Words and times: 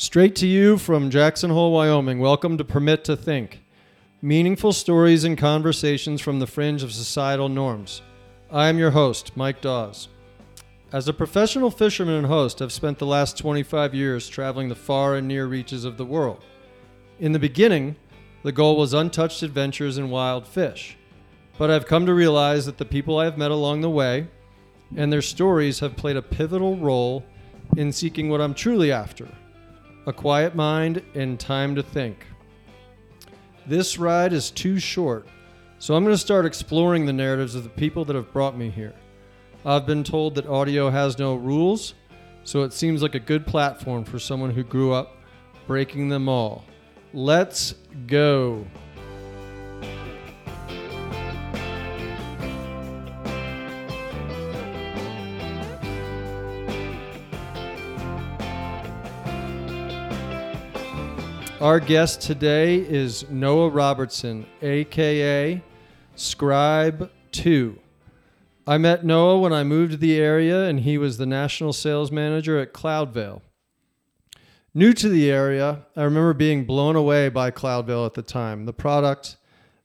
Straight 0.00 0.36
to 0.36 0.46
you 0.46 0.78
from 0.78 1.10
Jackson 1.10 1.50
Hole, 1.50 1.72
Wyoming. 1.72 2.20
Welcome 2.20 2.56
to 2.58 2.64
Permit 2.64 3.02
to 3.02 3.16
Think. 3.16 3.64
Meaningful 4.22 4.72
stories 4.72 5.24
and 5.24 5.36
conversations 5.36 6.20
from 6.20 6.38
the 6.38 6.46
fringe 6.46 6.84
of 6.84 6.92
societal 6.92 7.48
norms. 7.48 8.00
I 8.48 8.68
am 8.68 8.78
your 8.78 8.92
host, 8.92 9.36
Mike 9.36 9.60
Dawes. 9.60 10.06
As 10.92 11.08
a 11.08 11.12
professional 11.12 11.72
fisherman 11.72 12.14
and 12.14 12.26
host, 12.28 12.62
I've 12.62 12.70
spent 12.70 13.00
the 13.00 13.06
last 13.06 13.38
25 13.38 13.92
years 13.92 14.28
traveling 14.28 14.68
the 14.68 14.76
far 14.76 15.16
and 15.16 15.26
near 15.26 15.46
reaches 15.46 15.84
of 15.84 15.96
the 15.96 16.06
world. 16.06 16.44
In 17.18 17.32
the 17.32 17.40
beginning, 17.40 17.96
the 18.44 18.52
goal 18.52 18.76
was 18.76 18.94
untouched 18.94 19.42
adventures 19.42 19.98
and 19.98 20.12
wild 20.12 20.46
fish. 20.46 20.96
But 21.58 21.72
I've 21.72 21.86
come 21.86 22.06
to 22.06 22.14
realize 22.14 22.66
that 22.66 22.78
the 22.78 22.84
people 22.84 23.18
I 23.18 23.24
have 23.24 23.36
met 23.36 23.50
along 23.50 23.80
the 23.80 23.90
way 23.90 24.28
and 24.96 25.12
their 25.12 25.22
stories 25.22 25.80
have 25.80 25.96
played 25.96 26.16
a 26.16 26.22
pivotal 26.22 26.76
role 26.76 27.24
in 27.76 27.90
seeking 27.90 28.28
what 28.28 28.40
I'm 28.40 28.54
truly 28.54 28.92
after 28.92 29.26
a 30.08 30.12
quiet 30.12 30.54
mind 30.54 31.02
and 31.14 31.38
time 31.38 31.74
to 31.74 31.82
think. 31.82 32.24
This 33.66 33.98
ride 33.98 34.32
is 34.32 34.50
too 34.50 34.78
short, 34.78 35.28
so 35.78 35.94
I'm 35.94 36.02
going 36.02 36.14
to 36.14 36.18
start 36.18 36.46
exploring 36.46 37.04
the 37.04 37.12
narratives 37.12 37.54
of 37.54 37.62
the 37.62 37.68
people 37.68 38.06
that 38.06 38.16
have 38.16 38.32
brought 38.32 38.56
me 38.56 38.70
here. 38.70 38.94
I've 39.66 39.84
been 39.84 40.02
told 40.02 40.34
that 40.36 40.46
audio 40.46 40.88
has 40.88 41.18
no 41.18 41.34
rules, 41.34 41.92
so 42.42 42.62
it 42.62 42.72
seems 42.72 43.02
like 43.02 43.16
a 43.16 43.20
good 43.20 43.46
platform 43.46 44.02
for 44.02 44.18
someone 44.18 44.50
who 44.50 44.64
grew 44.64 44.94
up 44.94 45.14
breaking 45.66 46.08
them 46.08 46.26
all. 46.26 46.64
Let's 47.12 47.74
go. 48.06 48.66
Our 61.60 61.80
guest 61.80 62.20
today 62.20 62.76
is 62.76 63.28
Noah 63.28 63.70
Robertson, 63.70 64.46
aka 64.62 65.60
Scribe 66.14 67.10
2. 67.32 67.76
I 68.64 68.78
met 68.78 69.04
Noah 69.04 69.40
when 69.40 69.52
I 69.52 69.64
moved 69.64 69.90
to 69.90 69.98
the 69.98 70.20
area 70.20 70.66
and 70.66 70.78
he 70.78 70.96
was 70.98 71.18
the 71.18 71.26
national 71.26 71.72
sales 71.72 72.12
manager 72.12 72.60
at 72.60 72.72
Cloudveil. 72.72 73.42
New 74.72 74.92
to 74.92 75.08
the 75.08 75.32
area, 75.32 75.84
I 75.96 76.04
remember 76.04 76.32
being 76.32 76.64
blown 76.64 76.94
away 76.94 77.28
by 77.28 77.50
Cloudveil 77.50 78.06
at 78.06 78.14
the 78.14 78.22
time 78.22 78.64
the 78.64 78.72
product, 78.72 79.36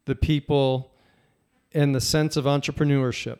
the 0.06 0.14
people, 0.14 0.94
and 1.74 1.96
the 1.96 2.02
sense 2.02 2.38
of 2.38 2.46
entrepreneurship. 2.46 3.40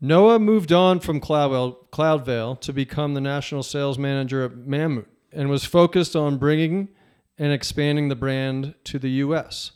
Noah 0.00 0.40
moved 0.40 0.72
on 0.72 0.98
from 0.98 1.20
Cloudveil, 1.20 1.78
Cloudveil 1.92 2.56
to 2.56 2.72
become 2.72 3.14
the 3.14 3.20
national 3.20 3.62
sales 3.62 3.98
manager 3.98 4.44
at 4.44 4.66
Mammut 4.66 5.06
and 5.30 5.48
was 5.48 5.64
focused 5.64 6.16
on 6.16 6.38
bringing 6.38 6.88
and 7.38 7.52
expanding 7.52 8.08
the 8.08 8.16
brand 8.16 8.74
to 8.84 8.98
the 8.98 9.10
U.S. 9.10 9.72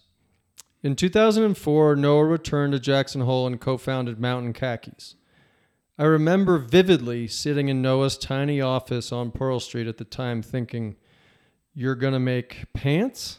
In 0.83 0.95
2004, 0.95 1.97
Noah 1.97 2.25
returned 2.25 2.73
to 2.73 2.79
Jackson 2.79 3.23
Hole 3.23 3.47
and 3.47 3.61
co 3.61 3.77
founded 3.77 4.21
Mountain 4.21 4.53
Khakis. 4.53 5.17
I 5.99 6.05
remember 6.05 6.59
vividly 6.59 7.27
sitting 7.27 7.69
in 7.69 7.83
Noah's 7.83 8.17
tiny 8.17 8.61
office 8.61 9.11
on 9.11 9.33
Pearl 9.33 9.59
Street 9.59 9.89
at 9.89 9.97
the 9.97 10.05
time 10.05 10.43
thinking, 10.43 10.97
You're 11.75 11.97
going 11.97 12.13
to 12.13 12.21
make 12.21 12.67
pants? 12.73 13.39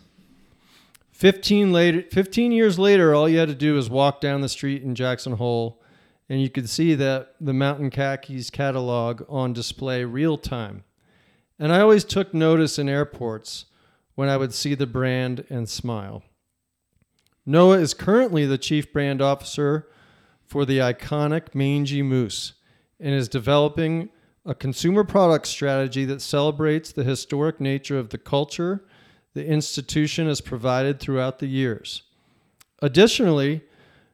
15, 1.11 1.71
later, 1.71 2.03
15 2.11 2.51
years 2.51 2.77
later, 2.77 3.13
all 3.13 3.27
you 3.27 3.39
had 3.39 3.49
to 3.49 3.55
do 3.55 3.75
was 3.75 3.89
walk 3.89 4.21
down 4.21 4.41
the 4.41 4.49
street 4.49 4.83
in 4.83 4.95
Jackson 4.95 5.33
Hole, 5.33 5.81
and 6.29 6.41
you 6.41 6.49
could 6.49 6.69
see 6.69 6.95
that 6.95 7.35
the 7.39 7.53
Mountain 7.53 7.89
Khakis 7.89 8.49
catalog 8.49 9.23
on 9.27 9.53
display 9.53 10.03
real 10.03 10.37
time. 10.37 10.83
And 11.57 11.73
I 11.73 11.81
always 11.81 12.05
took 12.05 12.33
notice 12.33 12.79
in 12.79 12.87
airports 12.87 13.65
when 14.19 14.27
I 14.27 14.35
would 14.35 14.53
see 14.53 14.75
the 14.75 14.85
brand 14.85 15.45
and 15.49 15.69
smile. 15.69 16.23
Noah 17.45 17.79
is 17.79 17.93
currently 17.93 18.45
the 18.45 18.57
chief 18.57 18.91
brand 18.91 19.21
officer 19.21 19.87
for 20.45 20.65
the 20.65 20.79
iconic 20.79 21.55
Mangy 21.55 22.01
Moose 22.01 22.51
and 22.99 23.15
is 23.15 23.29
developing 23.29 24.09
a 24.45 24.53
consumer 24.53 25.05
product 25.05 25.47
strategy 25.47 26.03
that 26.03 26.21
celebrates 26.21 26.91
the 26.91 27.05
historic 27.05 27.61
nature 27.61 27.97
of 27.97 28.09
the 28.09 28.17
culture 28.17 28.83
the 29.35 29.47
institution 29.47 30.27
has 30.27 30.41
provided 30.41 30.99
throughout 30.99 31.39
the 31.39 31.47
years. 31.47 32.03
Additionally, 32.81 33.61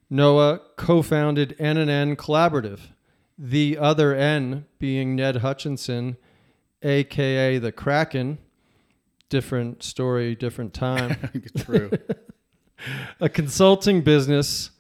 Noah 0.08 0.62
co-founded 0.76 1.56
N&N 1.58 2.16
Collaborative, 2.16 2.82
the 3.40 3.76
other 3.80 4.14
N 4.14 4.68
being 4.78 5.16
Ned 5.16 5.38
Hutchinson, 5.38 6.18
aka 6.84 7.58
the 7.58 7.72
Kraken, 7.72 8.38
different 9.30 9.84
story, 9.84 10.36
different 10.36 10.74
time. 10.74 11.18
True. 11.58 11.92
a 13.20 13.30
consulting 13.30 14.02
business 14.02 14.72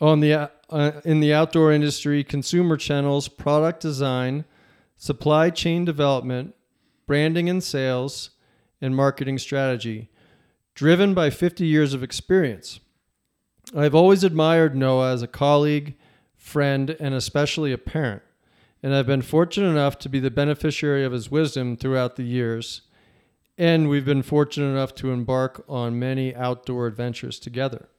on 0.00 0.20
the 0.20 0.50
uh, 0.70 0.92
in 1.04 1.20
the 1.20 1.32
outdoor 1.32 1.72
industry, 1.72 2.22
consumer 2.24 2.76
channels, 2.76 3.28
product 3.28 3.80
design, 3.80 4.44
supply 4.96 5.50
chain 5.50 5.84
development, 5.84 6.54
branding 7.06 7.48
and 7.48 7.62
sales, 7.62 8.30
and 8.80 8.94
marketing 8.94 9.36
strategy, 9.36 10.08
driven 10.74 11.12
by 11.12 11.28
50 11.28 11.66
years 11.66 11.92
of 11.92 12.02
experience. 12.02 12.80
I've 13.76 13.94
always 13.94 14.24
admired 14.24 14.76
Noah 14.76 15.12
as 15.12 15.22
a 15.22 15.28
colleague, 15.28 15.96
friend, 16.36 16.96
and 16.98 17.14
especially 17.14 17.72
a 17.72 17.78
parent, 17.78 18.22
and 18.82 18.94
I've 18.94 19.06
been 19.06 19.22
fortunate 19.22 19.70
enough 19.70 19.98
to 20.00 20.08
be 20.08 20.20
the 20.20 20.30
beneficiary 20.30 21.04
of 21.04 21.12
his 21.12 21.30
wisdom 21.30 21.76
throughout 21.76 22.16
the 22.16 22.22
years 22.22 22.82
and 23.60 23.90
we've 23.90 24.06
been 24.06 24.22
fortunate 24.22 24.70
enough 24.70 24.94
to 24.94 25.12
embark 25.12 25.62
on 25.68 25.98
many 25.98 26.34
outdoor 26.34 26.86
adventures 26.86 27.38
together. 27.38 27.90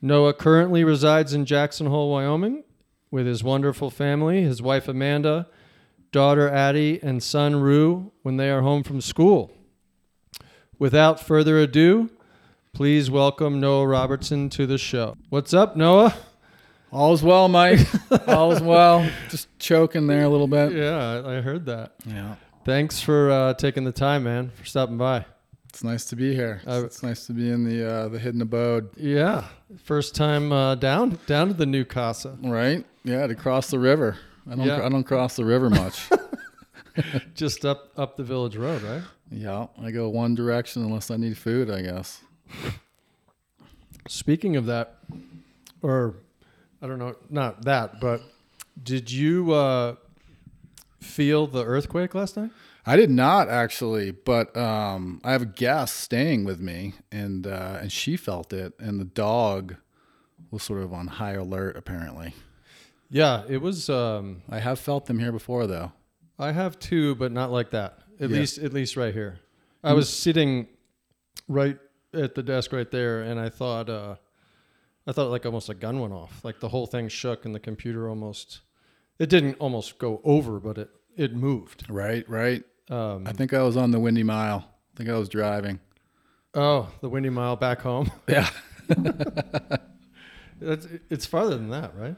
Noah 0.00 0.32
currently 0.32 0.82
resides 0.82 1.34
in 1.34 1.44
Jackson 1.44 1.88
Hole, 1.88 2.10
Wyoming, 2.10 2.64
with 3.10 3.26
his 3.26 3.44
wonderful 3.44 3.90
family, 3.90 4.40
his 4.40 4.62
wife 4.62 4.88
Amanda, 4.88 5.46
daughter 6.10 6.48
Addie, 6.48 6.98
and 7.02 7.22
son 7.22 7.56
Rue 7.56 8.12
when 8.22 8.38
they 8.38 8.48
are 8.48 8.62
home 8.62 8.82
from 8.82 9.02
school. 9.02 9.52
Without 10.78 11.20
further 11.20 11.58
ado, 11.58 12.08
please 12.72 13.10
welcome 13.10 13.60
Noah 13.60 13.86
Robertson 13.86 14.48
to 14.48 14.66
the 14.66 14.78
show. 14.78 15.18
What's 15.28 15.52
up, 15.52 15.76
Noah? 15.76 16.16
All's 16.90 17.22
well, 17.22 17.48
Mike. 17.48 17.80
All's 18.26 18.62
well. 18.62 19.06
Just 19.28 19.48
choking 19.58 20.06
there 20.06 20.24
a 20.24 20.30
little 20.30 20.46
bit. 20.46 20.72
Yeah, 20.72 21.22
I 21.26 21.42
heard 21.42 21.66
that. 21.66 21.92
Yeah. 22.06 22.36
Thanks 22.68 23.00
for 23.00 23.30
uh, 23.30 23.54
taking 23.54 23.84
the 23.84 23.92
time, 23.92 24.24
man, 24.24 24.50
for 24.50 24.66
stopping 24.66 24.98
by. 24.98 25.24
It's 25.70 25.82
nice 25.82 26.04
to 26.04 26.16
be 26.16 26.34
here. 26.34 26.60
It's, 26.62 26.66
Uh, 26.66 26.82
it's 26.84 27.02
nice 27.02 27.24
to 27.26 27.32
be 27.32 27.50
in 27.50 27.64
the 27.64 27.90
uh, 27.90 28.08
the 28.08 28.18
hidden 28.18 28.42
abode, 28.42 28.90
Yeah, 28.94 29.44
first 29.84 30.14
time 30.14 30.52
uh, 30.52 30.74
down 30.74 31.18
down 31.26 31.48
to 31.48 31.54
the 31.54 31.64
new 31.64 31.86
casa. 31.86 32.36
right? 32.42 32.84
Yeah, 33.04 33.26
to 33.26 33.34
cross 33.34 33.70
the 33.70 33.78
river. 33.78 34.18
I 34.46 34.54
don't 34.54 34.66
Yeah. 34.66 34.84
I 34.84 34.90
don't 34.90 35.04
cross 35.04 35.36
the 35.36 35.46
river 35.46 35.70
much. 35.70 36.10
Just 37.34 37.64
up 37.64 37.88
up 37.96 38.18
the 38.18 38.22
village 38.22 38.54
road, 38.56 38.82
right? 38.82 39.02
yeah, 39.30 39.68
I 39.82 39.90
go 39.90 40.10
one 40.10 40.34
direction 40.34 40.84
unless 40.84 41.10
I 41.10 41.16
need 41.16 41.38
food, 41.38 41.70
I 41.70 41.80
guess. 41.80 42.20
Speaking 44.08 44.56
of 44.56 44.66
that, 44.66 44.98
or 45.80 46.16
I 46.82 46.86
don't 46.86 46.98
know, 46.98 47.16
not 47.30 47.64
that, 47.64 47.98
but 47.98 48.20
did 48.82 49.10
you 49.10 49.52
uh, 49.54 49.94
feel 51.00 51.46
the 51.46 51.64
earthquake 51.64 52.14
last 52.14 52.36
night? 52.36 52.50
I 52.86 52.96
did 52.96 53.10
not 53.10 53.48
actually, 53.48 54.10
but 54.12 54.56
um, 54.56 55.20
I 55.22 55.32
have 55.32 55.42
a 55.42 55.46
guest 55.46 55.96
staying 55.96 56.44
with 56.44 56.60
me, 56.60 56.94
and 57.12 57.46
uh, 57.46 57.78
and 57.80 57.92
she 57.92 58.16
felt 58.16 58.52
it, 58.52 58.72
and 58.78 58.98
the 58.98 59.04
dog 59.04 59.76
was 60.50 60.62
sort 60.62 60.82
of 60.82 60.92
on 60.92 61.06
high 61.06 61.32
alert. 61.34 61.76
Apparently, 61.76 62.34
Yeah, 63.10 63.44
it 63.48 63.58
was. 63.60 63.90
Um, 63.90 64.42
I 64.48 64.60
have 64.60 64.78
felt 64.78 65.06
them 65.06 65.18
here 65.18 65.32
before, 65.32 65.66
though. 65.66 65.92
I 66.38 66.52
have 66.52 66.78
two, 66.78 67.14
but 67.16 67.32
not 67.32 67.50
like 67.50 67.70
that. 67.70 67.98
At 68.20 68.30
Yeah. 68.30 68.38
least, 68.38 68.58
at 68.58 68.72
least 68.72 68.96
right 68.96 69.12
here. 69.12 69.40
I 69.84 69.92
was 69.92 70.08
sitting 70.08 70.66
right 71.46 71.78
at 72.14 72.34
the 72.34 72.42
desk 72.42 72.72
right 72.72 72.90
there, 72.90 73.22
and 73.22 73.38
I 73.38 73.48
thought, 73.48 73.88
uh, 73.90 74.16
I 75.06 75.12
thought 75.12 75.30
like 75.30 75.44
almost 75.46 75.68
a 75.68 75.74
gun 75.74 76.00
went 76.00 76.12
off. 76.14 76.42
Like 76.44 76.60
the 76.60 76.68
whole 76.70 76.86
thing 76.86 77.08
shook, 77.08 77.44
and 77.44 77.54
the 77.54 77.60
computer 77.60 78.08
almost. 78.08 78.60
It 79.18 79.28
didn't 79.28 79.54
almost 79.54 79.98
go 79.98 80.20
over, 80.24 80.58
but 80.60 80.78
it 80.78 80.90
it 81.18 81.34
moved. 81.34 81.84
Right, 81.90 82.26
right. 82.28 82.62
Um, 82.88 83.26
I 83.26 83.32
think 83.32 83.52
I 83.52 83.62
was 83.62 83.76
on 83.76 83.90
the 83.90 84.00
Windy 84.00 84.22
Mile. 84.22 84.64
I 84.66 84.96
think 84.96 85.10
I 85.10 85.18
was 85.18 85.28
driving. 85.28 85.78
oh, 86.54 86.88
the 87.02 87.08
Windy 87.10 87.28
Mile 87.30 87.56
back 87.56 87.82
home. 87.82 88.10
Yeah. 88.28 88.48
It's, 90.60 90.88
it's 91.08 91.24
farther 91.24 91.56
than 91.56 91.70
that, 91.70 91.92
right? 91.96 92.16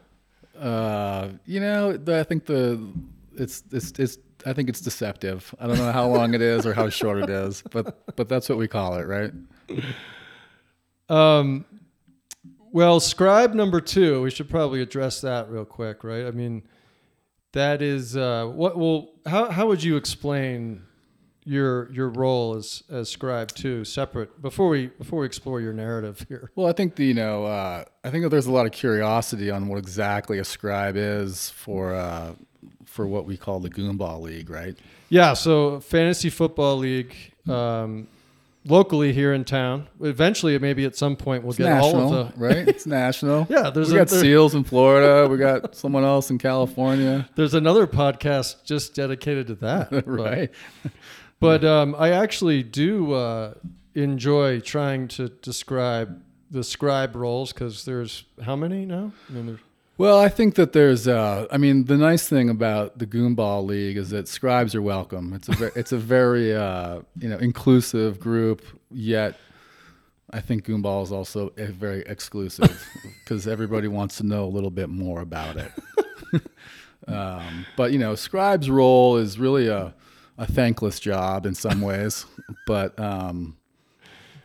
Uh, 0.58 1.28
you 1.44 1.60
know, 1.60 1.94
the, 1.96 2.20
I 2.20 2.22
think 2.22 2.46
the 2.46 2.90
it's 3.36 3.62
it's 3.70 3.90
it's 3.98 4.16
I 4.46 4.54
think 4.54 4.70
it's 4.70 4.80
deceptive. 4.80 5.54
I 5.60 5.66
don't 5.66 5.76
know 5.76 5.92
how 5.92 6.06
long 6.08 6.32
it 6.32 6.40
is 6.40 6.64
or 6.64 6.72
how 6.72 6.88
short 6.88 7.18
it 7.18 7.28
is, 7.28 7.62
but 7.70 8.16
but 8.16 8.30
that's 8.30 8.48
what 8.48 8.56
we 8.56 8.66
call 8.66 8.94
it, 8.96 9.06
right? 9.06 9.32
Um, 11.10 11.66
well, 12.72 12.98
scribe 13.00 13.52
number 13.52 13.80
two, 13.80 14.22
we 14.22 14.30
should 14.30 14.48
probably 14.48 14.80
address 14.80 15.20
that 15.20 15.50
real 15.50 15.64
quick, 15.66 16.02
right? 16.04 16.24
I 16.26 16.30
mean, 16.30 16.62
that 17.52 17.82
is 17.82 18.16
uh, 18.16 18.46
what. 18.46 18.76
Well, 18.78 19.10
how 19.26 19.50
how 19.50 19.66
would 19.68 19.82
you 19.82 19.96
explain 19.96 20.82
your 21.44 21.90
your 21.92 22.08
role 22.08 22.54
as 22.54 22.82
as 22.90 23.08
scribe 23.08 23.50
too, 23.52 23.84
separate 23.84 24.40
before 24.42 24.68
we 24.68 24.86
before 24.86 25.20
we 25.20 25.26
explore 25.26 25.60
your 25.60 25.72
narrative 25.72 26.24
here. 26.28 26.50
Well, 26.54 26.66
I 26.66 26.72
think 26.72 26.96
the, 26.96 27.06
you 27.06 27.14
know, 27.14 27.44
uh, 27.44 27.84
I 28.04 28.10
think 28.10 28.22
that 28.22 28.28
there's 28.28 28.46
a 28.46 28.52
lot 28.52 28.66
of 28.66 28.72
curiosity 28.72 29.50
on 29.50 29.68
what 29.68 29.78
exactly 29.78 30.38
a 30.38 30.44
scribe 30.44 30.96
is 30.96 31.50
for 31.50 31.94
uh, 31.94 32.34
for 32.84 33.06
what 33.06 33.24
we 33.24 33.36
call 33.36 33.60
the 33.60 33.70
Goomball 33.70 34.20
League, 34.20 34.50
right? 34.50 34.76
Yeah, 35.08 35.34
so 35.34 35.80
fantasy 35.80 36.30
football 36.30 36.76
league 36.76 37.14
um, 37.48 38.06
locally 38.64 39.12
here 39.12 39.32
in 39.32 39.44
town. 39.44 39.88
Eventually, 40.00 40.58
maybe 40.58 40.84
at 40.84 40.94
some 40.96 41.16
point 41.16 41.42
we'll 41.42 41.50
It's 41.50 41.58
get 41.58 41.64
national, 41.70 42.02
all 42.02 42.14
of 42.14 42.32
the 42.34 42.38
right? 42.46 42.68
It's 42.68 42.86
national. 42.86 43.46
Yeah, 43.50 43.70
there's 43.70 43.90
we 43.90 43.96
a- 43.96 44.00
got 44.00 44.08
there- 44.08 44.20
seals 44.20 44.54
in 44.54 44.64
Florida. 44.64 45.28
We 45.30 45.38
got 45.38 45.74
someone 45.74 46.04
else 46.04 46.30
in 46.30 46.38
California, 46.38 47.28
There's 47.36 47.54
another 47.54 47.86
podcast 47.86 48.64
just 48.64 48.94
dedicated 48.94 49.46
to 49.48 49.54
that. 49.56 50.06
right? 50.06 50.50
But 51.40 51.64
um, 51.64 51.94
I 51.98 52.10
actually 52.10 52.62
do 52.62 53.12
uh, 53.12 53.54
enjoy 53.94 54.60
trying 54.60 55.08
to 55.08 55.28
describe 55.28 56.20
the 56.50 56.62
scribe 56.64 57.14
roles 57.16 57.52
because 57.52 57.84
there's 57.84 58.24
how 58.42 58.56
many 58.56 58.84
now? 58.84 59.12
I 59.28 59.32
mean, 59.32 59.46
there's, 59.46 59.60
Well, 60.00 60.18
I 60.18 60.30
think 60.30 60.54
that 60.54 60.72
there's, 60.72 61.06
uh, 61.06 61.46
I 61.50 61.58
mean, 61.58 61.84
the 61.84 61.98
nice 61.98 62.26
thing 62.26 62.48
about 62.48 62.98
the 62.98 63.06
Goomball 63.06 63.66
League 63.66 63.98
is 63.98 64.08
that 64.08 64.28
scribes 64.28 64.74
are 64.74 64.80
welcome. 64.80 65.34
It's 65.34 65.46
a 65.50 65.52
ve- 65.52 65.70
it's 65.76 65.92
a 65.92 65.98
very 65.98 66.56
uh, 66.56 67.00
you 67.18 67.28
know 67.28 67.36
inclusive 67.36 68.18
group. 68.18 68.62
Yet, 68.90 69.36
I 70.30 70.40
think 70.40 70.64
Goomball 70.64 71.02
is 71.02 71.12
also 71.12 71.52
a 71.58 71.66
very 71.66 72.00
exclusive 72.06 72.82
because 73.22 73.46
everybody 73.46 73.88
wants 73.88 74.16
to 74.16 74.22
know 74.24 74.46
a 74.46 74.48
little 74.48 74.70
bit 74.70 74.88
more 74.88 75.20
about 75.20 75.58
it. 75.58 75.70
um, 77.06 77.66
but 77.76 77.92
you 77.92 77.98
know, 77.98 78.14
scribe's 78.14 78.70
role 78.70 79.18
is 79.18 79.38
really 79.38 79.68
a 79.68 79.94
a 80.38 80.46
thankless 80.46 80.98
job 80.98 81.44
in 81.44 81.54
some 81.54 81.82
ways, 81.82 82.24
but. 82.66 82.98
Um, 82.98 83.58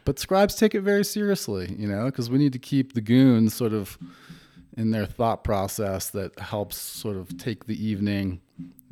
but 0.04 0.20
scribes 0.20 0.54
take 0.54 0.76
it 0.76 0.82
very 0.82 1.04
seriously, 1.04 1.76
you 1.80 1.88
know, 1.88 2.06
because 2.06 2.30
we 2.30 2.38
need 2.38 2.54
to 2.54 2.60
keep 2.60 2.94
the 2.94 3.02
goons 3.02 3.56
sort 3.56 3.74
of 3.74 3.98
in 4.76 4.92
their 4.92 5.06
thought 5.06 5.44
process 5.44 6.10
that 6.10 6.38
helps 6.40 6.78
sort 6.78 7.16
of 7.18 7.38
take 7.38 7.66
the 7.66 7.86
evening 7.86 8.42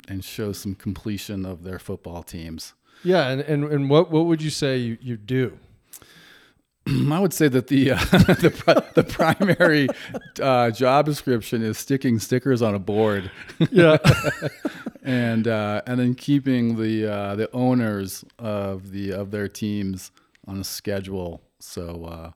and 0.08 0.24
show 0.24 0.52
some 0.52 0.76
completion 0.76 1.46
of 1.46 1.64
their 1.64 1.80
football 1.80 2.24
teams. 2.24 2.74
yeah, 3.04 3.30
and, 3.30 3.42
and, 3.42 3.64
and 3.66 3.90
what 3.90 4.12
what 4.12 4.26
would 4.26 4.42
you 4.42 4.50
say 4.50 4.78
you, 4.78 4.98
you 5.02 5.18
do? 5.18 5.58
I 7.12 7.20
would 7.20 7.34
say 7.34 7.48
that 7.48 7.68
the 7.68 7.92
uh, 7.92 7.96
the, 8.42 8.54
pri- 8.56 8.84
the 8.94 9.04
primary 9.04 9.88
uh, 10.42 10.72
job 10.72 11.06
description 11.06 11.62
is 11.62 11.78
sticking 11.78 12.20
stickers 12.20 12.62
on 12.62 12.76
a 12.76 12.80
board 12.80 13.32
Yeah, 13.72 13.98
and 15.02 15.48
uh, 15.48 15.82
and 15.88 16.00
then 16.00 16.16
keeping 16.16 16.82
the 16.82 17.08
uh, 17.12 17.36
the 17.36 17.50
owners 17.54 18.26
of 18.40 18.92
the 18.92 19.12
of 19.14 19.32
their 19.32 19.48
teams 19.48 20.12
on 20.48 20.60
a 20.60 20.64
schedule 20.66 21.42
so 21.60 22.06
uh, 22.06 22.32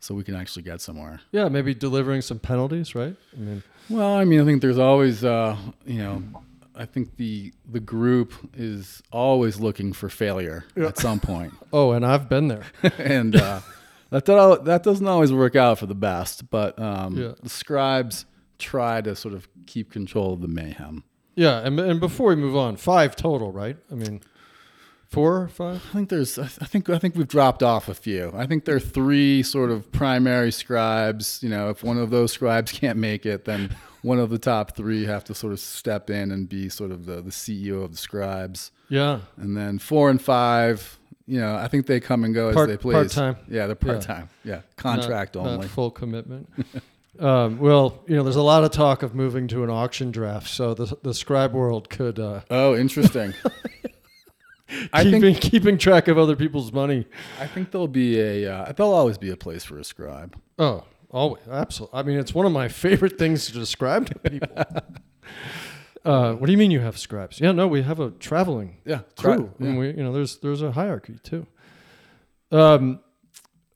so 0.00 0.14
we 0.14 0.24
can 0.24 0.34
actually 0.34 0.62
get 0.62 0.80
somewhere. 0.80 1.20
yeah, 1.30 1.48
maybe 1.48 1.74
delivering 1.74 2.22
some 2.22 2.38
penalties, 2.38 2.94
right? 2.94 3.14
I 3.36 3.40
mean, 3.40 3.62
Well, 3.88 4.14
I 4.14 4.24
mean, 4.24 4.40
I 4.40 4.44
think 4.44 4.62
there's 4.62 4.78
always, 4.78 5.22
uh, 5.24 5.56
you 5.86 5.98
know, 5.98 6.22
I 6.74 6.86
think 6.86 7.16
the 7.16 7.52
the 7.70 7.80
group 7.80 8.32
is 8.56 9.02
always 9.12 9.60
looking 9.60 9.92
for 9.92 10.08
failure 10.08 10.64
at 10.76 10.96
some 10.98 11.20
point, 11.20 11.52
oh, 11.72 11.92
and 11.92 12.04
I've 12.06 12.28
been 12.28 12.48
there. 12.48 12.64
and 12.98 13.36
uh, 13.36 13.60
that 14.10 14.24
that 14.24 14.64
that 14.64 14.82
doesn't 14.82 15.06
always 15.06 15.32
work 15.32 15.54
out 15.56 15.78
for 15.78 15.86
the 15.86 15.94
best. 15.94 16.48
But 16.50 16.78
um, 16.78 17.16
Yeah. 17.16 17.32
the 17.42 17.48
scribes 17.50 18.24
try 18.58 19.00
to 19.02 19.14
sort 19.14 19.34
of 19.34 19.48
keep 19.66 19.90
control 19.92 20.32
of 20.34 20.40
the 20.40 20.48
mayhem. 20.48 21.04
Yeah, 21.36 21.58
and, 21.60 21.78
and 21.80 22.00
before 22.00 22.28
we 22.30 22.36
move 22.36 22.56
on, 22.56 22.76
five 22.76 23.14
total, 23.16 23.52
right? 23.52 23.76
I 23.90 23.94
mean, 23.94 24.20
four, 25.10 25.42
or 25.42 25.48
five. 25.48 25.82
I 25.90 25.92
think 25.92 26.08
there's, 26.08 26.38
I 26.38 26.46
think, 26.46 26.88
I 26.88 26.98
think 26.98 27.16
we've 27.16 27.28
dropped 27.28 27.62
off 27.62 27.88
a 27.88 27.94
few. 27.94 28.32
I 28.34 28.46
think 28.46 28.64
there 28.64 28.76
are 28.76 28.80
three 28.80 29.42
sort 29.42 29.70
of 29.70 29.90
primary 29.92 30.52
scribes. 30.52 31.42
You 31.42 31.48
know, 31.50 31.68
if 31.70 31.82
one 31.82 31.98
of 31.98 32.10
those 32.10 32.32
scribes 32.32 32.72
can't 32.80 32.98
make 32.98 33.26
it, 33.26 33.44
then 33.44 33.76
one 34.02 34.18
of 34.18 34.30
the 34.30 34.38
top 34.38 34.76
three 34.76 35.04
have 35.04 35.24
to 35.24 35.34
sort 35.34 35.52
of 35.52 35.60
step 35.60 36.08
in 36.10 36.30
and 36.30 36.48
be 36.48 36.68
sort 36.68 36.90
of 36.90 37.06
the 37.06 37.16
the 37.20 37.30
CEO 37.30 37.82
of 37.84 37.90
the 37.92 37.98
scribes. 37.98 38.70
Yeah, 38.88 39.20
And 39.36 39.56
then 39.56 39.78
four 39.78 40.10
and 40.10 40.20
five, 40.20 40.98
you 41.26 41.40
know, 41.40 41.54
I 41.54 41.68
think 41.68 41.86
they 41.86 42.00
come 42.00 42.24
and 42.24 42.34
go 42.34 42.52
Part- 42.52 42.70
as 42.70 42.76
they 42.76 42.82
please. 42.82 42.92
part-time. 43.14 43.36
Yeah, 43.48 43.66
they're 43.66 43.76
part 43.76 44.00
time. 44.00 44.28
Yeah. 44.42 44.62
Contract 44.76 45.36
not, 45.36 45.46
only. 45.46 45.58
not 45.58 45.66
full 45.66 45.92
commitment. 45.92 46.48
um, 47.20 47.58
well, 47.60 48.02
you 48.08 48.16
know, 48.16 48.24
there's 48.24 48.34
a 48.34 48.42
lot 48.42 48.64
of 48.64 48.72
talk 48.72 49.04
of 49.04 49.14
moving 49.14 49.46
to 49.48 49.62
an 49.62 49.70
auction 49.70 50.10
draft, 50.10 50.48
so 50.48 50.74
the 50.74 50.96
the 51.02 51.14
scribe 51.14 51.52
world 51.52 51.88
could 51.88 52.18
uh, 52.18 52.40
oh, 52.50 52.76
interesting. 52.76 53.34
I 54.92 55.02
keeping 55.04 55.20
think 55.20 55.40
keeping 55.40 55.78
track 55.78 56.08
of 56.08 56.18
other 56.18 56.36
people's 56.36 56.72
money. 56.72 57.06
I 57.40 57.46
think 57.46 57.70
there'll 57.70 57.88
be 57.88 58.20
a 58.20 58.52
uh, 58.52 58.72
there'll 58.72 58.94
always 58.94 59.18
be 59.18 59.30
a 59.30 59.36
place 59.36 59.64
for 59.64 59.78
a 59.78 59.84
scribe. 59.84 60.36
Oh, 60.58 60.84
always, 61.10 61.42
absolutely. 61.50 61.98
I 61.98 62.02
mean, 62.02 62.18
it's 62.18 62.34
one 62.34 62.46
of 62.46 62.52
my 62.52 62.68
favorite 62.68 63.18
things 63.18 63.46
to 63.46 63.52
describe 63.52 64.06
to 64.06 64.18
people. 64.18 64.56
uh, 66.04 66.34
what 66.34 66.46
do 66.46 66.52
you 66.52 66.58
mean 66.58 66.70
you 66.70 66.80
have 66.80 66.98
scribes? 66.98 67.40
Yeah, 67.40 67.52
no, 67.52 67.66
we 67.66 67.82
have 67.82 68.00
a 68.00 68.10
traveling 68.10 68.76
Yeah, 68.84 69.00
crew, 69.16 69.52
yeah. 69.58 69.66
and 69.66 69.78
we, 69.78 69.88
you 69.88 70.02
know, 70.02 70.12
there's 70.12 70.36
there's 70.38 70.62
a 70.62 70.72
hierarchy 70.72 71.18
too. 71.22 71.46
Um, 72.52 73.00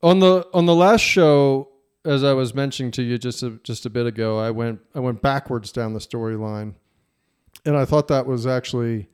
on 0.02 0.20
the 0.20 0.46
on 0.52 0.66
the 0.66 0.74
last 0.74 1.00
show, 1.00 1.68
as 2.04 2.22
I 2.24 2.32
was 2.34 2.54
mentioning 2.54 2.92
to 2.92 3.02
you 3.02 3.18
just 3.18 3.42
a, 3.42 3.50
just 3.62 3.86
a 3.86 3.90
bit 3.90 4.06
ago, 4.06 4.38
I 4.38 4.50
went 4.50 4.80
I 4.94 5.00
went 5.00 5.22
backwards 5.22 5.72
down 5.72 5.92
the 5.94 6.00
storyline, 6.00 6.74
and 7.64 7.76
I 7.76 7.84
thought 7.84 8.08
that 8.08 8.26
was 8.26 8.46
actually 8.46 9.08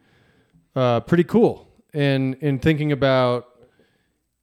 uh, 0.74 1.00
pretty 1.00 1.24
cool. 1.24 1.68
And 1.92 2.34
in 2.36 2.58
thinking 2.58 2.92
about 2.92 3.48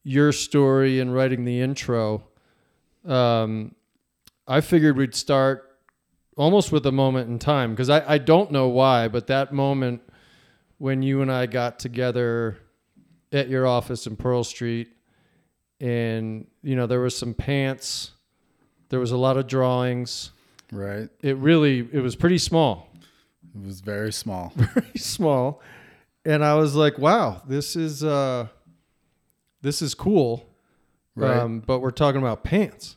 your 0.04 0.32
story 0.32 1.00
and 1.00 1.14
writing 1.14 1.46
the 1.46 1.62
intro, 1.62 2.24
um, 3.06 3.76
I 4.48 4.62
figured 4.62 4.98
we'd 4.98 5.16
start 5.16 5.80
almost 6.38 6.72
with 6.72 6.86
a 6.86 6.92
moment 6.92 7.30
in 7.30 7.40
time 7.40 7.72
because 7.72 7.90
I, 7.90 8.14
I 8.14 8.18
don't 8.18 8.52
know 8.52 8.68
why, 8.68 9.08
but 9.08 9.28
that 9.28 9.54
moment 9.54 10.02
when 10.78 11.02
you 11.02 11.22
and 11.22 11.32
I 11.32 11.48
got 11.48 11.80
together 11.80 12.58
at 13.32 13.50
your 13.50 13.66
office 13.68 14.08
in 14.08 14.16
Pearl 14.16 14.44
Street, 14.44 14.90
and 15.80 16.48
you 16.64 16.76
know 16.76 16.88
there 16.88 17.00
was 17.00 17.18
some 17.18 17.34
pants, 17.34 18.12
there 18.90 19.00
was 19.00 19.12
a 19.12 19.18
lot 19.18 19.38
of 19.38 19.48
drawings. 19.48 20.32
Right. 20.72 21.10
It 21.22 21.38
really 21.38 21.88
it 21.92 22.00
was 22.00 22.16
pretty 22.16 22.38
small, 22.38 22.90
It 23.56 23.66
was 23.66 23.82
very 23.82 24.14
small. 24.14 24.54
very 24.56 24.98
small, 24.98 25.62
and 26.28 26.44
I 26.44 26.56
was 26.56 26.76
like, 26.76 27.00
wow, 27.00 27.42
this 27.48 27.76
is 27.76 28.04
uh, 28.04 28.48
this 29.62 29.82
is 29.82 29.96
cool. 29.96 30.48
Right. 31.16 31.38
Um, 31.38 31.62
but 31.66 31.80
we're 31.80 31.90
talking 31.92 32.22
about 32.22 32.44
pants, 32.44 32.96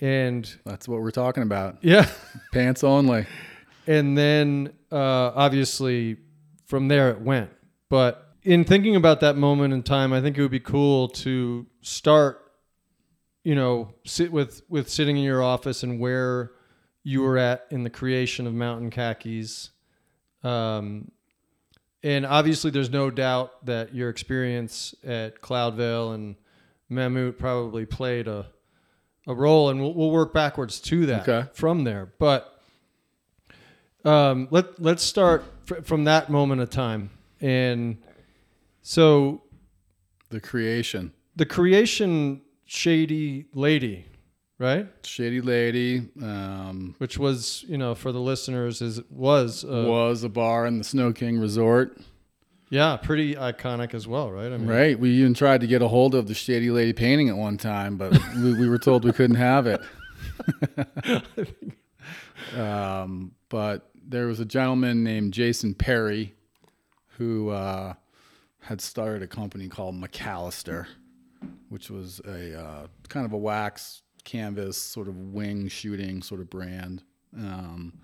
and 0.00 0.52
That's 0.64 0.88
what 0.88 1.00
we're 1.00 1.10
talking 1.12 1.42
about. 1.44 1.78
yeah. 1.82 2.08
Pants 2.52 2.82
only. 2.82 3.26
and 3.86 4.18
then 4.18 4.72
uh, 4.90 4.96
obviously 5.34 6.16
from 6.66 6.88
there 6.88 7.10
it 7.10 7.20
went. 7.20 7.50
But 7.88 8.26
in 8.42 8.64
thinking 8.64 8.96
about 8.96 9.20
that 9.20 9.36
moment 9.36 9.72
in 9.74 9.82
time, 9.82 10.12
I 10.12 10.20
think 10.20 10.38
it 10.38 10.42
would 10.42 10.50
be 10.50 10.58
cool 10.60 11.08
to 11.08 11.66
start, 11.82 12.40
you 13.44 13.54
know, 13.54 13.94
sit 14.04 14.32
with 14.32 14.62
with 14.68 14.88
sitting 14.88 15.16
in 15.16 15.22
your 15.22 15.42
office 15.42 15.82
and 15.84 16.00
where 16.00 16.50
you 17.04 17.22
were 17.22 17.38
at 17.38 17.66
in 17.70 17.84
the 17.84 17.90
creation 17.90 18.46
of 18.46 18.54
Mountain 18.54 18.90
Khakis. 18.90 19.70
Um, 20.42 21.10
and 22.02 22.24
obviously, 22.26 22.70
there's 22.70 22.90
no 22.90 23.10
doubt 23.10 23.64
that 23.66 23.94
your 23.94 24.08
experience 24.08 24.94
at 25.04 25.40
Cloudveil 25.40 26.12
and 26.14 26.36
Mammut 26.90 27.38
probably 27.38 27.86
played 27.86 28.26
a 28.28 28.46
a 29.26 29.34
role, 29.34 29.68
and 29.68 29.80
we'll, 29.80 29.94
we'll 29.94 30.10
work 30.10 30.32
backwards 30.32 30.80
to 30.80 31.06
that 31.06 31.28
Okay. 31.28 31.48
from 31.52 31.84
there. 31.84 32.12
But 32.18 32.58
um, 34.04 34.48
let 34.50 34.80
let's 34.80 35.02
start 35.02 35.44
fr- 35.64 35.82
from 35.82 36.04
that 36.04 36.30
moment 36.30 36.60
of 36.62 36.70
time, 36.70 37.10
and 37.40 37.98
so 38.82 39.42
The 40.30 40.40
creation. 40.40 41.12
the 41.36 41.44
creation 41.46 42.40
shady 42.64 43.46
lady, 43.52 44.06
right? 44.60 44.86
Shady 45.02 45.40
Lady 45.40 46.08
um, 46.22 46.94
Which 46.98 47.18
was 47.18 47.64
you 47.66 47.78
know 47.78 47.96
for 47.96 48.12
the 48.12 48.20
listeners 48.20 48.80
is 48.80 49.00
was 49.10 49.64
uh, 49.64 49.86
was 49.88 50.22
a 50.22 50.28
bar 50.28 50.66
in 50.66 50.78
the 50.78 50.84
Snow 50.84 51.12
King 51.12 51.40
Resort. 51.40 51.98
yeah 52.68 52.96
pretty 52.96 53.34
iconic 53.34 53.94
as 53.94 54.06
well, 54.06 54.30
right? 54.30 54.52
I 54.52 54.56
mean, 54.56 54.68
Right. 54.68 54.98
We 54.98 55.10
even 55.10 55.34
tried 55.34 55.62
to 55.62 55.66
get 55.66 55.82
a 55.82 55.88
hold 55.88 56.14
of 56.14 56.28
the 56.28 56.34
Shady 56.34 56.70
Lady 56.70 56.92
painting 56.92 57.28
at 57.28 57.36
one 57.36 57.56
time, 57.56 57.96
but 57.96 58.16
we, 58.36 58.54
we 58.54 58.68
were 58.68 58.78
told 58.78 59.04
we 59.04 59.12
couldn't 59.12 59.36
have 59.36 59.66
it. 59.66 59.80
um, 62.56 63.32
but 63.48 63.90
there 64.06 64.26
was 64.26 64.40
a 64.40 64.44
gentleman 64.44 65.02
named 65.02 65.32
Jason 65.32 65.74
Perry 65.74 66.34
who 67.18 67.50
uh, 67.50 67.94
had 68.60 68.80
started 68.80 69.22
a 69.22 69.26
company 69.26 69.68
called 69.68 69.94
McAllister, 69.94 70.86
which 71.68 71.90
was 71.90 72.20
a 72.26 72.58
uh, 72.58 72.86
kind 73.08 73.26
of 73.26 73.32
a 73.32 73.38
wax 73.38 74.02
canvas 74.24 74.76
sort 74.76 75.08
of 75.08 75.16
wing 75.16 75.68
shooting 75.68 76.22
sort 76.22 76.40
of 76.40 76.50
brand. 76.50 77.02
Um, 77.36 78.00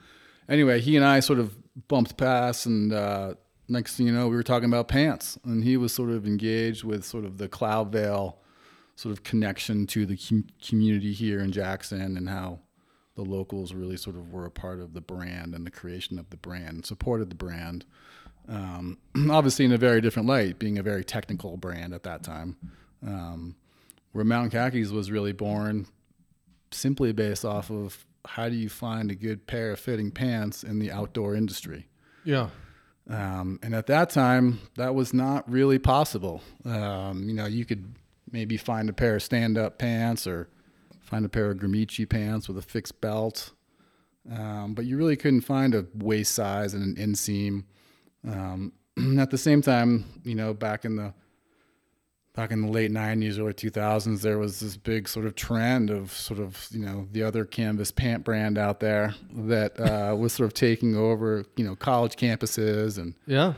anyway, 0.49 0.80
he 0.80 0.96
and 0.96 1.04
I 1.04 1.20
sort 1.20 1.38
of 1.38 1.56
bumped 1.88 2.16
past 2.16 2.66
and 2.66 2.92
uh, 2.92 3.35
next 3.68 3.96
thing 3.96 4.06
you 4.06 4.12
know, 4.12 4.28
we 4.28 4.37
were 4.37 4.42
talking 4.42 4.68
about 4.68 4.88
pants, 4.88 5.38
and 5.44 5.64
he 5.64 5.76
was 5.76 5.92
sort 5.92 6.11
of 6.11 6.26
engaged 6.26 6.85
with 6.85 7.04
sort 7.04 7.25
of 7.25 7.38
the 7.38 7.49
Cloudveil 7.49 8.37
sort 8.94 9.12
of 9.12 9.23
connection 9.23 9.87
to 9.87 10.06
the 10.06 10.16
com- 10.16 10.46
community 10.64 11.12
here 11.12 11.40
in 11.40 11.52
Jackson 11.52 12.16
and 12.16 12.28
how 12.28 12.61
the 13.14 13.23
locals 13.23 13.73
really 13.75 13.96
sort 13.96 14.16
of 14.16 14.32
were 14.32 14.46
a 14.46 14.50
part 14.50 14.80
of 14.80 14.94
the 14.94 15.00
brand 15.00 15.54
and 15.54 15.66
the 15.66 15.70
creation 15.70 16.18
of 16.18 16.30
the 16.30 16.37
brand, 16.37 16.87
supported 16.87 17.30
the 17.30 17.37
brand. 17.37 17.85
Um, 18.49 18.99
obviously, 19.30 19.64
in 19.64 19.73
a 19.73 19.78
very 19.78 20.00
different 20.00 20.28
light, 20.28 20.58
being 20.58 20.78
a 20.78 20.82
very 20.82 21.04
technical 21.04 21.56
brand 21.56 21.94
at 21.94 22.04
that 22.04 22.23
time, 22.23 22.56
um, 23.06 23.56
where 24.12 24.25
Mountain 24.25 24.50
Khakis 24.50 24.90
was 24.90 25.11
really 25.11 25.32
born 25.32 25.87
simply 26.70 27.12
based 27.12 27.44
off 27.44 27.70
of 27.70 28.04
how 28.26 28.49
do 28.49 28.56
you 28.56 28.68
find 28.68 29.11
a 29.11 29.14
good 29.14 29.46
pair 29.46 29.73
of 29.73 29.80
fitting 29.80 30.11
pants 30.11 30.64
in 30.64 30.78
the 30.78 30.90
outdoor 30.90 31.35
industry. 31.35 31.87
Yeah. 32.25 32.49
Um, 33.08 33.61
and 33.62 33.75
at 33.75 33.87
that 33.87 34.11
time, 34.11 34.61
that 34.76 34.94
was 34.94 35.14
not 35.14 35.49
really 35.50 35.78
possible. 35.78 36.42
Um, 36.64 37.25
you 37.28 37.35
know, 37.35 37.46
you 37.46 37.64
could 37.64 37.94
maybe 38.30 38.56
find 38.56 38.88
a 38.88 38.92
pair 38.92 39.16
of 39.16 39.23
stand-up 39.23 39.78
pants 39.78 40.26
or 40.26 40.49
find 41.02 41.25
a 41.25 41.28
pair 41.28 41.50
of 41.50 41.58
Gramicci 41.58 42.08
pants 42.08 42.49
with 42.49 42.58
a 42.58 42.62
fixed 42.62 43.00
belt, 43.00 43.52
um, 44.30 44.75
but 44.75 44.85
you 44.85 44.96
really 44.96 45.16
couldn't 45.16 45.42
find 45.42 45.75
a 45.75 45.87
waist 45.94 46.35
size 46.35 46.75
and 46.75 46.99
an 46.99 47.12
inseam. 47.12 47.64
Um, 48.26 48.73
at 49.18 49.30
the 49.30 49.38
same 49.38 49.62
time, 49.62 50.04
you 50.25 50.35
know, 50.35 50.52
back 50.52 50.85
in 50.85 50.96
the 50.96 51.14
back 52.36 52.50
in 52.50 52.60
the 52.62 52.68
late 52.70 52.92
90s 52.92 53.38
early 53.38 53.54
2000s 53.54 54.20
there 54.20 54.38
was 54.38 54.60
this 54.60 54.76
big 54.76 55.08
sort 55.08 55.24
of 55.24 55.34
trend 55.34 55.88
of 55.90 56.12
sort 56.12 56.38
of 56.38 56.68
you 56.70 56.78
know 56.84 57.08
the 57.12 57.22
other 57.22 57.44
canvas 57.46 57.90
pant 57.90 58.22
brand 58.24 58.58
out 58.58 58.78
there 58.80 59.14
that 59.34 59.78
uh, 59.80 60.14
was 60.18 60.32
sort 60.34 60.46
of 60.46 60.52
taking 60.54 60.94
over 60.94 61.44
you 61.56 61.64
know 61.64 61.74
college 61.74 62.14
campuses 62.16 62.98
and 62.98 63.14
Yeah. 63.26 63.54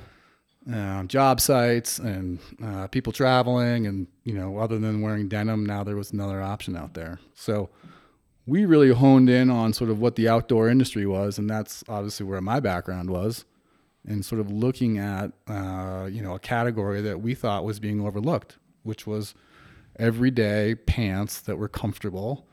uh, 0.72 1.02
job 1.04 1.40
sites 1.40 1.98
and 1.98 2.38
uh, 2.62 2.86
people 2.86 3.12
traveling 3.12 3.86
and 3.86 4.06
you 4.24 4.32
know 4.34 4.58
other 4.58 4.78
than 4.78 5.00
wearing 5.00 5.28
denim 5.28 5.66
now 5.66 5.82
there 5.82 5.96
was 5.96 6.12
another 6.12 6.40
option 6.40 6.76
out 6.76 6.94
there 6.94 7.18
so 7.34 7.68
we 8.46 8.64
really 8.64 8.90
honed 8.92 9.28
in 9.28 9.50
on 9.50 9.72
sort 9.72 9.90
of 9.90 9.98
what 10.00 10.14
the 10.16 10.28
outdoor 10.28 10.68
industry 10.68 11.04
was 11.04 11.36
and 11.36 11.50
that's 11.50 11.82
obviously 11.88 12.24
where 12.24 12.40
my 12.40 12.60
background 12.60 13.10
was 13.10 13.44
and 14.06 14.24
sort 14.24 14.40
of 14.40 14.50
looking 14.50 14.98
at 14.98 15.32
uh, 15.48 16.08
you 16.10 16.22
know 16.22 16.34
a 16.34 16.38
category 16.38 17.00
that 17.02 17.20
we 17.20 17.34
thought 17.34 17.64
was 17.64 17.80
being 17.80 18.00
overlooked 18.00 18.56
which 18.88 19.06
was 19.06 19.34
everyday 19.98 20.74
pants 20.74 21.40
that 21.42 21.56
were 21.56 21.68
comfortable 21.68 22.46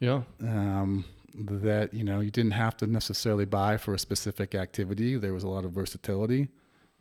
Yeah. 0.00 0.22
um, 0.40 1.04
that 1.34 1.94
you 1.94 2.04
know 2.04 2.20
you 2.20 2.30
didn't 2.30 2.52
have 2.52 2.76
to 2.78 2.86
necessarily 2.86 3.44
buy 3.44 3.76
for 3.76 3.94
a 3.94 3.98
specific 3.98 4.54
activity. 4.54 5.16
There 5.16 5.32
was 5.32 5.44
a 5.44 5.48
lot 5.48 5.64
of 5.64 5.72
versatility, 5.72 6.48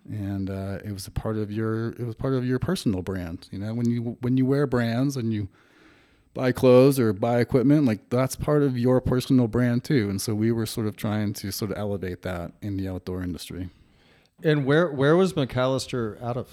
and 0.09 0.49
uh, 0.49 0.79
it 0.85 0.91
was 0.93 1.05
a 1.07 1.11
part 1.11 1.37
of 1.37 1.51
your 1.51 1.89
it 2.01 2.05
was 2.05 2.15
part 2.15 2.33
of 2.33 2.45
your 2.45 2.59
personal 2.59 3.01
brand. 3.01 3.47
You 3.51 3.59
know, 3.59 3.73
when 3.73 3.89
you 3.89 4.17
when 4.21 4.37
you 4.37 4.45
wear 4.45 4.65
brands 4.67 5.17
and 5.17 5.33
you 5.33 5.49
buy 6.33 6.53
clothes 6.53 6.97
or 6.97 7.11
buy 7.11 7.39
equipment, 7.41 7.83
like 7.85 8.09
that's 8.09 8.35
part 8.37 8.63
of 8.63 8.77
your 8.77 9.01
personal 9.01 9.47
brand 9.49 9.83
too. 9.83 10.09
And 10.09 10.21
so 10.21 10.33
we 10.33 10.51
were 10.53 10.65
sort 10.65 10.87
of 10.87 10.95
trying 10.95 11.33
to 11.33 11.51
sort 11.51 11.71
of 11.71 11.77
elevate 11.77 12.21
that 12.21 12.53
in 12.61 12.77
the 12.77 12.87
outdoor 12.87 13.21
industry. 13.21 13.69
And 14.43 14.65
where 14.65 14.89
where 14.91 15.15
was 15.17 15.33
McAllister 15.33 16.21
out 16.23 16.37
of? 16.37 16.47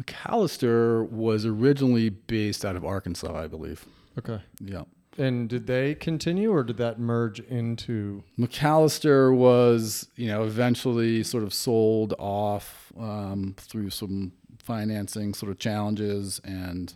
McAllister 0.00 1.08
was 1.08 1.46
originally 1.46 2.08
based 2.08 2.64
out 2.64 2.76
of 2.76 2.84
Arkansas, 2.84 3.36
I 3.36 3.46
believe. 3.46 3.86
Okay. 4.18 4.40
Yeah. 4.60 4.84
And 5.16 5.48
did 5.48 5.66
they 5.68 5.94
continue 5.94 6.50
or 6.50 6.64
did 6.64 6.76
that 6.78 6.98
merge 6.98 7.38
into 7.40 8.24
McAllister 8.38 9.34
was, 9.34 10.08
you 10.16 10.26
know, 10.26 10.42
eventually 10.42 11.22
sort 11.22 11.44
of 11.44 11.54
sold 11.54 12.14
off 12.18 12.92
um, 12.98 13.54
through 13.58 13.90
some 13.90 14.32
financing 14.58 15.34
sort 15.34 15.52
of 15.52 15.58
challenges, 15.58 16.40
and 16.42 16.94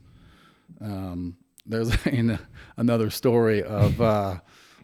um, 0.81 1.37
there's 1.64 1.95
in 2.07 2.38
another 2.76 3.11
story 3.11 3.62
of 3.62 4.00
uh, 4.00 4.38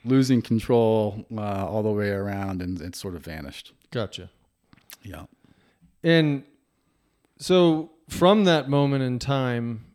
losing 0.05 0.41
control 0.41 1.27
uh, 1.37 1.67
all 1.67 1.83
the 1.83 1.91
way 1.91 2.11
around, 2.11 2.63
and 2.63 2.81
it 2.81 2.95
sort 2.95 3.17
of 3.17 3.25
vanished. 3.25 3.73
Gotcha. 3.91 4.31
Yeah. 5.03 5.25
And 6.05 6.45
so 7.39 7.93
from 8.09 8.45
that 8.45 8.69
moment 8.69 9.03
in 9.03 9.19
time, 9.19 9.87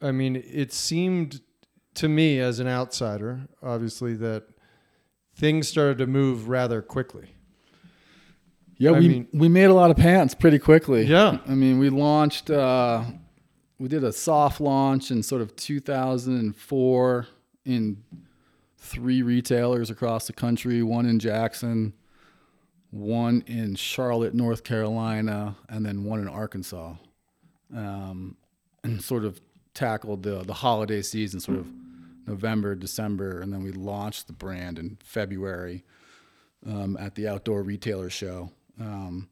I 0.00 0.12
mean, 0.12 0.36
it 0.36 0.72
seemed 0.72 1.40
to 1.94 2.08
me 2.08 2.38
as 2.38 2.60
an 2.60 2.68
outsider, 2.68 3.48
obviously, 3.62 4.14
that 4.14 4.44
things 5.34 5.68
started 5.68 5.98
to 5.98 6.06
move 6.06 6.48
rather 6.48 6.82
quickly. 6.82 7.30
Yeah, 8.78 8.90
I 8.90 8.98
we 8.98 9.08
mean- 9.08 9.28
we 9.32 9.48
made 9.48 9.64
a 9.64 9.74
lot 9.74 9.90
of 9.90 9.96
pants 9.96 10.34
pretty 10.34 10.58
quickly. 10.58 11.04
Yeah. 11.04 11.38
I 11.46 11.54
mean, 11.54 11.78
we 11.78 11.88
launched. 11.88 12.50
Uh, 12.50 13.04
we 13.78 13.88
did 13.88 14.04
a 14.04 14.12
soft 14.12 14.60
launch 14.60 15.10
in 15.10 15.22
sort 15.22 15.42
of 15.42 15.54
2004 15.56 17.26
in 17.64 18.02
three 18.78 19.22
retailers 19.22 19.90
across 19.90 20.26
the 20.26 20.32
country. 20.32 20.82
One 20.82 21.06
in 21.06 21.18
Jackson, 21.18 21.94
one 22.98 23.42
in 23.46 23.74
Charlotte, 23.74 24.34
North 24.34 24.64
Carolina, 24.64 25.56
and 25.68 25.84
then 25.84 26.04
one 26.04 26.20
in 26.20 26.28
Arkansas. 26.28 26.94
Um, 27.74 28.36
and 28.84 29.02
sort 29.02 29.24
of 29.24 29.40
tackled 29.74 30.22
the 30.22 30.42
the 30.44 30.54
holiday 30.54 31.02
season, 31.02 31.40
sort 31.40 31.58
of 31.58 31.66
November, 32.26 32.74
December, 32.74 33.40
and 33.40 33.52
then 33.52 33.62
we 33.62 33.72
launched 33.72 34.26
the 34.26 34.32
brand 34.32 34.78
in 34.78 34.98
February 35.02 35.84
um, 36.66 36.96
at 36.98 37.14
the 37.14 37.28
outdoor 37.28 37.62
retailer 37.62 38.10
show. 38.10 38.50
Um, 38.80 39.28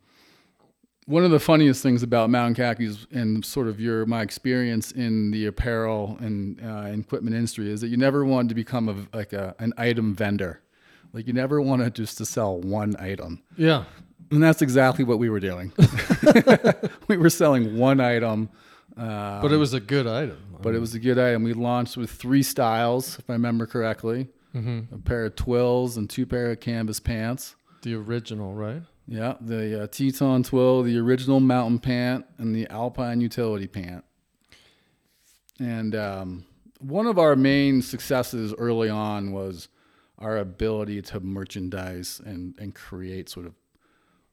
one 1.06 1.24
of 1.24 1.30
the 1.30 1.40
funniest 1.40 1.82
things 1.82 2.02
about 2.02 2.30
Mountain 2.30 2.54
Khakis 2.54 3.06
and 3.12 3.44
sort 3.44 3.68
of 3.68 3.78
your 3.78 4.06
my 4.06 4.22
experience 4.22 4.90
in 4.92 5.30
the 5.32 5.46
apparel 5.46 6.16
and 6.20 6.60
uh, 6.64 6.90
equipment 6.98 7.36
industry 7.36 7.70
is 7.70 7.80
that 7.82 7.88
you 7.88 7.96
never 7.96 8.24
wanted 8.24 8.48
to 8.50 8.54
become 8.54 8.88
a, 8.88 9.16
like 9.16 9.32
a, 9.32 9.54
an 9.58 9.72
item 9.76 10.14
vendor. 10.14 10.60
Like 11.14 11.26
you 11.26 11.32
never 11.32 11.60
wanted 11.62 11.94
just 11.94 12.18
to 12.18 12.26
sell 12.26 12.60
one 12.60 12.94
item. 12.98 13.42
Yeah. 13.56 13.84
And 14.30 14.42
that's 14.42 14.60
exactly 14.62 15.04
what 15.04 15.18
we 15.18 15.30
were 15.30 15.40
doing. 15.40 15.72
we 17.08 17.16
were 17.16 17.30
selling 17.30 17.78
one 17.78 18.00
item, 18.00 18.50
uh, 18.96 19.40
But 19.40 19.52
it 19.52 19.56
was 19.58 19.72
a 19.74 19.80
good 19.80 20.06
item. 20.06 20.38
but 20.60 20.74
it 20.74 20.80
was 20.80 20.94
a 20.94 20.98
good 20.98 21.18
item. 21.18 21.42
We 21.44 21.52
launched 21.52 21.96
with 21.96 22.10
three 22.10 22.42
styles, 22.42 23.18
if 23.18 23.30
I 23.30 23.34
remember 23.34 23.66
correctly 23.66 24.28
Mm-hmm. 24.54 24.94
a 24.94 24.98
pair 24.98 25.24
of 25.24 25.34
twills 25.34 25.96
and 25.96 26.08
two 26.08 26.26
pair 26.26 26.52
of 26.52 26.60
canvas 26.60 27.00
pants. 27.00 27.56
the 27.82 27.94
original, 27.94 28.54
right? 28.54 28.82
Yeah, 29.08 29.34
the 29.40 29.82
uh, 29.82 29.86
Teton 29.88 30.44
twill, 30.44 30.82
the 30.84 30.96
original 30.98 31.40
mountain 31.40 31.80
pant, 31.80 32.24
and 32.38 32.54
the 32.54 32.66
Alpine 32.70 33.20
utility 33.20 33.66
pant. 33.66 34.04
And 35.58 35.94
um, 35.96 36.44
one 36.80 37.06
of 37.08 37.18
our 37.18 37.34
main 37.36 37.82
successes 37.82 38.54
early 38.56 38.88
on 38.88 39.32
was 39.32 39.68
our 40.18 40.36
ability 40.38 41.02
to 41.02 41.20
merchandise 41.20 42.20
and, 42.24 42.54
and 42.58 42.74
create 42.74 43.28
sort 43.28 43.46
of 43.46 43.54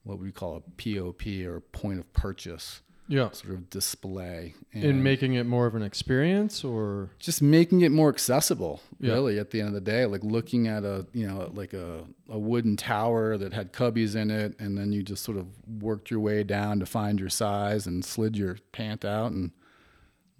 what 0.04 0.18
we 0.18 0.32
call 0.32 0.56
a 0.56 0.60
POP 0.60 1.26
or 1.46 1.60
point 1.60 1.98
of 1.98 2.12
purchase 2.12 2.80
Yeah. 3.08 3.30
sort 3.32 3.54
of 3.54 3.68
display. 3.70 4.54
In 4.72 5.02
making 5.02 5.34
it 5.34 5.44
more 5.46 5.66
of 5.66 5.74
an 5.74 5.82
experience 5.82 6.64
or 6.64 7.10
just 7.18 7.40
making 7.42 7.82
it 7.82 7.90
more 7.92 8.08
accessible 8.08 8.80
Yeah. 9.00 9.12
really 9.12 9.38
at 9.38 9.50
the 9.50 9.60
end 9.60 9.68
of 9.68 9.74
the 9.74 9.80
day 9.80 10.06
like 10.06 10.24
looking 10.24 10.66
at 10.66 10.84
a 10.84 11.06
you 11.12 11.26
know 11.26 11.50
like 11.54 11.72
a, 11.72 12.04
a 12.28 12.38
wooden 12.38 12.76
tower 12.76 13.36
that 13.36 13.52
had 13.52 13.72
cubbies 13.72 14.16
in 14.16 14.30
it 14.30 14.58
and 14.58 14.76
then 14.78 14.92
you 14.92 15.02
just 15.02 15.22
sort 15.24 15.36
of 15.38 15.46
worked 15.80 16.10
your 16.10 16.20
way 16.20 16.42
down 16.42 16.80
to 16.80 16.86
find 16.86 17.20
your 17.20 17.28
size 17.28 17.86
and 17.86 18.04
slid 18.04 18.36
your 18.36 18.56
pant 18.72 19.04
out 19.04 19.30
and 19.32 19.50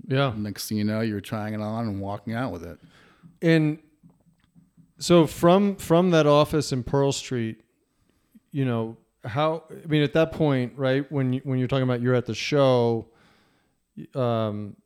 yeah. 0.09 0.33
next 0.37 0.69
thing 0.69 0.79
you 0.79 0.85
know 0.85 1.01
you're 1.03 1.21
trying 1.21 1.55
it 1.55 1.61
on 1.61 1.87
and 1.87 2.01
walking 2.01 2.35
out 2.35 2.51
with 2.53 2.65
it 2.65 2.79
And 3.41 3.79
so 5.03 5.27
from 5.27 5.75
from 5.77 6.11
that 6.11 6.29
office 6.29 6.71
in 6.71 6.85
Pearl 6.85 7.11
Street, 7.11 7.61
you 8.53 8.65
know, 8.65 8.97
how 9.25 9.65
I 9.69 9.87
mean 9.89 10.03
at 10.03 10.13
that 10.13 10.31
point, 10.31 10.75
right, 10.77 11.11
when 11.11 11.33
you 11.33 11.41
when 11.43 11.59
you're 11.59 11.67
talking 11.67 11.83
about 11.83 12.01
you're 12.01 12.15
at 12.15 12.27
the 12.27 12.35
show 12.35 13.09
um 14.15 14.77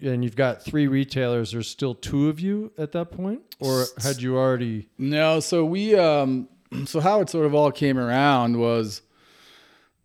and 0.00 0.22
you've 0.22 0.36
got 0.36 0.62
three 0.62 0.88
retailers, 0.88 1.52
there's 1.52 1.68
still 1.68 1.94
two 1.94 2.28
of 2.28 2.38
you 2.38 2.70
at 2.76 2.92
that 2.92 3.10
point? 3.12 3.40
Or 3.60 3.86
had 4.02 4.20
you 4.20 4.36
already 4.36 4.88
no 4.98 5.40
so 5.40 5.64
we 5.64 5.96
um 5.96 6.48
so 6.84 7.00
how 7.00 7.22
it 7.22 7.30
sort 7.30 7.46
of 7.46 7.54
all 7.54 7.72
came 7.72 7.98
around 7.98 8.58
was 8.58 9.00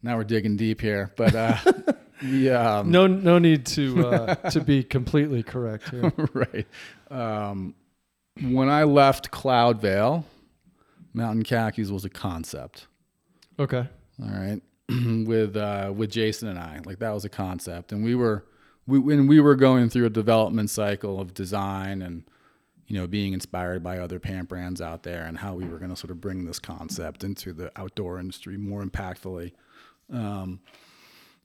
now 0.01 0.15
we're 0.15 0.23
digging 0.23 0.55
deep 0.55 0.79
here 0.79 1.11
but 1.17 1.35
uh 1.35 1.57
we 2.21 2.49
um 2.49 2.89
no 2.89 3.05
no 3.05 3.37
need 3.37 3.65
to 3.65 4.07
uh, 4.07 4.35
to 4.49 4.61
be 4.61 4.83
completely 4.83 5.43
correct 5.43 5.89
here. 5.89 6.13
right. 6.33 6.67
Um, 7.11 7.75
when 8.41 8.69
I 8.69 8.83
left 8.83 9.31
Cloudveil, 9.31 10.25
Mountain 11.13 11.43
Khakis 11.43 11.89
was 11.89 12.05
a 12.05 12.09
concept. 12.09 12.87
Okay. 13.59 13.87
All 14.21 14.29
right, 14.29 14.61
with 15.27 15.55
uh, 15.55 15.93
with 15.95 16.11
Jason 16.11 16.47
and 16.47 16.57
I, 16.57 16.79
like 16.85 16.99
that 16.99 17.13
was 17.13 17.25
a 17.25 17.29
concept, 17.29 17.91
and 17.91 18.03
we 18.03 18.15
were 18.15 18.45
we 18.87 18.99
when 18.99 19.27
we 19.27 19.39
were 19.39 19.55
going 19.55 19.89
through 19.89 20.05
a 20.05 20.09
development 20.09 20.69
cycle 20.69 21.19
of 21.19 21.33
design 21.33 22.01
and 22.01 22.23
you 22.87 22.97
know 22.97 23.05
being 23.05 23.33
inspired 23.33 23.83
by 23.83 23.99
other 23.99 24.19
pant 24.19 24.49
brands 24.49 24.81
out 24.81 25.03
there 25.03 25.25
and 25.25 25.37
how 25.37 25.53
we 25.53 25.65
were 25.65 25.77
going 25.77 25.91
to 25.91 25.95
sort 25.95 26.09
of 26.09 26.19
bring 26.19 26.45
this 26.45 26.57
concept 26.57 27.23
into 27.23 27.53
the 27.53 27.71
outdoor 27.79 28.19
industry 28.19 28.57
more 28.57 28.83
impactfully. 28.83 29.51
Um, 30.11 30.61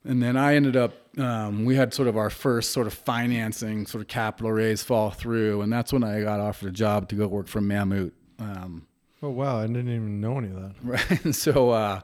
and 0.05 0.23
then 0.23 0.37
I 0.37 0.55
ended 0.55 0.77
up. 0.77 0.95
Um, 1.19 1.67
we 1.67 1.77
had 1.77 1.93
sort 1.93 2.09
of 2.09 2.17
our 2.17 2.31
first 2.31 2.71
sort 2.71 2.87
of 2.87 2.95
financing, 2.95 3.87
sort 3.87 4.01
of 4.01 4.09
capital 4.09 4.51
raise 4.51 4.83
fall 4.83 5.11
through, 5.11 5.61
and 5.61 5.73
that's 5.73 5.93
when 5.93 6.03
I 6.03 6.23
got 6.23 6.41
offered 6.41 6.69
a 6.69 6.73
job 6.73 7.09
to 7.11 7.15
go 7.15 7.27
work 7.27 7.49
for 7.49 7.61
Mammut. 7.61 8.13
Um, 8.39 8.87
Oh 9.23 9.31
wow, 9.31 9.61
I 9.61 9.67
didn't 9.69 9.89
even 9.89 10.21
know 10.21 10.39
any 10.39 10.49
of 10.49 10.57
that. 10.57 10.75
right, 10.83 11.25
and 11.25 11.35
so 11.35 11.71
uh, 11.71 12.01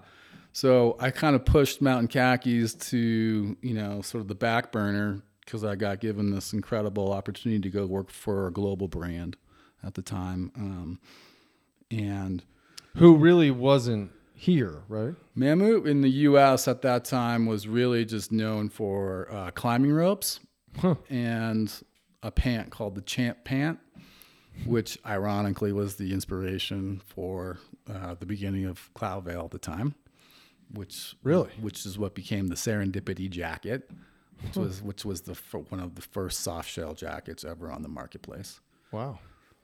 so 0.53 0.97
I 1.01 1.11
kind 1.11 1.35
of 1.35 1.45
pushed 1.45 1.83
Mountain 1.83 2.09
Khakis 2.09 2.75
to 2.91 3.57
you 3.61 3.75
know 3.75 4.01
sort 4.03 4.23
of 4.23 4.29
the 4.29 4.35
back 4.35 4.71
burner 4.71 5.23
because 5.45 5.65
I 5.65 5.75
got 5.75 6.01
given 6.01 6.31
this 6.31 6.53
incredible 6.53 7.13
opportunity 7.13 7.61
to 7.63 7.71
go 7.71 7.87
work 7.87 8.11
for 8.11 8.47
a 8.47 8.53
global 8.53 8.87
brand 8.87 9.37
at 9.83 9.95
the 9.95 10.03
time, 10.03 10.53
um, 10.57 11.01
and 11.91 12.45
Who 12.97 13.17
really 13.17 13.51
wasn't 13.51 14.13
here, 14.39 14.83
right? 14.89 15.15
Mammut 15.37 15.87
in 15.87 16.01
the 16.01 16.09
U.S. 16.11 16.69
at 16.69 16.83
that 16.83 17.05
time 17.05 17.47
was 17.47 17.67
really 17.67 18.05
just 18.05 18.31
known 18.33 18.69
for 18.69 19.29
uh, 19.31 19.51
climbing 19.51 19.93
ropes 19.93 20.41
Huh. 20.79 20.95
and 21.11 21.73
a 22.23 22.31
pant 22.31 22.71
called 22.71 22.95
the 22.95 23.01
Champ 23.01 23.39
Pant, 23.45 23.79
which 24.65 24.99
ironically 25.05 25.73
was 25.73 25.97
the 25.97 26.13
inspiration 26.13 27.01
for 27.07 27.59
uh, 27.93 28.15
the 28.15 28.27
beginning 28.27 28.65
of 28.67 28.91
Cloudveil 28.95 29.45
at 29.47 29.51
the 29.51 29.59
time, 29.59 29.95
which 30.73 31.17
Really? 31.23 31.51
which 31.61 31.85
is 31.87 31.99
what 31.99 32.15
became 32.15 32.47
the 32.49 32.55
Serendipity 32.55 33.29
jacket, 33.31 33.91
which 34.45 34.57
was 34.57 34.83
which 34.83 35.05
was 35.05 35.23
the 35.23 35.35
one 35.71 35.81
of 35.81 35.95
the 35.97 36.03
first 36.03 36.41
soft 36.41 36.69
shell 36.71 36.95
jackets 36.95 37.45
ever 37.45 37.73
on 37.73 37.83
the 37.83 37.89
marketplace. 37.89 38.61
Wow. 38.93 39.19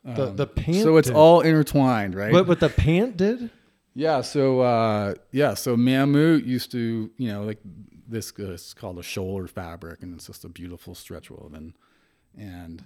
The 0.05 0.33
the 0.33 0.47
pant. 0.47 0.79
Um, 0.79 0.83
so 0.83 0.97
it's 0.97 1.09
did- 1.09 1.17
all 1.17 1.41
intertwined, 1.43 2.15
right? 2.15 2.33
But 2.33 2.47
what 2.49 2.61
the 2.61 2.69
pant 2.71 3.17
did? 3.17 3.51
Yeah, 3.95 4.23
so 4.23 4.61
uh, 4.61 5.15
yeah, 5.31 5.55
so 5.55 5.77
Mammut 5.77 6.45
used 6.45 6.71
to, 6.73 7.11
you 7.17 7.29
know, 7.29 7.45
like 7.45 7.61
this 8.09 8.33
uh, 8.39 8.53
it's 8.53 8.75
called 8.75 8.99
a 8.99 9.03
Schoeller 9.03 9.49
fabric, 9.49 10.03
and 10.03 10.15
it's 10.15 10.27
just 10.27 10.45
a 10.45 10.49
beautiful 10.49 10.95
stretch 10.95 11.31
woven. 11.31 11.75
And 12.37 12.83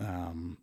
um, 0.00 0.58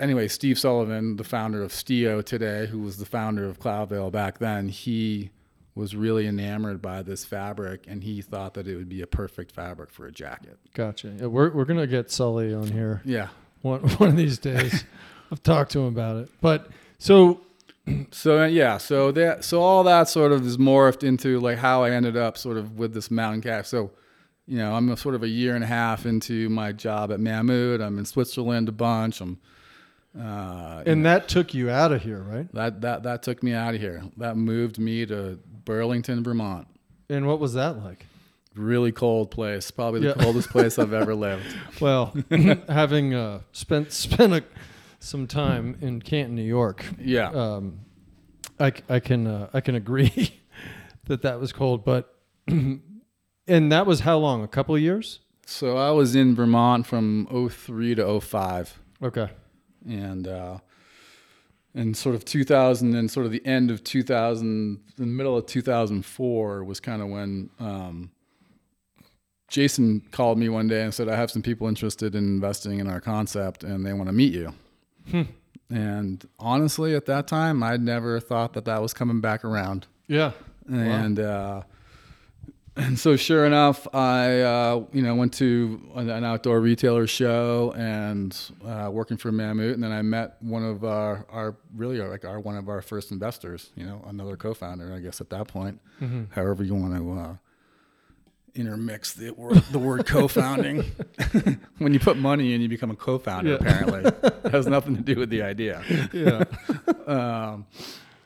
anyway, 0.00 0.28
Steve 0.28 0.58
Sullivan, 0.58 1.16
the 1.16 1.24
founder 1.24 1.62
of 1.62 1.70
Stio 1.72 2.24
today, 2.24 2.66
who 2.66 2.80
was 2.80 2.96
the 2.96 3.06
founder 3.06 3.44
of 3.46 3.58
Cloudveil 3.60 4.10
back 4.10 4.38
then, 4.38 4.68
he 4.68 5.30
was 5.74 5.94
really 5.94 6.26
enamored 6.26 6.82
by 6.82 7.02
this 7.02 7.24
fabric, 7.24 7.84
and 7.86 8.02
he 8.02 8.20
thought 8.20 8.54
that 8.54 8.66
it 8.66 8.74
would 8.76 8.88
be 8.88 9.00
a 9.02 9.06
perfect 9.06 9.52
fabric 9.52 9.90
for 9.92 10.06
a 10.06 10.12
jacket. 10.12 10.58
Gotcha. 10.74 11.14
Yeah, 11.16 11.26
we're 11.26 11.50
we're 11.52 11.64
gonna 11.64 11.86
get 11.86 12.10
Sully 12.10 12.52
on 12.52 12.66
here 12.68 13.00
Yeah. 13.04 13.28
one 13.62 13.80
one 13.98 14.08
of 14.08 14.16
these 14.16 14.38
days. 14.38 14.84
I've 15.30 15.42
talked 15.42 15.70
to 15.72 15.80
him 15.80 15.86
about 15.86 16.16
it. 16.16 16.30
But 16.40 16.68
so 16.98 17.40
So 18.10 18.42
uh, 18.42 18.46
yeah, 18.46 18.78
so 18.78 19.12
that 19.12 19.44
so 19.44 19.60
all 19.60 19.84
that 19.84 20.08
sort 20.08 20.32
of 20.32 20.46
is 20.46 20.56
morphed 20.56 21.02
into 21.02 21.40
like 21.40 21.58
how 21.58 21.84
I 21.84 21.90
ended 21.90 22.16
up 22.16 22.36
sort 22.38 22.56
of 22.56 22.78
with 22.78 22.94
this 22.94 23.10
mountain 23.10 23.42
cat. 23.42 23.66
So, 23.66 23.90
you 24.46 24.58
know, 24.58 24.74
I'm 24.74 24.88
a 24.90 24.96
sort 24.96 25.14
of 25.14 25.22
a 25.22 25.28
year 25.28 25.54
and 25.54 25.62
a 25.64 25.66
half 25.66 26.06
into 26.06 26.48
my 26.48 26.72
job 26.72 27.12
at 27.12 27.20
Mammut. 27.20 27.80
I'm 27.82 27.98
in 27.98 28.04
Switzerland 28.04 28.68
a 28.68 28.72
bunch. 28.72 29.20
I'm 29.20 29.38
uh, 30.18 30.82
and 30.86 31.04
that 31.06 31.28
took 31.28 31.54
you 31.54 31.70
out 31.70 31.92
of 31.92 32.02
here, 32.02 32.20
right? 32.22 32.52
that 32.54 32.80
that 32.80 33.02
that 33.04 33.22
took 33.22 33.42
me 33.42 33.52
out 33.52 33.74
of 33.74 33.80
here. 33.80 34.02
That 34.16 34.36
moved 34.36 34.78
me 34.78 35.06
to 35.06 35.38
Burlington, 35.64 36.24
Vermont. 36.24 36.66
And 37.10 37.26
what 37.26 37.38
was 37.40 37.54
that 37.54 37.82
like? 37.84 38.06
Really 38.54 38.90
cold 38.90 39.30
place, 39.30 39.70
probably 39.70 40.00
the 40.00 40.08
Yeah. 40.08 40.14
coldest 40.24 40.50
place 40.50 40.78
I've 40.78 40.92
ever 40.92 41.14
lived. 41.26 41.44
Well, 41.80 42.16
having 42.68 43.14
uh, 43.14 43.40
spent 43.52 43.92
spent 43.92 44.32
a, 44.32 44.42
some 44.98 45.26
time 45.26 45.76
in 45.80 46.00
Canton, 46.02 46.34
New 46.34 46.42
York, 46.42 46.84
Yeah. 47.00 47.28
um, 47.30 47.80
I, 48.60 48.72
I 48.88 48.98
can 49.00 49.26
uh, 49.26 49.48
I 49.54 49.60
can 49.60 49.74
agree 49.76 50.40
that 51.06 51.22
that 51.22 51.38
was 51.40 51.52
cold, 51.52 51.84
but 51.84 52.14
and 52.48 53.72
that 53.72 53.86
was 53.86 54.00
how 54.00 54.18
long? 54.18 54.42
A 54.42 54.48
couple 54.48 54.74
of 54.74 54.80
years? 54.80 55.20
So 55.46 55.76
I 55.76 55.90
was 55.92 56.14
in 56.14 56.34
Vermont 56.34 56.86
from 56.86 57.26
03 57.50 57.94
to 57.94 58.20
05. 58.20 58.78
Okay. 59.02 59.28
and 59.88 60.26
uh, 60.26 60.58
and 61.74 61.96
sort 61.96 62.14
of 62.16 62.24
2000 62.24 62.94
and 62.96 63.08
sort 63.10 63.24
of 63.26 63.30
the 63.32 63.44
end 63.46 63.70
of 63.70 63.84
2000, 63.84 64.80
the 64.96 65.06
middle 65.06 65.36
of 65.36 65.46
2004 65.46 66.64
was 66.64 66.80
kind 66.80 67.00
of 67.00 67.08
when 67.08 67.50
um, 67.60 68.10
Jason 69.48 70.02
called 70.10 70.36
me 70.38 70.48
one 70.48 70.66
day 70.68 70.82
and 70.82 70.92
said, 70.92 71.08
"I 71.08 71.16
have 71.16 71.30
some 71.30 71.42
people 71.42 71.68
interested 71.68 72.14
in 72.14 72.24
investing 72.24 72.80
in 72.80 72.88
our 72.88 73.00
concept, 73.00 73.62
and 73.64 73.86
they 73.86 73.92
want 73.92 74.08
to 74.08 74.12
meet 74.12 74.34
you." 74.34 74.52
And 75.70 76.26
honestly, 76.38 76.94
at 76.94 77.06
that 77.06 77.26
time, 77.26 77.62
I'd 77.62 77.82
never 77.82 78.20
thought 78.20 78.54
that 78.54 78.64
that 78.64 78.80
was 78.80 78.94
coming 78.94 79.20
back 79.20 79.44
around. 79.44 79.86
Yeah. 80.06 80.32
And 80.66 81.20
uh, 81.20 81.62
and 82.78 82.98
so 82.98 83.16
sure 83.16 83.44
enough, 83.44 83.86
I 83.92 84.40
uh, 84.40 84.84
you 84.92 85.02
know 85.02 85.14
went 85.14 85.34
to 85.34 85.80
an, 85.96 86.24
outdoor 86.24 86.60
retailer 86.60 87.06
show 87.06 87.74
and 87.76 88.38
uh, 88.64 88.88
working 88.90 89.16
for 89.16 89.32
Mammut, 89.32 89.74
and 89.74 89.82
then 89.82 89.92
I 89.92 90.02
met 90.02 90.36
one 90.40 90.64
of 90.64 90.84
our, 90.84 91.26
our 91.30 91.56
really 91.74 92.00
our, 92.00 92.08
like 92.08 92.24
our 92.24 92.38
one 92.38 92.56
of 92.56 92.68
our 92.68 92.80
first 92.80 93.10
investors, 93.10 93.70
you 93.74 93.84
know, 93.84 94.02
another 94.06 94.36
co-founder, 94.36 94.94
I 94.94 95.00
guess 95.00 95.20
at 95.20 95.30
that 95.30 95.48
point, 95.48 95.80
however 96.30 96.62
you 96.62 96.74
want 96.74 96.94
to. 96.94 97.38
Intermix 98.54 99.12
the 99.14 99.30
word, 99.30 99.56
the 99.70 99.78
word 99.78 100.06
co-founding 100.06 100.82
when 101.78 101.92
you 101.94 102.00
put 102.00 102.16
money 102.16 102.54
in 102.54 102.60
you 102.60 102.68
become 102.68 102.90
a 102.90 102.96
co-founder 102.96 103.50
Yeah. 103.50 103.56
apparently 103.56 104.04
it 104.44 104.50
has 104.52 104.66
nothing 104.66 104.96
to 104.96 105.02
do 105.02 105.16
with 105.16 105.30
the 105.30 105.42
idea 105.42 105.82
Yeah. 106.12 106.44
um, 107.06 107.66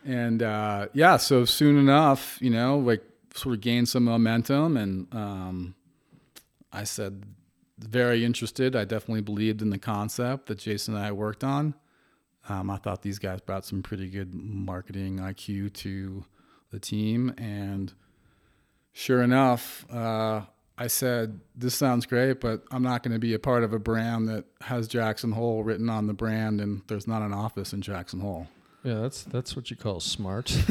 and 0.04 0.42
uh, 0.42 0.88
yeah, 0.94 1.16
so 1.16 1.44
soon 1.44 1.78
enough, 1.78 2.38
you 2.40 2.50
know, 2.50 2.78
like 2.78 3.02
sort 3.34 3.54
of 3.54 3.60
gained 3.60 3.88
some 3.88 4.04
momentum, 4.04 4.76
and 4.76 5.06
um, 5.14 5.74
I 6.72 6.82
said, 6.84 7.22
very 7.78 8.24
interested. 8.24 8.74
I 8.74 8.84
definitely 8.84 9.20
believed 9.22 9.62
in 9.62 9.70
the 9.70 9.78
concept 9.78 10.46
that 10.46 10.58
Jason 10.58 10.96
and 10.96 11.04
I 11.04 11.12
worked 11.12 11.44
on. 11.44 11.74
Um, 12.48 12.68
I 12.68 12.78
thought 12.78 13.02
these 13.02 13.20
guys 13.20 13.40
brought 13.40 13.64
some 13.64 13.80
pretty 13.80 14.08
good 14.10 14.34
marketing 14.34 15.18
IQ 15.20 15.72
to 15.74 16.24
the 16.70 16.80
team, 16.80 17.32
and 17.38 17.92
sure 18.92 19.22
enough, 19.22 19.86
uh, 19.90 20.42
I 20.78 20.86
said, 20.86 21.40
"This 21.54 21.74
sounds 21.74 22.06
great, 22.06 22.40
but 22.40 22.62
I'm 22.70 22.82
not 22.82 23.02
going 23.02 23.12
to 23.12 23.18
be 23.18 23.34
a 23.34 23.38
part 23.38 23.62
of 23.62 23.72
a 23.72 23.78
brand 23.78 24.28
that 24.28 24.44
has 24.62 24.88
Jackson 24.88 25.32
Hole 25.32 25.62
written 25.62 25.88
on 25.88 26.06
the 26.06 26.14
brand, 26.14 26.60
and 26.60 26.82
there's 26.88 27.06
not 27.06 27.22
an 27.22 27.32
office 27.32 27.72
in 27.72 27.82
Jackson 27.82 28.20
Hole." 28.20 28.48
Yeah, 28.82 28.94
that's 28.94 29.22
that's 29.22 29.54
what 29.54 29.70
you 29.70 29.76
call 29.76 30.00
smart. 30.00 30.56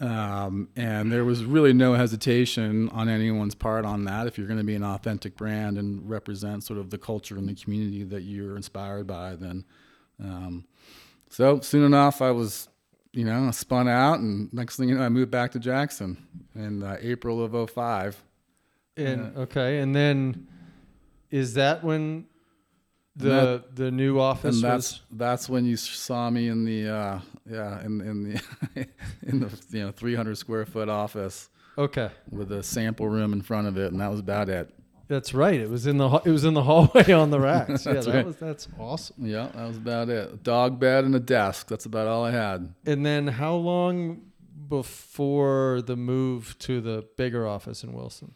Um, 0.00 0.70
and 0.76 1.12
there 1.12 1.26
was 1.26 1.44
really 1.44 1.74
no 1.74 1.92
hesitation 1.92 2.88
on 2.88 3.10
anyone's 3.10 3.54
part 3.54 3.84
on 3.84 4.04
that. 4.04 4.26
If 4.26 4.38
you're 4.38 4.46
going 4.46 4.58
to 4.58 4.64
be 4.64 4.74
an 4.74 4.82
authentic 4.82 5.36
brand 5.36 5.76
and 5.76 6.08
represent 6.08 6.64
sort 6.64 6.78
of 6.78 6.88
the 6.88 6.96
culture 6.96 7.36
and 7.36 7.46
the 7.46 7.54
community 7.54 8.02
that 8.04 8.22
you're 8.22 8.56
inspired 8.56 9.06
by, 9.06 9.36
then 9.36 9.64
um, 10.18 10.64
so 11.28 11.60
soon 11.60 11.84
enough, 11.84 12.22
I 12.22 12.30
was, 12.30 12.68
you 13.12 13.24
know, 13.24 13.50
spun 13.50 13.88
out, 13.88 14.20
and 14.20 14.52
next 14.52 14.76
thing 14.76 14.88
you 14.88 14.96
know, 14.98 15.04
I 15.04 15.08
moved 15.08 15.30
back 15.30 15.52
to 15.52 15.58
Jackson 15.58 16.16
in 16.54 16.82
uh, 16.82 16.96
April 17.00 17.42
of 17.42 17.70
05. 17.70 18.22
and 18.96 19.36
okay, 19.36 19.78
and 19.78 19.94
then 19.94 20.46
is 21.30 21.54
that 21.54 21.82
when 21.84 22.26
the 23.16 23.64
the 23.74 23.90
new 23.90 24.18
office 24.20 24.62
and 24.62 24.72
was? 24.72 24.90
that's 24.92 25.00
that's 25.10 25.48
when 25.48 25.64
you 25.64 25.76
saw 25.76 26.30
me 26.30 26.48
in 26.48 26.64
the 26.64 26.88
uh, 26.88 27.20
yeah 27.50 27.84
in 27.84 28.00
in 28.00 28.22
the 28.74 28.86
in 29.26 29.40
the 29.40 29.50
you 29.70 29.84
know 29.84 29.90
300 29.90 30.38
square 30.38 30.64
foot 30.64 30.88
office 30.88 31.48
Okay, 31.78 32.10
with 32.30 32.52
a 32.52 32.62
sample 32.62 33.08
room 33.08 33.32
in 33.32 33.42
front 33.42 33.66
of 33.66 33.76
it, 33.78 33.90
and 33.92 34.00
that 34.00 34.10
was 34.10 34.20
about 34.20 34.48
it. 34.48 34.70
That's 35.10 35.34
right. 35.34 35.58
It 35.58 35.68
was 35.68 35.88
in 35.88 35.98
the 35.98 36.08
it 36.24 36.30
was 36.30 36.44
in 36.44 36.54
the 36.54 36.62
hallway 36.70 37.12
on 37.12 37.30
the 37.30 37.40
racks. 37.40 37.84
yeah, 37.84 37.94
that 37.94 38.06
right. 38.06 38.24
was 38.24 38.36
that's 38.36 38.68
awesome. 38.78 39.26
Yeah, 39.26 39.48
that 39.52 39.66
was 39.66 39.76
about 39.76 40.08
it. 40.08 40.32
A 40.32 40.36
dog 40.36 40.78
bed 40.78 41.04
and 41.04 41.14
a 41.16 41.20
desk. 41.20 41.66
That's 41.66 41.84
about 41.84 42.06
all 42.06 42.24
I 42.24 42.30
had. 42.30 42.72
And 42.86 43.04
then 43.04 43.26
how 43.26 43.56
long 43.56 44.22
before 44.68 45.82
the 45.84 45.96
move 45.96 46.56
to 46.60 46.80
the 46.80 47.04
bigger 47.16 47.44
office 47.44 47.82
in 47.82 47.92
Wilson? 47.92 48.34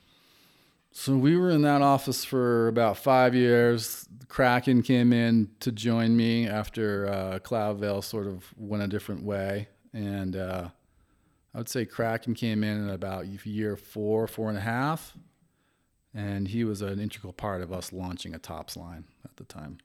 So 0.90 1.16
we 1.16 1.36
were 1.36 1.50
in 1.50 1.62
that 1.62 1.80
office 1.80 2.24
for 2.24 2.66
about 2.66 2.98
five 2.98 3.36
years. 3.36 4.08
Kraken 4.26 4.82
came 4.82 5.12
in 5.12 5.50
to 5.60 5.70
join 5.70 6.16
me 6.16 6.48
after 6.48 7.06
uh, 7.06 7.38
Cloudveil 7.38 8.02
sort 8.02 8.26
of 8.26 8.52
went 8.56 8.82
a 8.82 8.88
different 8.88 9.22
way, 9.22 9.68
and 9.92 10.34
uh, 10.34 10.68
I 11.54 11.58
would 11.58 11.68
say 11.68 11.84
Kraken 11.84 12.34
came 12.34 12.64
in 12.64 12.88
at 12.88 12.94
about 12.94 13.26
year 13.46 13.76
four, 13.76 14.26
four 14.26 14.48
and 14.48 14.58
a 14.58 14.60
half, 14.60 15.16
and 16.14 16.48
he 16.48 16.64
was 16.64 16.80
an 16.82 17.00
integral 17.00 17.32
part 17.32 17.60
of 17.62 17.72
us 17.72 17.92
launching 17.92 18.34
a 18.34 18.38
tops 18.38 18.76
line 18.76 19.04
at 19.24 19.36
the 19.36 19.44
time. 19.44 19.78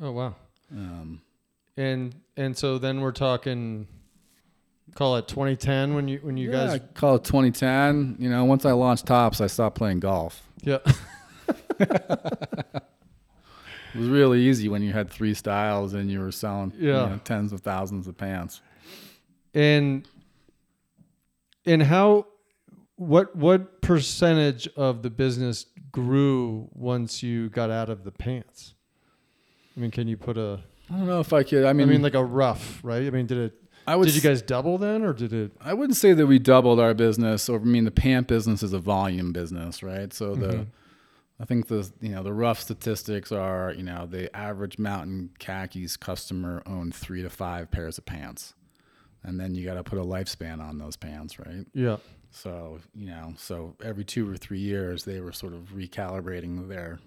Oh 0.00 0.10
wow. 0.12 0.34
Um, 0.72 1.22
And 1.76 2.14
and 2.36 2.56
so 2.56 2.78
then 2.78 3.00
we're 3.00 3.12
talking 3.12 3.86
call 4.94 5.16
it 5.16 5.28
2010 5.28 5.94
when 5.94 6.08
you 6.08 6.18
when 6.22 6.36
you 6.36 6.50
yeah, 6.50 6.64
I 6.72 6.78
guys 6.78 6.80
call 6.94 7.16
it 7.16 7.24
2010. 7.24 8.16
You 8.18 8.30
know, 8.30 8.44
once 8.44 8.64
I 8.64 8.72
launched 8.72 9.06
tops, 9.06 9.40
I 9.40 9.46
stopped 9.46 9.76
playing 9.76 10.00
golf. 10.00 10.42
yeah 10.62 10.78
It 13.94 14.00
was 14.00 14.08
really 14.08 14.40
easy 14.42 14.68
when 14.68 14.82
you 14.82 14.92
had 14.92 15.08
three 15.10 15.32
styles 15.32 15.94
and 15.94 16.10
you 16.10 16.20
were 16.20 16.32
selling 16.32 16.72
you 16.76 16.88
Yeah. 16.90 17.06
know, 17.08 17.20
tens 17.24 17.52
of 17.52 17.60
thousands 17.60 18.06
of 18.06 18.16
pants. 18.18 18.60
and 19.54 20.06
and 21.64 21.82
how 21.82 22.26
what 22.96 23.34
what 23.36 23.80
percentage 23.82 24.68
of 24.76 25.02
the 25.02 25.10
business 25.10 25.66
grew 25.92 26.68
once 26.74 27.22
you 27.22 27.48
got 27.50 27.70
out 27.70 27.88
of 27.90 28.04
the 28.04 28.12
pants? 28.12 28.74
I 29.76 29.80
mean, 29.80 29.90
can 29.90 30.08
you 30.08 30.16
put 30.16 30.36
a? 30.38 30.60
I 30.90 30.94
don't 30.98 31.06
know 31.06 31.20
if 31.20 31.32
I 31.32 31.42
could. 31.42 31.64
I 31.64 31.70
I 31.70 31.72
mean, 31.72 31.88
mean, 31.88 32.02
like 32.02 32.14
a 32.14 32.24
rough, 32.24 32.80
right? 32.82 33.06
I 33.06 33.10
mean, 33.10 33.26
did 33.26 33.38
it? 33.38 33.54
I 33.86 33.94
would. 33.96 34.06
Did 34.06 34.14
you 34.14 34.20
guys 34.20 34.42
double 34.42 34.78
then, 34.78 35.02
or 35.02 35.12
did 35.12 35.32
it? 35.32 35.52
I 35.60 35.74
wouldn't 35.74 35.96
say 35.96 36.12
that 36.12 36.26
we 36.26 36.38
doubled 36.38 36.80
our 36.80 36.94
business. 36.94 37.48
Or 37.48 37.60
I 37.60 37.62
mean, 37.64 37.84
the 37.84 37.90
pant 37.90 38.26
business 38.28 38.62
is 38.62 38.72
a 38.72 38.78
volume 38.78 39.32
business, 39.32 39.82
right? 39.82 40.12
So 40.12 40.34
the, 40.34 40.46
Mhm. 40.48 40.66
I 41.38 41.44
think 41.44 41.68
the 41.68 41.90
you 42.00 42.10
know 42.10 42.22
the 42.22 42.32
rough 42.32 42.60
statistics 42.60 43.30
are 43.30 43.72
you 43.76 43.82
know 43.82 44.06
the 44.06 44.34
average 44.34 44.78
mountain 44.78 45.30
khakis 45.38 45.96
customer 45.96 46.62
owned 46.66 46.94
three 46.94 47.22
to 47.22 47.28
five 47.30 47.70
pairs 47.70 47.98
of 47.98 48.06
pants, 48.06 48.54
and 49.22 49.38
then 49.38 49.54
you 49.54 49.64
got 49.66 49.74
to 49.74 49.84
put 49.84 49.98
a 49.98 50.04
lifespan 50.04 50.60
on 50.60 50.78
those 50.78 50.96
pants, 50.96 51.38
right? 51.38 51.66
Yeah. 51.74 51.98
So 52.36 52.80
you 52.94 53.06
know, 53.06 53.32
so 53.38 53.74
every 53.82 54.04
two 54.04 54.30
or 54.30 54.36
three 54.36 54.58
years 54.58 55.04
they 55.04 55.20
were 55.20 55.32
sort 55.32 55.54
of 55.54 55.70
recalibrating 55.74 56.68
their, 56.68 56.98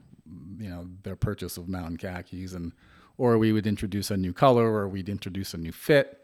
you 0.57 0.69
know, 0.69 0.87
their 1.03 1.15
purchase 1.15 1.55
of 1.55 1.69
mountain 1.69 1.97
khakis, 1.97 2.53
and 2.53 2.71
or 3.17 3.37
we 3.37 3.51
would 3.51 3.67
introduce 3.67 4.09
a 4.09 4.17
new 4.17 4.33
color, 4.33 4.65
or 4.65 4.87
we'd 4.87 5.07
introduce 5.07 5.53
a 5.53 5.57
new 5.57 5.71
fit, 5.71 6.23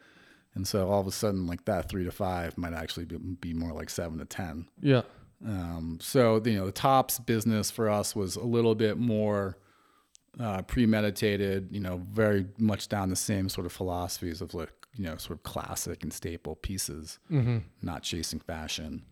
and 0.55 0.67
so 0.67 0.89
all 0.89 1.01
of 1.01 1.05
a 1.05 1.11
sudden, 1.11 1.45
like 1.45 1.65
that 1.65 1.87
three 1.87 2.03
to 2.03 2.11
five 2.11 2.57
might 2.57 2.73
actually 2.73 3.05
be, 3.05 3.17
be 3.17 3.53
more 3.53 3.73
like 3.73 3.91
seven 3.91 4.17
to 4.17 4.25
ten. 4.25 4.67
Yeah. 4.81 5.03
Um, 5.45 5.99
so 6.01 6.41
you 6.43 6.57
know, 6.57 6.65
the 6.65 6.71
tops 6.71 7.19
business 7.19 7.69
for 7.69 7.87
us 7.87 8.15
was 8.15 8.35
a 8.35 8.43
little 8.43 8.73
bit 8.73 8.97
more 8.97 9.55
uh, 10.39 10.63
premeditated. 10.63 11.67
You 11.71 11.81
know, 11.81 12.01
very 12.11 12.47
much 12.57 12.89
down 12.89 13.11
the 13.11 13.15
same 13.15 13.49
sort 13.49 13.67
of 13.67 13.71
philosophies 13.71 14.41
of 14.41 14.55
like 14.55 14.71
you 14.97 15.05
know, 15.05 15.17
sort 15.17 15.37
of 15.39 15.43
classic 15.43 16.03
and 16.03 16.11
staple 16.13 16.55
pieces 16.55 17.19
Mm-hmm. 17.31 17.57
not 17.81 18.03
chasing 18.03 18.39
fashion. 18.39 19.03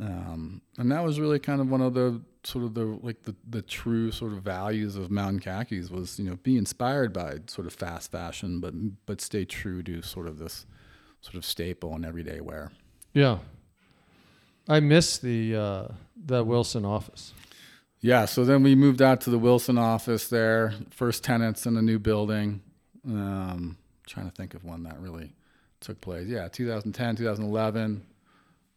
Um, 0.00 0.62
and 0.78 0.92
that 0.92 1.02
was 1.04 1.18
really 1.18 1.40
kind 1.40 1.60
of 1.60 1.68
one 1.70 1.80
of 1.80 1.92
the 1.94 2.20
sort 2.44 2.64
of 2.64 2.74
the 2.74 2.84
like 3.02 3.24
the, 3.24 3.34
the 3.50 3.62
true 3.62 4.12
sort 4.12 4.32
of 4.32 4.42
values 4.42 4.94
of 4.94 5.10
mountain 5.10 5.40
khakis 5.40 5.90
was 5.90 6.20
you 6.20 6.30
know 6.30 6.36
be 6.44 6.56
inspired 6.56 7.12
by 7.12 7.38
sort 7.48 7.66
of 7.66 7.72
fast 7.72 8.12
fashion 8.12 8.60
but 8.60 8.72
but 9.06 9.20
stay 9.20 9.44
true 9.44 9.82
to 9.82 10.00
sort 10.00 10.28
of 10.28 10.38
this 10.38 10.66
sort 11.20 11.34
of 11.34 11.44
staple 11.44 11.94
and 11.96 12.04
everyday 12.06 12.40
wear 12.40 12.70
Yeah. 13.12 13.38
I 14.68 14.78
miss 14.80 15.18
the 15.18 15.56
uh, 15.56 15.88
the 16.16 16.44
Wilson 16.44 16.84
office. 16.84 17.34
yeah 18.00 18.24
so 18.24 18.44
then 18.44 18.62
we 18.62 18.76
moved 18.76 19.02
out 19.02 19.20
to 19.22 19.30
the 19.30 19.38
wilson 19.38 19.78
office 19.78 20.28
there 20.28 20.74
first 20.90 21.24
tenants 21.24 21.66
in 21.66 21.76
a 21.76 21.82
new 21.82 21.98
building 21.98 22.60
um, 23.04 23.76
trying 24.08 24.28
to 24.28 24.34
think 24.34 24.54
of 24.54 24.64
when 24.64 24.82
that 24.82 24.98
really 25.00 25.32
took 25.80 26.00
place 26.00 26.26
yeah 26.26 26.48
2010 26.48 27.16
2011 27.16 28.02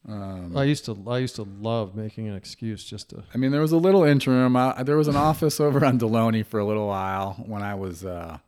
um, 0.08 0.58
I 0.58 0.64
used 0.64 0.86
to 0.86 0.98
I 1.08 1.20
used 1.20 1.36
to 1.36 1.44
love 1.44 1.96
making 1.96 2.28
an 2.28 2.36
excuse 2.36 2.84
just 2.84 3.12
to. 3.12 3.24
I 3.34 3.38
mean, 3.38 3.52
there 3.52 3.62
was 3.62 3.72
a 3.72 3.78
little 3.78 4.04
interim. 4.04 4.56
I, 4.56 4.82
there 4.82 4.98
was 4.98 5.08
an 5.08 5.16
office 5.30 5.60
over 5.60 5.86
on 5.86 6.00
Deloney 6.00 6.44
for 6.44 6.60
a 6.60 6.66
little 6.66 6.88
while 6.88 7.34
when 7.46 7.62
I 7.62 7.76
was, 7.76 8.04
uh, 8.04 8.40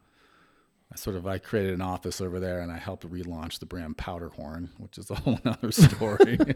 I 0.94 0.96
sort 0.96 1.16
of, 1.16 1.26
I 1.26 1.40
created 1.40 1.74
an 1.74 1.82
office 1.82 2.22
over 2.22 2.40
there 2.40 2.60
and 2.62 2.72
I 2.72 2.78
helped 2.78 3.10
relaunch 3.10 3.58
the 3.60 3.66
brand 3.66 3.98
Powderhorn, 3.98 4.70
which 4.78 5.00
is 5.00 5.10
a 5.10 5.16
whole 5.24 5.40
other 5.46 5.72
story. 5.72 6.38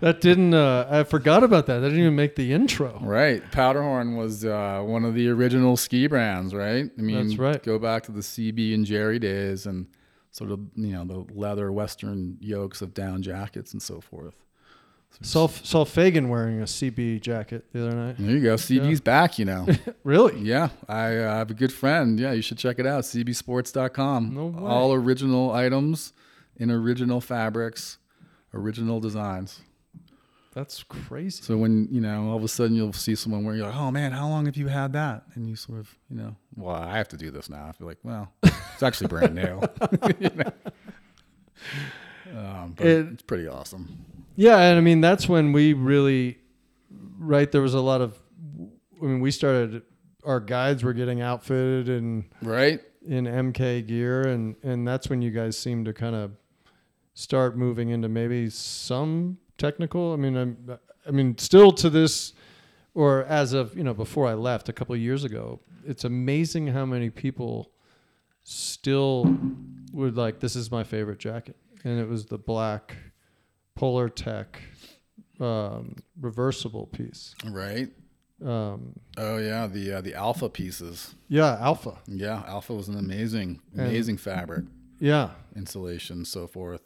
That 0.00 0.20
didn't. 0.20 0.52
Uh, 0.54 0.86
I 0.88 1.02
forgot 1.04 1.42
about 1.42 1.66
that. 1.66 1.78
That 1.80 1.88
didn't 1.88 2.02
even 2.04 2.14
make 2.16 2.36
the 2.36 2.52
intro. 2.52 2.98
right. 3.02 3.42
Powderhorn 3.50 4.14
was 4.16 4.44
uh, 4.44 4.82
one 4.84 5.04
of 5.04 5.14
the 5.14 5.28
original 5.28 5.76
ski 5.78 6.06
brands, 6.06 6.54
right? 6.54 6.88
I 6.96 7.00
mean, 7.02 7.28
That's 7.28 7.38
right. 7.38 7.62
go 7.62 7.78
back 7.78 8.02
to 8.04 8.12
the 8.12 8.20
CB 8.20 8.74
and 8.74 8.84
Jerry 8.84 9.18
days 9.18 9.66
and 9.66 9.86
sort 10.30 10.50
of, 10.50 10.60
you 10.74 10.92
know, 10.92 11.04
the 11.04 11.24
leather 11.34 11.72
Western 11.72 12.36
yokes 12.40 12.82
of 12.82 12.92
down 12.92 13.22
jackets 13.22 13.72
and 13.72 13.80
so 13.82 14.00
forth. 14.00 14.36
Saw 15.22 15.46
saw 15.48 15.84
Fagan 15.86 16.28
wearing 16.28 16.60
a 16.60 16.64
CB 16.64 17.22
jacket 17.22 17.64
the 17.72 17.86
other 17.86 17.96
night. 17.96 18.16
There 18.18 18.30
you 18.36 18.42
go. 18.42 18.54
CB's 18.56 19.00
back, 19.00 19.38
you 19.38 19.46
know. 19.46 19.66
Really? 20.04 20.38
Yeah, 20.40 20.68
I 20.88 21.16
uh, 21.16 21.36
have 21.38 21.50
a 21.50 21.54
good 21.54 21.72
friend. 21.72 22.20
Yeah, 22.20 22.32
you 22.32 22.42
should 22.42 22.58
check 22.58 22.78
it 22.78 22.86
out. 22.86 23.02
CBSports.com. 23.04 24.34
No 24.34 24.46
way. 24.46 24.62
All 24.62 24.92
original 24.92 25.50
items 25.52 26.12
in 26.56 26.70
original 26.70 27.20
fabrics, 27.20 27.98
original 28.54 29.00
designs. 29.00 29.62
That's 30.52 30.82
crazy. 30.84 31.42
So 31.42 31.56
when 31.56 31.88
you 31.90 32.00
know, 32.00 32.28
all 32.30 32.36
of 32.36 32.44
a 32.44 32.48
sudden 32.48 32.76
you'll 32.76 32.92
see 32.92 33.14
someone 33.14 33.44
where 33.44 33.54
you're 33.56 33.66
like, 33.66 33.74
"Oh 33.76 33.90
man, 33.90 34.12
how 34.12 34.28
long 34.28 34.46
have 34.46 34.56
you 34.56 34.68
had 34.68 34.92
that?" 34.92 35.24
And 35.34 35.48
you 35.48 35.56
sort 35.56 35.78
of, 35.80 35.98
you 36.10 36.16
know, 36.16 36.36
well, 36.56 36.76
I 36.76 36.96
have 36.98 37.08
to 37.08 37.16
do 37.16 37.30
this 37.30 37.48
now. 37.50 37.66
I 37.68 37.72
feel 37.72 37.86
like, 37.86 37.98
well, 38.02 38.32
it's 38.42 38.82
actually 38.82 39.08
brand 39.08 39.34
new. 39.34 39.60
You 40.20 40.30
know? 40.36 40.52
um, 42.38 42.74
but 42.76 42.86
It- 42.86 43.06
it's 43.14 43.22
pretty 43.22 43.48
awesome. 43.48 43.98
Yeah, 44.36 44.58
and 44.58 44.78
I 44.78 44.80
mean 44.82 45.00
that's 45.00 45.28
when 45.28 45.52
we 45.52 45.72
really, 45.72 46.38
right? 47.18 47.50
There 47.50 47.62
was 47.62 47.74
a 47.74 47.80
lot 47.80 48.00
of. 48.00 48.18
I 49.02 49.04
mean, 49.04 49.20
we 49.20 49.30
started. 49.30 49.82
Our 50.24 50.40
guides 50.40 50.82
were 50.84 50.92
getting 50.92 51.20
outfitted 51.20 51.88
and 51.88 52.24
Right? 52.42 52.80
in 53.06 53.24
MK 53.26 53.86
gear, 53.86 54.22
and 54.28 54.56
and 54.62 54.86
that's 54.86 55.08
when 55.08 55.22
you 55.22 55.30
guys 55.30 55.56
seem 55.58 55.84
to 55.84 55.92
kind 55.92 56.14
of 56.16 56.32
start 57.14 57.56
moving 57.56 57.88
into 57.90 58.08
maybe 58.08 58.50
some 58.50 59.38
technical. 59.58 60.12
I 60.12 60.16
mean, 60.16 60.36
I'm, 60.36 60.78
I 61.06 61.10
mean, 61.12 61.38
still 61.38 61.72
to 61.72 61.88
this, 61.88 62.32
or 62.94 63.24
as 63.24 63.52
of 63.52 63.76
you 63.76 63.84
know, 63.84 63.94
before 63.94 64.26
I 64.26 64.34
left 64.34 64.68
a 64.68 64.72
couple 64.72 64.94
of 64.94 65.00
years 65.00 65.24
ago, 65.24 65.60
it's 65.86 66.04
amazing 66.04 66.66
how 66.68 66.84
many 66.84 67.08
people 67.08 67.70
still 68.42 69.34
would 69.92 70.16
like. 70.16 70.40
This 70.40 70.56
is 70.56 70.70
my 70.70 70.84
favorite 70.84 71.18
jacket, 71.18 71.56
and 71.84 71.98
it 72.00 72.08
was 72.08 72.26
the 72.26 72.38
black 72.38 72.96
Polartec 73.76 74.46
um, 75.40 75.96
reversible 76.20 76.86
piece. 76.86 77.34
Right? 77.44 77.88
Um, 78.44 78.94
Oh 79.16 79.38
yeah, 79.38 79.66
the 79.66 79.92
uh, 79.94 80.00
the 80.00 80.14
alpha 80.14 80.48
pieces. 80.48 81.14
yeah, 81.28 81.56
Alpha. 81.60 81.98
Yeah, 82.06 82.42
alpha 82.46 82.74
was 82.74 82.88
an 82.88 82.98
amazing, 82.98 83.60
And- 83.72 83.86
amazing 83.88 84.18
fabric. 84.18 84.64
Yeah, 84.98 85.30
insulation, 85.54 86.24
so 86.24 86.46
forth. 86.46 86.80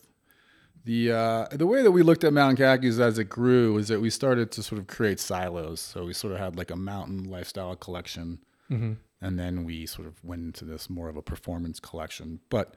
The 0.85 1.13
uh, 1.13 1.47
the 1.53 1.67
way 1.67 1.83
that 1.83 1.91
we 1.93 2.03
looked 2.03 2.25
at 2.25 2.33
mountain 2.33 2.57
khakis 2.57 2.99
as 2.99 3.19
it 3.19 3.25
grew 3.25 3.77
is 3.79 3.89
that 3.89 4.01
we 4.01 4.11
started 4.11 4.51
to 4.53 4.63
sort 4.63 4.81
of 4.81 4.87
create 4.87 5.21
silos. 5.21 5.81
So 5.81 6.05
we 6.07 6.13
sort 6.13 6.33
of 6.33 6.39
had 6.41 6.57
like 6.57 6.71
a 6.71 6.77
mountain 6.77 7.25
lifestyle 7.25 7.77
collection, 7.77 8.39
hmm 8.69 8.93
and 9.23 9.39
then 9.39 9.65
we 9.65 9.85
sort 9.87 10.09
of 10.09 10.15
went 10.25 10.43
into 10.43 10.65
this 10.65 10.89
more 10.89 11.09
of 11.11 11.17
a 11.17 11.23
performance 11.23 11.79
collection, 11.79 12.41
but 12.49 12.75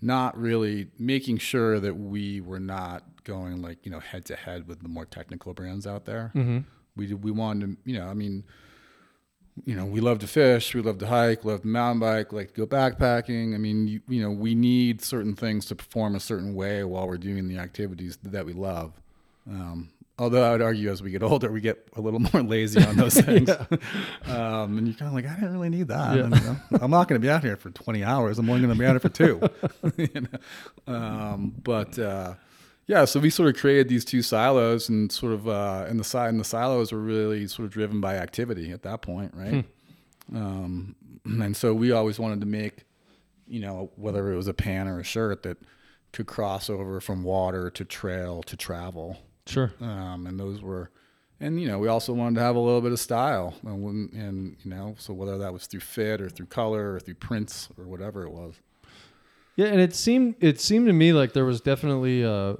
not 0.00 0.36
really 0.40 0.88
making 0.98 1.36
sure 1.38 1.78
that 1.78 1.94
we 1.98 2.40
were 2.40 2.58
not 2.60 3.04
going 3.24 3.62
like 3.62 3.84
you 3.84 3.90
know 3.90 4.00
head 4.00 4.24
to 4.24 4.36
head 4.36 4.66
with 4.66 4.82
the 4.82 4.88
more 4.88 5.04
technical 5.04 5.54
brands 5.54 5.86
out 5.86 6.04
there 6.04 6.30
hmm 6.32 6.58
we 6.96 7.14
we 7.14 7.30
wanted 7.30 7.66
to, 7.66 7.90
you 7.90 7.98
know, 7.98 8.06
I 8.06 8.14
mean, 8.14 8.44
you 9.64 9.74
know, 9.74 9.84
we 9.84 10.00
love 10.00 10.18
to 10.20 10.26
fish, 10.26 10.74
we 10.74 10.82
love 10.82 10.98
to 10.98 11.06
hike, 11.06 11.44
love 11.44 11.62
to 11.62 11.66
mountain 11.66 12.00
bike, 12.00 12.32
like 12.32 12.54
to 12.54 12.66
go 12.66 12.66
backpacking. 12.66 13.54
I 13.54 13.58
mean, 13.58 13.86
you, 13.86 14.00
you 14.08 14.22
know, 14.22 14.30
we 14.30 14.54
need 14.54 15.02
certain 15.02 15.34
things 15.34 15.66
to 15.66 15.74
perform 15.74 16.14
a 16.14 16.20
certain 16.20 16.54
way 16.54 16.84
while 16.84 17.06
we're 17.06 17.18
doing 17.18 17.48
the 17.48 17.58
activities 17.58 18.18
that 18.22 18.46
we 18.46 18.52
love. 18.52 18.92
Um, 19.48 19.90
although 20.18 20.42
I 20.42 20.52
would 20.52 20.62
argue 20.62 20.90
as 20.90 21.02
we 21.02 21.10
get 21.10 21.22
older, 21.22 21.50
we 21.50 21.60
get 21.60 21.88
a 21.96 22.00
little 22.00 22.20
more 22.32 22.42
lazy 22.42 22.82
on 22.84 22.96
those 22.96 23.14
things. 23.20 23.50
um, 24.26 24.78
and 24.78 24.86
you're 24.86 24.96
kind 24.96 25.08
of 25.08 25.14
like, 25.14 25.26
I 25.26 25.34
didn't 25.34 25.52
really 25.52 25.70
need 25.70 25.88
that. 25.88 26.16
Yeah. 26.16 26.24
And, 26.24 26.36
you 26.36 26.42
know, 26.44 26.56
I'm 26.80 26.90
not 26.90 27.08
going 27.08 27.20
to 27.20 27.24
be 27.24 27.30
out 27.30 27.42
here 27.42 27.56
for 27.56 27.70
20 27.70 28.04
hours. 28.04 28.38
I'm 28.38 28.48
only 28.48 28.62
going 28.62 28.74
to 28.74 28.78
be 28.78 28.86
out 28.86 28.92
here 28.92 29.00
for 29.00 29.08
two. 29.08 29.40
you 29.96 30.28
know? 30.86 30.94
um, 30.94 31.54
but, 31.62 31.98
uh, 31.98 32.34
yeah, 32.86 33.04
so 33.04 33.20
we 33.20 33.30
sort 33.30 33.48
of 33.54 33.60
created 33.60 33.88
these 33.88 34.04
two 34.04 34.22
silos, 34.22 34.88
and 34.88 35.10
sort 35.10 35.32
of, 35.32 35.48
uh, 35.48 35.86
and 35.88 35.98
the 36.00 36.04
side 36.04 36.30
and 36.30 36.40
the 36.40 36.44
silos 36.44 36.92
were 36.92 36.98
really 37.00 37.46
sort 37.46 37.66
of 37.66 37.72
driven 37.72 38.00
by 38.00 38.16
activity 38.16 38.70
at 38.72 38.82
that 38.82 39.02
point, 39.02 39.32
right? 39.34 39.64
Um, 40.34 40.94
and 41.24 41.56
so 41.56 41.74
we 41.74 41.92
always 41.92 42.18
wanted 42.18 42.40
to 42.40 42.46
make, 42.46 42.84
you 43.46 43.60
know, 43.60 43.90
whether 43.96 44.32
it 44.32 44.36
was 44.36 44.48
a 44.48 44.54
pan 44.54 44.88
or 44.88 44.98
a 45.00 45.04
shirt 45.04 45.42
that 45.44 45.58
could 46.12 46.26
cross 46.26 46.68
over 46.68 47.00
from 47.00 47.22
water 47.22 47.70
to 47.70 47.84
trail 47.84 48.42
to 48.44 48.56
travel, 48.56 49.18
Sure. 49.46 49.72
um, 49.80 50.26
and 50.26 50.38
those 50.38 50.60
were, 50.60 50.90
and 51.40 51.60
you 51.60 51.66
know, 51.68 51.78
we 51.78 51.88
also 51.88 52.12
wanted 52.12 52.34
to 52.36 52.42
have 52.42 52.54
a 52.54 52.60
little 52.60 52.80
bit 52.80 52.92
of 52.92 53.00
style, 53.00 53.54
and, 53.64 54.12
and 54.12 54.56
you 54.64 54.70
know, 54.70 54.94
so 54.98 55.12
whether 55.14 55.38
that 55.38 55.52
was 55.52 55.66
through 55.66 55.80
fit 55.80 56.20
or 56.20 56.28
through 56.28 56.46
color 56.46 56.94
or 56.94 57.00
through 57.00 57.14
prints 57.14 57.68
or 57.78 57.84
whatever 57.84 58.24
it 58.24 58.30
was. 58.30 58.54
Yeah, 59.56 59.66
and 59.66 59.80
it 59.80 59.94
seemed 59.94 60.36
it 60.40 60.60
seemed 60.60 60.86
to 60.86 60.92
me 60.94 61.12
like 61.12 61.34
there 61.34 61.44
was 61.44 61.60
definitely 61.60 62.24
uh 62.24 62.54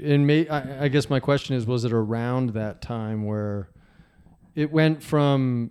in 0.00 0.26
may 0.26 0.48
I, 0.48 0.84
I 0.84 0.88
guess 0.88 1.08
my 1.10 1.20
question 1.20 1.56
is 1.56 1.66
was 1.66 1.84
it 1.84 1.92
around 1.92 2.50
that 2.50 2.82
time 2.82 3.24
where 3.24 3.68
it 4.54 4.70
went 4.72 5.02
from 5.02 5.70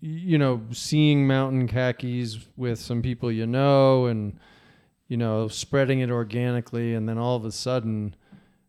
you 0.00 0.38
know 0.38 0.62
seeing 0.70 1.26
mountain 1.26 1.66
khakis 1.68 2.38
with 2.56 2.78
some 2.78 3.02
people 3.02 3.32
you 3.32 3.46
know 3.46 4.06
and 4.06 4.38
you 5.08 5.16
know 5.16 5.48
spreading 5.48 6.00
it 6.00 6.10
organically 6.10 6.94
and 6.94 7.08
then 7.08 7.18
all 7.18 7.36
of 7.36 7.44
a 7.44 7.52
sudden 7.52 8.14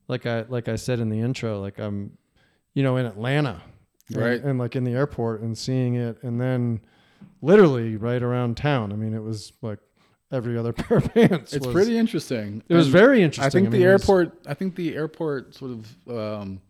like 0.08 0.26
I 0.26 0.42
like 0.50 0.68
I 0.68 0.76
said 0.76 1.00
in 1.00 1.10
the 1.10 1.20
intro 1.20 1.60
like 1.62 1.78
I'm 1.80 2.18
you 2.74 2.84
know 2.84 2.98
in 2.98 3.06
Atlanta 3.06 3.62
and- 4.10 4.18
Right. 4.18 4.42
and 4.44 4.58
like 4.58 4.76
in 4.76 4.86
the 4.86 4.94
airport 4.94 5.42
and 5.42 5.56
seeing 5.58 5.96
it 5.96 6.18
and 6.24 6.42
then 6.42 6.82
literally 7.42 7.96
right 7.96 8.24
around 8.24 8.58
town 8.58 8.92
I 8.92 8.96
mean 8.96 9.14
it 9.14 9.22
was 9.22 9.52
like 9.62 9.80
every 10.32 10.58
other 10.58 10.74
pair 10.74 10.98
of 10.98 11.14
pants. 11.14 11.54
It's 11.54 11.66
was- 11.66 11.74
pretty 11.74 11.98
interesting. 11.98 12.64
It 12.70 12.74
was 12.76 12.88
And 12.88 12.94
very 12.94 13.22
interesting. 13.22 13.46
I 13.46 13.50
think 13.50 13.72
mean, 13.72 13.82
the 13.82 13.88
airport. 13.88 14.38
I 14.48 14.54
think 14.54 14.76
the 14.76 14.96
airport 14.96 15.56
sort 15.56 15.72
of. 15.72 16.08
Um, 16.10 16.62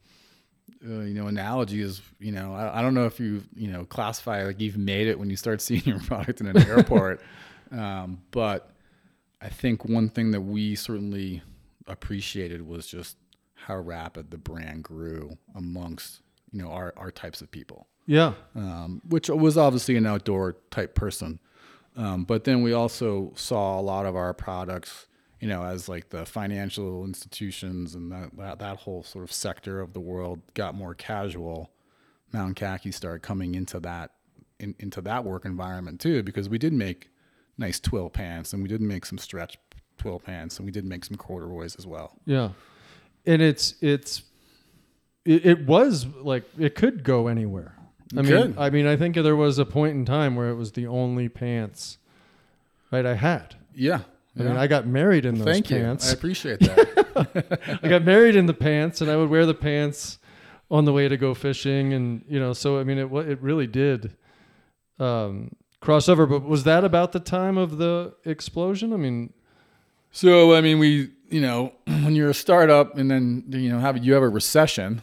uh, 0.88 1.02
you 1.02 1.14
know, 1.14 1.28
analogy 1.28 1.82
is, 1.82 2.02
you 2.20 2.32
know, 2.32 2.54
I, 2.54 2.80
I 2.80 2.82
don't 2.82 2.94
know 2.94 3.06
if 3.06 3.20
you, 3.20 3.44
you 3.54 3.70
know, 3.70 3.84
classify 3.84 4.44
like 4.46 4.62
you've 4.62 4.78
made 4.78 5.08
it 5.08 5.20
when 5.20 5.30
you 5.30 5.36
start 5.36 5.60
seeing 5.68 5.82
your 5.84 6.00
product 6.00 6.40
in 6.40 6.48
an 6.48 6.58
airport, 6.58 7.20
um, 7.74 8.22
but 8.32 8.70
I 9.42 9.50
think 9.50 9.84
one 9.84 10.08
thing 10.08 10.32
that 10.32 10.40
we 10.40 10.76
certainly 10.76 11.42
appreciated 11.88 12.66
was 12.66 12.88
just 12.88 13.18
how 13.56 13.76
rapid 13.78 14.32
the 14.32 14.38
brand 14.38 14.84
grew 14.84 15.38
amongst, 15.54 16.22
you 16.54 16.62
know, 16.62 16.70
our, 16.72 16.94
our 16.96 17.12
types 17.12 17.42
of 17.42 17.52
people 17.52 17.88
Yeah. 18.06 18.34
um, 18.56 19.02
which 19.10 19.28
was 19.30 19.58
obviously 19.58 19.98
an 19.98 20.06
outdoor 20.06 20.56
type 20.72 20.96
person. 20.96 21.40
Um, 22.00 22.24
but 22.24 22.46
then 22.46 22.62
we 22.62 22.72
also 22.72 23.34
saw 23.36 23.78
a 23.78 23.82
lot 23.82 24.06
of 24.06 24.16
our 24.16 24.34
products, 24.34 25.06
you 25.42 25.50
know, 25.50 25.64
as 25.64 25.90
like 25.90 26.10
the 26.10 26.26
financial 26.26 27.04
institutions 27.04 27.94
and 27.94 28.10
that, 28.14 28.38
that, 28.38 28.60
that 28.60 28.78
whole 28.78 29.04
sort 29.04 29.26
of 29.26 29.34
sector 29.34 29.82
of 29.82 29.92
the 29.92 30.00
world 30.00 30.40
got 30.54 30.76
more 30.76 30.96
casual. 30.96 31.72
Mountain 32.32 32.56
Khaki 32.56 32.94
started 32.94 33.22
coming 33.22 33.54
into 33.54 33.82
that 33.82 34.12
in, 34.62 34.76
into 34.80 35.02
that 35.02 35.26
work 35.26 35.44
environment 35.44 36.00
too, 36.00 36.24
because 36.24 36.48
we 36.48 36.58
did 36.58 36.72
make 36.72 37.10
nice 37.58 37.82
twill 37.82 38.10
pants 38.10 38.54
and 38.54 38.64
we 38.64 38.70
did 38.70 38.80
make 38.80 39.06
some 39.06 39.18
stretch 39.18 39.58
twill 39.98 40.20
pants 40.20 40.58
and 40.58 40.66
we 40.66 40.72
did 40.72 40.86
make 40.86 41.04
some 41.04 41.18
corduroys 41.18 41.76
as 41.76 41.86
well. 41.86 42.18
Yeah. 42.26 42.52
And 43.26 43.42
it's 43.42 43.76
it's 43.82 44.24
it, 45.26 45.46
it 45.46 45.66
was 45.66 46.06
like 46.06 46.46
it 46.58 46.76
could 46.76 47.04
go 47.04 47.28
anywhere. 47.28 47.76
I 48.16 48.22
It 48.22 48.26
mean. 48.26 48.56
I 48.58 48.70
mean, 48.70 48.88
I 48.88 48.96
think 48.96 49.16
there 49.16 49.36
was 49.36 49.60
a 49.60 49.66
point 49.66 49.96
in 49.96 50.06
time 50.06 50.36
where 50.36 50.50
it 50.50 50.56
was 50.56 50.72
the 50.72 50.88
only 50.88 51.30
pants, 51.30 51.98
right? 52.92 53.06
I 53.06 53.16
had. 53.16 53.56
Yeah. 53.76 54.02
I 54.38 54.44
mean, 54.44 54.54
yeah. 54.54 54.62
I 54.62 54.68
got 54.68 54.88
married 54.88 55.26
in 55.26 55.36
those 55.40 55.62
pants. 55.62 56.06
You. 56.06 56.12
I 56.12 56.14
appreciate 56.14 56.60
that. 56.62 57.80
I 57.84 57.88
got 57.88 58.04
married 58.04 58.36
in 58.36 58.46
the 58.46 58.54
pants, 58.54 59.02
and 59.02 59.12
I 59.12 59.16
would 59.18 59.30
wear 59.30 59.46
the 59.46 59.54
pants 59.54 60.18
on 60.72 60.86
the 60.86 60.94
way 60.94 61.08
to 61.08 61.18
go 61.18 61.34
fishing, 61.34 61.94
and 61.94 62.24
you 62.28 62.40
know, 62.40 62.54
so 62.54 62.80
I 62.80 62.84
mean, 62.84 62.98
it 62.98 63.12
it 63.12 63.42
really 63.42 63.68
did 63.68 64.16
um, 65.00 65.56
cross 65.82 66.08
over. 66.08 66.26
But 66.26 66.44
was 66.44 66.64
that 66.64 66.84
about 66.84 67.12
the 67.12 67.20
time 67.20 67.58
of 67.58 67.78
the 67.78 68.14
explosion? 68.26 68.94
I 68.94 68.98
mean, 68.98 69.34
So 70.12 70.56
I 70.56 70.62
mean, 70.62 70.80
we 70.80 71.10
you 71.30 71.42
know 71.42 71.74
when 71.86 72.16
you're 72.16 72.30
a 72.30 72.34
startup 72.36 72.98
and 72.98 73.10
then 73.12 73.44
you 73.50 73.70
know 73.70 73.80
have 73.80 73.98
you 74.04 74.14
have 74.14 74.24
a 74.24 74.30
recession, 74.30 75.02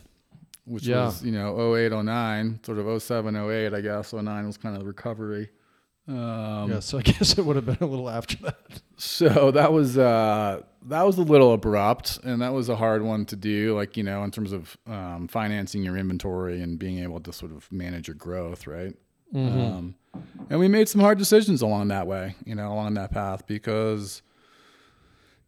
which 0.66 0.86
Yeah. 0.86 1.06
was 1.06 1.24
you 1.24 1.32
know 1.32 1.74
08, 1.76 1.92
09, 1.92 2.60
sort 2.62 2.78
of 2.78 3.02
07, 3.02 3.34
08, 3.36 3.72
I 3.74 3.80
guess. 3.80 4.12
09 4.12 4.46
was 4.46 4.56
kind 4.58 4.74
of 4.76 4.80
the 4.82 4.86
recovery. 4.86 5.48
Um, 6.08 6.70
yeah. 6.70 6.80
So 6.80 6.98
I 6.98 7.02
guess 7.10 7.36
it 7.38 7.44
would 7.44 7.56
have 7.56 7.66
been 7.66 7.78
a 7.80 7.86
little 7.86 8.08
after 8.08 8.36
that. 8.44 8.58
So 8.96 9.50
that 9.50 9.72
was 9.72 9.98
uh, 9.98 10.62
that 10.86 11.02
was 11.02 11.18
a 11.18 11.22
little 11.22 11.52
abrupt, 11.52 12.20
and 12.22 12.40
that 12.42 12.52
was 12.52 12.68
a 12.68 12.76
hard 12.76 13.02
one 13.02 13.24
to 13.26 13.36
do. 13.36 13.74
Like 13.74 13.96
you 13.96 14.02
know, 14.04 14.22
in 14.24 14.30
terms 14.30 14.52
of 14.52 14.76
um, 14.86 15.26
financing 15.28 15.82
your 15.82 15.96
inventory 15.96 16.60
and 16.62 16.78
being 16.78 16.98
able 17.00 17.20
to 17.20 17.32
sort 17.32 17.50
of 17.52 17.70
manage 17.72 18.06
your 18.08 18.14
growth, 18.14 18.66
right? 18.66 18.94
Um, 19.34 19.96
and 20.48 20.58
we 20.60 20.68
made 20.68 20.88
some 20.88 21.00
hard 21.00 21.18
decisions 21.18 21.60
along 21.60 21.88
that 21.88 22.06
way, 22.06 22.36
you 22.46 22.54
know, 22.54 22.72
along 22.72 22.94
that 22.94 23.10
path 23.10 23.46
because 23.46 24.22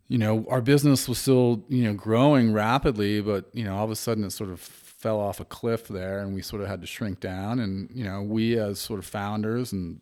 you 0.08 0.18
know 0.18 0.44
our 0.50 0.60
business 0.60 1.08
was 1.08 1.18
still 1.18 1.64
you 1.68 1.84
know 1.84 1.94
growing 1.94 2.52
rapidly, 2.52 3.20
but 3.20 3.46
you 3.54 3.64
know 3.64 3.76
all 3.76 3.84
of 3.84 3.90
a 3.90 3.96
sudden 3.96 4.24
it 4.24 4.30
sort 4.30 4.50
of 4.50 4.60
fell 4.98 5.18
off 5.20 5.40
a 5.40 5.44
cliff 5.44 5.88
there, 5.88 6.18
and 6.20 6.34
we 6.34 6.42
sort 6.42 6.60
of 6.60 6.68
had 6.68 6.82
to 6.82 6.86
shrink 6.86 7.20
down. 7.20 7.58
And 7.60 7.88
you 7.94 8.04
know, 8.04 8.20
we 8.22 8.58
as 8.58 8.78
sort 8.78 8.98
of 8.98 9.06
founders 9.06 9.72
and 9.72 10.00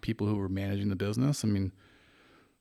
people 0.00 0.26
who 0.26 0.36
were 0.36 0.48
managing 0.48 0.88
the 0.88 0.96
business, 0.96 1.44
I 1.44 1.48
mean 1.48 1.72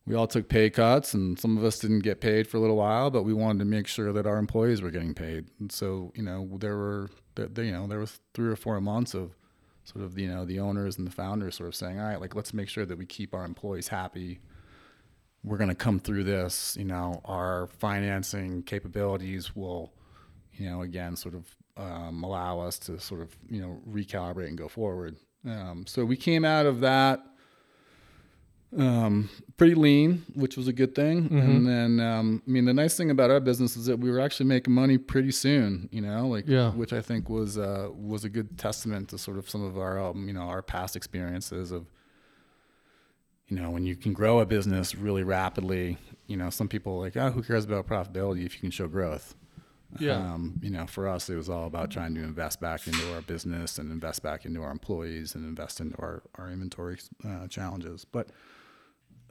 we 0.08 0.16
all 0.16 0.28
took 0.28 0.48
pay 0.48 0.70
cuts 0.70 1.14
and 1.14 1.40
some 1.40 1.58
of 1.58 1.64
us 1.64 1.80
didn't 1.80 2.00
get 2.00 2.22
paid 2.22 2.48
for 2.48 2.58
a 2.58 2.60
little 2.60 2.76
while 2.76 3.10
but 3.10 3.24
we 3.24 3.34
wanted 3.34 3.60
to 3.60 3.66
make 3.66 3.88
sure 3.88 4.14
that 4.14 4.26
our 4.26 4.38
employees 4.38 4.82
were 4.82 4.92
getting 4.92 5.14
paid 5.14 5.46
and 5.60 5.72
so 5.72 6.12
you 6.16 6.24
know 6.24 6.48
there 6.60 6.78
were 6.78 7.10
you 7.38 7.72
know 7.72 7.88
there 7.88 8.00
was 8.00 8.20
three 8.34 8.48
or 8.48 8.56
four 8.56 8.80
months 8.80 9.14
of 9.14 9.36
sort 9.84 10.04
of 10.04 10.18
you 10.18 10.28
know 10.28 10.46
the 10.46 10.60
owners 10.60 10.98
and 10.98 11.08
the 11.08 11.12
founders 11.12 11.56
sort 11.56 11.68
of 11.68 11.76
saying 11.76 12.00
all 12.00 12.08
right 12.08 12.22
like 12.22 12.36
let's 12.36 12.54
make 12.54 12.70
sure 12.70 12.86
that 12.86 12.98
we 12.98 13.06
keep 13.06 13.34
our 13.34 13.46
employees 13.46 13.88
happy 13.88 14.40
we're 15.44 15.58
going 15.58 15.70
to 15.70 15.76
come 15.76 16.00
through 16.00 16.24
this 16.24 16.76
you 16.78 16.86
know 16.86 17.22
our 17.26 17.68
financing 17.68 18.62
capabilities 18.64 19.56
will 19.56 19.92
you 20.58 20.70
know 20.70 20.82
again 20.82 21.16
sort 21.16 21.36
of 21.36 21.56
um, 21.78 22.24
allow 22.24 22.60
us 22.60 22.80
to 22.80 23.00
sort 23.00 23.22
of 23.22 23.36
you 23.50 23.62
know 23.62 23.82
recalibrate 23.90 24.48
and 24.48 24.58
go 24.58 24.68
forward 24.68 25.18
um, 25.48 25.86
so 25.88 26.04
we 26.06 26.18
came 26.18 26.44
out 26.46 26.66
of 26.66 26.80
that 26.80 27.24
um, 28.78 29.30
pretty 29.58 29.76
lean, 29.76 30.24
which 30.34 30.58
was 30.58 30.68
a 30.68 30.74
good 30.74 30.96
thing. 30.96 31.28
And 31.32 31.66
then, 31.68 32.00
um, 32.06 32.42
I 32.46 32.52
mean, 32.52 32.66
the 32.66 32.74
nice 32.74 32.98
thing 32.98 33.10
about 33.10 33.32
our 33.32 33.40
business 33.40 33.78
is 33.78 33.86
that 33.86 34.00
we 34.00 34.12
were 34.12 34.20
actually 34.20 34.48
making 34.48 34.74
money 34.74 34.98
pretty 34.98 35.32
soon. 35.32 35.88
You 35.92 36.02
know, 36.02 36.28
like 36.28 36.46
Yeah. 36.48 36.72
which 36.72 36.92
I 36.92 37.02
think 37.02 37.30
was 37.30 37.58
uh, 37.58 37.90
was 37.94 38.26
a 38.26 38.30
good 38.30 38.58
testament 38.58 39.10
to 39.10 39.18
sort 39.18 39.38
of 39.38 39.50
some 39.50 39.64
of 39.64 39.78
our 39.78 40.00
um, 40.04 40.28
you 40.28 40.34
know 40.34 40.42
our 40.42 40.62
past 40.62 40.96
experiences 40.96 41.72
of 41.72 41.86
you 43.48 43.56
know 43.56 43.70
when 43.70 43.86
you 43.86 43.96
can 43.96 44.12
grow 44.14 44.40
a 44.40 44.46
business 44.46 44.96
really 44.96 45.24
rapidly. 45.24 45.98
You 46.28 46.38
know, 46.38 46.50
some 46.50 46.68
people 46.68 46.98
are 46.98 47.02
like, 47.02 47.16
oh, 47.16 47.30
who 47.30 47.44
cares 47.44 47.66
about 47.66 47.88
profitability 47.88 48.46
if 48.46 48.56
you 48.56 48.60
can 48.62 48.72
show 48.72 48.88
growth? 48.88 49.36
Yeah. 50.00 50.18
Um, 50.18 50.60
you 50.62 50.70
know, 50.70 50.86
for 50.88 51.08
us, 51.08 51.30
it 51.30 51.36
was 51.36 51.50
all 51.50 51.68
about 51.68 51.92
trying 51.92 52.16
to 52.16 52.22
invest 52.24 52.60
back 52.60 52.86
into 52.88 53.14
our 53.14 53.22
business 53.22 53.78
and 53.80 53.92
invest 53.92 54.22
back 54.24 54.46
into 54.46 54.62
our 54.62 54.72
employees 54.72 55.36
and 55.36 55.46
invest 55.46 55.80
into 55.80 55.96
our, 55.98 56.24
our 56.36 56.50
inventory 56.50 56.98
uh, 57.28 57.48
challenges. 57.48 58.06
But 58.06 58.30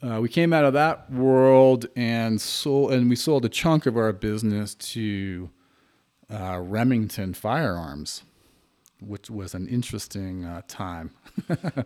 uh, 0.03 0.21
we 0.21 0.29
came 0.29 0.53
out 0.53 0.65
of 0.65 0.73
that 0.75 1.11
world 1.11 1.87
and 1.97 2.41
sold, 2.41 2.93
and 2.93 3.09
we 3.09 3.17
sold 3.17 3.45
a 3.45 3.49
chunk 3.49 3.87
of 3.87 3.97
our 3.97 4.13
business 4.13 4.75
to 4.77 5.51
uh, 6.31 6.59
Remington 6.63 7.35
Firearms, 7.35 8.23
which 9.01 9.31
was 9.31 9.55
an 9.55 9.69
interesting 9.69 10.45
uh, 10.45 10.63
time. 10.69 11.11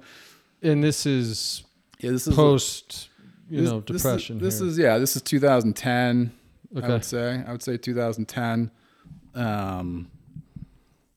And 0.61 0.83
this 0.83 1.07
is 1.07 1.63
Yeah, 2.01 2.11
this 2.11 2.27
is 2.27 2.35
post, 2.35 3.11
you 3.49 3.61
this- 3.61 3.71
know, 3.71 3.79
this 3.81 3.97
is- 3.97 4.03
depression. 4.03 4.39
This, 4.39 4.59
here. 4.59 4.69
is 4.69 4.79
yeah, 4.79 4.99
this 4.99 5.15
is 5.15 5.23
2010. 5.23 6.33
I 6.77 6.89
would 6.89 7.05
say 7.05 7.43
I 7.47 7.53
would 7.53 7.63
say 7.63 7.77
2010. 7.77 8.71
Um, 9.35 10.11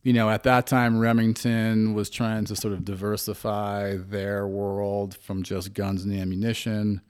you 0.04 0.14
know, 0.14 0.30
at 0.30 0.44
that 0.44 0.66
time, 0.66 1.00
Remington 1.00 1.94
was 1.94 2.10
trying 2.10 2.46
to 2.46 2.56
sort 2.56 2.74
of 2.74 2.84
diversify 2.84 3.98
their 3.98 4.48
world 4.48 5.16
from 5.16 5.44
just 5.44 5.74
guns 5.74 6.04
and 6.04 6.14
ammunition. 6.14 7.02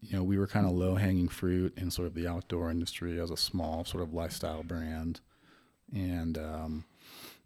You 0.00 0.16
know, 0.16 0.22
we 0.22 0.38
were 0.38 0.46
kind 0.46 0.66
of 0.66 0.72
low 0.72 0.94
hanging 0.94 1.28
fruit 1.28 1.76
in 1.76 1.90
sort 1.90 2.06
of 2.06 2.14
the 2.14 2.26
outdoor 2.26 2.70
industry 2.70 3.20
as 3.20 3.30
a 3.30 3.36
small 3.36 3.84
sort 3.84 4.02
of 4.02 4.14
lifestyle 4.14 4.62
brand, 4.62 5.20
and 5.92 6.38
um, 6.38 6.84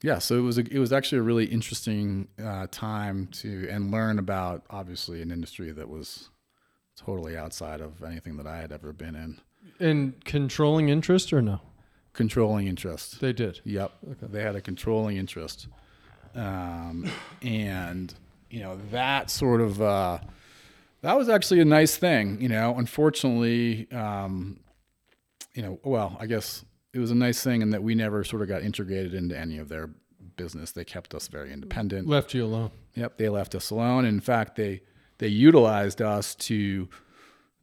yeah, 0.02 0.18
so 0.18 0.38
it 0.38 0.42
was 0.42 0.58
a, 0.58 0.64
it 0.72 0.78
was 0.78 0.92
actually 0.92 1.18
a 1.18 1.22
really 1.22 1.46
interesting 1.46 2.28
uh, 2.42 2.66
time 2.70 3.26
to 3.28 3.68
and 3.68 3.90
learn 3.90 4.18
about 4.18 4.64
obviously 4.70 5.20
an 5.20 5.30
industry 5.30 5.72
that 5.72 5.88
was 5.88 6.30
totally 6.96 7.36
outside 7.36 7.80
of 7.80 8.02
anything 8.02 8.36
that 8.36 8.46
I 8.46 8.58
had 8.58 8.72
ever 8.72 8.92
been 8.92 9.16
in. 9.16 9.40
And 9.80 10.24
controlling 10.24 10.88
interest 10.88 11.32
or 11.32 11.42
no? 11.42 11.60
Controlling 12.12 12.66
interest. 12.66 13.20
They 13.20 13.32
did. 13.32 13.60
Yep. 13.64 13.92
They 14.22 14.42
had 14.42 14.56
a 14.56 14.60
controlling 14.60 15.16
interest. 15.16 15.68
Um, 16.34 17.08
and, 17.42 18.12
you 18.50 18.60
know, 18.60 18.78
that 18.90 19.30
sort 19.30 19.60
of, 19.60 19.80
uh, 19.80 20.18
that 21.02 21.16
was 21.16 21.28
actually 21.28 21.60
a 21.60 21.64
nice 21.64 21.96
thing, 21.96 22.40
you 22.40 22.48
know, 22.48 22.74
unfortunately, 22.76 23.90
um, 23.90 24.60
you 25.54 25.62
know, 25.62 25.80
well, 25.82 26.16
I 26.20 26.26
guess 26.26 26.64
it 26.92 26.98
was 26.98 27.10
a 27.10 27.14
nice 27.14 27.42
thing 27.42 27.62
in 27.62 27.70
that 27.70 27.82
we 27.82 27.94
never 27.94 28.22
sort 28.24 28.42
of 28.42 28.48
got 28.48 28.62
integrated 28.62 29.14
into 29.14 29.38
any 29.38 29.58
of 29.58 29.68
their 29.68 29.90
business. 30.36 30.72
They 30.72 30.84
kept 30.84 31.14
us 31.14 31.28
very 31.28 31.52
independent. 31.52 32.06
Left 32.06 32.34
you 32.34 32.44
alone. 32.44 32.70
Yep, 32.94 33.18
they 33.18 33.28
left 33.28 33.54
us 33.54 33.70
alone. 33.70 34.04
In 34.04 34.20
fact, 34.20 34.56
they 34.56 34.82
they 35.18 35.28
utilized 35.28 36.00
us 36.02 36.34
to. 36.36 36.88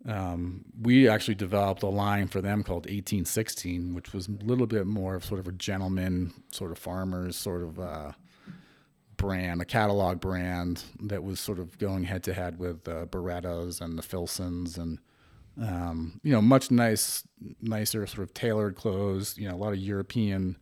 Um, 0.07 0.63
we 0.81 1.09
actually 1.09 1.35
developed 1.35 1.83
a 1.83 1.87
line 1.87 2.27
for 2.27 2.41
them 2.41 2.63
called 2.63 2.85
1816, 2.85 3.93
which 3.93 4.13
was 4.13 4.27
a 4.27 4.45
little 4.45 4.67
bit 4.67 4.87
more 4.87 5.15
of 5.15 5.25
sort 5.25 5.39
of 5.39 5.47
a 5.47 5.51
gentleman, 5.51 6.33
sort 6.51 6.71
of 6.71 6.77
farmers, 6.77 7.35
sort 7.35 7.61
of 7.61 7.79
uh, 7.79 8.11
brand, 9.17 9.61
a 9.61 9.65
catalog 9.65 10.21
brand 10.21 10.83
that 11.01 11.23
was 11.23 11.41
sort 11.41 11.59
of 11.59 11.77
going 11.77 12.05
head 12.05 12.23
to 12.23 12.33
head 12.33 12.57
with 12.57 12.85
the 12.85 13.07
Berettas 13.07 13.81
and 13.81 13.97
the 13.97 14.03
Filsons 14.03 14.77
and 14.77 14.99
um, 15.61 16.19
you 16.23 16.31
know 16.31 16.41
much 16.41 16.69
nice, 16.69 17.23
nicer 17.61 18.05
sort 18.05 18.27
of 18.27 18.33
tailored 18.33 18.75
clothes. 18.75 19.37
You 19.37 19.49
know, 19.49 19.55
a 19.55 19.57
lot 19.57 19.73
of 19.73 19.79
European 19.79 20.57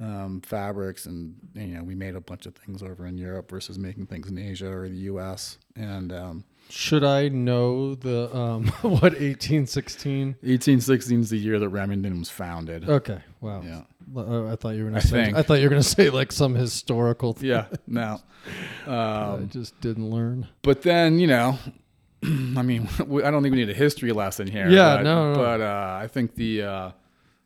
um, 0.00 0.40
fabrics, 0.42 1.06
and 1.06 1.34
you 1.54 1.68
know, 1.68 1.82
we 1.82 1.94
made 1.94 2.14
a 2.14 2.20
bunch 2.20 2.46
of 2.46 2.54
things 2.54 2.82
over 2.82 3.06
in 3.06 3.16
Europe 3.16 3.50
versus 3.50 3.78
making 3.78 4.06
things 4.06 4.28
in 4.28 4.38
Asia 4.38 4.70
or 4.70 4.88
the 4.88 4.96
U.S. 4.96 5.58
And 5.76 6.12
um, 6.12 6.44
Should 6.70 7.02
I 7.04 7.28
know 7.28 7.94
the 7.94 8.34
um, 8.36 8.66
what 8.82 9.14
1816? 9.14 10.26
1816 10.40 11.20
is 11.20 11.30
the 11.30 11.38
year 11.38 11.58
that 11.58 11.68
Remington 11.68 12.18
was 12.18 12.30
founded. 12.30 12.88
Okay. 12.88 13.20
Wow. 13.40 13.62
Yeah, 13.64 13.82
Uh, 14.14 14.46
I 14.52 14.56
thought 14.56 14.70
you 14.70 14.84
were 14.84 14.90
gonna 14.90 14.98
I 14.98 15.00
say. 15.00 15.24
think. 15.24 15.36
I 15.36 15.42
thought 15.42 15.54
you 15.54 15.64
were 15.64 15.70
gonna 15.70 15.82
say 15.82 16.10
like 16.10 16.32
some 16.32 16.54
historical. 16.54 17.32
Thing 17.34 17.48
yeah. 17.50 17.66
No, 17.86 18.20
I 18.86 18.90
um, 19.34 19.48
just 19.48 19.80
didn't 19.80 20.10
learn. 20.10 20.46
but 20.62 20.82
then 20.82 21.18
you 21.18 21.26
know, 21.26 21.58
I 22.24 22.62
mean, 22.62 22.88
I 22.98 23.30
don't 23.30 23.42
think 23.42 23.52
we 23.52 23.58
need 23.58 23.70
a 23.70 23.74
history 23.74 24.12
lesson 24.12 24.46
here. 24.46 24.68
Yeah, 24.68 24.96
but, 24.96 25.02
no, 25.04 25.32
no. 25.32 25.38
But 25.38 25.60
uh, 25.60 25.98
I 26.02 26.06
think 26.08 26.34
the, 26.34 26.62
uh, 26.62 26.90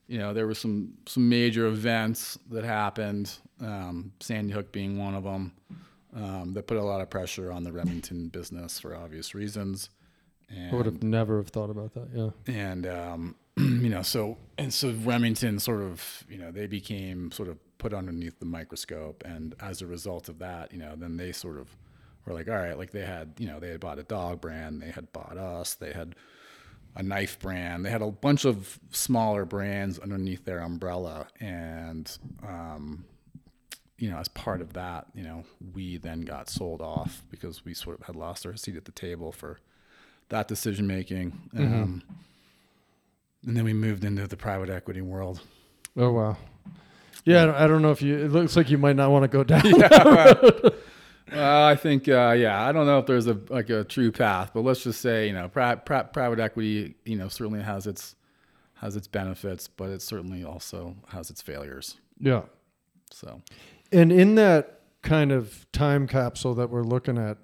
you 0.08 0.18
know, 0.18 0.32
there 0.35 0.46
were 0.46 0.54
some 0.54 0.94
some 1.06 1.28
major 1.28 1.66
events 1.66 2.38
that 2.50 2.64
happened. 2.64 3.32
Um, 3.61 4.12
Sandy 4.20 4.52
Hook 4.52 4.72
being 4.72 4.98
one 4.98 5.14
of 5.14 5.22
them. 5.24 5.52
Um, 6.14 6.53
that 6.53 6.66
put 6.66 6.77
a 6.77 6.83
lot 6.83 7.01
of 7.01 7.09
pressure 7.09 7.51
on 7.51 7.64
the 7.64 7.72
Remington 7.72 8.29
business 8.29 8.79
for 8.79 8.94
obvious 8.94 9.35
reasons. 9.35 9.88
And, 10.51 10.70
I 10.70 10.75
would 10.75 10.85
have 10.85 11.03
never 11.03 11.38
have 11.38 11.48
thought 11.48 11.70
about 11.70 11.94
that. 11.94 12.09
Yeah. 12.14 12.31
and 12.46 12.87
um, 12.87 13.35
you 13.57 13.88
know, 13.88 14.03
so 14.03 14.37
and 14.59 14.72
so 14.72 14.94
Remington 15.05 15.59
sort 15.59 15.83
of, 15.83 16.25
you 16.29 16.38
know, 16.38 16.51
they 16.51 16.66
became 16.66 17.31
sort 17.33 17.48
of 17.48 17.59
put 17.79 17.92
underneath 17.92 18.38
the 18.38 18.46
microscope, 18.46 19.22
and 19.27 19.55
as 19.61 19.83
a 19.83 19.87
result 19.87 20.29
of 20.29 20.38
that, 20.38 20.72
you 20.72 20.79
know, 20.79 20.94
then 20.96 21.16
they 21.16 21.33
sort 21.33 21.59
of 21.59 21.77
were 22.25 22.33
like, 22.33 22.48
all 22.48 22.55
right, 22.55 22.79
like 22.79 22.92
they 22.92 23.05
had, 23.05 23.33
you 23.38 23.46
know, 23.46 23.59
they 23.59 23.70
had 23.70 23.81
bought 23.81 23.98
a 23.98 24.05
dog 24.05 24.40
brand, 24.40 24.81
they 24.81 24.90
had 24.90 25.12
bought 25.12 25.37
us, 25.37 25.75
they 25.75 25.92
had 25.92 26.14
a 26.94 27.03
knife 27.03 27.38
brand, 27.38 27.85
they 27.85 27.90
had 27.90 28.03
a 28.03 28.11
bunch 28.11 28.44
of 28.44 28.79
smaller 28.90 29.44
brands 29.44 29.98
underneath 29.98 30.44
their 30.44 30.61
umbrella, 30.61 31.27
and 31.40 32.18
um, 32.46 33.05
you 34.02 34.10
know, 34.10 34.18
as 34.18 34.26
part 34.26 34.60
of 34.60 34.72
that, 34.72 35.06
you 35.14 35.22
know, 35.22 35.44
we 35.74 35.96
then 35.96 36.22
got 36.22 36.50
sold 36.50 36.80
off 36.82 37.22
because 37.30 37.64
we 37.64 37.72
sort 37.72 38.00
of 38.00 38.06
had 38.06 38.16
lost 38.16 38.44
our 38.44 38.56
seat 38.56 38.74
at 38.74 38.84
the 38.84 38.90
table 38.90 39.30
for 39.30 39.60
that 40.28 40.48
decision 40.48 40.88
making. 40.88 41.40
Um, 41.56 42.02
and 43.46 43.56
then 43.56 43.62
we 43.62 43.72
moved 43.72 44.02
into 44.04 44.26
the 44.26 44.36
private 44.36 44.70
equity 44.70 45.02
world. 45.02 45.40
Oh 45.96 46.10
wow. 46.10 46.36
Yeah, 47.24 47.42
I 47.42 47.46
don't, 47.46 47.54
I 47.54 47.66
don't 47.68 47.82
know 47.82 47.92
if 47.92 48.02
you. 48.02 48.18
It 48.18 48.32
looks 48.32 48.56
like 48.56 48.70
you 48.70 48.78
might 48.78 48.96
not 48.96 49.12
want 49.12 49.22
to 49.22 49.28
go 49.28 49.44
down. 49.44 49.62
Well, 51.30 51.64
I 51.64 51.76
think, 51.76 52.08
uh, 52.08 52.34
yeah, 52.36 52.66
I 52.66 52.72
don't 52.72 52.86
know 52.86 52.98
if 52.98 53.06
there's 53.06 53.28
a 53.28 53.38
like 53.50 53.70
a 53.70 53.84
true 53.84 54.10
path, 54.10 54.50
but 54.52 54.62
let's 54.62 54.82
just 54.82 55.00
say, 55.00 55.28
you 55.28 55.32
know, 55.32 55.46
pri- 55.48 55.76
pri- 55.76 56.02
private 56.02 56.40
equity, 56.40 56.96
you 57.04 57.14
know, 57.14 57.28
certainly 57.28 57.62
has 57.62 57.86
its 57.86 58.16
has 58.74 58.96
its 58.96 59.06
benefits, 59.06 59.68
but 59.68 59.90
it 59.90 60.02
certainly 60.02 60.42
also 60.42 60.96
has 61.06 61.30
its 61.30 61.40
failures. 61.40 61.98
Yeah. 62.18 62.42
So, 63.12 63.42
And 63.92 64.12
in 64.12 64.35
that 64.37 64.81
kind 65.02 65.33
of 65.33 65.66
time 65.72 66.07
capsule 66.07 66.55
that 66.55 66.70
we're 66.70 66.83
looking 66.83 67.18
at, 67.18 67.38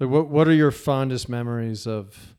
like 0.00 0.10
what 0.10 0.28
what 0.28 0.48
are 0.48 0.54
your 0.54 0.70
fondest 0.70 1.28
memories 1.28 1.86
of 1.86 2.34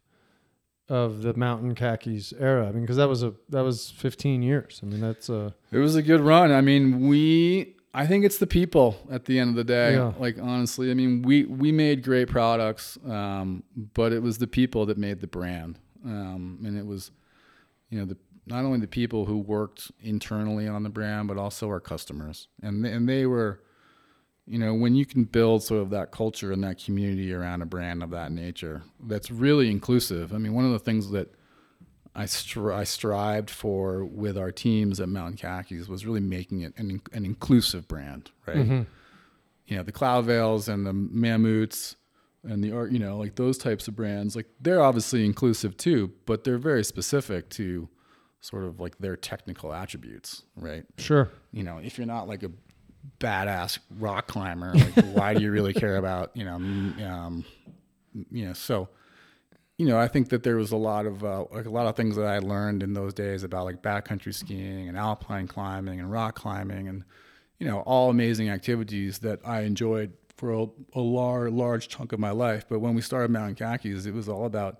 of 0.90 1.22
the 1.22 1.34
mountain 1.34 1.76
khakis 1.76 2.34
era? 2.40 2.68
I 2.68 2.72
mean, 2.72 2.82
because 2.82 2.98
that 2.98 3.10
was 3.10 3.24
a 3.24 3.34
that 3.50 3.62
was 3.62 3.92
15 3.92 4.42
years. 4.42 4.80
I 4.84 4.88
mean, 4.88 5.02
that's 5.02 5.30
a 5.30 5.54
It 5.72 5.78
was 5.78 5.96
a 5.96 6.02
good 6.02 6.22
run. 6.22 6.52
I 6.52 6.62
mean, 6.62 7.08
we 7.08 7.76
I 7.94 8.06
think 8.08 8.26
it's 8.26 8.40
the 8.40 8.48
people 8.48 8.98
at 9.10 9.26
the 9.26 9.40
end 9.40 9.52
of 9.52 9.56
the 9.56 9.64
day. 9.64 9.94
Yeah. 9.94 10.14
Like 10.18 10.38
honestly, 10.42 10.92
I 10.92 10.94
mean, 10.94 11.22
we 11.22 11.46
we 11.46 11.72
made 11.72 12.04
great 12.04 12.28
products, 12.28 12.98
um, 13.08 13.64
but 13.94 14.12
it 14.12 14.22
was 14.22 14.38
the 14.38 14.48
people 14.48 14.86
that 14.88 14.98
made 14.98 15.22
the 15.22 15.28
brand. 15.28 15.80
Um, 16.04 16.60
and 16.64 16.78
it 16.78 16.86
was 16.86 17.12
you 17.90 18.00
know, 18.00 18.06
the 18.06 18.18
not 18.46 18.66
only 18.66 18.80
the 18.80 18.88
people 18.88 19.26
who 19.26 19.38
worked 19.38 19.92
internally 20.02 20.68
on 20.68 20.84
the 20.84 20.90
brand, 20.90 21.28
but 21.28 21.38
also 21.38 21.68
our 21.68 21.80
customers. 21.80 22.48
And 22.62 22.86
they, 22.86 22.92
and 22.92 23.10
they 23.10 23.26
were 23.26 23.62
you 24.48 24.60
know, 24.60 24.74
when 24.74 24.96
you 24.96 25.06
can 25.06 25.24
build 25.24 25.64
sort 25.64 25.82
of 25.82 25.90
that 25.90 26.12
culture 26.12 26.52
and 26.52 26.64
that 26.64 26.84
community 26.84 27.34
around 27.34 27.62
a 27.62 27.66
brand 27.66 28.04
of 28.04 28.12
that 28.12 28.32
nature, 28.32 28.84
that's 29.04 29.32
really 29.32 29.72
inclusive. 29.72 30.34
I 30.34 30.38
mean, 30.38 30.54
one 30.54 30.66
of 30.66 30.72
the 30.72 30.80
things 30.80 31.10
that 31.12 31.34
I, 32.14 32.26
stri- 32.26 32.74
I 32.74 32.84
strived 32.84 33.50
for 33.50 34.06
with 34.06 34.38
our 34.38 34.52
teams 34.52 35.00
at 35.00 35.10
Mountain 35.10 35.38
Khakis 35.38 35.88
was 35.88 36.06
really 36.06 36.20
making 36.20 36.62
it 36.62 36.74
an, 36.78 37.02
an 37.12 37.26
inclusive 37.26 37.88
brand, 37.88 38.32
right? 38.46 38.58
Mm-hmm. 38.58 38.82
You 39.66 39.78
know, 39.78 39.84
the 39.84 39.92
Cloudveils 39.92 40.72
and 40.72 40.86
the 40.86 40.94
Mammuts 40.94 41.96
and 42.44 42.64
the 42.64 42.72
art, 42.72 42.92
you 42.92 43.00
know, 43.00 43.18
like 43.18 43.36
those 43.36 43.58
types 43.58 43.88
of 43.88 43.96
brands, 43.96 44.36
like 44.36 44.46
they're 44.62 44.84
obviously 44.84 45.26
inclusive 45.26 45.76
too, 45.76 46.12
but 46.28 46.44
they're 46.44 46.60
very 46.60 46.84
specific 46.84 47.50
to 47.50 47.90
sort 48.46 48.64
of 48.64 48.80
like 48.80 48.98
their 49.00 49.16
technical 49.16 49.74
attributes, 49.74 50.44
right? 50.56 50.86
sure. 50.98 51.30
you 51.52 51.64
know, 51.64 51.80
if 51.80 51.98
you're 51.98 52.08
not 52.08 52.28
like 52.28 52.44
a 52.44 52.52
badass 53.20 53.80
rock 53.98 54.28
climber, 54.28 54.74
like 54.74 54.96
why 55.14 55.34
do 55.34 55.42
you 55.42 55.52
really 55.52 55.74
care 55.74 55.98
about, 55.98 56.32
you 56.36 56.46
know, 56.46 56.56
um, 56.56 57.44
you 58.30 58.46
know, 58.46 58.54
so, 58.54 58.88
you 59.78 59.88
know, 59.88 59.98
I 59.98 60.08
think 60.08 60.30
that 60.30 60.44
there 60.44 60.56
was 60.56 60.72
a 60.72 60.78
lot 60.78 61.06
of 61.06 61.24
uh, 61.24 61.46
like 61.52 61.66
a 61.66 61.70
lot 61.70 61.88
of 61.88 61.96
things 61.96 62.16
that 62.16 62.26
I 62.26 62.38
learned 62.38 62.84
in 62.84 62.94
those 62.94 63.14
days 63.14 63.44
about 63.44 63.66
like 63.66 63.82
backcountry 63.82 64.34
skiing 64.34 64.88
and 64.88 64.98
alpine 64.98 65.48
climbing 65.48 66.00
and 66.00 66.10
rock 66.12 66.36
climbing 66.36 66.88
and 66.88 67.04
you 67.60 67.68
know 67.68 67.80
all 67.80 68.10
amazing 68.10 68.50
activities 68.50 69.20
that 69.20 69.40
I 69.44 69.62
enjoyed 69.62 70.14
for 70.38 70.54
a, 70.54 70.68
a 70.94 71.02
large 71.02 71.52
large 71.52 71.88
chunk 71.90 72.14
of 72.14 72.20
my 72.20 72.32
life. 72.32 72.66
But 72.70 72.80
when 72.80 72.94
we 72.94 73.02
started 73.02 73.32
Mountain 73.32 73.56
Khakis, 73.56 74.06
it 74.06 74.14
was 74.14 74.30
all 74.30 74.46
about 74.46 74.80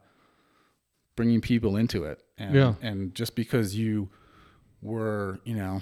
bringing 1.16 1.42
people 1.42 1.76
into 1.78 2.04
it. 2.04 2.22
And, 2.38 2.56
Yeah. 2.56 2.74
and 2.82 3.14
just 3.16 3.36
because 3.36 3.76
you 3.76 4.10
were, 4.82 5.40
you 5.46 5.56
know, 5.56 5.82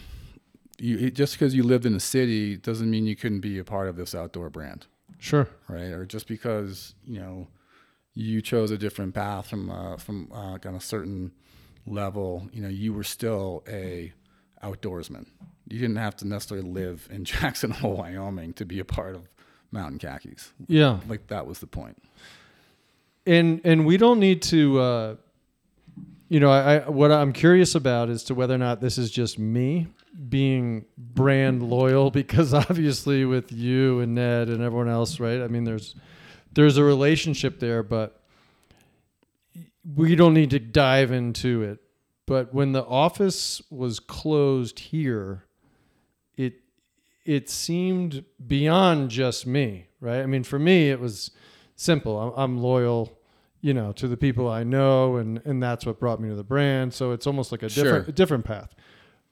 you 0.80 0.98
it, 0.98 1.15
just 1.15 1.34
because 1.34 1.54
you 1.56 1.63
lived 1.63 1.86
in 1.86 1.93
a 1.96 2.00
city 2.00 2.58
doesn't 2.58 2.89
mean 2.89 3.06
you 3.06 3.15
couldn't 3.15 3.41
be 3.41 3.58
a 3.60 3.63
part 3.63 3.88
of 3.88 3.96
this 3.96 4.15
outdoor 4.15 4.50
brand 4.50 4.88
Sure. 5.19 5.48
right? 5.67 5.91
Or 5.91 6.06
just 6.06 6.28
because 6.28 6.96
you 7.06 7.19
know 7.19 7.48
you 8.15 8.41
chose 8.41 8.69
a 8.72 8.78
different 8.78 9.13
path 9.13 9.48
from 9.48 9.69
uh, 9.69 9.98
from 9.98 10.30
uh, 10.32 10.58
on 10.67 10.76
a 10.76 10.80
certain 10.82 11.32
level, 11.86 12.48
you 12.54 12.62
know, 12.62 12.69
you 12.69 12.93
were 12.93 13.04
still 13.04 13.63
a 13.67 14.13
outdoorsman. 14.63 15.26
You 15.67 15.80
didn't 15.80 15.98
have 15.98 16.15
to 16.17 16.28
necessarily 16.28 16.67
live 16.69 17.08
in 17.12 17.24
Jackson 17.34 17.72
Hole, 17.72 17.98
Wyoming, 17.98 18.54
to 18.54 18.65
be 18.65 18.80
a 18.80 18.86
part 18.86 19.15
of 19.15 19.28
Mountain 19.72 20.00
Khakis. 20.00 20.54
Yeah. 20.67 21.00
Like 21.08 21.28
that 21.28 21.46
was 21.48 21.60
the 21.60 21.67
point. 21.67 22.02
and 23.26 23.62
and 23.63 23.86
we 23.86 23.98
don't 23.98 24.19
need 24.19 24.41
to 24.43 24.80
uh 24.80 25.15
you 26.34 26.39
know 26.39 26.50
I, 26.50 26.78
I 26.78 26.89
what 26.89 27.12
i'm 27.12 27.32
curious 27.32 27.76
about 27.76 28.10
is 28.10 28.24
to 28.24 28.34
whether 28.34 28.56
or 28.56 28.58
not 28.58 28.82
this 28.82 28.98
is 28.98 29.12
just 29.12 29.38
me 29.38 29.88
being 30.30 30.86
brand 30.98 31.62
loyal 31.63 32.12
because 32.22 32.54
obviously 32.54 33.26
with 33.26 33.52
you 33.52 34.00
and 34.00 34.15
ned 34.15 34.50
and 34.50 34.62
everyone 34.62 34.89
else 34.89 35.19
right? 35.19 35.41
I 35.41 35.48
mean 35.48 35.63
there's 35.63 35.96
there's 36.52 36.78
a 36.78 36.84
relationship 36.84 37.60
there 37.60 37.84
but 37.84 38.19
we 39.96 40.15
don't 40.15 40.34
need 40.34 40.52
to 40.52 40.60
dive 40.60 41.12
into 41.12 41.62
it. 41.62 41.80
But 42.26 42.54
when 42.54 42.72
the 42.72 42.86
office 42.86 43.62
was 43.69 44.00
closed 44.00 44.80
here 44.80 45.46
it 46.36 46.62
it 47.26 47.50
seemed 47.50 48.26
beyond 48.46 49.10
just 49.10 49.46
me 49.46 49.88
right? 50.00 50.22
I 50.22 50.26
mean 50.26 50.43
for 50.43 50.60
me 50.60 50.89
it 50.89 51.00
was 51.00 51.32
simple. 51.76 52.19
I'm, 52.19 52.34
I'm 52.36 52.58
loyal 52.60 53.17
you 53.63 53.73
know 53.73 53.91
to 53.93 54.08
the 54.08 54.17
people 54.17 54.47
i 54.47 54.63
know 54.63 55.15
and 55.15 55.41
and 55.45 55.63
that's 55.63 55.86
what 55.86 55.99
brought 55.99 56.21
me 56.21 56.30
to 56.30 56.36
the 56.36 56.43
brand 56.43 56.93
so 56.93 57.12
it's 57.12 57.26
almost 57.26 57.52
like 57.52 57.63
a 57.63 57.69
different 57.69 58.06
Sure. 58.06 58.10
a 58.10 58.12
different 58.12 58.45
path 58.45 58.76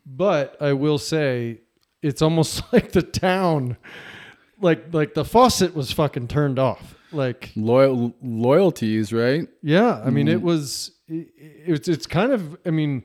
but 0.06 0.60
i 0.60 0.74
will 0.74 0.98
say 0.98 1.60
it's 2.02 2.24
almost 2.24 2.63
like 2.74 2.91
the 2.94 3.04
town 3.04 3.78
like 4.60 4.91
like 4.91 5.13
the 5.13 5.26
faucet 5.26 5.76
was 5.76 5.91
fucking 5.91 6.28
turned 6.28 6.58
off 6.58 6.96
like 7.12 7.52
Loyal 7.56 8.13
loyalties, 8.22 9.12
right? 9.12 9.48
yeah, 9.62 10.02
I 10.04 10.10
mean, 10.10 10.28
it 10.28 10.39
mm. 10.39 10.44
was 10.44 10.91
it, 11.08 11.30
it's 11.38 11.88
it's 11.88 12.08
kind 12.08 12.32
of 12.32 12.58
I 12.65 12.72
mean, 12.72 13.04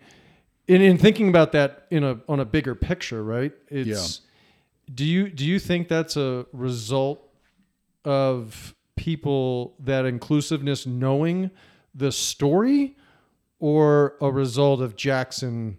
in 0.69 0.81
in 0.81 0.99
thinking 0.99 1.29
about 1.29 1.53
that 1.53 1.87
in 1.91 2.05
a 2.05 2.21
on 2.29 2.41
a 2.41 2.45
bigger 2.45 2.75
picture, 2.75 3.23
right? 3.23 3.53
It's 3.69 4.21
do 4.93 5.05
you 5.05 5.29
do 5.29 5.45
you 5.45 5.59
think 5.59 5.89
that's 5.89 6.17
a 6.17 6.47
result 6.53 7.21
of 8.05 8.75
people 8.97 9.75
that 9.81 10.05
inclusiveness 10.05 10.87
knowing 10.87 11.51
the 11.95 12.11
story, 12.13 12.97
or 13.59 14.17
a 14.21 14.31
result 14.31 14.81
of 14.81 14.97
Jackson 14.97 15.79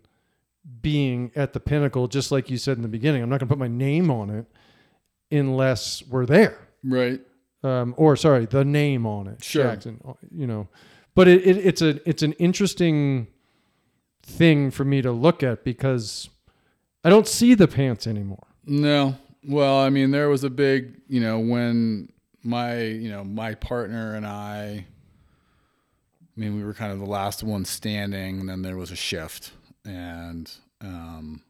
being 0.81 1.31
at 1.35 1.53
the 1.53 1.59
pinnacle, 1.59 2.07
just 2.07 2.31
like 2.31 2.49
you 2.49 2.57
said 2.57 2.75
in 2.77 2.81
the 2.83 2.87
beginning? 2.89 3.21
I'm 3.21 3.29
not 3.29 3.39
going 3.39 3.47
to 3.47 3.53
put 3.53 3.59
my 3.59 3.67
name 3.67 4.09
on 4.09 4.29
it 4.29 4.45
unless 5.31 6.03
we're 6.07 6.25
there 6.25 6.57
Right. 6.83 7.19
um, 7.63 7.93
or 7.97 8.15
sorry, 8.15 8.45
the 8.45 8.63
name 8.65 9.05
on 9.05 9.27
it, 9.27 9.43
Sure. 9.43 9.63
Jackson. 9.63 10.01
You 10.31 10.47
know, 10.47 10.67
but 11.15 11.27
it, 11.27 11.45
it, 11.45 11.57
it's 11.57 11.81
a 11.81 11.99
it's 12.09 12.23
an 12.23 12.33
interesting 12.33 13.27
thing 14.23 14.71
for 14.71 14.83
me 14.85 15.01
to 15.01 15.11
look 15.11 15.43
at 15.43 15.63
because 15.63 16.29
I 17.03 17.09
don't 17.09 17.27
see 17.27 17.53
the 17.53 17.67
pants 17.67 18.07
anymore. 18.07 18.45
No. 18.65 19.15
Well, 19.47 19.77
I 19.79 19.89
mean, 19.89 20.11
there 20.11 20.27
was 20.29 20.43
a 20.43 20.49
big, 20.49 20.99
you 21.07 21.21
know, 21.21 21.39
when 21.39 22.09
my, 22.47 22.81
you 22.81 23.09
know, 23.11 23.25
my 23.25 23.53
partner 23.55 24.15
and 24.15 24.25
I, 24.25 24.85
I 24.85 26.39
mean, 26.39 26.55
we 26.55 26.63
were 26.63 26.73
kind 26.73 26.93
of 26.93 26.99
the 26.99 27.05
last 27.05 27.43
one 27.43 27.65
standing, 27.65 28.39
and 28.39 28.47
then 28.47 28.61
there 28.61 28.77
was 28.77 28.89
a 28.89 28.95
shift. 28.95 29.51
And, 29.83 30.49
um, 30.79 31.43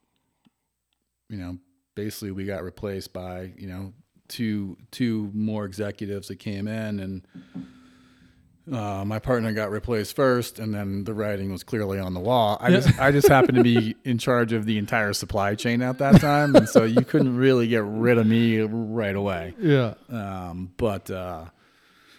you 1.30 1.38
know, 1.38 1.58
basically 1.94 2.32
we 2.32 2.46
got 2.46 2.64
replaced 2.64 3.14
by, 3.14 3.52
you 3.58 3.68
know, 3.68 3.94
two, 4.28 4.76
two 4.90 5.30
more 5.34 5.66
executives 5.66 6.30
that 6.30 6.38
came 6.38 6.68
in 6.68 7.00
and, 7.00 7.28
uh, 8.72 9.04
my 9.06 9.20
partner 9.20 9.54
got 9.54 9.72
replaced 9.72 10.16
first, 10.16 10.60
and 10.60 10.74
then 10.74 11.04
the 11.06 11.14
writing 11.14 11.52
was 11.52 11.64
clearly 11.64 12.00
on 12.00 12.14
the 12.14 12.20
wall. 12.20 12.58
I 12.60 12.70
just, 12.70 13.00
I 13.00 13.12
just 13.12 13.28
happened 13.28 13.58
to 13.58 13.64
be 13.64 13.96
in 14.04 14.18
charge 14.18 14.52
of 14.54 14.66
the 14.66 14.78
entire 14.78 15.14
supply 15.14 15.56
chain 15.56 15.82
at 15.82 16.00
that 16.00 16.20
time, 16.20 16.56
and 16.56 16.68
so 16.68 16.84
you 16.84 17.02
couldn't 17.04 17.38
really 17.38 17.68
get 17.68 17.84
rid 17.86 18.18
of 18.18 18.28
me 18.28 18.60
right 18.62 19.16
away. 19.16 19.54
Yeah, 19.60 19.94
Um, 20.10 20.74
but 20.78 21.10
uh, 21.10 21.46
but 21.46 21.52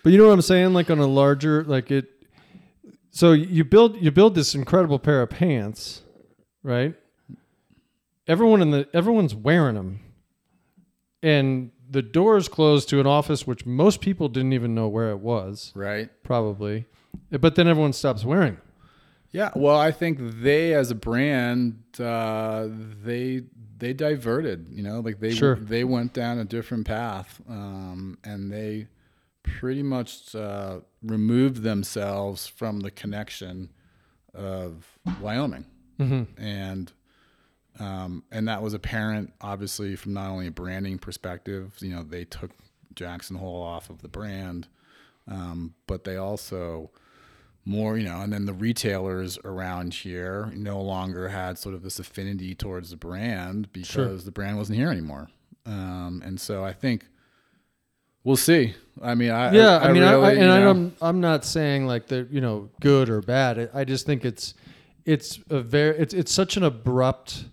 But 0.04 0.12
you 0.12 0.18
know 0.18 0.26
what 0.28 0.32
I'm 0.32 0.42
saying? 0.42 0.72
Like 0.72 0.90
on 0.90 0.98
a 1.00 1.06
larger, 1.06 1.64
like 1.64 1.90
it. 1.90 2.06
So 3.10 3.32
you 3.32 3.64
build 3.64 4.00
you 4.00 4.10
build 4.10 4.34
this 4.34 4.54
incredible 4.54 4.98
pair 4.98 5.20
of 5.22 5.30
pants, 5.30 6.02
right? 6.62 6.94
Everyone 8.26 8.62
in 8.62 8.70
the 8.70 8.88
everyone's 8.94 9.34
wearing 9.34 9.74
them, 9.74 10.00
and 11.22 11.72
the 11.90 12.02
doors 12.02 12.48
closed 12.48 12.88
to 12.90 13.00
an 13.00 13.06
office 13.06 13.46
which 13.46 13.64
most 13.66 14.00
people 14.00 14.28
didn't 14.28 14.52
even 14.52 14.74
know 14.74 14.88
where 14.88 15.10
it 15.10 15.20
was, 15.20 15.72
Right. 15.74 16.10
probably. 16.22 16.86
But 17.30 17.54
then 17.54 17.66
everyone 17.68 17.92
stops 17.92 18.24
wearing. 18.24 18.54
them. 18.54 18.62
Yeah. 19.30 19.50
Well, 19.54 19.76
I 19.78 19.90
think 19.92 20.18
they, 20.42 20.72
as 20.74 20.90
a 20.90 20.94
brand, 20.94 21.82
uh, 22.00 22.68
they 23.04 23.42
they 23.78 23.92
diverted. 23.92 24.68
You 24.70 24.82
know, 24.82 25.00
like 25.00 25.20
they 25.20 25.30
Sure. 25.34 25.54
they 25.56 25.84
went 25.84 26.12
down 26.12 26.38
a 26.38 26.44
different 26.44 26.86
path, 26.86 27.40
um, 27.48 28.18
and 28.24 28.50
they 28.50 28.88
pretty 29.42 29.82
much 29.82 30.34
uh, 30.34 30.80
removed 31.02 31.62
themselves 31.62 32.46
from 32.46 32.80
the 32.80 32.90
connection 32.90 33.70
of 34.34 34.98
Wyoming, 35.20 35.66
Mm-hmm. 36.00 36.42
and 36.42 36.92
um, 37.78 38.24
and 38.30 38.48
that 38.48 38.62
was 38.62 38.74
apparent, 38.74 39.32
obviously, 39.40 39.96
from 39.96 40.14
not 40.14 40.30
only 40.30 40.46
a 40.46 40.50
branding 40.50 40.98
perspective. 40.98 41.74
You 41.80 41.90
know, 41.90 42.02
they 42.02 42.24
took 42.24 42.50
Jackson 42.94 43.36
Hole 43.36 43.62
off 43.62 43.90
of 43.90 44.02
the 44.02 44.08
brand, 44.08 44.68
um, 45.28 45.74
but 45.86 46.04
they 46.04 46.16
also 46.16 46.90
more, 47.64 47.98
you 47.98 48.08
know, 48.08 48.20
and 48.20 48.32
then 48.32 48.46
the 48.46 48.54
retailers 48.54 49.38
around 49.44 49.92
here 49.92 50.50
no 50.54 50.80
longer 50.80 51.28
had 51.28 51.58
sort 51.58 51.74
of 51.74 51.82
this 51.82 51.98
affinity 51.98 52.54
towards 52.54 52.90
the 52.90 52.96
brand 52.96 53.70
because 53.72 53.88
Sure. 53.88 54.16
the 54.16 54.30
brand 54.30 54.56
wasn't 54.56 54.78
here 54.78 54.90
anymore. 54.90 55.28
Um, 55.66 56.22
and 56.24 56.40
so 56.40 56.64
I 56.64 56.72
think 56.72 57.06
we'll 58.24 58.36
see. 58.36 58.74
I 59.02 59.14
mean, 59.14 59.30
I 59.30 59.52
yeah, 59.52 59.78
I, 59.78 59.92
mean, 59.92 60.02
I, 60.02 60.12
really, 60.12 60.26
I, 60.26 60.30
and 60.32 60.40
know, 60.40 60.70
I'm 60.70 60.92
I'm 61.02 61.20
not 61.20 61.44
saying 61.44 61.86
like 61.86 62.06
they're 62.06 62.26
you 62.30 62.40
know 62.40 62.70
good 62.80 63.10
or 63.10 63.20
bad. 63.20 63.70
I, 63.74 63.80
I 63.80 63.84
just 63.84 64.06
think 64.06 64.24
it's 64.24 64.54
it's 65.04 65.38
a 65.50 65.60
very 65.60 65.98
it's 65.98 66.14
it's 66.14 66.32
such 66.32 66.56
an 66.56 66.62
abrupt 66.62 67.44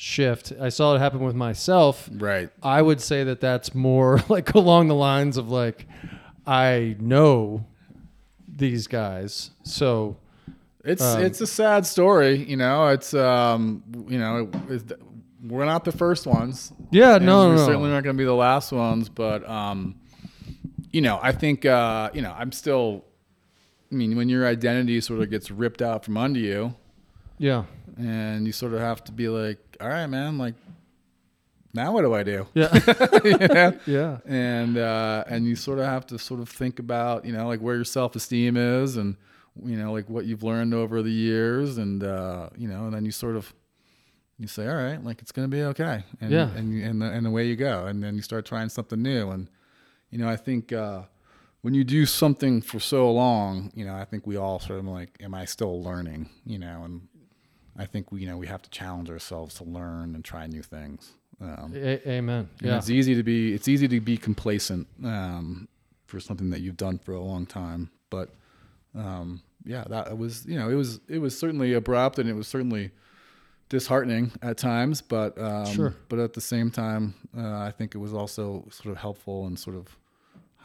shift. 0.00 0.50
I 0.58 0.70
saw 0.70 0.94
it 0.94 0.98
happen 0.98 1.20
with 1.20 1.34
myself. 1.34 2.08
right. 2.10 2.48
I 2.62 2.80
would 2.80 3.02
say 3.02 3.22
that 3.24 3.40
that's 3.40 3.74
more 3.74 4.22
like 4.28 4.54
along 4.54 4.88
the 4.88 4.94
lines 4.94 5.36
of 5.36 5.50
like 5.50 5.86
I 6.46 6.96
know 6.98 7.66
these 8.48 8.86
guys, 8.86 9.50
so 9.62 10.16
It's 10.84 11.02
Um, 11.02 11.22
it's 11.22 11.42
a 11.42 11.46
sad 11.46 11.84
story, 11.86 12.36
you 12.36 12.56
know. 12.56 12.88
It's 12.88 13.12
um, 13.12 13.82
you 14.08 14.18
know, 14.18 14.50
it's, 14.70 14.90
we're 15.46 15.66
not 15.66 15.84
the 15.84 15.92
first 15.92 16.26
ones. 16.26 16.72
yeah, 16.90 17.18
no, 17.18 17.48
we're 17.48 17.56
no, 17.56 17.66
certainly 17.66 17.90
not 17.90 18.02
going 18.02 18.16
to 18.16 18.18
be 18.18 18.24
the 18.24 18.34
last 18.34 18.72
ones, 18.72 19.10
but 19.10 19.46
um, 19.48 19.96
you 20.90 21.02
know, 21.02 21.20
I 21.22 21.32
think 21.32 21.66
uh, 21.66 22.10
you 22.14 22.22
know, 22.22 22.34
I'm 22.36 22.52
still. 22.52 23.04
I 23.92 23.96
mean, 23.96 24.16
when 24.16 24.28
your 24.28 24.46
identity 24.46 25.00
sort 25.00 25.20
of 25.20 25.30
gets 25.30 25.50
ripped 25.50 25.82
out 25.82 26.04
from 26.04 26.16
under 26.16 26.38
you, 26.38 26.74
yeah, 27.38 27.64
and 27.98 28.46
you 28.46 28.52
sort 28.52 28.72
of 28.72 28.80
have 28.80 29.02
to 29.04 29.12
be 29.12 29.28
like, 29.28 29.69
all 29.80 29.88
right, 29.88 30.06
man, 30.06 30.38
like, 30.38 30.54
now 31.72 31.92
what 31.92 32.02
do 32.02 32.12
I 32.14 32.22
do? 32.22 32.46
yeah, 32.54 32.68
You 33.24 33.38
know? 33.38 33.78
yeah, 33.86 34.18
and 34.26 34.76
uh, 34.76 35.24
and 35.28 35.46
you 35.46 35.54
sort 35.56 35.78
of 35.78 35.84
have 35.84 36.06
to 36.08 36.18
sort 36.18 36.40
of 36.40 36.48
think 36.48 36.78
about 36.78 37.24
you 37.24 37.32
know 37.32 37.46
like 37.46 37.60
where 37.60 37.76
your 37.76 37.84
self 37.84 38.16
esteem 38.16 38.56
is 38.56 38.96
and 38.96 39.16
you 39.64 39.76
know 39.76 39.92
like 39.92 40.08
what 40.10 40.24
you've 40.24 40.42
learned 40.42 40.74
over 40.74 41.02
the 41.02 41.10
years 41.12 41.78
and 41.78 42.02
uh, 42.02 42.48
you 42.56 42.66
know 42.68 42.86
and 42.86 42.94
then 42.94 43.04
you 43.04 43.12
sort 43.12 43.36
of 43.36 43.52
you 44.38 44.46
say 44.48 44.66
all 44.66 44.74
right 44.74 45.04
like 45.04 45.20
it's 45.22 45.32
gonna 45.32 45.46
be 45.48 45.62
okay 45.62 46.02
and 46.20 46.30
Yeah. 46.32 46.50
and 46.56 46.82
and, 46.82 47.02
the, 47.02 47.06
and 47.06 47.26
away 47.26 47.46
you 47.46 47.56
go 47.56 47.86
and 47.86 48.02
then 48.02 48.16
you 48.16 48.22
start 48.22 48.46
trying 48.46 48.68
something 48.68 49.00
new 49.00 49.30
and 49.30 49.48
you 50.10 50.18
know 50.18 50.28
I 50.28 50.36
think 50.36 50.72
uh, 50.72 51.02
when 51.62 51.74
you 51.74 51.84
do 51.84 52.04
something 52.06 52.62
for 52.62 52.80
so 52.80 53.12
long 53.12 53.70
you 53.76 53.84
know 53.84 53.94
I 53.94 54.04
think 54.06 54.26
we 54.26 54.36
all 54.36 54.58
sort 54.58 54.78
of 54.80 54.86
like 54.86 55.16
am 55.20 55.34
I 55.34 55.44
still 55.44 55.82
learning 55.82 56.30
you 56.46 56.58
know 56.58 56.82
and 56.84 57.02
I 57.76 57.86
think 57.86 58.12
we 58.12 58.20
you 58.22 58.26
know 58.26 58.36
we 58.36 58.46
have 58.46 58.62
to 58.62 58.70
challenge 58.70 59.10
ourselves 59.10 59.54
to 59.56 59.64
learn 59.64 60.14
and 60.14 60.24
try 60.24 60.46
new 60.46 60.62
things. 60.62 61.12
Um, 61.40 61.72
A- 61.74 62.06
amen. 62.08 62.48
Yeah, 62.60 62.76
it's 62.76 62.90
easy 62.90 63.14
to 63.14 63.22
be 63.22 63.54
it's 63.54 63.68
easy 63.68 63.88
to 63.88 64.00
be 64.00 64.16
complacent 64.16 64.86
um, 65.04 65.68
for 66.06 66.20
something 66.20 66.50
that 66.50 66.60
you've 66.60 66.76
done 66.76 66.98
for 66.98 67.12
a 67.12 67.20
long 67.20 67.46
time. 67.46 67.90
But 68.10 68.30
um, 68.94 69.42
yeah, 69.64 69.84
that 69.88 70.18
was 70.18 70.44
you 70.46 70.58
know 70.58 70.68
it 70.68 70.74
was 70.74 71.00
it 71.08 71.18
was 71.18 71.38
certainly 71.38 71.72
abrupt 71.72 72.18
and 72.18 72.28
it 72.28 72.34
was 72.34 72.48
certainly 72.48 72.90
disheartening 73.68 74.32
at 74.42 74.58
times. 74.58 75.00
But 75.00 75.38
um, 75.40 75.66
Sure. 75.66 75.94
But 76.08 76.18
at 76.18 76.34
the 76.34 76.40
same 76.40 76.70
time, 76.70 77.14
uh, 77.36 77.58
I 77.58 77.70
think 77.70 77.94
it 77.94 77.98
was 77.98 78.12
also 78.12 78.66
sort 78.70 78.92
of 78.92 79.00
helpful 79.00 79.46
and 79.46 79.58
sort 79.58 79.76
of 79.76 79.96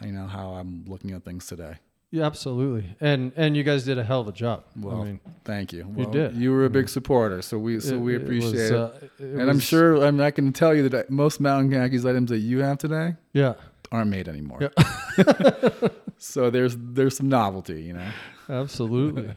you 0.02 0.12
know 0.12 0.28
how 0.28 0.50
I'm 0.56 0.84
looking 0.88 1.12
at 1.12 1.24
things 1.24 1.46
today. 1.48 1.76
Yeah, 2.12 2.26
absolutely. 2.26 2.96
And 3.02 3.34
and 3.36 3.58
you 3.58 3.64
guys 3.64 3.84
did 3.84 3.98
a 3.98 4.04
hell 4.04 4.22
of 4.22 4.28
a 4.30 4.32
job. 4.32 4.64
Well, 4.80 5.02
I 5.02 5.06
mean, 5.06 5.20
thank 5.44 5.74
you. 5.74 5.92
You 5.98 6.06
did. 6.06 6.36
You 6.36 6.52
were 6.52 6.64
a 6.66 6.70
big 6.70 6.88
supporter, 6.88 7.42
so 7.42 7.58
we 7.58 7.80
so 7.82 7.96
it- 7.96 8.00
we 8.00 8.16
it 8.16 8.22
appreciate 8.22 8.52
was, 8.54 8.72
it. 8.72 8.74
uh, 8.74 8.92
it 9.20 9.40
and 9.42 9.50
I'm 9.50 9.60
sure 9.60 10.04
I'm 10.06 10.16
not 10.16 10.36
going 10.36 10.52
to 10.52 10.58
tell 10.58 10.74
you 10.74 10.88
that 10.90 11.10
most 11.10 11.40
mountain 11.42 11.72
khakis 11.72 12.06
items 12.06 12.30
that 12.30 12.38
you 12.40 12.60
have 12.60 12.78
today 12.78 13.16
Yeah, 13.34 13.56
aren't 13.92 14.10
made 14.12 14.28
anymore. 14.30 14.60
Yeah. 14.62 15.80
so 16.18 16.50
there's 16.50 16.78
there's 16.80 17.18
some 17.18 17.28
novelty, 17.28 17.82
you 17.82 17.94
know. 17.94 18.08
absolutely. 18.50 19.32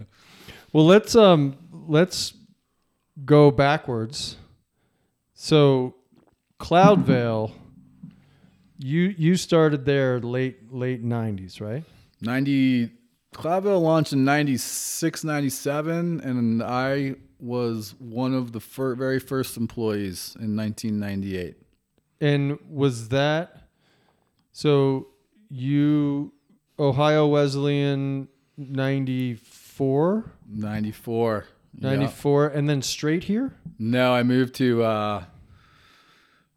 well, 0.72 0.86
let's 0.86 1.16
um 1.16 1.56
let's 1.72 2.34
go 3.24 3.50
backwards. 3.50 4.36
So, 5.34 5.94
Cloudveil, 6.60 7.52
you 8.78 9.14
you 9.18 9.36
started 9.36 9.84
there 9.84 10.20
late 10.20 10.72
late 10.72 11.04
'90s, 11.04 11.60
right? 11.60 11.82
90 12.20 12.90
Cloudveil 13.34 13.80
launched 13.80 14.12
in 14.12 14.24
96, 14.24 15.22
97 15.24 16.20
and 16.20 16.62
I 16.62 17.14
was 17.38 17.94
one 17.98 18.34
of 18.34 18.52
the 18.52 18.60
fir- 18.60 18.94
very 18.94 19.20
first 19.20 19.56
employees 19.56 20.34
in 20.40 20.56
1998. 20.56 21.56
And 22.20 22.58
was 22.68 23.10
that 23.10 23.68
so? 24.52 25.08
You 25.50 26.32
Ohio 26.78 27.26
Wesleyan 27.28 28.28
'94, 28.56 30.32
94. 30.48 31.44
Yeah. 31.78 31.90
'94, 31.90 32.46
and 32.48 32.68
then 32.68 32.82
straight 32.82 33.24
here. 33.24 33.54
No, 33.78 34.12
I 34.14 34.22
moved 34.24 34.54
to 34.56 34.82
uh 34.82 35.24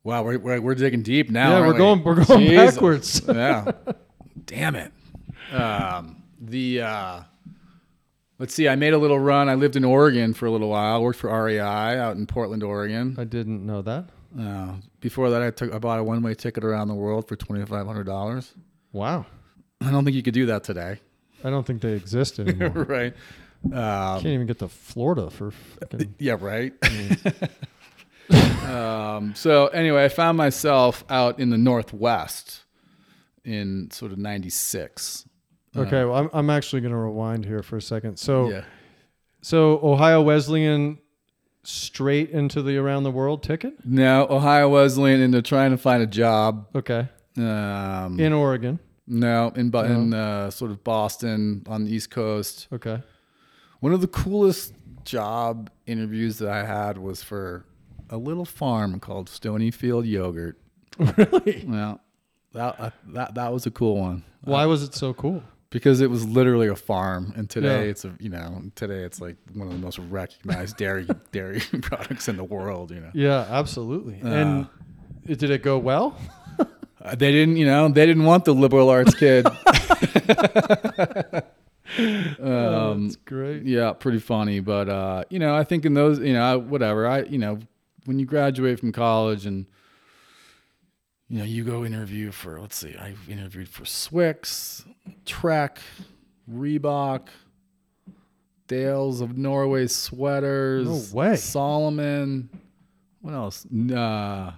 Wow, 0.04 0.24
we're, 0.24 0.40
we're, 0.40 0.60
we're 0.60 0.76
digging 0.76 1.04
deep 1.04 1.30
now. 1.30 1.52
yeah, 1.60 1.68
we're 1.68 1.74
we? 1.74 1.78
going 1.78 2.04
we're 2.04 2.26
going 2.26 2.40
Jesus. 2.42 2.74
backwards. 2.74 3.22
yeah. 3.28 3.72
Damn 4.46 4.76
it. 4.76 4.92
Um, 5.52 6.24
the 6.40 6.82
uh, 6.82 7.22
let's 8.40 8.54
see. 8.54 8.68
I 8.68 8.76
made 8.76 8.94
a 8.94 8.98
little 8.98 9.20
run. 9.20 9.50
I 9.50 9.56
lived 9.56 9.76
in 9.76 9.84
Oregon 9.84 10.34
for 10.34 10.46
a 10.46 10.52
little 10.52 10.70
while. 10.70 11.02
Worked 11.02 11.20
for 11.20 11.44
REI 11.44 11.60
out 11.60 12.16
in 12.18 12.26
Portland, 12.26 12.64
Oregon. 12.64 13.16
I 13.18 13.24
didn't 13.24 13.66
know 13.66 13.82
that. 13.82 14.06
Uh, 14.40 14.76
before 15.02 15.30
that, 15.32 15.42
I 15.42 15.52
took 15.52 15.74
I 15.74 15.78
bought 15.80 16.00
a 16.00 16.04
one 16.04 16.22
way 16.24 16.34
ticket 16.34 16.64
around 16.64 16.88
the 16.88 16.96
world 16.96 17.28
for 17.28 17.36
twenty 17.36 17.66
five 17.66 17.86
hundred 17.86 18.06
dollars. 18.06 18.54
Wow. 18.94 19.26
I 19.82 19.90
don't 19.92 20.04
think 20.06 20.16
you 20.16 20.24
could 20.24 20.34
do 20.34 20.46
that 20.48 20.64
today. 20.64 21.00
I 21.44 21.50
don't 21.50 21.66
think 21.66 21.82
they 21.82 21.94
exist 21.94 22.40
anymore. 22.40 22.70
right. 22.86 23.14
Um, 23.66 23.72
Can't 24.22 24.26
even 24.28 24.48
get 24.48 24.60
to 24.60 24.68
Florida 24.68 25.30
for 25.30 25.52
fucking. 25.52 26.16
Yeah, 26.20 26.38
right. 26.40 26.74
um, 28.66 29.34
so 29.36 29.68
anyway, 29.68 30.06
I 30.06 30.10
found 30.10 30.38
myself 30.38 31.04
out 31.10 31.40
in 31.40 31.50
the 31.50 31.58
Northwest 31.58 32.62
in 33.44 33.90
sort 33.92 34.12
of 34.12 34.18
'96. 34.18 35.26
Okay, 35.76 36.04
well, 36.04 36.16
I'm, 36.16 36.30
I'm 36.34 36.50
actually 36.50 36.82
going 36.82 36.92
to 36.92 36.98
rewind 36.98 37.46
here 37.46 37.64
for 37.64 37.78
a 37.78 37.82
second. 37.82 38.18
So, 38.18 38.50
yeah. 38.50 38.64
so 39.42 39.80
Ohio 39.82 40.22
Wesleyan 40.22 41.00
straight 41.64 42.30
into 42.32 42.62
the 42.62 42.78
around 42.78 43.04
the 43.04 43.12
world 43.12 43.44
ticket. 43.44 43.74
No, 43.86 44.28
Ohio 44.30 44.68
Wesleyan 44.70 45.22
into 45.22 45.42
trying 45.42 45.72
to 45.72 45.78
find 45.78 46.04
a 46.04 46.08
job. 46.08 46.68
Okay, 46.76 47.08
Um, 47.38 48.20
in 48.20 48.34
Oregon. 48.34 48.80
no, 49.08 49.52
in, 49.56 49.70
Bo- 49.70 49.84
in 49.84 50.14
uh, 50.14 50.50
sort 50.50 50.72
of 50.72 50.84
Boston 50.84 51.64
on 51.68 51.86
the 51.86 51.92
East 51.94 52.10
Coast. 52.12 52.68
Okay, 52.74 53.02
One 53.80 53.94
of 53.94 54.02
the 54.02 54.08
coolest 54.08 54.74
job 55.06 55.70
interviews 55.86 56.38
that 56.40 56.50
I 56.50 56.66
had 56.66 56.98
was 56.98 57.24
for 57.24 57.66
a 58.10 58.18
little 58.18 58.46
farm 58.46 59.00
called 59.00 59.30
Stonyfield 59.30 60.06
Yogurt. 60.08 60.58
really? 61.00 61.64
Well, 61.66 62.02
that 62.54 62.80
uh, 62.80 62.90
that 63.08 63.36
that 63.36 63.54
was 63.54 63.66
a 63.66 63.72
cool 63.72 63.98
one 63.98 64.26
Why 64.42 64.66
was 64.66 64.84
it 64.84 64.94
so 64.94 65.14
cool? 65.14 65.42
Because 65.72 66.00
it 66.02 66.10
was 66.12 66.28
literally 66.28 66.68
a 66.68 66.76
farm, 66.76 67.34
and 67.36 67.50
today 67.50 67.86
Yeah. 67.86 67.90
it's 67.92 68.06
a 68.06 68.14
you 68.20 68.30
know 68.30 68.62
today 68.76 69.04
it's 69.04 69.20
like 69.20 69.38
one 69.54 69.68
of 69.68 69.74
the 69.74 69.80
most 69.80 69.98
recognized 69.98 70.78
dairy 70.78 71.08
dairy 71.32 71.62
products 71.82 72.28
in 72.28 72.38
the 72.38 72.44
world. 72.44 72.92
You 72.92 73.00
know, 73.02 73.10
Yeah, 73.14 73.48
absolutely. 73.50 74.20
and 74.22 74.68
it, 75.26 75.40
did 75.40 75.50
it 75.50 75.64
go 75.64 75.78
well? 75.80 76.16
Uh, 77.04 77.16
they 77.16 77.32
didn't 77.32 77.58
you 77.58 77.66
know 77.66 77.90
they 77.90 78.06
didn't 78.06 78.26
want 78.26 78.46
the 78.46 78.54
liberal 78.54 78.88
arts 78.90 79.16
kid. 79.16 79.48
um, 82.40 83.04
That's 83.04 83.16
great. 83.26 83.64
Yeah, 83.64 83.94
pretty 83.94 84.20
funny. 84.20 84.60
But 84.60 84.88
uh, 84.90 85.24
you 85.30 85.40
know, 85.40 85.56
I 85.56 85.64
think 85.64 85.86
in 85.86 85.94
those, 85.96 86.20
you 86.20 86.34
know, 86.34 86.60
whatever. 86.60 87.08
I, 87.08 87.24
you 87.24 87.38
know, 87.40 87.58
when 88.06 88.20
you 88.20 88.26
graduate 88.28 88.80
from 88.80 88.92
college 88.92 89.46
and 89.48 89.66
you 91.32 91.38
know, 91.38 91.46
you 91.46 91.64
go 91.64 91.86
interview 91.86 92.30
for 92.32 92.60
let's 92.60 92.76
see, 92.76 92.94
I've 92.98 93.30
interviewed 93.30 93.70
for 93.70 93.84
Swix, 93.86 94.86
Trek, 95.26 95.80
Reebok, 96.52 97.30
Dales 98.68 99.22
of 99.22 99.38
Norway 99.38 99.88
sweaters. 99.88 101.14
No 101.14 101.18
way. 101.18 101.36
Salomon. 101.38 102.50
What 103.22 103.34
else? 103.34 103.66
Nah. 103.72 104.54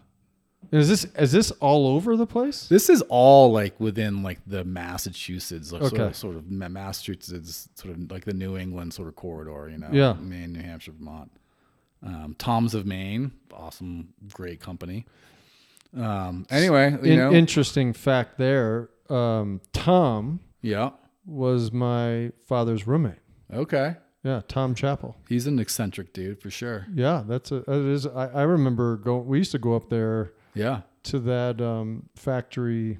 Is 0.71 0.89
this 0.89 1.05
is 1.19 1.31
this 1.31 1.51
all 1.59 1.85
over 1.95 2.17
the 2.17 2.25
place? 2.25 2.67
This 2.67 2.89
is 2.89 3.03
all 3.03 3.51
like 3.51 3.79
within 3.79 4.23
like 4.23 4.39
the 4.47 4.63
Massachusetts, 4.63 5.71
like 5.71 5.81
sort, 5.83 5.93
Okay. 5.93 6.03
of, 6.05 6.15
sort 6.15 6.35
of 6.35 6.49
Massachusetts, 6.49 7.69
sort 7.75 7.93
of 7.95 8.11
like 8.11 8.25
the 8.25 8.33
New 8.33 8.57
England 8.57 8.95
sort 8.95 9.07
of 9.09 9.15
corridor, 9.15 9.69
you 9.69 9.77
know, 9.77 9.89
Yeah. 9.91 10.13
Maine, 10.19 10.53
New 10.53 10.61
Hampshire, 10.63 10.93
Vermont. 10.93 11.29
Um, 12.01 12.35
Tom's 12.39 12.73
of 12.73 12.87
Maine, 12.87 13.31
awesome, 13.53 14.09
great 14.33 14.59
company. 14.59 15.05
Um, 15.95 16.45
anyway, 16.49 16.91
you 17.03 17.13
In- 17.13 17.19
know, 17.19 17.31
interesting 17.31 17.93
fact 17.93 18.37
there. 18.37 18.89
Um, 19.09 19.61
Tom 19.73 20.39
yeah, 20.61 20.91
was 21.25 21.71
my 21.71 22.31
father's 22.47 22.87
roommate. 22.87 23.19
okay, 23.53 23.95
Yeah, 24.23 24.41
Tom 24.47 24.73
Chappell. 24.75 25.15
he's 25.29 25.45
an 25.45 25.59
eccentric 25.59 26.13
dude 26.13 26.41
for 26.41 26.49
sure. 26.49 26.87
Yeah, 26.93 27.23
that's 27.27 27.51
a. 27.51 27.57
It 27.57 27.85
is. 27.85 28.07
I, 28.07 28.27
I 28.27 28.41
remember 28.43 28.97
going. 28.97 29.25
We 29.27 29.37
used 29.39 29.51
to 29.51 29.59
go 29.59 29.75
up 29.75 29.89
there 29.89 30.33
Yeah, 30.55 30.81
to 31.03 31.19
that 31.19 31.61
um, 31.61 32.09
factory, 32.15 32.97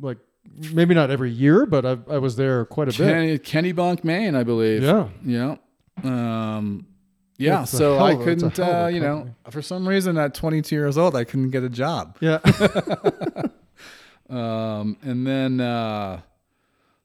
like 0.00 0.18
maybe 0.72 0.94
not 0.94 1.10
every 1.10 1.30
year, 1.30 1.66
but 1.66 1.84
I, 1.84 1.98
I 2.08 2.18
was 2.18 2.36
there 2.36 2.64
quite 2.64 2.88
a 2.88 2.96
bit. 2.96 3.42
Kenny, 3.42 3.72
Kennebunk, 3.74 4.04
Maine, 4.04 4.34
I 4.36 4.44
believe. 4.44 4.82
Yeah, 4.82 5.08
Yeah. 5.24 5.56
Um, 6.04 6.86
yeah. 7.38 7.58
That's 7.60 7.70
So 7.72 7.96
I 7.98 8.12
of 8.12 8.20
a- 8.20 8.24
that's 8.24 8.42
a 8.42 8.50
couldn't, 8.50 8.56
hell 8.56 8.70
of 8.70 8.76
a 8.76 8.84
uh, 8.84 8.88
you 8.88 9.00
know, 9.00 9.34
for 9.50 9.62
some 9.62 9.88
reason 9.88 10.16
at 10.18 10.34
22 10.34 10.74
years 10.74 10.96
old, 10.98 11.14
I 11.16 11.24
couldn't 11.24 11.50
get 11.50 11.62
a 11.62 11.68
job. 11.68 12.16
yeah. 12.20 12.38
Um, 14.28 14.96
and 15.02 15.26
then, 15.26 15.60
uh, 15.60 16.20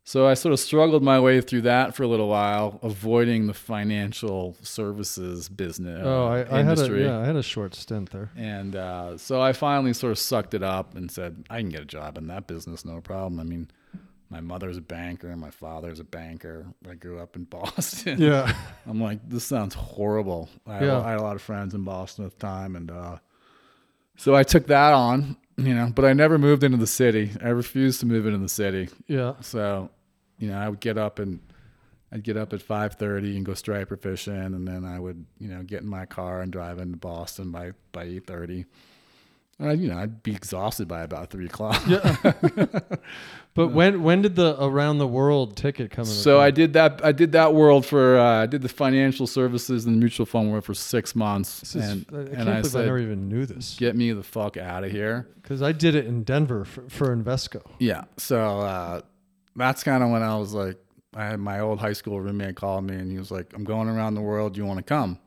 so 0.03 0.27
I 0.27 0.33
sort 0.33 0.53
of 0.53 0.59
struggled 0.59 1.03
my 1.03 1.19
way 1.19 1.39
through 1.39 1.61
that 1.61 1.95
for 1.95 2.03
a 2.03 2.07
little 2.07 2.27
while, 2.27 2.79
avoiding 2.81 3.45
the 3.47 3.53
financial 3.53 4.57
services 4.63 5.47
business 5.47 6.01
oh, 6.03 6.25
I, 6.25 6.59
I 6.59 6.63
had 6.63 6.79
a 6.79 6.99
yeah, 6.99 7.19
I 7.19 7.25
had 7.25 7.35
a 7.35 7.43
short 7.43 7.75
stint 7.75 8.09
there. 8.09 8.31
And 8.35 8.75
uh, 8.75 9.17
so 9.17 9.39
I 9.39 9.53
finally 9.53 9.93
sort 9.93 10.11
of 10.11 10.17
sucked 10.17 10.53
it 10.53 10.63
up 10.63 10.95
and 10.95 11.11
said, 11.11 11.45
I 11.49 11.59
can 11.59 11.69
get 11.69 11.81
a 11.81 11.85
job 11.85 12.17
in 12.17 12.27
that 12.27 12.47
business, 12.47 12.83
no 12.83 12.99
problem. 13.01 13.39
I 13.39 13.43
mean, 13.43 13.69
my 14.31 14.39
mother's 14.39 14.77
a 14.77 14.81
banker, 14.81 15.27
and 15.29 15.39
my 15.41 15.51
father's 15.51 15.99
a 15.99 16.03
banker. 16.05 16.65
I 16.89 16.95
grew 16.95 17.19
up 17.19 17.35
in 17.35 17.43
Boston. 17.59 18.19
Yeah, 18.19 18.55
I'm 18.87 18.99
like, 19.01 19.19
this 19.29 19.43
sounds 19.43 19.75
horrible. 19.75 20.49
I, 20.65 20.75
had, 20.75 20.83
Yeah. 20.83 21.01
I 21.01 21.11
had 21.11 21.19
a 21.19 21.23
lot 21.23 21.35
of 21.35 21.41
friends 21.41 21.73
in 21.75 21.83
Boston 21.83 22.25
at 22.25 22.31
the 22.31 22.39
time, 22.39 22.75
and 22.77 22.89
uh, 22.89 23.17
so 24.15 24.33
I 24.33 24.43
took 24.43 24.67
that 24.67 24.93
on, 24.93 25.35
you 25.57 25.75
know. 25.75 25.91
But 25.93 26.05
I 26.05 26.13
never 26.13 26.37
moved 26.37 26.63
into 26.63 26.77
the 26.77 26.87
city. 26.87 27.31
I 27.43 27.49
refused 27.49 27.99
to 27.99 28.05
move 28.05 28.25
into 28.25 28.39
the 28.39 28.49
city. 28.49 28.87
yeah, 29.07 29.33
So, 29.41 29.89
you 30.39 30.47
know, 30.49 30.57
I 30.57 30.69
would 30.69 30.79
get 30.79 30.97
up 30.97 31.19
and 31.19 31.39
I'd 32.13 32.23
get 32.23 32.37
up 32.37 32.53
at 32.53 32.61
5:30 32.61 33.35
and 33.37 33.45
go 33.45 33.53
striper 33.53 33.95
fishing, 33.97 34.33
and 34.33 34.67
then 34.67 34.85
I 34.85 34.97
would, 34.99 35.25
you 35.39 35.49
know, 35.49 35.63
get 35.63 35.81
in 35.81 35.87
my 35.87 36.05
car 36.05 36.41
and 36.41 36.51
drive 36.51 36.79
into 36.79 36.97
Boston 36.97 37.51
by 37.51 37.71
by 37.91 38.05
8:30. 38.05 38.65
I, 39.61 39.73
you 39.73 39.87
know, 39.89 39.97
I'd 39.97 40.23
be 40.23 40.31
exhausted 40.33 40.87
by 40.87 41.01
about 41.03 41.29
three 41.29 41.45
o'clock. 41.45 41.81
yeah. 41.87 42.15
but 43.53 43.67
when 43.69 44.01
when 44.03 44.21
did 44.21 44.35
the 44.35 44.61
around 44.63 44.97
the 44.97 45.07
world 45.07 45.55
ticket 45.55 45.91
come 45.91 46.03
in? 46.03 46.11
So 46.11 46.39
I 46.39 46.51
did 46.51 46.73
that. 46.73 46.99
I 47.03 47.11
did 47.11 47.31
that 47.33 47.53
world 47.53 47.85
for. 47.85 48.17
Uh, 48.17 48.43
I 48.43 48.45
did 48.45 48.61
the 48.61 48.69
financial 48.69 49.27
services 49.27 49.85
and 49.85 49.95
the 49.95 49.99
mutual 49.99 50.25
fund 50.25 50.51
world 50.51 50.65
for 50.65 50.73
six 50.73 51.15
months, 51.15 51.75
is- 51.75 51.75
and 51.75 52.05
I 52.09 52.13
can't 52.13 52.29
and 52.29 52.41
I 52.41 52.43
believe 52.45 52.65
I 52.65 52.67
said, 52.69 52.85
never 52.85 52.99
even 52.99 53.29
knew 53.29 53.45
this 53.45 53.75
"Get 53.77 53.95
me 53.95 54.11
the 54.13 54.23
fuck 54.23 54.57
out 54.57 54.83
of 54.83 54.91
here." 54.91 55.27
because 55.41 55.61
I 55.61 55.71
did 55.73 55.95
it 55.95 56.05
in 56.05 56.23
Denver 56.23 56.65
for, 56.65 56.87
for 56.89 57.15
Invesco. 57.15 57.61
Yeah. 57.79 58.03
So 58.17 58.61
uh, 58.61 59.01
that's 59.55 59.83
kind 59.83 60.01
of 60.03 60.09
when 60.09 60.23
I 60.23 60.37
was 60.37 60.53
like, 60.53 60.77
I 61.15 61.25
had 61.25 61.39
my 61.39 61.59
old 61.59 61.79
high 61.79 61.93
school 61.93 62.19
roommate 62.21 62.55
called 62.55 62.85
me, 62.85 62.95
and 62.95 63.11
he 63.11 63.17
was 63.17 63.31
like, 63.31 63.53
"I'm 63.53 63.63
going 63.63 63.89
around 63.89 64.15
the 64.15 64.21
world. 64.21 64.57
You 64.57 64.65
want 64.65 64.77
to 64.77 64.83
come?" 64.83 65.19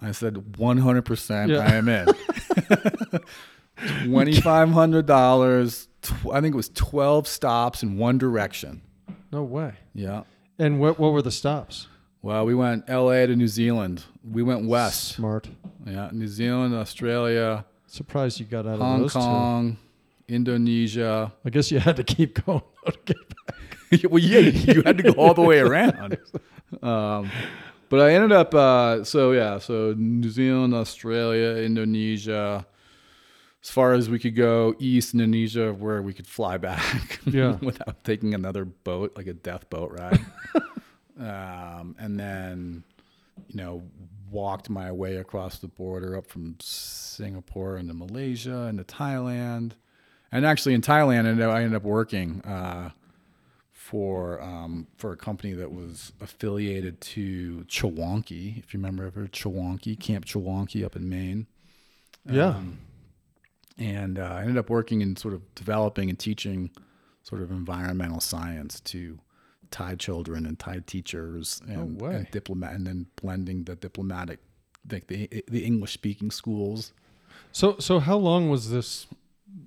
I 0.00 0.12
said, 0.12 0.56
"100 0.58 1.02
percent. 1.02 1.50
Yeah. 1.50 1.58
I 1.58 1.74
am 1.74 1.88
in." 1.88 2.06
Twenty 4.04 4.40
five 4.40 4.70
hundred 4.70 5.06
dollars. 5.06 5.88
Tw- 6.02 6.32
I 6.32 6.40
think 6.40 6.54
it 6.54 6.56
was 6.56 6.68
twelve 6.68 7.26
stops 7.26 7.82
in 7.82 7.96
one 7.98 8.18
direction. 8.18 8.82
No 9.32 9.42
way. 9.42 9.74
Yeah. 9.94 10.22
And 10.58 10.78
what 10.80 10.98
what 10.98 11.12
were 11.12 11.22
the 11.22 11.30
stops? 11.30 11.88
Well, 12.20 12.44
we 12.46 12.54
went 12.54 12.84
L.A. 12.88 13.26
to 13.26 13.34
New 13.34 13.48
Zealand. 13.48 14.04
We 14.22 14.42
went 14.44 14.66
west. 14.68 15.08
Smart. 15.16 15.48
Yeah, 15.84 16.10
New 16.12 16.28
Zealand, 16.28 16.72
Australia, 16.72 17.64
Surprised 17.92 18.38
you 18.40 18.46
got 18.46 18.60
out 18.66 18.74
of 18.74 18.80
Hong 18.80 19.00
those 19.02 19.12
Kong, 19.12 19.76
Indonesia. 20.26 21.30
I 21.44 21.50
guess 21.50 21.70
you 21.70 21.78
had 21.80 21.96
to 21.96 22.04
keep 22.04 22.42
going. 22.46 22.62
to 22.86 22.92
get 23.04 23.16
back. 23.46 24.00
well, 24.10 24.18
yeah, 24.22 24.38
you 24.38 24.80
had 24.82 24.96
to 24.96 25.02
go 25.02 25.10
all 25.12 25.34
the 25.34 25.42
way 25.42 25.58
around. 25.58 26.16
Um, 26.82 27.30
but 27.92 28.00
I 28.00 28.14
ended 28.14 28.32
up, 28.32 28.54
uh, 28.54 29.04
so 29.04 29.32
yeah, 29.32 29.58
so 29.58 29.92
New 29.96 30.30
Zealand, 30.30 30.72
Australia, 30.72 31.62
Indonesia, 31.62 32.64
as 33.62 33.70
far 33.70 33.92
as 33.92 34.08
we 34.08 34.18
could 34.18 34.34
go 34.34 34.74
east, 34.78 35.12
Indonesia, 35.12 35.74
where 35.74 36.00
we 36.00 36.14
could 36.14 36.26
fly 36.26 36.56
back 36.56 37.20
Yeah. 37.26 37.58
without 37.60 38.02
taking 38.02 38.32
another 38.32 38.64
boat, 38.64 39.12
like 39.14 39.26
a 39.26 39.34
death 39.34 39.68
boat 39.68 39.92
ride. 40.00 40.24
um, 41.20 41.94
and 41.98 42.18
then, 42.18 42.82
you 43.48 43.56
know, 43.56 43.82
walked 44.30 44.70
my 44.70 44.90
way 44.90 45.16
across 45.16 45.58
the 45.58 45.68
border 45.68 46.16
up 46.16 46.26
from 46.26 46.56
Singapore 46.60 47.76
into 47.76 47.92
Malaysia 47.92 48.66
into 48.70 48.84
Thailand. 48.84 49.72
And 50.32 50.46
actually, 50.46 50.72
in 50.72 50.80
Thailand, 50.80 51.26
I 51.26 51.28
ended 51.28 51.42
up- 51.42 51.54
I 51.54 51.62
ended 51.62 51.76
up 51.76 51.82
working 51.84 52.40
uh, 52.40 52.90
for 53.92 54.40
um, 54.40 54.86
for 54.96 55.12
a 55.12 55.16
company 55.18 55.52
that 55.52 55.70
was 55.70 56.12
affiliated 56.18 56.98
to 57.02 57.66
Chewonki. 57.68 58.58
If 58.58 58.72
you 58.72 58.78
remember, 58.78 59.04
ever 59.04 59.26
Chewonki 59.26 60.00
Camp 60.00 60.24
Chewonki 60.24 60.82
up 60.82 60.96
in 60.96 61.10
Maine. 61.10 61.46
Yeah. 62.24 62.56
Um, 62.56 62.78
and 63.76 64.18
uh, 64.18 64.22
I 64.22 64.40
ended 64.40 64.56
up 64.56 64.70
working 64.70 65.02
in 65.02 65.16
sort 65.16 65.34
of 65.34 65.54
developing 65.54 66.08
and 66.08 66.18
teaching 66.18 66.70
sort 67.22 67.42
of 67.42 67.50
environmental 67.50 68.20
science 68.20 68.80
to 68.80 69.18
Thai 69.70 69.96
children 69.96 70.46
and 70.46 70.58
Thai 70.58 70.80
teachers 70.86 71.60
and, 71.68 72.00
way. 72.00 72.14
and 72.14 72.30
diplomat, 72.30 72.72
and 72.72 72.86
then 72.86 73.06
blending 73.20 73.64
the 73.64 73.76
diplomatic, 73.76 74.38
like 74.90 75.08
the 75.08 75.44
the 75.48 75.66
English 75.66 75.92
speaking 75.92 76.30
schools. 76.30 76.94
So 77.52 77.76
so 77.78 77.98
how 77.98 78.16
long 78.16 78.48
was 78.48 78.70
this? 78.70 79.06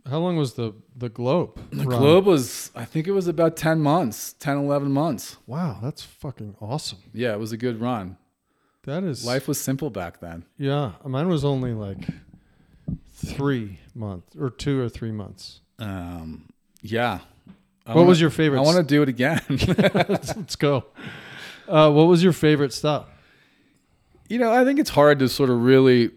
How 0.09 0.19
long 0.19 0.35
was 0.37 0.53
the 0.53 0.73
the 0.95 1.09
globe? 1.09 1.59
The 1.71 1.85
run? 1.85 1.99
globe 1.99 2.25
was, 2.25 2.71
I 2.75 2.85
think 2.85 3.07
it 3.07 3.11
was 3.11 3.27
about 3.27 3.55
10 3.57 3.79
months, 3.81 4.33
10, 4.39 4.57
11 4.57 4.91
months. 4.91 5.37
Wow, 5.47 5.79
that's 5.81 6.03
fucking 6.03 6.55
awesome. 6.61 6.99
Yeah, 7.13 7.33
it 7.33 7.39
was 7.39 7.51
a 7.51 7.57
good 7.57 7.79
run. 7.81 8.17
That 8.83 9.03
is 9.03 9.25
Life 9.25 9.47
was 9.47 9.59
simple 9.59 9.89
back 9.89 10.19
then. 10.19 10.45
Yeah, 10.57 10.91
mine 11.03 11.27
was 11.27 11.43
only 11.43 11.73
like 11.73 11.97
three 13.13 13.79
months 13.93 14.35
or 14.35 14.49
two 14.49 14.79
or 14.81 14.89
three 14.89 15.11
months. 15.11 15.61
Um, 15.79 16.49
yeah. 16.81 17.19
I 17.85 17.89
What 17.89 17.97
wanna- 17.97 18.09
was 18.09 18.21
your 18.21 18.29
favorite? 18.29 18.59
I 18.59 18.61
want 18.61 18.77
to 18.77 18.83
do 18.83 19.01
it 19.01 19.09
again. 19.09 19.41
let's, 19.49 20.35
let's 20.35 20.55
go. 20.55 20.85
Uh, 21.67 21.91
what 21.91 22.03
was 22.03 22.23
your 22.23 22.33
favorite 22.33 22.73
stop? 22.73 23.11
you 24.27 24.39
know, 24.39 24.51
I 24.51 24.63
think 24.65 24.79
it's 24.79 24.89
hard 24.89 25.19
to 25.19 25.29
sort 25.29 25.51
of 25.51 25.61
really 25.63 26.09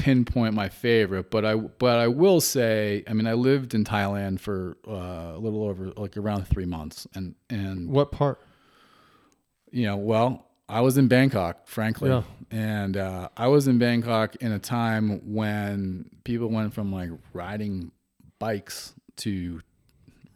pinpoint 0.00 0.54
my 0.54 0.68
favorite, 0.68 1.30
but 1.30 1.44
I 1.44 1.54
but 1.56 1.98
I 1.98 2.08
will 2.08 2.40
say, 2.40 3.04
I 3.08 3.12
mean, 3.12 3.26
I 3.26 3.34
lived 3.34 3.74
in 3.74 3.84
Thailand 3.84 4.40
for 4.40 4.76
uh, 4.88 5.36
a 5.36 5.38
little 5.38 5.62
over 5.64 5.92
like 5.96 6.16
around 6.16 6.46
three 6.48 6.64
months, 6.66 7.06
and 7.14 7.34
and 7.50 7.88
What 7.90 8.10
part? 8.12 8.40
you 9.70 9.86
know, 9.86 9.96
well, 9.96 10.46
I 10.68 10.80
was 10.80 10.98
in 10.98 11.08
Bangkok, 11.08 11.66
frankly, 11.68 12.10
Yeah. 12.10 12.22
and 12.50 12.96
uh, 12.96 13.28
I 13.36 13.48
was 13.48 13.68
in 13.68 13.78
Bangkok 13.78 14.36
in 14.36 14.52
a 14.52 14.58
time 14.58 15.20
when 15.34 16.10
people 16.24 16.48
went 16.48 16.72
from 16.74 16.92
like 16.92 17.10
riding 17.32 17.92
bikes 18.38 18.94
to 19.18 19.60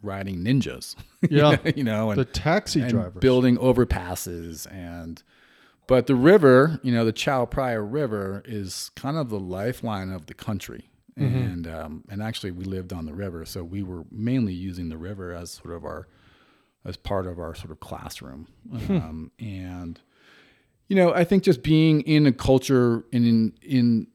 riding 0.01 0.43
ninjas. 0.43 0.95
Yeah, 1.27 1.57
you 1.75 1.83
know, 1.83 2.11
and 2.11 2.19
the 2.19 2.25
taxi 2.25 2.81
and 2.81 2.91
drivers. 2.91 3.19
building 3.19 3.57
overpasses 3.57 4.67
and 4.71 5.23
but 5.87 6.07
the 6.07 6.15
river 6.15 6.79
you 6.83 6.91
know 6.91 7.05
the 7.05 7.11
Chao 7.13 7.45
Phraya 7.45 7.85
River 7.85 8.41
is 8.45 8.91
kind 8.95 9.17
of 9.17 9.29
the 9.29 9.39
lifeline 9.39 10.09
of 10.11 10.25
the 10.27 10.33
country 10.33 10.89
Mm-hmm. 11.17 11.37
and 11.37 11.67
um, 11.67 12.03
and 12.09 12.21
actually 12.21 12.51
we 12.51 12.65
lived 12.65 12.91
on 12.91 13.05
the 13.05 13.13
river 13.13 13.45
so 13.45 13.63
we 13.63 13.81
were 13.83 14.03
mainly 14.11 14.51
using 14.53 14.89
the 14.89 14.97
river 14.97 15.31
as 15.33 15.49
sort 15.51 15.73
of 15.73 15.85
our 15.85 16.09
as 16.83 16.97
part 16.97 17.25
of 17.25 17.39
our 17.39 17.55
sort 17.55 17.71
of 17.71 17.79
classroom 17.79 18.47
Hmm. 18.69 18.97
um, 18.97 19.31
and 19.39 20.01
you 20.89 20.95
know 20.97 21.13
I 21.13 21.23
think 21.23 21.43
just 21.43 21.63
being 21.63 22.01
in 22.01 22.25
a 22.27 22.33
culture 22.33 23.05
and 23.13 23.25
in 23.25 23.53
in 23.61 24.07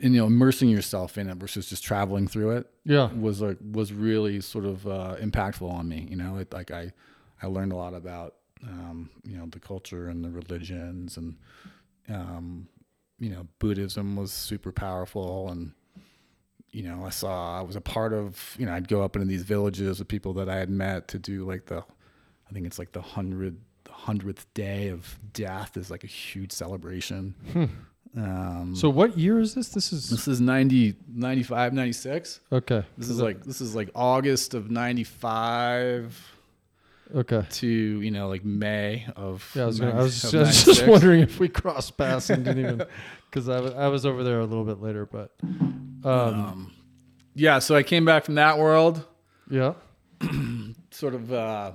in 0.00 0.12
you 0.12 0.20
know 0.20 0.26
immersing 0.26 0.68
yourself 0.68 1.16
in 1.16 1.30
it 1.30 1.36
versus 1.38 1.66
just 1.70 1.82
traveling 1.82 2.28
through 2.28 2.50
it 2.58 2.66
yeah, 2.84 3.10
was 3.14 3.40
like 3.40 3.56
was 3.72 3.94
really 3.94 4.42
sort 4.42 4.66
of 4.66 4.86
uh, 4.86 5.16
impactful 5.20 5.70
on 5.70 5.88
me. 5.88 6.06
You 6.10 6.16
know, 6.16 6.36
it, 6.36 6.52
like 6.52 6.70
I 6.70 6.92
I 7.42 7.46
learned 7.46 7.72
a 7.72 7.76
lot 7.76 7.94
about 7.94 8.34
um, 8.64 9.10
you 9.24 9.36
know 9.36 9.46
the 9.46 9.60
culture 9.60 10.08
and 10.08 10.24
the 10.24 10.30
religions 10.30 11.16
and 11.16 11.36
um, 12.08 12.68
you 13.18 13.30
know 13.30 13.46
Buddhism 13.58 14.16
was 14.16 14.32
super 14.32 14.72
powerful 14.72 15.48
and 15.50 15.72
you 16.70 16.82
know, 16.82 17.02
I 17.02 17.08
saw 17.08 17.58
I 17.58 17.62
was 17.62 17.76
a 17.76 17.80
part 17.80 18.12
of. 18.12 18.54
You 18.58 18.66
know, 18.66 18.74
I'd 18.74 18.88
go 18.88 19.00
up 19.02 19.16
into 19.16 19.26
these 19.26 19.42
villages 19.42 19.98
with 20.00 20.08
people 20.08 20.34
that 20.34 20.50
I 20.50 20.56
had 20.56 20.68
met 20.68 21.08
to 21.08 21.18
do 21.18 21.46
like 21.46 21.64
the, 21.64 21.78
I 21.78 22.52
think 22.52 22.66
it's 22.66 22.78
like 22.78 22.92
the 22.92 23.00
hundred 23.00 23.56
hundredth 23.88 24.46
day 24.52 24.88
of 24.88 25.18
death 25.32 25.78
is 25.78 25.90
like 25.90 26.04
a 26.04 26.06
huge 26.06 26.52
celebration. 26.52 27.34
Um, 28.16 28.74
So 28.76 28.90
what 28.90 29.16
year 29.16 29.40
is 29.40 29.54
this? 29.54 29.70
This 29.70 29.94
is 29.94 30.10
this 30.10 30.28
is 30.28 30.42
90, 30.42 30.94
95, 31.08 31.72
96. 31.72 32.40
okay. 32.52 32.84
This 32.98 33.08
is 33.08 33.18
like 33.18 33.44
this 33.44 33.62
is 33.62 33.74
like 33.74 33.90
August 33.94 34.52
of 34.52 34.70
'95 34.70 36.37
okay. 37.14 37.44
to 37.50 37.66
you 37.66 38.10
know 38.10 38.28
like 38.28 38.44
May 38.44 39.06
of. 39.16 39.50
Yeah, 39.54 39.64
I 39.64 39.66
was, 39.66 39.80
gonna, 39.80 39.98
I 39.98 40.02
was 40.02 40.20
just, 40.20 40.34
I 40.34 40.38
was 40.40 40.64
just 40.64 40.86
wondering 40.86 41.20
if 41.20 41.38
we 41.40 41.48
crossed 41.48 41.96
paths 41.96 42.30
and 42.30 42.44
didn't 42.44 42.64
even 42.64 42.82
because 43.30 43.48
I 43.48 43.60
was 43.60 43.74
I 43.74 43.88
was 43.88 44.06
over 44.06 44.22
there 44.24 44.40
a 44.40 44.44
little 44.46 44.64
bit 44.64 44.80
later, 44.80 45.06
but 45.06 45.32
um, 45.42 46.04
Um, 46.04 46.72
yeah, 47.34 47.58
so 47.60 47.74
I 47.76 47.82
came 47.82 48.04
back 48.04 48.24
from 48.24 48.34
that 48.36 48.58
world, 48.58 49.04
yeah, 49.50 49.74
sort 50.90 51.14
of, 51.14 51.32
uh, 51.32 51.72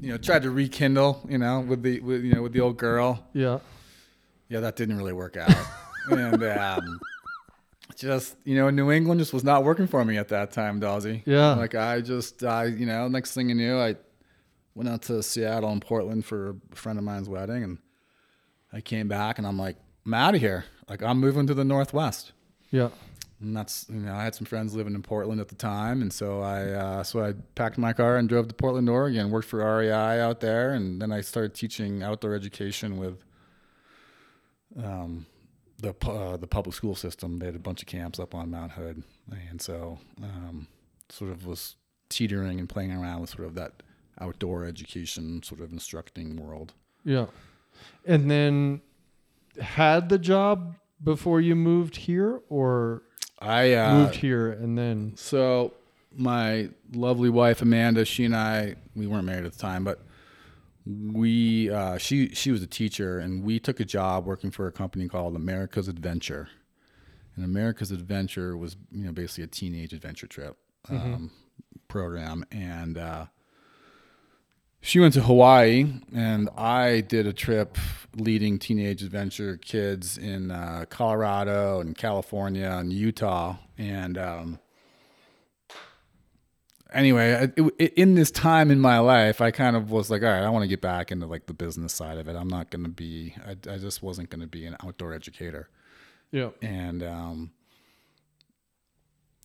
you 0.00 0.10
know, 0.10 0.18
tried 0.18 0.42
to 0.42 0.50
rekindle, 0.50 1.26
you 1.28 1.38
know, 1.38 1.60
with 1.60 1.82
the 1.82 2.00
with 2.00 2.22
you 2.22 2.34
know 2.34 2.42
with 2.42 2.52
the 2.52 2.60
old 2.60 2.76
girl. 2.76 3.24
yeah, 3.32 3.58
Yeah, 4.48 4.60
that 4.60 4.76
didn't 4.76 4.96
really 4.98 5.12
work 5.14 5.36
out, 5.36 5.50
and 6.10 6.42
um, 6.44 7.00
just 7.96 8.36
you 8.44 8.54
know, 8.56 8.70
New 8.70 8.90
England 8.92 9.20
just 9.20 9.32
was 9.32 9.44
not 9.44 9.64
working 9.64 9.86
for 9.86 10.04
me 10.04 10.18
at 10.18 10.28
that 10.28 10.52
time, 10.52 10.80
Dawsey. 10.80 11.22
Yeah. 11.26 11.54
like 11.54 11.74
I 11.74 12.00
just, 12.00 12.44
I 12.44 12.66
you 12.66 12.86
know, 12.86 13.08
next 13.08 13.34
thing 13.34 13.48
you 13.48 13.54
knew, 13.54 13.78
I 13.78 13.96
went 14.78 14.88
out 14.88 15.02
to 15.02 15.20
Seattle 15.24 15.70
and 15.70 15.82
Portland 15.82 16.24
for 16.24 16.50
a 16.72 16.76
friend 16.76 16.98
of 17.00 17.04
mine's 17.04 17.28
wedding, 17.28 17.64
and 17.64 17.78
I 18.72 18.80
came 18.80 19.08
back, 19.08 19.38
and 19.38 19.46
I'm 19.46 19.58
like, 19.58 19.76
I'm 20.06 20.14
out 20.14 20.36
of 20.36 20.40
here. 20.40 20.66
Like 20.88 21.02
I'm 21.02 21.18
moving 21.18 21.48
to 21.48 21.54
the 21.54 21.64
Northwest. 21.64 22.32
yeah, 22.70 22.90
And 23.40 23.56
that's 23.56 23.86
you 23.90 23.96
know 23.96 24.14
I 24.14 24.22
had 24.22 24.36
some 24.36 24.46
friends 24.46 24.74
living 24.74 24.94
in 24.94 25.02
Portland 25.02 25.40
at 25.40 25.48
the 25.48 25.56
time, 25.56 26.00
and 26.00 26.12
so 26.12 26.40
I 26.40 26.70
uh, 26.70 27.02
so 27.02 27.22
I 27.22 27.32
packed 27.56 27.76
my 27.76 27.92
car 27.92 28.16
and 28.16 28.28
drove 28.28 28.46
to 28.48 28.54
Portland, 28.54 28.88
Oregon. 28.88 29.30
Worked 29.30 29.48
for 29.48 29.58
REI 29.58 30.20
out 30.20 30.38
there, 30.38 30.72
and 30.72 31.02
then 31.02 31.10
I 31.10 31.22
started 31.22 31.54
teaching 31.54 32.04
outdoor 32.04 32.34
education 32.34 32.98
with 32.98 33.24
um, 34.82 35.26
the 35.78 35.92
uh, 36.06 36.36
the 36.36 36.46
public 36.46 36.76
school 36.76 36.94
system. 36.94 37.40
They 37.40 37.46
had 37.46 37.56
a 37.56 37.58
bunch 37.58 37.82
of 37.82 37.88
camps 37.88 38.20
up 38.20 38.32
on 38.32 38.48
Mount 38.52 38.72
Hood, 38.72 39.02
and 39.50 39.60
so 39.60 39.98
um, 40.22 40.68
sort 41.08 41.32
of 41.32 41.46
was 41.46 41.74
teetering 42.08 42.60
and 42.60 42.68
playing 42.68 42.92
around 42.92 43.20
with 43.20 43.30
sort 43.30 43.46
of 43.46 43.54
that 43.56 43.82
outdoor 44.20 44.64
education 44.64 45.42
sort 45.42 45.60
of 45.60 45.72
instructing 45.72 46.36
world. 46.36 46.74
yeah, 47.04 47.26
and 48.04 48.30
then 48.30 48.80
had 49.60 50.08
the 50.08 50.18
job 50.18 50.74
before 51.02 51.40
you 51.40 51.54
moved 51.54 51.96
here, 51.96 52.40
or 52.48 53.02
I 53.38 53.74
uh, 53.74 53.94
moved 53.94 54.16
here 54.16 54.50
and 54.50 54.76
then 54.76 55.12
So 55.16 55.74
my 56.14 56.70
lovely 56.92 57.30
wife 57.30 57.62
Amanda, 57.62 58.04
she 58.04 58.24
and 58.24 58.34
I, 58.34 58.74
we 58.94 59.06
weren't 59.06 59.24
married 59.24 59.44
at 59.44 59.52
the 59.52 59.58
time, 59.58 59.84
but 59.84 60.00
we 60.86 61.70
uh, 61.70 61.98
she 61.98 62.30
she 62.30 62.50
was 62.50 62.62
a 62.62 62.66
teacher, 62.66 63.18
and 63.18 63.44
we 63.44 63.58
took 63.58 63.78
a 63.80 63.84
job 63.84 64.24
working 64.24 64.50
for 64.50 64.66
a 64.66 64.72
company 64.72 65.08
called 65.08 65.36
America's 65.36 65.88
Adventure. 65.88 66.48
And 67.36 67.44
America's 67.44 67.90
Adventure 67.90 68.56
was 68.56 68.76
you 68.90 69.04
know 69.04 69.12
basically 69.12 69.44
a 69.44 69.48
teenage 69.48 69.92
adventure 69.92 70.26
trip 70.26 70.56
um, 70.88 71.30
program, 71.88 72.44
and 72.50 72.96
uh, 72.96 73.26
she 74.80 75.00
went 75.00 75.14
to 75.14 75.22
Hawaii, 75.22 75.86
and 76.14 76.48
I 76.56 77.00
did 77.00 77.26
a 77.26 77.32
trip 77.32 77.76
leading 78.14 78.58
teenage 78.58 79.02
adventure 79.02 79.56
kids 79.56 80.18
in 80.18 80.50
uh, 80.50 80.84
Colorado 80.88 81.80
and 81.80 81.96
California 81.96 82.70
and 82.70 82.92
Utah. 82.92 83.56
And 83.76 84.18
um, 84.18 84.58
anyway, 86.92 87.50
it, 87.56 87.74
it, 87.78 87.94
in 87.94 88.14
this 88.14 88.30
time 88.30 88.70
in 88.70 88.80
my 88.80 88.98
life, 88.98 89.40
I 89.40 89.50
kind 89.50 89.76
of 89.76 89.90
was 89.90 90.10
like, 90.10 90.22
all 90.22 90.28
right, 90.28 90.42
I 90.42 90.50
want 90.50 90.62
to 90.62 90.68
get 90.68 90.80
back 90.80 91.12
into 91.12 91.26
like 91.26 91.46
the 91.46 91.54
business 91.54 91.92
side 91.92 92.18
of 92.18 92.28
it. 92.28 92.36
I'm 92.36 92.48
not 92.48 92.70
going 92.70 92.84
to 92.84 92.90
be, 92.90 93.34
I, 93.46 93.52
I 93.72 93.78
just 93.78 94.02
wasn't 94.02 94.30
going 94.30 94.40
to 94.40 94.46
be 94.46 94.64
an 94.66 94.76
outdoor 94.82 95.12
educator 95.12 95.68
yeah, 96.30 96.50
and 96.60 97.02
um, 97.02 97.50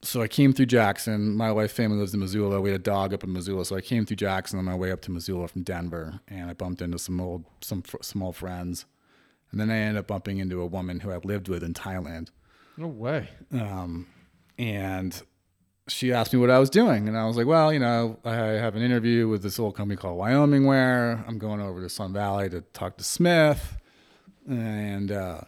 so 0.04 0.22
I 0.22 0.28
came 0.28 0.52
through 0.52 0.66
Jackson. 0.66 1.36
My 1.36 1.50
wife's 1.50 1.72
family 1.72 1.98
lives 1.98 2.14
in 2.14 2.20
Missoula. 2.20 2.60
We 2.60 2.70
had 2.70 2.80
a 2.80 2.82
dog 2.82 3.12
up 3.12 3.24
in 3.24 3.32
Missoula, 3.32 3.64
so 3.64 3.74
I 3.76 3.80
came 3.80 4.06
through 4.06 4.16
Jackson 4.16 4.58
on 4.58 4.64
my 4.64 4.74
way 4.74 4.92
up 4.92 5.00
to 5.02 5.10
Missoula 5.10 5.48
from 5.48 5.62
Denver, 5.62 6.20
and 6.28 6.50
I 6.50 6.52
bumped 6.52 6.82
into 6.82 6.98
some 6.98 7.20
old, 7.20 7.44
some 7.60 7.82
small 8.02 8.32
friends, 8.32 8.86
and 9.50 9.60
then 9.60 9.70
I 9.70 9.76
ended 9.78 10.00
up 10.00 10.06
bumping 10.06 10.38
into 10.38 10.60
a 10.60 10.66
woman 10.66 11.00
who 11.00 11.10
I 11.10 11.16
lived 11.16 11.48
with 11.48 11.62
in 11.62 11.74
Thailand, 11.74 12.28
no 12.76 12.86
way. 12.86 13.28
um, 13.52 14.06
and 14.58 15.20
she 15.88 16.12
asked 16.12 16.32
me 16.32 16.38
what 16.38 16.50
I 16.50 16.58
was 16.58 16.70
doing, 16.70 17.08
and 17.08 17.16
I 17.16 17.26
was 17.26 17.36
like, 17.36 17.46
well, 17.46 17.72
you 17.72 17.78
know, 17.78 18.18
I 18.24 18.34
have 18.34 18.74
an 18.76 18.82
interview 18.82 19.28
with 19.28 19.42
this 19.42 19.58
old 19.58 19.76
company 19.76 19.96
called 19.96 20.16
Wyoming 20.16 20.64
Wear. 20.64 21.24
I'm 21.26 21.38
going 21.38 21.60
over 21.60 21.82
to 21.82 21.88
Sun 21.88 22.12
Valley 22.12 22.48
to 22.50 22.60
talk 22.60 22.96
to 22.98 23.04
Smith, 23.04 23.76
and 24.48 25.10
uh, 25.10 25.40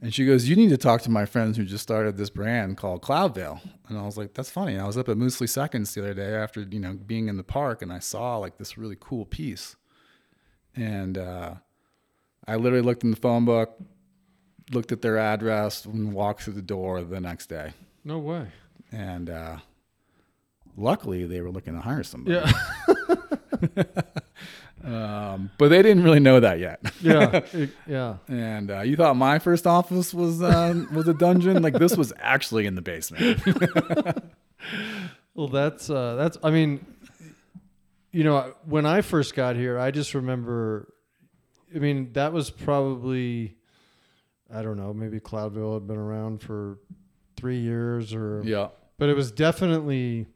and 0.00 0.12
she 0.12 0.26
goes, 0.26 0.48
You 0.48 0.56
need 0.56 0.70
to 0.70 0.76
talk 0.76 1.02
to 1.02 1.10
my 1.10 1.24
friends 1.24 1.56
who 1.56 1.64
just 1.64 1.82
started 1.82 2.16
this 2.16 2.30
brand 2.30 2.76
called 2.76 3.02
Cloudveil. 3.02 3.60
And 3.88 3.98
I 3.98 4.02
was 4.02 4.16
like, 4.16 4.34
That's 4.34 4.50
funny. 4.50 4.78
I 4.78 4.86
was 4.86 4.98
up 4.98 5.08
at 5.08 5.16
Moosely 5.16 5.48
Seconds 5.48 5.94
the 5.94 6.02
other 6.02 6.14
day 6.14 6.34
after, 6.34 6.60
you 6.62 6.80
know, 6.80 6.94
being 6.94 7.28
in 7.28 7.36
the 7.36 7.44
park 7.44 7.82
and 7.82 7.92
I 7.92 7.98
saw 7.98 8.36
like 8.36 8.58
this 8.58 8.76
really 8.76 8.96
cool 8.98 9.24
piece. 9.24 9.76
And 10.74 11.16
uh, 11.16 11.54
I 12.46 12.56
literally 12.56 12.84
looked 12.84 13.02
in 13.02 13.10
the 13.10 13.16
phone 13.16 13.44
book, 13.46 13.78
looked 14.72 14.92
at 14.92 15.00
their 15.00 15.16
address, 15.16 15.86
and 15.86 16.12
walked 16.12 16.42
through 16.42 16.52
the 16.54 16.62
door 16.62 17.02
the 17.02 17.20
next 17.20 17.46
day. 17.46 17.72
No 18.04 18.18
way. 18.18 18.48
And 18.92 19.30
uh, 19.30 19.56
luckily 20.76 21.24
they 21.24 21.40
were 21.40 21.50
looking 21.50 21.74
to 21.74 21.80
hire 21.80 22.02
somebody. 22.02 22.36
Yeah, 22.36 22.52
Um, 23.74 23.92
but 25.58 25.68
they 25.68 25.82
didn't 25.82 26.02
really 26.04 26.20
know 26.20 26.40
that 26.40 26.58
yet. 26.58 26.80
yeah, 27.00 27.40
it- 27.52 27.70
yeah. 27.86 28.16
And 28.28 28.70
uh, 28.70 28.80
you 28.80 28.96
thought 28.96 29.16
my 29.16 29.38
first 29.38 29.66
office 29.66 30.12
was 30.14 30.42
uh, 30.42 30.84
was 30.92 31.08
a 31.08 31.14
dungeon? 31.14 31.62
like 31.62 31.74
this 31.74 31.96
was 31.96 32.12
actually 32.18 32.66
in 32.66 32.74
the 32.74 32.82
basement. 32.82 33.40
Well, 35.34 35.48
that's 35.48 35.90
uh, 35.90 36.14
that's. 36.16 36.38
I 36.42 36.50
mean, 36.50 36.84
you 38.10 38.24
know, 38.24 38.54
when 38.64 38.86
I 38.86 39.02
first 39.02 39.34
got 39.34 39.54
here, 39.54 39.78
I 39.78 39.90
just 39.90 40.14
remember. 40.14 40.92
I 41.74 41.78
mean, 41.78 42.12
that 42.14 42.32
was 42.32 42.48
probably, 42.48 43.54
I 44.52 44.62
don't 44.62 44.78
know, 44.78 44.94
maybe 44.94 45.20
Cloudveil 45.20 45.74
had 45.74 45.86
been 45.86 45.98
around 45.98 46.40
for 46.40 46.78
three 47.36 47.58
years, 47.58 48.14
or 48.14 48.40
yeah. 48.46 48.68
but 48.96 49.10
it 49.10 49.14
was 49.14 49.30
definitely 49.30 50.26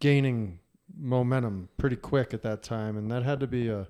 gaining 0.00 0.58
momentum 0.98 1.70
pretty 1.78 1.96
quick 1.96 2.34
at 2.34 2.42
that 2.42 2.62
time, 2.62 2.98
and 2.98 3.10
that 3.10 3.22
had 3.22 3.40
to 3.40 3.46
be 3.46 3.68
a. 3.68 3.88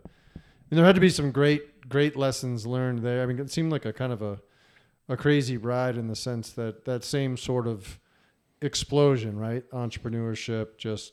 There 0.70 0.84
had 0.84 0.94
to 0.96 1.00
be 1.00 1.08
some 1.10 1.30
great, 1.30 1.88
great 1.88 2.16
lessons 2.16 2.66
learned 2.66 3.00
there. 3.00 3.22
I 3.22 3.26
mean, 3.26 3.38
it 3.38 3.50
seemed 3.50 3.70
like 3.70 3.84
a 3.84 3.92
kind 3.92 4.12
of 4.12 4.20
a, 4.22 4.40
a 5.08 5.16
crazy 5.16 5.56
ride 5.56 5.96
in 5.96 6.08
the 6.08 6.16
sense 6.16 6.50
that 6.52 6.84
that 6.86 7.04
same 7.04 7.36
sort 7.36 7.66
of 7.68 7.98
explosion, 8.60 9.38
right? 9.38 9.68
Entrepreneurship 9.70 10.78
just 10.78 11.12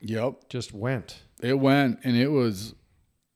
Yep. 0.00 0.48
just 0.48 0.72
went. 0.72 1.22
It 1.42 1.58
went 1.58 2.00
and 2.04 2.16
it 2.16 2.28
was 2.28 2.74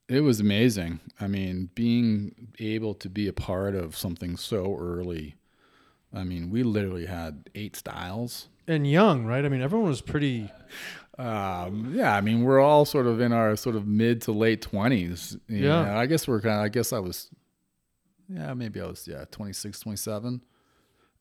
it 0.08 0.20
was 0.20 0.40
amazing. 0.40 1.00
I 1.20 1.26
mean, 1.26 1.68
being 1.74 2.48
able 2.58 2.94
to 2.94 3.10
be 3.10 3.28
a 3.28 3.32
part 3.32 3.74
of 3.74 3.96
something 3.96 4.36
so 4.38 4.76
early. 4.78 5.34
I 6.14 6.24
mean, 6.24 6.48
we 6.50 6.62
literally 6.62 7.04
had 7.06 7.50
eight 7.54 7.76
styles. 7.76 8.48
And 8.66 8.90
young, 8.90 9.24
right? 9.26 9.44
I 9.44 9.48
mean, 9.50 9.60
everyone 9.60 9.88
was 9.88 10.00
pretty. 10.00 10.50
Um, 11.18 11.92
yeah, 11.94 12.14
I 12.14 12.20
mean, 12.20 12.44
we're 12.44 12.60
all 12.60 12.84
sort 12.84 13.06
of 13.06 13.20
in 13.20 13.32
our 13.32 13.56
sort 13.56 13.74
of 13.74 13.86
mid 13.86 14.22
to 14.22 14.32
late 14.32 14.62
twenties. 14.62 15.36
Yeah. 15.48 15.98
I 15.98 16.06
guess 16.06 16.28
we're 16.28 16.40
kind 16.40 16.60
of, 16.60 16.64
I 16.64 16.68
guess 16.68 16.92
I 16.92 17.00
was, 17.00 17.28
yeah, 18.28 18.54
maybe 18.54 18.80
I 18.80 18.86
was, 18.86 19.08
yeah, 19.08 19.24
26, 19.30 19.80
27. 19.80 20.42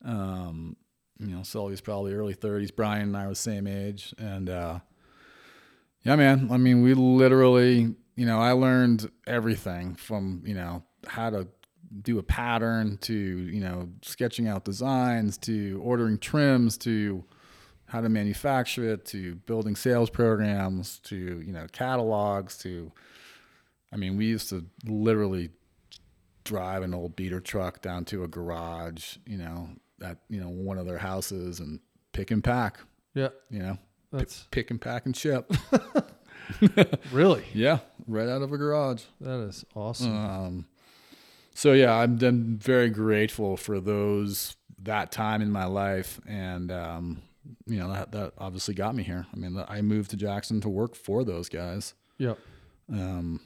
Um, 0.05 0.75
you 1.19 1.35
know, 1.35 1.41
Sully's 1.41 1.81
probably 1.81 2.13
early 2.13 2.35
thirties. 2.35 2.69
Brian 2.69 3.03
and 3.03 3.17
I 3.17 3.23
were 3.23 3.29
the 3.31 3.35
same 3.35 3.65
age. 3.65 4.13
And, 4.19 4.49
uh, 4.49 4.79
yeah, 6.03 6.15
man, 6.15 6.49
I 6.51 6.57
mean, 6.57 6.83
we 6.83 6.93
literally, 6.93 7.95
you 8.15 8.25
know, 8.25 8.39
I 8.39 8.51
learned 8.51 9.09
everything 9.25 9.95
from, 9.95 10.43
you 10.45 10.53
know, 10.53 10.83
how 11.07 11.31
to 11.31 11.47
do 12.01 12.19
a 12.19 12.23
pattern 12.23 12.97
to, 13.01 13.13
you 13.13 13.61
know, 13.61 13.89
sketching 14.03 14.47
out 14.47 14.63
designs 14.63 15.37
to 15.39 15.81
ordering 15.83 16.19
trims 16.19 16.77
to, 16.79 17.23
how 17.87 18.01
to 18.01 18.09
manufacture 18.09 18.89
it 18.93 19.05
to 19.05 19.35
building 19.45 19.75
sales 19.75 20.09
programs 20.09 20.99
to 20.99 21.41
you 21.41 21.51
know 21.51 21.65
catalogs 21.71 22.57
to 22.57 22.91
i 23.91 23.95
mean 23.95 24.17
we 24.17 24.25
used 24.25 24.49
to 24.49 24.65
literally 24.85 25.49
drive 26.43 26.83
an 26.83 26.93
old 26.93 27.15
beater 27.15 27.39
truck 27.39 27.81
down 27.81 28.05
to 28.05 28.23
a 28.23 28.27
garage 28.27 29.17
you 29.25 29.37
know 29.37 29.69
at 30.01 30.17
you 30.29 30.39
know 30.39 30.49
one 30.49 30.77
of 30.77 30.85
their 30.85 30.97
houses 30.97 31.59
and 31.59 31.79
pick 32.13 32.31
and 32.31 32.43
pack. 32.43 32.79
Yeah, 33.13 33.29
you 33.49 33.59
know 33.59 33.77
that's 34.11 34.47
pick 34.51 34.71
and 34.71 34.81
pack 34.81 35.05
and 35.05 35.15
ship. 35.15 35.51
Really? 37.11 37.43
Yeah 37.53 37.79
right 38.07 38.29
out 38.29 38.41
of 38.41 38.53
a 38.53 38.57
garage. 38.57 39.03
That 39.19 39.39
is 39.41 39.65
awesome. 39.75 40.15
um, 40.15 40.65
so 41.53 41.73
yeah, 41.73 41.93
I'm, 41.93 42.17
I'm 42.23 42.57
very 42.57 42.89
grateful 42.89 43.57
for 43.57 43.81
those 43.81 44.55
that 44.83 45.11
time 45.11 45.41
in 45.41 45.51
my 45.51 45.65
life, 45.65 46.21
and 46.25 46.71
um, 46.71 47.21
you 47.65 47.79
know 47.79 47.91
that 47.91 48.11
that 48.11 48.33
obviously 48.37 48.73
got 48.73 48.95
me 48.95 49.03
here. 49.03 49.25
I 49.33 49.37
mean, 49.37 49.63
I 49.67 49.81
moved 49.81 50.11
to 50.11 50.17
Jackson 50.17 50.61
to 50.61 50.69
work 50.69 50.95
for 50.95 51.23
those 51.23 51.49
guys. 51.49 51.93
Yeah. 52.17 52.35
Um, 52.91 53.39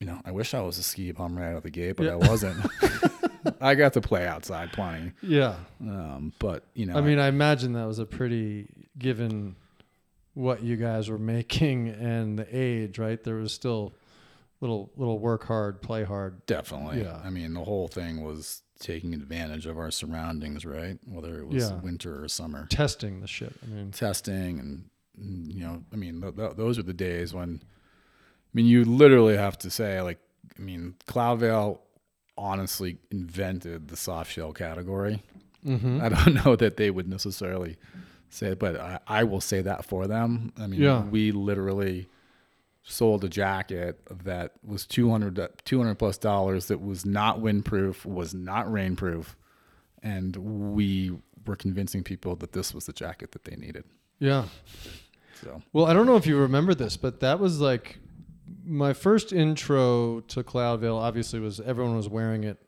you 0.00 0.06
know, 0.06 0.20
I 0.24 0.30
wish 0.32 0.52
I 0.54 0.60
was 0.60 0.78
a 0.78 0.82
ski 0.82 1.10
bum 1.12 1.36
right 1.38 1.50
out 1.50 1.56
of 1.56 1.62
the 1.62 1.70
gate, 1.70 1.96
but 1.96 2.04
Yeah. 2.04 2.12
I 2.12 2.16
wasn't. 2.16 2.56
I 3.60 3.74
got 3.76 3.92
to 3.94 4.00
play 4.00 4.26
outside 4.26 4.72
plenty. 4.72 5.12
Yeah. 5.22 5.54
Um, 5.80 6.32
but 6.38 6.64
you 6.74 6.86
know, 6.86 6.96
I 6.96 7.00
mean, 7.00 7.18
I 7.18 7.28
imagine 7.28 7.72
that 7.74 7.86
was 7.86 7.98
a 7.98 8.04
pretty 8.06 8.68
given 8.98 9.56
what 10.34 10.62
you 10.62 10.76
guys 10.76 11.08
were 11.08 11.18
making 11.36 11.88
and 11.88 12.38
the 12.38 12.46
age, 12.50 12.98
right? 12.98 13.22
There 13.22 13.36
was 13.36 13.52
still 13.54 13.94
little 14.60 14.90
little 14.96 15.18
work 15.18 15.44
hard, 15.44 15.80
play 15.82 16.04
hard. 16.04 16.44
definitely. 16.46 17.02
Yeah. 17.02 17.20
I 17.24 17.30
mean, 17.30 17.54
the 17.54 17.64
whole 17.64 17.88
thing 17.88 18.22
was 18.24 18.62
taking 18.78 19.14
advantage 19.14 19.66
of 19.66 19.78
our 19.78 19.90
surroundings, 19.90 20.64
right? 20.64 20.98
Whether 21.06 21.38
it 21.40 21.48
was 21.48 21.70
Yeah. 21.70 21.76
winter 21.80 22.22
or 22.24 22.28
summer. 22.28 22.66
Testing 22.68 23.20
the 23.20 23.26
shit. 23.26 23.52
I 23.62 23.66
mean, 23.66 23.90
testing 23.90 24.58
and 24.60 24.84
mm, 25.20 25.54
you 25.54 25.60
know 25.60 25.82
i 25.92 25.96
mean 25.96 26.20
th- 26.20 26.36
th- 26.36 26.56
those 26.56 26.78
are 26.78 26.82
the 26.82 26.92
days 26.92 27.32
when 27.32 27.60
i 27.62 28.50
mean 28.52 28.66
you 28.66 28.84
literally 28.84 29.34
have 29.36 29.56
to 29.56 29.70
say 29.70 30.02
like 30.02 30.18
i 30.58 30.60
mean 30.62 30.94
Cloudveil 31.06 31.80
honestly 32.36 32.98
invented 33.10 33.88
the 33.88 33.96
soft 33.96 34.30
shell 34.30 34.52
category 34.52 35.22
mhm. 35.64 36.02
i 36.02 36.10
don't 36.10 36.34
know 36.44 36.54
that 36.56 36.76
they 36.76 36.90
would 36.90 37.08
necessarily 37.08 37.76
say 38.28 38.48
it, 38.48 38.58
but 38.58 38.78
I, 38.78 38.98
I 39.06 39.24
will 39.24 39.40
say 39.40 39.62
that 39.62 39.86
for 39.86 40.06
them 40.06 40.52
i 40.58 40.66
mean 40.66 40.82
Yeah. 40.82 41.02
we 41.02 41.32
literally 41.32 42.08
sold 42.88 43.24
a 43.24 43.28
jacket 43.28 44.00
that 44.24 44.52
was 44.64 44.86
200 44.86 45.38
uh, 45.38 45.48
200 45.64 45.96
plus 45.96 46.18
dollars 46.18 46.66
that 46.66 46.80
was 46.80 47.04
not 47.04 47.40
windproof 47.40 48.06
was 48.06 48.32
not 48.32 48.66
rainproof 48.66 49.34
and 50.02 50.36
we 50.36 51.12
were 51.46 51.56
convincing 51.56 52.04
people 52.04 52.36
that 52.36 52.52
this 52.52 52.72
was 52.72 52.86
the 52.86 52.92
jacket 52.92 53.32
that 53.32 53.44
they 53.44 53.56
needed 53.56 53.84
yeah. 54.18 54.44
so 55.42 55.62
Well, 55.72 55.86
I 55.86 55.92
don't 55.92 56.06
know 56.06 56.16
if 56.16 56.26
you 56.26 56.38
remember 56.38 56.74
this, 56.74 56.96
but 56.96 57.20
that 57.20 57.38
was 57.38 57.60
like 57.60 57.98
my 58.64 58.92
first 58.92 59.32
intro 59.32 60.20
to 60.20 60.42
Cloudveil. 60.42 60.96
Obviously, 60.96 61.40
was 61.40 61.60
everyone 61.60 61.96
was 61.96 62.08
wearing 62.08 62.44
it 62.44 62.58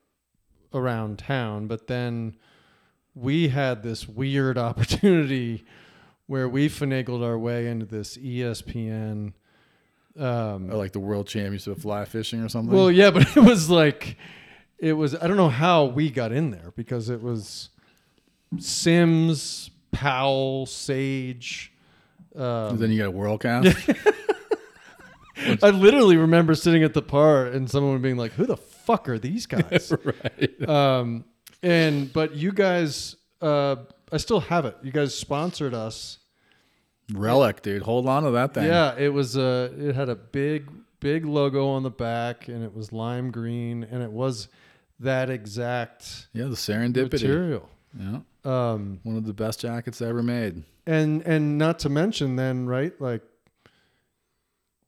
around 0.74 1.18
town, 1.18 1.66
but 1.66 1.86
then 1.86 2.36
we 3.14 3.48
had 3.48 3.82
this 3.82 4.06
weird 4.06 4.58
opportunity 4.68 5.64
where 6.26 6.48
we 6.48 6.68
finagled 6.68 7.24
our 7.24 7.38
way 7.38 7.66
into 7.66 7.86
this 7.86 8.18
ESPN. 8.18 9.32
Um, 10.16 10.70
Or 10.70 10.76
like 10.76 10.92
the 10.92 11.00
world 11.00 11.26
championship 11.28 11.76
of 11.76 11.82
fly 11.82 12.04
fishing 12.04 12.40
or 12.42 12.48
something. 12.48 12.74
well, 12.74 12.90
yeah, 12.90 13.10
but 13.12 13.36
it 13.36 13.40
was 13.40 13.68
like 13.70 14.16
it 14.78 14.92
was. 14.92 15.14
I 15.16 15.26
don't 15.26 15.36
know 15.36 15.48
how 15.48 15.84
we 15.86 16.10
got 16.10 16.32
in 16.32 16.50
there 16.50 16.72
because 16.76 17.08
it 17.08 17.20
was 17.22 17.70
Simms, 18.58 19.70
Powell, 19.92 20.66
Sage. 20.66 21.72
Um, 22.36 22.76
then 22.78 22.90
you 22.90 22.98
got 22.98 23.06
a 23.08 23.10
world 23.10 23.40
cast. 23.42 23.76
I 25.62 25.70
literally 25.70 26.16
remember 26.16 26.54
sitting 26.54 26.82
at 26.82 26.94
the 26.94 27.02
par 27.02 27.46
and 27.46 27.70
someone 27.70 28.00
being 28.02 28.16
like, 28.16 28.32
"Who 28.32 28.46
the 28.46 28.56
fuck 28.56 29.08
are 29.08 29.18
these 29.18 29.46
guys?" 29.56 29.92
right. 30.04 30.68
um, 30.68 31.24
and 31.62 32.12
but 32.12 32.34
you 32.34 32.52
guys, 32.52 33.16
uh, 33.40 33.76
I 34.12 34.16
still 34.16 34.40
have 34.40 34.64
it. 34.64 34.76
You 34.82 34.90
guys 34.92 35.14
sponsored 35.14 35.74
us. 35.74 36.18
Relic, 37.12 37.62
dude. 37.62 37.82
Hold 37.82 38.06
on 38.08 38.22
to 38.24 38.30
that 38.32 38.54
thing. 38.54 38.64
Yeah, 38.66 38.94
it 38.98 39.08
was 39.12 39.36
a. 39.36 39.72
It 39.78 39.94
had 39.94 40.08
a 40.08 40.14
big, 40.16 40.68
big 41.00 41.24
logo 41.24 41.68
on 41.68 41.82
the 41.82 41.90
back, 41.90 42.48
and 42.48 42.62
it 42.62 42.74
was 42.74 42.92
lime 42.92 43.30
green, 43.30 43.82
and 43.84 44.02
it 44.02 44.10
was 44.12 44.48
that 45.00 45.30
exact 45.30 46.26
Yeah, 46.32 46.44
the 46.44 46.50
serendipity. 46.56 47.12
material. 47.12 47.68
Yeah. 47.98 48.18
Um, 48.44 49.00
One 49.04 49.16
of 49.16 49.24
the 49.24 49.32
best 49.32 49.60
jackets 49.60 50.02
ever 50.02 50.22
made. 50.22 50.62
and 50.86 51.22
and 51.22 51.56
not 51.58 51.78
to 51.80 51.88
mention 51.88 52.36
then 52.36 52.66
right 52.66 52.98
like 53.00 53.20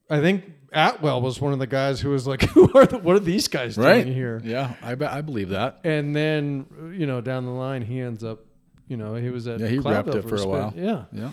i 0.08 0.18
think 0.20 0.44
atwell 0.72 1.20
was 1.20 1.40
one 1.40 1.52
of 1.52 1.58
the 1.58 1.66
guys 1.66 2.00
who 2.00 2.10
was 2.10 2.26
like 2.26 2.42
who 2.54 2.70
are 2.74 2.86
the, 2.86 2.96
what 2.98 3.16
are 3.16 3.20
these 3.20 3.48
guys 3.48 3.76
Right. 3.76 4.02
doing 4.04 4.14
here 4.14 4.40
Yeah, 4.44 4.74
I 4.82 4.94
bet 4.94 5.10
I 5.12 5.20
believe 5.20 5.50
that. 5.50 5.80
and 5.84 6.14
then 6.16 6.94
you 6.96 7.06
know 7.06 7.20
down 7.20 7.44
the 7.44 7.50
line 7.52 7.82
he 7.82 8.00
ends 8.00 8.24
up 8.24 8.40
you 8.88 8.96
know 8.96 9.14
he 9.14 9.28
was 9.30 9.46
at 9.46 9.60
Yeah, 9.60 9.66
he 9.68 9.76
repped 9.78 9.82
Cloudveil 10.06 10.16
it 10.16 10.28
for 10.28 10.34
a 10.36 10.38
spin. 10.38 10.50
while. 10.50 10.72
yeah 10.76 11.04
Yeah. 11.12 11.32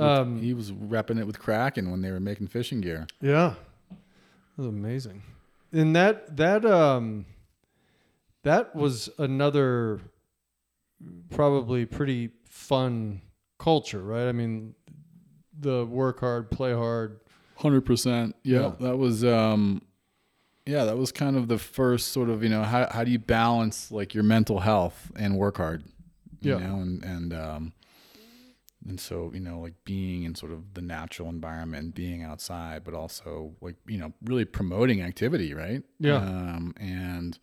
Um 0.00 0.40
he 0.40 0.54
was 0.54 0.72
repping 0.72 1.18
it 1.18 1.26
with 1.26 1.38
Kraken 1.38 1.90
when 1.90 2.00
they 2.02 2.10
were 2.10 2.20
making 2.20 2.46
fishing 2.48 2.80
gear. 2.80 3.06
yeah 3.20 3.54
that 3.90 3.96
was 4.56 4.66
amazing 4.66 5.22
and 5.72 5.94
that 5.96 6.36
that 6.36 6.64
um 6.64 7.26
that 8.42 8.74
was 8.74 9.08
another 9.18 10.00
probably 11.30 11.86
pretty 11.86 12.30
fun 12.48 13.20
culture 13.58 14.00
right 14.02 14.28
i 14.28 14.32
mean 14.32 14.74
the 15.58 15.84
work 15.86 16.20
hard 16.20 16.50
play 16.50 16.72
hard 16.72 17.20
Hundred 17.56 17.82
percent. 17.82 18.34
Yeah, 18.42 18.72
that 18.80 18.96
was. 18.96 19.22
um 19.22 19.82
Yeah, 20.64 20.86
that 20.86 20.96
was 20.96 21.12
kind 21.12 21.36
of 21.36 21.46
the 21.48 21.58
first 21.58 22.08
sort 22.08 22.30
of 22.30 22.42
you 22.42 22.48
know 22.48 22.62
how 22.62 22.88
how 22.90 23.04
do 23.04 23.10
you 23.10 23.18
balance 23.18 23.92
like 23.92 24.14
your 24.14 24.22
mental 24.24 24.60
health 24.60 25.12
and 25.14 25.36
work 25.36 25.58
hard, 25.58 25.84
you 26.40 26.52
Yeah. 26.52 26.56
know, 26.66 26.76
and 26.76 27.04
and 27.04 27.34
um 27.34 27.72
and 28.86 28.98
so 28.98 29.30
you 29.34 29.40
know 29.40 29.60
like 29.60 29.74
being 29.84 30.24
in 30.24 30.34
sort 30.34 30.52
of 30.52 30.74
the 30.74 30.82
natural 30.82 31.28
environment, 31.28 31.94
being 31.94 32.22
outside, 32.22 32.84
but 32.84 32.94
also 32.94 33.54
like 33.60 33.76
you 33.86 33.98
know 33.98 34.12
really 34.24 34.44
promoting 34.44 35.02
activity, 35.02 35.54
right? 35.54 35.82
Yeah. 35.98 36.16
Um, 36.16 36.74
and 36.78 37.38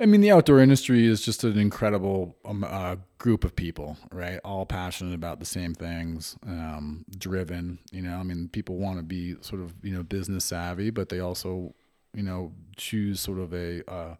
I 0.00 0.06
mean, 0.06 0.20
the 0.20 0.32
outdoor 0.32 0.58
industry 0.58 1.06
is 1.06 1.20
just 1.24 1.44
an 1.44 1.56
incredible 1.56 2.36
um, 2.44 2.64
uh, 2.64 2.96
group 3.18 3.44
of 3.44 3.54
people, 3.54 3.96
right? 4.10 4.40
All 4.44 4.66
passionate 4.66 5.14
about 5.14 5.38
the 5.38 5.46
same 5.46 5.72
things, 5.72 6.36
um, 6.46 7.04
driven. 7.16 7.78
You 7.92 8.02
know, 8.02 8.16
I 8.16 8.24
mean, 8.24 8.48
people 8.48 8.76
want 8.76 8.98
to 8.98 9.04
be 9.04 9.36
sort 9.40 9.62
of 9.62 9.72
you 9.82 9.94
know 9.94 10.02
business 10.02 10.44
savvy, 10.44 10.90
but 10.90 11.10
they 11.10 11.20
also 11.20 11.74
you 12.12 12.22
know 12.22 12.52
choose 12.76 13.20
sort 13.20 13.38
of 13.38 13.54
a 13.54 13.88
uh, 13.90 14.16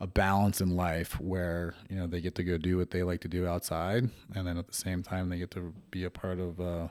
a 0.00 0.06
balance 0.06 0.60
in 0.60 0.76
life 0.76 1.20
where 1.20 1.74
you 1.88 1.96
know 1.96 2.06
they 2.06 2.20
get 2.20 2.34
to 2.36 2.44
go 2.44 2.56
do 2.56 2.78
what 2.78 2.90
they 2.90 3.02
like 3.02 3.20
to 3.20 3.28
do 3.28 3.46
outside, 3.46 4.08
and 4.34 4.46
then 4.46 4.56
at 4.56 4.66
the 4.66 4.74
same 4.74 5.02
time 5.02 5.28
they 5.28 5.38
get 5.38 5.50
to 5.52 5.72
be 5.90 6.04
a 6.04 6.10
part 6.10 6.38
of. 6.38 6.60
Uh, 6.60 6.88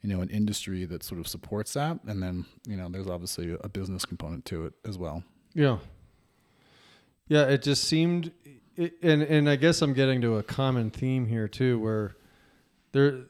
you 0.00 0.08
know, 0.08 0.20
an 0.20 0.30
industry 0.30 0.84
that 0.84 1.02
sort 1.02 1.20
of 1.20 1.26
supports 1.26 1.72
that, 1.72 1.98
and 2.06 2.22
then 2.22 2.46
you 2.68 2.76
know, 2.76 2.88
there's 2.88 3.08
obviously 3.08 3.56
a 3.64 3.68
business 3.68 4.04
component 4.04 4.44
to 4.44 4.64
it 4.66 4.72
as 4.86 4.96
well. 4.96 5.24
Yeah. 5.54 5.78
Yeah, 7.26 7.42
it 7.48 7.62
just 7.62 7.82
seemed, 7.84 8.30
it, 8.76 8.94
and 9.02 9.22
and 9.22 9.50
I 9.50 9.56
guess 9.56 9.82
I'm 9.82 9.92
getting 9.92 10.20
to 10.20 10.36
a 10.36 10.42
common 10.44 10.90
theme 10.90 11.26
here 11.26 11.48
too, 11.48 11.80
where 11.80 12.16
there, 12.92 13.24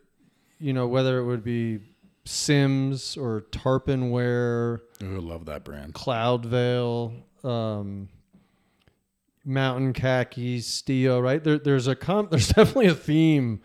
you 0.61 0.75
know, 0.75 0.87
whether 0.87 1.19
it 1.19 1.25
would 1.25 1.43
be 1.43 1.79
Simms 2.27 3.17
or 3.17 3.47
Tarpinware, 3.51 4.81
Ooh, 5.03 5.17
I 5.17 5.21
love 5.21 5.47
that 5.47 5.65
brand. 5.65 5.95
Cloudveil, 5.95 7.15
um, 7.45 8.09
Mountain 9.49 9.95
Khakis, 9.95 10.83
Stio, 10.83 11.23
right? 11.23 11.43
There, 11.43 11.59
there's 11.59 11.87
a 11.87 11.97
com- 11.97 12.29
there's 12.31 12.49
definitely 12.49 12.87
a 12.87 12.95
theme 12.95 13.61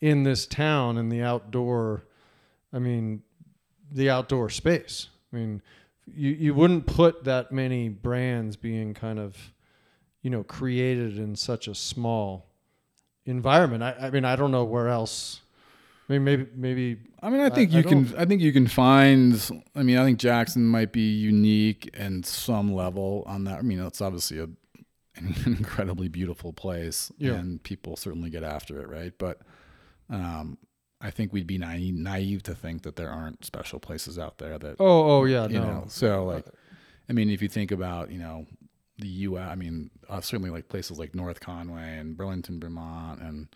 in 0.00 0.22
this 0.22 0.46
town 0.46 0.96
in 0.96 1.10
the 1.10 1.22
outdoor. 1.22 2.04
I 2.72 2.78
mean, 2.78 3.22
the 3.92 4.10
outdoor 4.10 4.48
space. 4.48 5.08
I 5.32 5.36
mean, 5.36 5.62
you 6.06 6.30
you 6.30 6.54
wouldn't 6.54 6.86
put 6.86 7.24
that 7.24 7.52
many 7.52 7.88
brands 7.90 8.56
being 8.56 8.94
kind 8.94 9.18
of, 9.18 9.36
you 10.22 10.30
know, 10.30 10.42
created 10.42 11.18
in 11.18 11.36
such 11.36 11.68
a 11.68 11.74
small 11.74 12.46
environment. 13.26 13.82
I, 13.82 14.06
I 14.06 14.10
mean, 14.10 14.24
I 14.24 14.36
don't 14.36 14.50
know 14.50 14.64
where 14.64 14.88
else. 14.88 15.42
I 16.08 16.14
mean, 16.14 16.24
maybe 16.24 16.46
maybe 16.54 16.96
I 17.22 17.28
mean, 17.28 17.40
I 17.40 17.50
think 17.50 17.74
I 17.74 17.78
you 17.78 17.82
can. 17.82 18.14
I 18.16 18.24
think 18.24 18.40
you 18.40 18.52
can 18.52 18.68
find. 18.68 19.50
I 19.74 19.82
mean, 19.82 19.98
I 19.98 20.04
think 20.04 20.18
Jackson 20.18 20.64
might 20.64 20.92
be 20.92 21.12
unique 21.12 21.90
in 21.94 22.22
some 22.22 22.72
level 22.72 23.24
on 23.26 23.44
that. 23.44 23.58
I 23.58 23.62
mean, 23.62 23.80
it's 23.80 24.00
obviously 24.00 24.38
a 24.38 24.48
an 25.16 25.34
incredibly 25.46 26.08
beautiful 26.08 26.52
place, 26.52 27.10
Yeah. 27.18 27.34
and 27.34 27.62
people 27.62 27.96
certainly 27.96 28.30
get 28.30 28.42
after 28.42 28.80
it, 28.80 28.88
right? 28.88 29.12
But 29.18 29.40
um, 30.10 30.58
I 31.00 31.10
think 31.10 31.32
we'd 31.32 31.46
be 31.46 31.58
naive, 31.58 31.94
naive 31.94 32.42
to 32.44 32.54
think 32.54 32.82
that 32.82 32.96
there 32.96 33.10
aren't 33.10 33.44
special 33.44 33.78
places 33.80 34.18
out 34.18 34.38
there 34.38 34.58
that 34.58 34.76
Oh, 34.80 35.18
oh 35.18 35.24
yeah, 35.24 35.46
you 35.48 35.58
no. 35.58 35.64
know. 35.66 35.84
So 35.88 36.24
like, 36.24 36.46
I 37.08 37.12
mean, 37.12 37.30
if 37.30 37.42
you 37.42 37.48
think 37.48 37.70
about 37.70 38.10
you 38.10 38.18
know 38.18 38.46
the 38.98 39.08
U.S., 39.08 39.48
I 39.50 39.54
mean, 39.56 39.90
uh, 40.08 40.20
certainly 40.22 40.50
like 40.50 40.68
places 40.68 40.98
like 40.98 41.14
North 41.14 41.40
Conway 41.40 41.98
and 41.98 42.16
Burlington, 42.16 42.58
Vermont, 42.60 43.20
and 43.20 43.48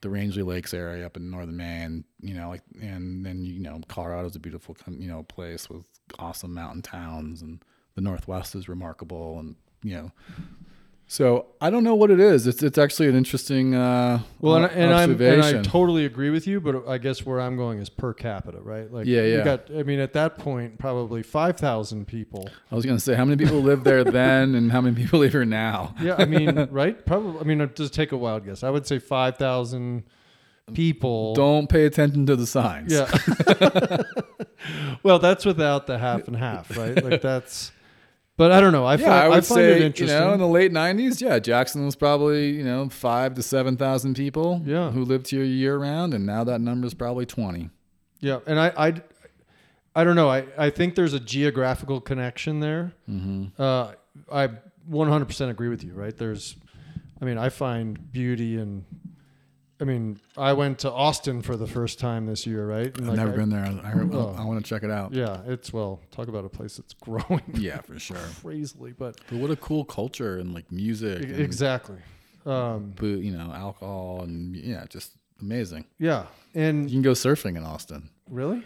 the 0.00 0.10
Rangeley 0.10 0.42
Lakes 0.42 0.74
area 0.74 1.06
up 1.06 1.16
in 1.16 1.30
northern 1.30 1.56
Maine, 1.56 2.04
you 2.20 2.34
know, 2.34 2.48
like, 2.48 2.62
and 2.82 3.24
then 3.24 3.44
you 3.44 3.60
know, 3.60 3.80
Colorado's 3.88 4.34
a 4.36 4.40
beautiful, 4.40 4.76
you 4.88 5.06
know, 5.08 5.22
place 5.22 5.70
with 5.70 5.86
awesome 6.18 6.52
mountain 6.52 6.82
towns, 6.82 7.40
and 7.40 7.62
the 7.94 8.00
Northwest 8.02 8.54
is 8.56 8.68
remarkable, 8.68 9.38
and 9.38 9.54
you 9.84 9.94
know, 9.94 10.10
So 11.14 11.46
I 11.60 11.70
don't 11.70 11.84
know 11.84 11.94
what 11.94 12.10
it 12.10 12.18
is. 12.18 12.48
It's 12.48 12.60
it's 12.60 12.76
actually 12.76 13.06
an 13.06 13.14
interesting 13.14 13.72
uh, 13.72 14.18
Well, 14.40 14.56
and, 14.56 14.64
and, 14.72 14.92
I'm, 14.92 15.20
and 15.22 15.44
I 15.44 15.62
totally 15.62 16.06
agree 16.06 16.30
with 16.30 16.44
you, 16.48 16.60
but 16.60 16.88
I 16.88 16.98
guess 16.98 17.24
where 17.24 17.40
I'm 17.40 17.56
going 17.56 17.78
is 17.78 17.88
per 17.88 18.12
capita, 18.12 18.58
right? 18.60 18.92
Like, 18.92 19.06
Yeah, 19.06 19.22
You 19.22 19.36
yeah. 19.36 19.44
got, 19.44 19.70
I 19.70 19.84
mean, 19.84 20.00
at 20.00 20.12
that 20.14 20.38
point, 20.38 20.76
probably 20.76 21.22
five 21.22 21.56
thousand 21.56 22.08
people. 22.08 22.50
I 22.68 22.74
was 22.74 22.84
gonna 22.84 22.98
say 22.98 23.14
how 23.14 23.24
many 23.24 23.44
people 23.44 23.60
live 23.60 23.84
there 23.84 24.02
then, 24.02 24.56
and 24.56 24.72
how 24.72 24.80
many 24.80 24.96
people 24.96 25.18
live 25.20 25.30
here 25.30 25.44
now. 25.44 25.94
Yeah, 26.02 26.16
I 26.18 26.24
mean, 26.24 26.66
right? 26.72 27.06
Probably. 27.06 27.40
I 27.40 27.44
mean, 27.44 27.70
just 27.76 27.94
take 27.94 28.10
a 28.10 28.16
wild 28.16 28.44
guess. 28.44 28.64
I 28.64 28.70
would 28.70 28.84
say 28.84 28.98
five 28.98 29.36
thousand 29.36 30.02
people. 30.72 31.36
Don't 31.36 31.68
pay 31.68 31.84
attention 31.84 32.26
to 32.26 32.34
the 32.34 32.46
signs. 32.48 32.92
Yeah. 32.92 34.02
well, 35.04 35.20
that's 35.20 35.44
without 35.44 35.86
the 35.86 35.96
half 35.96 36.26
and 36.26 36.36
half, 36.36 36.76
right? 36.76 37.00
Like 37.00 37.22
that's. 37.22 37.70
But 38.36 38.50
I 38.50 38.60
don't 38.60 38.72
know. 38.72 38.84
I 38.84 38.96
yeah, 38.96 39.06
find, 39.06 39.12
I 39.12 39.28
would 39.28 39.34
find 39.46 39.58
say 39.58 39.72
it 39.74 39.78
you 39.78 39.84
interesting. 39.86 40.18
know 40.18 40.32
in 40.32 40.40
the 40.40 40.48
late 40.48 40.72
'90s, 40.72 41.20
yeah, 41.20 41.38
Jackson 41.38 41.84
was 41.84 41.94
probably 41.94 42.50
you 42.50 42.64
know 42.64 42.88
five 42.88 43.34
to 43.34 43.42
seven 43.42 43.76
thousand 43.76 44.14
people 44.16 44.60
Yeah. 44.64 44.90
who 44.90 45.04
lived 45.04 45.28
here 45.30 45.44
year 45.44 45.78
round, 45.78 46.14
and 46.14 46.26
now 46.26 46.42
that 46.44 46.60
number 46.60 46.86
is 46.86 46.94
probably 46.94 47.26
twenty. 47.26 47.70
Yeah, 48.20 48.40
and 48.46 48.58
I, 48.58 48.72
I, 48.76 48.94
I 49.94 50.02
don't 50.04 50.16
know. 50.16 50.28
I, 50.30 50.46
I 50.58 50.70
think 50.70 50.94
there's 50.94 51.12
a 51.12 51.20
geographical 51.20 52.00
connection 52.00 52.58
there. 52.60 52.92
Mm-hmm. 53.08 53.60
Uh, 53.62 53.92
I 54.32 54.48
100% 54.90 55.50
agree 55.50 55.68
with 55.68 55.84
you. 55.84 55.92
Right? 55.92 56.16
There's, 56.16 56.56
I 57.20 57.24
mean, 57.26 57.36
I 57.38 57.50
find 57.50 58.10
beauty 58.12 58.56
in. 58.58 58.84
I 59.84 59.86
mean, 59.86 60.18
I 60.38 60.54
went 60.54 60.78
to 60.80 60.90
Austin 60.90 61.42
for 61.42 61.58
the 61.58 61.66
first 61.66 61.98
time 61.98 62.24
this 62.24 62.46
year, 62.46 62.66
right? 62.66 62.86
And 62.96 63.02
I've 63.02 63.08
like, 63.08 63.16
never 63.18 63.32
I- 63.32 63.36
been 63.36 63.50
there. 63.50 63.64
I, 63.64 63.88
heard, 63.90 64.14
Oh. 64.14 64.34
I 64.38 64.42
want 64.44 64.64
to 64.64 64.66
check 64.66 64.82
it 64.82 64.90
out. 64.90 65.12
Yeah, 65.12 65.42
it's 65.46 65.74
well, 65.74 66.00
talk 66.10 66.28
about 66.28 66.46
a 66.46 66.48
place 66.48 66.78
that's 66.78 66.94
growing 67.00 67.42
Yeah, 67.52 67.82
for 67.82 67.98
sure. 67.98 68.16
crazily, 68.42 68.92
but 68.92 69.20
But 69.28 69.38
what 69.40 69.50
a 69.50 69.56
cool 69.56 69.84
culture 69.84 70.38
and 70.38 70.54
like 70.54 70.72
music, 70.72 71.20
e- 71.20 71.24
and 71.32 71.40
exactly. 71.40 71.98
Um, 72.46 72.94
you 73.02 73.30
know, 73.36 73.52
alcohol 73.52 74.22
and 74.22 74.56
yeah, 74.56 74.86
just 74.88 75.12
amazing. 75.42 75.84
yeah, 75.98 76.26
and 76.54 76.90
You 76.90 76.94
can 76.96 77.02
go 77.02 77.12
surfing 77.12 77.56
in 77.58 77.64
Austin. 77.64 78.08
really. 78.30 78.62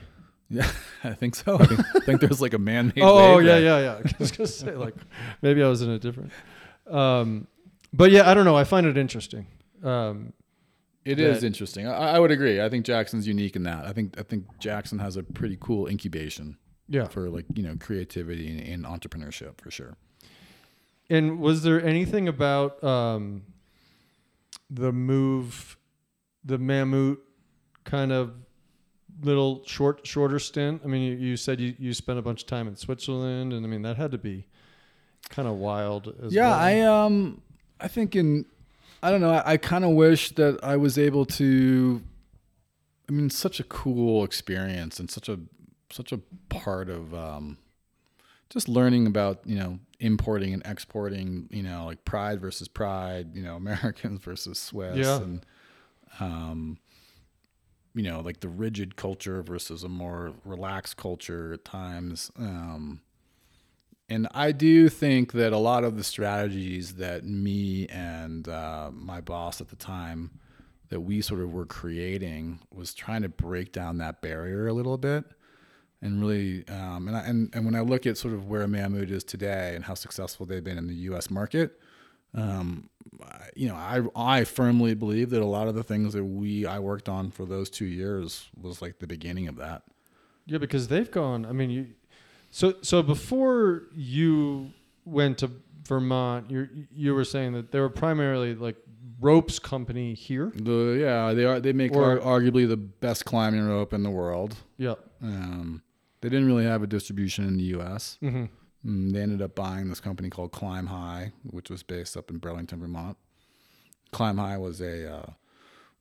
Yeah, 0.50 0.70
I 1.04 1.14
think 1.14 1.34
so. 1.34 1.58
I 1.58 1.66
think, 1.66 1.80
think 2.04 2.20
there's 2.20 2.40
like 2.40 2.54
a 2.54 2.58
man-made. 2.58 3.02
Oh, 3.02 3.36
wave 3.38 3.46
yeah, 3.46 3.58
there. 3.60 3.82
yeah, 3.82 4.00
yeah. 4.04 4.10
I 4.12 4.14
was 4.20 4.30
gonna 4.32 4.46
say 4.46 4.72
like 4.76 4.94
maybe 5.42 5.62
I 5.64 5.68
was 5.68 5.82
in 5.82 5.90
a 5.90 5.98
different. 5.98 6.30
Um, 6.88 7.48
but 7.92 8.10
yeah, 8.12 8.30
I 8.30 8.34
don't 8.34 8.44
know. 8.44 8.56
I 8.56 8.62
find 8.64 8.86
it 8.86 8.96
interesting. 8.96 9.46
Um, 9.82 10.32
It 11.05 11.20
is 11.20 11.42
interesting. 11.42 11.86
I, 11.86 12.16
I 12.16 12.18
would 12.18 12.30
agree. 12.30 12.61
I 12.61 12.68
think 12.68 12.84
Jackson's 12.84 13.26
unique 13.26 13.57
in 13.57 13.62
that. 13.62 13.86
I 13.86 13.92
think 13.92 14.18
I 14.18 14.22
think 14.22 14.44
Jackson 14.59 14.99
has 14.99 15.16
a 15.16 15.22
pretty 15.22 15.57
cool 15.61 15.86
incubation 15.86 16.59
yeah. 16.88 17.07
for 17.07 17.30
like 17.30 17.46
you 17.55 17.62
know 17.62 17.76
creativity 17.78 18.51
and, 18.51 18.61
and 18.61 18.84
entrepreneurship 18.84 19.61
for 19.61 19.70
sure. 19.70 19.96
And 21.11 21.40
was 21.40 21.62
there 21.62 21.82
anything 21.82 22.28
about 22.28 22.82
um, 22.84 23.42
the 24.68 24.92
move, 24.92 25.78
the 26.44 26.59
Mammut 26.59 27.18
kind 27.84 28.12
of 28.12 28.34
little 29.22 29.64
short, 29.64 30.07
shorter 30.07 30.38
stint? 30.38 30.82
I 30.84 30.88
mean, 30.88 31.03
you, 31.03 31.28
you 31.28 31.36
said 31.36 31.61
you, 31.61 31.74
you 31.78 31.94
spent 31.94 32.18
a 32.18 32.22
bunch 32.22 32.42
of 32.42 32.46
time 32.46 32.68
in 32.68 32.76
Switzerland, 32.76 33.53
and 33.53 33.64
I 33.64 33.68
mean 33.68 33.82
that 33.82 33.96
had 33.96 34.11
to 34.11 34.18
be 34.18 34.46
kind 35.30 35.49
of 35.49 35.55
wild. 35.55 36.14
As 36.22 36.34
yeah, 36.34 36.49
well. 36.49 36.59
I 36.59 36.80
um 36.80 37.42
I 37.80 37.88
think 37.88 38.14
in 38.14 38.44
I 39.03 39.11
don't 39.11 39.20
know. 39.20 39.30
I, 39.30 39.53
I 39.53 39.57
kind 39.57 39.84
of 39.84 39.90
wish 39.90 40.30
that 40.32 40.62
I 40.62 40.76
was 40.76 40.99
able 40.99 41.24
to. 41.26 42.03
I 43.09 43.12
mean, 43.12 43.30
such 43.30 43.59
a 43.59 43.64
cool 43.64 44.24
experience 44.24 45.01
and 45.01 45.11
such 45.11 45.28
a 45.28 45.38
such 45.90 46.12
a 46.12 46.20
part 46.51 46.90
of 46.90 47.14
um, 47.14 47.57
just 48.51 48.68
learning 48.68 49.07
about 49.07 49.40
you 49.44 49.57
know 49.59 49.78
importing 50.01 50.53
and 50.53 50.62
exporting. 50.66 51.49
You 51.51 51.62
know, 51.62 51.86
like 51.86 52.05
pride 52.05 52.40
versus 52.40 52.68
pride. 52.68 53.34
You 53.34 53.42
know, 53.42 53.57
Americans 53.57 54.22
versus 54.22 54.59
Swiss. 54.59 54.96
Yeah. 54.96 55.16
And 55.16 55.46
um, 56.20 56.78
you 57.94 58.03
know, 58.03 58.20
like 58.20 58.40
the 58.40 58.49
rigid 58.49 58.96
culture 58.96 59.42
versus 59.42 59.84
a 59.84 59.88
more 59.88 60.32
relaxed 60.44 60.96
culture 60.96 61.53
at 61.53 61.64
times. 61.64 62.30
Um, 62.38 63.01
and 64.09 64.28
I 64.32 64.52
do 64.52 64.88
think 64.88 65.32
that 65.32 65.52
a 65.52 65.59
lot 65.59 65.84
of 65.84 65.96
the 65.96 66.04
strategies 66.04 66.94
that 66.94 67.24
me 67.24 67.86
and 67.88 68.48
uh, 68.48 68.90
my 68.92 69.20
boss 69.20 69.61
at 69.61 69.68
the 69.68 69.76
time 69.76 70.30
that 70.88 71.00
we 71.00 71.20
sort 71.20 71.40
of 71.40 71.52
were 71.52 71.66
creating 71.66 72.61
was 72.72 72.94
trying 72.94 73.22
to 73.22 73.28
break 73.28 73.72
down 73.72 73.98
that 73.98 74.22
barrier 74.22 74.66
a 74.66 74.72
little 74.72 74.96
bit 74.96 75.24
and 76.00 76.20
really 76.20 76.66
um, 76.68 77.09
and, 77.09 77.16
I, 77.16 77.20
and 77.20 77.50
and 77.54 77.64
when 77.64 77.74
I 77.74 77.80
look 77.80 78.06
at 78.06 78.16
sort 78.16 78.34
of 78.34 78.46
where 78.46 78.66
Mammut 78.66 79.11
is 79.11 79.24
today 79.24 79.74
and 79.74 79.84
how 79.84 79.94
successful 79.94 80.46
they've 80.46 80.62
been 80.62 80.78
in 80.78 80.86
the 80.86 80.94
U.S. 80.94 81.30
market, 81.30 81.80
um, 82.34 82.88
you 83.56 83.68
know, 83.68 83.74
I 83.74 84.02
I 84.14 84.44
firmly 84.44 84.94
believe 84.94 85.30
that 85.30 85.42
a 85.42 85.46
lot 85.46 85.68
of 85.68 85.74
the 85.74 85.82
things 85.82 86.12
that 86.12 86.24
we 86.24 86.66
I 86.66 86.78
worked 86.78 87.09
on 87.09 87.30
for 87.30 87.44
those 87.44 87.68
two 87.68 87.86
years 87.86 88.48
was 88.61 88.80
like 88.80 88.98
the 88.98 89.06
beginning 89.06 89.48
of 89.48 89.56
that. 89.56 89.82
Yeah, 90.46 90.59
because 90.59 90.88
they've 90.88 91.11
gone. 91.11 91.44
I 91.44 91.52
mean, 91.52 91.70
you. 91.70 91.86
So 92.51 92.74
so 92.82 93.03
before 93.03 93.84
you 93.94 94.72
went 95.05 95.38
to 95.38 95.51
Vermont, 95.86 96.51
you 96.51 96.68
you 96.92 97.14
were 97.14 97.24
saying 97.24 97.53
that 97.53 97.72
they 97.72 97.80
were 97.80 97.90
primarily 97.90 98.55
like 98.55 98.76
ropes 99.20 99.59
company 99.59 100.14
here. 100.14 100.53
The 100.55 100.99
yeah, 101.01 101.32
they 101.34 101.44
are 101.44 101.61
they 101.61 101.72
make 101.72 101.92
Or- 101.92 102.20
ar- 102.20 102.40
arguably 102.40 102.68
the 102.68 102.76
best 102.76 103.24
climbing 103.24 103.66
rope 103.66 103.92
in 103.92 104.03
the 104.03 104.11
world. 104.11 104.57
Yeah. 104.76 104.94
Um, 105.22 105.82
they 106.20 106.28
didn't 106.28 106.46
really 106.46 106.64
have 106.64 106.82
a 106.82 106.86
distribution 106.86 107.46
in 107.46 107.57
the 107.57 107.64
U.S. 107.64 108.18
Mm-hmm. 108.22 108.44
Mm, 108.88 109.12
they 109.12 109.20
ended 109.20 109.42
up 109.42 109.55
buying 109.55 109.88
this 109.88 110.01
company 110.01 110.30
called 110.30 110.53
Climb 110.53 110.86
High, 110.86 111.32
which 111.44 111.70
was 111.70 111.82
based 111.82 112.16
up 112.16 112.30
in 112.30 112.38
Burlington, 112.38 112.80
Vermont. 112.80 113.16
Climb 114.12 114.38
High 114.38 114.57
was 114.59 114.80
a 114.80 115.12
uh, 115.16 115.30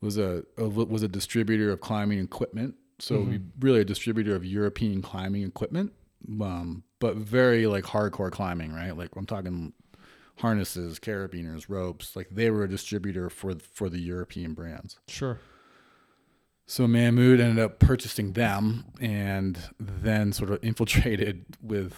was 0.01 0.17
a, 0.17 0.43
a 0.57 0.67
was 0.67 1.03
a 1.03 1.07
distributor 1.07 1.71
of 1.71 1.81
climbing 1.81 2.19
equipment. 2.19 2.75
So 2.99 3.19
we, 3.19 3.41
really 3.59 3.81
a 3.81 3.85
distributor 3.85 4.35
of 4.35 4.43
European 4.43 5.03
climbing 5.03 5.43
equipment, 5.43 5.93
um, 6.41 6.83
but 6.99 7.15
very 7.17 7.67
like 7.67 7.85
hardcore 7.85 8.31
climbing, 8.31 8.73
right? 8.73 8.95
Like 8.97 9.15
I'm 9.15 9.25
talking 9.25 9.73
harnesses, 10.37 10.99
carabiners, 10.99 11.65
ropes. 11.69 12.15
Like 12.15 12.27
they 12.31 12.49
were 12.51 12.63
a 12.63 12.69
distributor 12.69 13.29
for 13.29 13.55
for 13.55 13.89
the 13.89 13.99
European 13.99 14.53
brands. 14.53 14.97
Sure. 15.07 15.39
So 16.65 16.85
Mammut 16.85 17.39
ended 17.39 17.59
up 17.59 17.79
purchasing 17.79 18.33
them 18.33 18.85
and 18.99 19.57
then 19.79 20.33
sort 20.33 20.49
of 20.51 20.59
infiltrated 20.63 21.45
with 21.61 21.93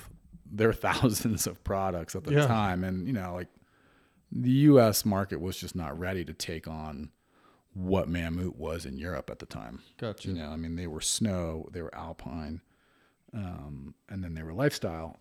their 0.46 0.74
thousands 0.88 1.48
of 1.48 1.64
products 1.64 2.16
at 2.16 2.24
the 2.24 2.34
Yeah. 2.34 2.46
time. 2.48 2.84
And, 2.84 3.08
you 3.08 3.14
know, 3.14 3.34
like 3.34 3.48
the 4.32 4.52
US 4.52 5.06
market 5.06 5.42
was 5.42 5.58
just 5.58 5.76
not 5.76 5.98
ready 5.98 6.24
to 6.24 6.34
take 6.34 6.68
on 6.68 7.10
what 7.74 8.08
Mammut 8.10 8.58
was 8.58 8.86
in 8.86 9.00
Europe 9.00 9.30
at 9.32 9.40
the 9.40 9.46
time. 9.48 9.80
Gotcha. 9.98 10.28
You 10.30 10.36
know, 10.36 10.50
I 10.50 10.56
mean, 10.56 10.76
they 10.76 10.88
were 10.88 11.02
snow, 11.02 11.68
they 11.72 11.82
were 11.82 11.94
alpine, 11.96 12.62
um, 13.34 13.94
and 14.10 14.24
then 14.24 14.34
they 14.34 14.44
were 14.44 14.54
lifestyle 14.54 15.18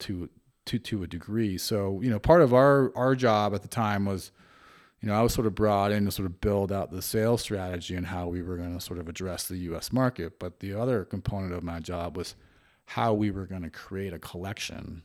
to 0.00 0.28
to 0.66 0.78
to 0.78 1.02
a 1.02 1.06
degree. 1.06 1.58
So, 1.58 2.00
you 2.00 2.10
know, 2.10 2.18
part 2.18 2.42
of 2.42 2.54
our 2.54 2.92
our 2.96 3.14
job 3.14 3.54
at 3.54 3.62
the 3.62 3.68
time 3.68 4.04
was, 4.04 4.30
you 5.00 5.08
know, 5.08 5.14
I 5.14 5.22
was 5.22 5.34
sort 5.34 5.46
of 5.46 5.54
brought 5.54 5.92
in 5.92 6.04
to 6.04 6.10
sort 6.10 6.26
of 6.26 6.40
build 6.40 6.70
out 6.70 6.90
the 6.90 7.02
sales 7.02 7.42
strategy 7.42 7.94
and 7.94 8.06
how 8.06 8.28
we 8.28 8.42
were 8.42 8.56
going 8.56 8.74
to 8.74 8.80
sort 8.80 8.98
of 8.98 9.08
address 9.08 9.48
the 9.48 9.56
U.S. 9.58 9.92
market. 9.92 10.38
But 10.38 10.60
the 10.60 10.74
other 10.74 11.04
component 11.04 11.52
of 11.52 11.62
my 11.62 11.80
job 11.80 12.16
was 12.16 12.34
how 12.86 13.14
we 13.14 13.30
were 13.30 13.46
going 13.46 13.62
to 13.62 13.70
create 13.70 14.12
a 14.12 14.18
collection 14.18 15.02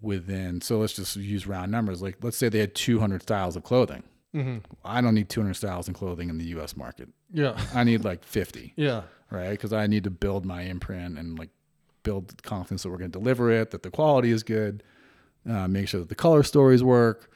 within. 0.00 0.60
So 0.60 0.78
let's 0.78 0.92
just 0.94 1.16
use 1.16 1.46
round 1.46 1.72
numbers. 1.72 2.02
Like, 2.02 2.18
let's 2.22 2.36
say 2.36 2.48
they 2.48 2.58
had 2.58 2.74
200 2.74 3.22
styles 3.22 3.56
of 3.56 3.64
clothing. 3.64 4.04
Mm-hmm. 4.34 4.58
I 4.84 5.00
don't 5.00 5.14
need 5.14 5.28
200 5.28 5.54
styles 5.54 5.88
in 5.88 5.94
clothing 5.94 6.28
in 6.28 6.38
the 6.38 6.44
U.S. 6.46 6.76
market. 6.76 7.08
Yeah. 7.32 7.58
I 7.72 7.84
need 7.84 8.04
like 8.04 8.24
50 8.24 8.74
Yeah. 8.76 9.02
Right? 9.30 9.50
Because 9.50 9.72
I 9.72 9.86
need 9.86 10.04
to 10.04 10.10
build 10.10 10.44
my 10.44 10.62
imprint 10.62 11.18
and 11.18 11.38
like 11.38 11.50
build 12.02 12.42
confidence 12.42 12.82
that 12.82 12.90
we're 12.90 12.98
going 12.98 13.10
to 13.10 13.18
deliver 13.18 13.50
it, 13.50 13.70
that 13.70 13.82
the 13.82 13.90
quality 13.90 14.30
is 14.30 14.42
good, 14.42 14.82
uh, 15.48 15.66
make 15.68 15.88
sure 15.88 16.00
that 16.00 16.08
the 16.08 16.14
color 16.14 16.42
stories 16.42 16.82
work. 16.82 17.30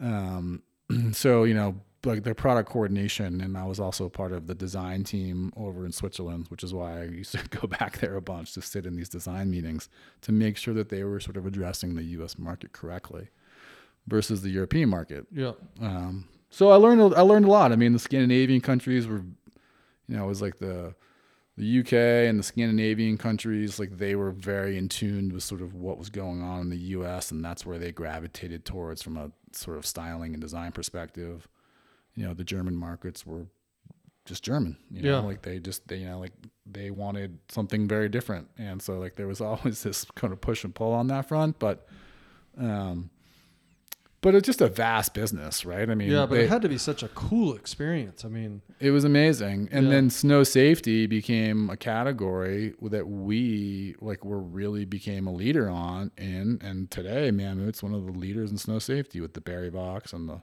Um, 0.00 0.62
so 1.12 1.44
you 1.44 1.54
know, 1.54 1.80
like 2.04 2.24
their 2.24 2.34
product 2.34 2.68
coordination, 2.68 3.40
and 3.40 3.56
I 3.56 3.64
was 3.64 3.78
also 3.78 4.08
part 4.08 4.32
of 4.32 4.46
the 4.46 4.54
design 4.54 5.04
team 5.04 5.52
over 5.56 5.84
in 5.86 5.92
Switzerland, 5.92 6.46
which 6.48 6.64
is 6.64 6.74
why 6.74 7.00
I 7.00 7.04
used 7.04 7.32
to 7.32 7.48
go 7.60 7.66
back 7.66 7.98
there 7.98 8.16
a 8.16 8.22
bunch 8.22 8.54
to 8.54 8.62
sit 8.62 8.86
in 8.86 8.96
these 8.96 9.08
design 9.08 9.50
meetings 9.50 9.88
to 10.22 10.32
make 10.32 10.56
sure 10.56 10.74
that 10.74 10.88
they 10.88 11.04
were 11.04 11.20
sort 11.20 11.36
of 11.36 11.46
addressing 11.46 11.94
the 11.94 12.04
U.S. 12.04 12.38
market 12.38 12.72
correctly 12.72 13.28
versus 14.06 14.42
the 14.42 14.50
European 14.50 14.88
market. 14.88 15.26
Yeah. 15.32 15.52
Um, 15.80 16.28
so 16.50 16.70
I 16.70 16.76
learned 16.76 17.14
I 17.14 17.22
learned 17.22 17.46
a 17.46 17.50
lot. 17.50 17.72
I 17.72 17.76
mean, 17.76 17.92
the 17.92 17.98
Scandinavian 17.98 18.60
countries 18.60 19.06
were, 19.06 19.22
you 20.08 20.16
know, 20.16 20.24
it 20.24 20.28
was 20.28 20.42
like 20.42 20.58
the 20.58 20.94
the 21.56 21.80
UK 21.80 21.92
and 22.28 22.38
the 22.38 22.42
Scandinavian 22.42 23.18
countries, 23.18 23.78
like 23.78 23.98
they 23.98 24.14
were 24.16 24.30
very 24.30 24.78
in 24.78 24.88
tune 24.88 25.32
with 25.34 25.42
sort 25.42 25.60
of 25.60 25.74
what 25.74 25.98
was 25.98 26.08
going 26.10 26.42
on 26.42 26.60
in 26.62 26.70
the 26.70 26.78
US, 26.96 27.30
and 27.30 27.44
that's 27.44 27.66
where 27.66 27.78
they 27.78 27.92
gravitated 27.92 28.64
towards 28.64 29.02
from 29.02 29.16
a 29.16 29.30
sort 29.52 29.76
of 29.76 29.84
styling 29.86 30.32
and 30.32 30.40
design 30.40 30.72
perspective. 30.72 31.46
You 32.14 32.26
know, 32.26 32.34
the 32.34 32.44
German 32.44 32.74
markets 32.76 33.26
were 33.26 33.46
just 34.24 34.42
German. 34.42 34.76
You 34.90 35.02
know, 35.02 35.20
Yeah. 35.20 35.26
like 35.26 35.42
they 35.42 35.58
just 35.58 35.86
they 35.88 35.96
you 35.96 36.06
know 36.06 36.18
like 36.20 36.32
they 36.64 36.90
wanted 36.90 37.38
something 37.48 37.86
very 37.86 38.08
different, 38.08 38.48
and 38.56 38.80
so 38.80 38.98
like 38.98 39.16
there 39.16 39.26
was 39.28 39.40
always 39.48 39.82
this 39.82 40.04
kind 40.14 40.32
of 40.32 40.40
push 40.40 40.64
and 40.64 40.74
pull 40.74 40.92
on 40.92 41.06
that 41.08 41.28
front, 41.28 41.58
but. 41.58 41.86
Um, 42.58 43.08
but 44.22 44.34
it's 44.34 44.46
just 44.46 44.60
a 44.62 44.68
vast 44.68 45.12
business, 45.14 45.64
right? 45.66 45.90
I 45.90 45.94
mean, 45.94 46.10
Yeah, 46.10 46.24
but 46.26 46.36
they- 46.36 46.44
it 46.44 46.48
had 46.48 46.62
to 46.62 46.68
be 46.68 46.78
such 46.78 47.02
a 47.02 47.08
cool 47.08 47.54
experience. 47.54 48.24
I 48.24 48.28
mean, 48.28 48.62
It 48.80 48.90
was 48.92 49.04
amazing. 49.04 49.68
And 49.70 49.86
Yeah. 49.86 49.90
then 49.92 50.10
snow 50.10 50.42
safety 50.44 51.06
became 51.06 51.68
a 51.70 51.76
category 51.76 52.72
that 52.82 53.06
we 53.06 53.94
like 54.00 54.24
were 54.24 54.40
really 54.40 54.84
became 54.86 55.26
a 55.26 55.32
leader 55.32 55.68
on 55.68 56.10
in 56.16 56.58
and 56.62 56.90
today 56.90 57.30
Mammut's 57.30 57.82
one 57.82 57.92
of 57.94 58.06
the 58.06 58.12
leaders 58.12 58.50
in 58.50 58.56
snow 58.58 58.78
safety 58.78 59.20
with 59.20 59.34
the 59.34 59.40
Barryvox 59.40 60.12
and 60.12 60.28
the 60.28 60.40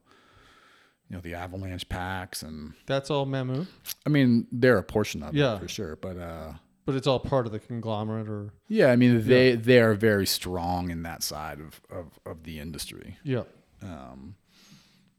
you 1.09 1.15
know 1.15 1.21
the 1.21 1.33
avalanche 1.33 1.89
packs 1.89 2.43
and 2.43 2.73
that's 2.85 3.09
all 3.09 3.25
Mammut, 3.25 3.65
I 4.05 4.09
mean 4.09 4.45
they're 4.51 4.77
a 4.77 4.83
portion 4.83 5.23
of 5.23 5.33
Yeah. 5.35 5.55
it 5.55 5.61
for 5.61 5.67
sure. 5.67 5.95
But 5.95 6.17
uh 6.17 6.53
but 6.85 6.95
it's 6.95 7.07
all 7.07 7.19
part 7.19 7.45
of 7.45 7.51
the 7.51 7.59
conglomerate 7.59 8.27
or 8.29 8.51
yeah, 8.67 8.87
I 8.91 8.95
mean 8.95 9.25
they 9.27 9.55
they 9.55 9.79
are 9.79 9.93
very 9.95 10.25
strong 10.25 10.89
in 10.91 11.03
that 11.03 11.23
side 11.23 11.59
of, 11.59 11.81
of, 11.89 12.19
of 12.25 12.43
the 12.43 12.59
industry. 12.59 13.17
yeah. 13.23 13.43
Um, 13.81 14.35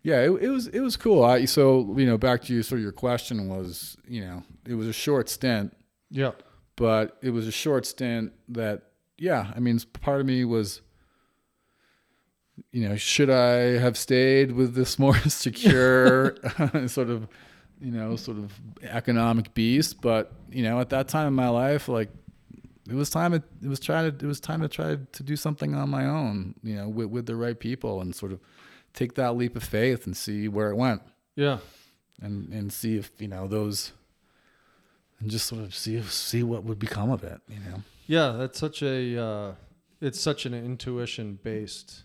yeah, 0.03 0.21
it, 0.23 0.31
it 0.43 0.49
was 0.49 0.67
it 0.69 0.81
was 0.81 0.97
cool. 0.97 1.23
I, 1.25 1.45
so 1.45 1.95
you 1.99 2.07
know, 2.07 2.17
back 2.19 2.43
to 2.45 2.55
you. 2.55 2.63
So 2.63 2.77
your 2.77 2.93
question 2.93 3.49
was, 3.49 3.97
you 4.09 4.23
know, 4.23 4.43
it 4.67 4.75
was 4.75 4.87
a 4.89 4.93
short 4.93 5.29
stint, 5.29 5.77
Yeah. 6.11 6.33
but 6.77 7.19
it 7.23 7.31
was 7.31 7.47
a 7.47 7.53
short 7.53 7.85
stint 7.87 8.33
that, 8.49 8.83
yeah, 9.19 9.53
I 9.55 9.61
mean, 9.61 9.79
part 10.01 10.21
of 10.21 10.27
me 10.27 10.45
was, 10.45 10.81
you 12.73 12.89
know, 12.89 12.97
should 12.97 13.31
I 13.31 13.79
have 13.79 13.97
stayed 13.99 14.53
with 14.53 14.75
this 14.75 14.99
more 14.99 15.17
secure 15.29 16.37
sort 16.87 17.11
of, 17.11 17.29
you 17.81 17.91
know, 17.91 18.17
sort 18.17 18.39
of 18.39 18.53
economic 18.83 19.53
beast? 19.55 20.01
But 20.01 20.33
you 20.51 20.63
know, 20.63 20.81
at 20.81 20.89
that 20.91 21.09
time 21.09 21.27
in 21.29 21.35
my 21.35 21.49
life, 21.49 21.89
like. 21.89 22.11
It 22.89 22.95
was 22.95 23.11
time. 23.11 23.35
It, 23.35 23.43
it 23.63 23.69
was 23.69 23.79
try 23.81 24.03
to. 24.03 24.09
It 24.09 24.23
was 24.23 24.41
time 24.41 24.61
to 24.63 24.69
try 24.69 24.97
to 25.13 25.23
do 25.23 25.37
something 25.37 25.75
on 25.75 25.91
my 25.91 26.07
own. 26.07 26.55
You 26.63 26.77
know, 26.77 26.89
with, 26.89 27.09
with 27.09 27.27
the 27.27 27.37
right 27.37 27.59
people, 27.59 28.01
and 28.01 28.15
sort 28.15 28.33
of 28.33 28.41
take 28.95 29.15
that 29.15 29.37
leap 29.37 29.55
of 29.57 29.63
faith 29.63 30.07
and 30.07 30.17
see 30.17 30.49
where 30.49 30.71
it 30.71 30.77
went 30.77 31.03
Yeah. 31.37 31.59
and 32.21 32.53
and 32.53 32.73
see 32.73 32.97
if 32.97 33.13
you 33.19 33.29
know 33.29 33.47
those 33.47 33.93
and 35.21 35.31
just 35.31 35.47
sort 35.47 35.63
of 35.63 35.75
see 35.75 35.95
if, 35.97 36.11
see 36.13 36.43
what 36.43 36.65
would 36.65 36.79
become 36.81 37.11
of 37.11 37.23
it 37.23 37.41
you 37.49 37.61
know 37.61 37.83
Yeah, 38.09 38.33
that's 38.33 38.59
such 38.59 38.83
a 38.83 39.17
uh, 39.23 39.55
it's 40.01 40.21
such 40.21 40.45
an 40.47 40.55
intuition 40.55 41.39
based. 41.43 42.03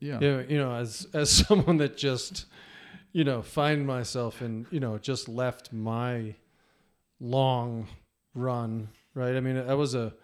yeah 0.00 0.20
You 0.20 0.30
know, 0.32 0.44
you 0.48 0.58
know, 0.58 0.74
as 0.74 1.06
as 1.14 1.30
someone 1.46 1.78
that 1.78 1.96
just 1.96 2.44
you 3.12 3.24
know 3.24 3.40
find 3.40 3.86
myself 3.86 4.42
and 4.42 4.66
you 4.70 4.80
know 4.80 4.98
just 4.98 5.28
left 5.30 5.72
my 5.72 6.34
long 7.20 7.86
run 8.34 8.88
right. 9.14 9.36
I 9.36 9.40
mean, 9.40 9.54
that 9.56 9.76
was 9.76 9.94
a 9.94 10.14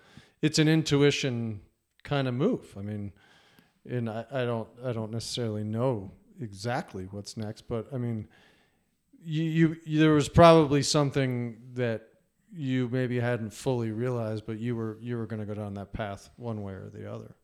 it's 0.43 0.59
an 0.59 0.69
intuition 0.69 1.61
kind 2.05 2.29
of 2.29 2.35
move. 2.35 2.75
I 2.79 2.83
mean, 2.83 3.13
and 3.89 4.09
I, 4.09 4.25
I 4.33 4.45
don't 4.45 4.69
I 4.85 4.93
don't 4.93 5.11
necessarily 5.11 5.65
know 5.65 6.13
exactly 6.41 7.09
what's 7.11 7.37
next, 7.37 7.63
but 7.69 7.87
I 7.93 7.99
mean, 7.99 8.29
you, 9.25 9.43
you, 9.45 9.77
you 9.85 9.99
there 9.99 10.13
was 10.13 10.29
probably 10.29 10.83
something 10.83 11.57
that 11.75 12.03
you 12.53 12.89
maybe 12.91 13.21
hadn't 13.21 13.53
fully 13.53 13.91
realized, 13.91 14.47
but 14.47 14.59
you 14.59 14.75
were 14.77 14.97
you 15.01 15.17
were 15.17 15.27
going 15.27 15.41
to 15.41 15.47
go 15.47 15.55
down 15.55 15.75
that 15.75 15.93
path 15.93 16.31
one 16.37 16.63
way 16.63 16.73
or 16.73 16.91
the 16.93 17.11
other, 17.13 17.35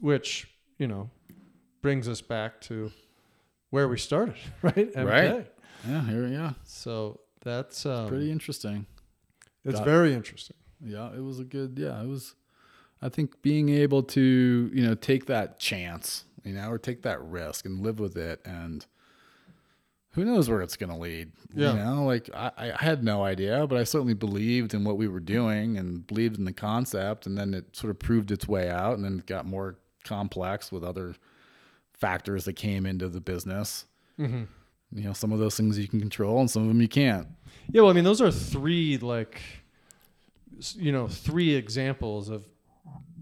which 0.00 0.48
you 0.78 0.86
know 0.86 1.10
brings 1.82 2.08
us 2.08 2.20
back 2.20 2.60
to 2.60 2.92
where 3.70 3.88
we 3.88 3.96
started, 3.98 4.36
right? 4.62 4.92
MK. 4.94 5.04
Right. 5.06 5.52
yeah 5.88 6.04
here 6.04 6.26
yeah 6.26 6.52
So 6.64 7.20
that's 7.42 7.86
um, 7.86 8.08
pretty 8.08 8.30
interesting 8.30 8.84
It's 9.64 9.76
Got- 9.78 9.84
very 9.86 10.12
interesting. 10.12 10.56
Yeah 10.84 11.10
it 11.14 11.20
was 11.22 11.38
a 11.40 11.44
good 11.44 11.74
yeah 11.78 12.00
it 12.02 12.06
was 12.08 12.34
i 13.02 13.08
think 13.08 13.40
being 13.42 13.68
able 13.68 14.02
to 14.02 14.70
you 14.72 14.82
know 14.86 14.94
take 14.94 15.26
that 15.26 15.58
chance 15.58 16.24
you 16.44 16.52
know 16.54 16.68
or 16.70 16.78
take 16.78 17.02
that 17.02 17.22
risk 17.22 17.64
and 17.66 17.82
live 17.82 17.98
with 18.00 18.16
it 18.16 18.40
and 18.44 18.86
who 20.14 20.24
knows 20.24 20.48
where 20.50 20.60
it's 20.60 20.76
going 20.76 20.90
to 20.90 20.96
lead 20.96 21.30
Yeah. 21.54 21.72
you 21.72 21.78
know 21.78 22.04
like 22.04 22.28
I, 22.34 22.50
I 22.58 22.82
had 22.84 23.04
no 23.04 23.22
idea 23.22 23.66
but 23.66 23.78
i 23.78 23.84
certainly 23.84 24.14
believed 24.14 24.74
in 24.74 24.84
what 24.84 24.96
we 24.96 25.06
were 25.08 25.20
doing 25.20 25.76
and 25.76 26.06
believed 26.06 26.38
in 26.38 26.44
the 26.44 26.52
concept 26.52 27.26
and 27.26 27.36
then 27.38 27.54
it 27.54 27.76
sort 27.76 27.90
of 27.90 27.98
proved 27.98 28.30
its 28.30 28.48
way 28.48 28.68
out 28.70 28.94
and 28.96 29.04
then 29.04 29.18
it 29.20 29.26
got 29.26 29.46
more 29.46 29.76
complex 30.04 30.72
with 30.72 30.82
other 30.82 31.14
factors 31.92 32.44
that 32.46 32.54
came 32.54 32.86
into 32.86 33.08
the 33.08 33.20
business 33.20 33.84
Mm-hmm. 34.18 34.42
you 34.92 35.04
know 35.04 35.14
some 35.14 35.32
of 35.32 35.38
those 35.38 35.56
things 35.56 35.78
you 35.78 35.88
can 35.88 35.98
control 36.00 36.40
and 36.40 36.50
some 36.50 36.62
of 36.62 36.68
them 36.68 36.80
you 36.82 36.88
can't 36.88 37.26
Yeah, 37.72 37.80
well, 37.82 37.90
I 37.90 37.94
mean, 37.94 38.04
those 38.04 38.20
are 38.20 38.30
three 38.30 38.98
like, 38.98 39.40
you 40.76 40.92
know, 40.92 41.08
three 41.08 41.54
examples 41.54 42.28
of 42.28 42.44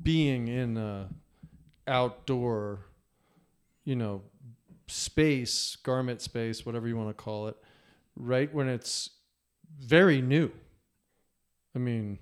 being 0.02 0.48
in 0.48 0.76
a 0.76 1.08
outdoor, 1.86 2.86
you 3.84 3.96
know, 3.96 4.22
space, 4.86 5.76
garment 5.82 6.20
space, 6.20 6.64
whatever 6.64 6.88
you 6.88 6.96
want 6.96 7.08
to 7.08 7.14
call 7.14 7.48
it, 7.48 7.56
right 8.16 8.52
when 8.52 8.68
it's 8.68 9.10
very 9.80 10.20
new. 10.20 10.50
I 11.74 11.78
mean, 11.78 12.18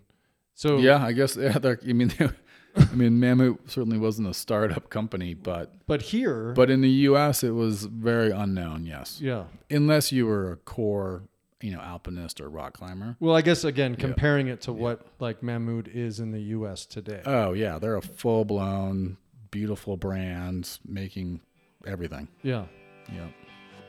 so 0.56 0.78
yeah 0.78 1.04
i 1.04 1.12
guess 1.12 1.36
yeah 1.36 1.56
i 1.62 1.92
mean 1.92 2.12
i 2.76 2.94
mean 2.94 3.20
Mammut 3.20 3.58
certainly 3.70 3.98
wasn't 3.98 4.26
a 4.26 4.34
startup 4.34 4.90
company 4.90 5.34
but 5.34 5.86
but 5.86 6.02
here, 6.02 6.52
but 6.54 6.70
in 6.70 6.80
the 6.80 6.88
us 6.88 7.44
it 7.44 7.52
was 7.52 7.84
very 7.84 8.32
unknown 8.32 8.84
yes 8.84 9.20
yeah. 9.20 9.44
unless 9.70 10.10
you 10.10 10.26
were 10.26 10.50
a 10.50 10.56
core 10.56 11.22
you 11.60 11.72
know 11.72 11.80
alpinist 11.80 12.40
or 12.40 12.48
rock 12.48 12.74
climber 12.74 13.16
Well, 13.20 13.34
I 13.34 13.40
guess 13.42 13.64
again, 13.64 13.94
comparing 13.96 14.48
it 14.48 14.60
to 14.62 14.72
what 14.72 15.06
like 15.20 15.40
Mammut 15.40 15.88
is 15.88 16.20
in 16.20 16.30
the 16.32 16.40
U.S. 16.40 16.84
today. 16.86 17.22
oh 17.24 17.52
yeah 17.52 17.78
they're 17.78 17.96
a 17.96 18.02
full-blown 18.02 19.16
beautiful 19.50 19.96
brand 19.96 20.78
making 20.86 21.40
everything 21.86 22.28
yeah, 22.42 22.64
yeah 23.12 23.26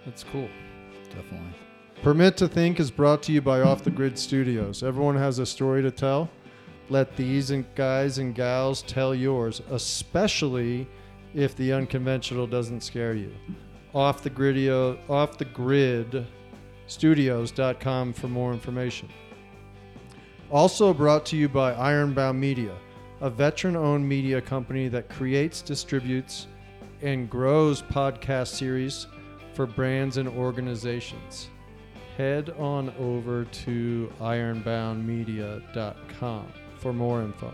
that's 0.05 0.23
cool. 0.23 0.47
definitely 1.09 1.53
Permit 2.03 2.37
to 2.37 2.47
Think 2.47 2.79
is 2.79 2.91
brought 2.91 3.23
to 3.23 3.31
you 3.31 3.41
by 3.41 3.61
Off 3.61 3.83
the 3.83 3.89
Grid 3.89 4.19
Studios. 4.19 4.83
Everyone 4.83 5.15
has 5.17 5.39
a 5.39 5.47
story 5.47 5.81
to 5.81 5.89
tell. 5.89 6.29
Let 6.89 7.17
these 7.17 7.49
and 7.49 7.65
guys 7.73 8.19
and 8.19 8.35
gals 8.35 8.83
tell 8.83 9.15
yours, 9.15 9.63
especially 9.71 10.87
if 11.33 11.55
the 11.55 11.73
unconventional 11.73 12.45
doesn't 12.45 12.81
scare 12.81 13.15
you. 13.15 13.31
Off 13.95 14.21
the 14.21 14.29
gridio, 14.29 14.97
off 15.09 15.39
the 15.39 15.45
grid 15.45 16.27
studios.com 16.87 18.13
for 18.13 18.27
more 18.27 18.53
information. 18.53 19.09
Also 20.49 20.93
brought 20.93 21.25
to 21.27 21.35
you 21.35 21.47
by 21.49 21.73
Ironbound 21.73 22.39
Media, 22.39 22.73
a 23.21 23.29
veteran 23.29 23.75
owned 23.75 24.07
media 24.07 24.41
company 24.41 24.87
that 24.87 25.09
creates, 25.09 25.61
distributes, 25.61 26.47
and 27.01 27.29
grows 27.29 27.81
podcast 27.81 28.47
series 28.47 29.07
for 29.53 29.65
brands 29.65 30.15
and 30.17 30.29
organizations. 30.29 31.49
Head 32.15 32.51
on 32.57 32.93
over 32.97 33.43
to 33.45 34.11
ironboundmedia.com 34.21 36.53
for 36.77 36.93
more 36.93 37.21
info. 37.21 37.53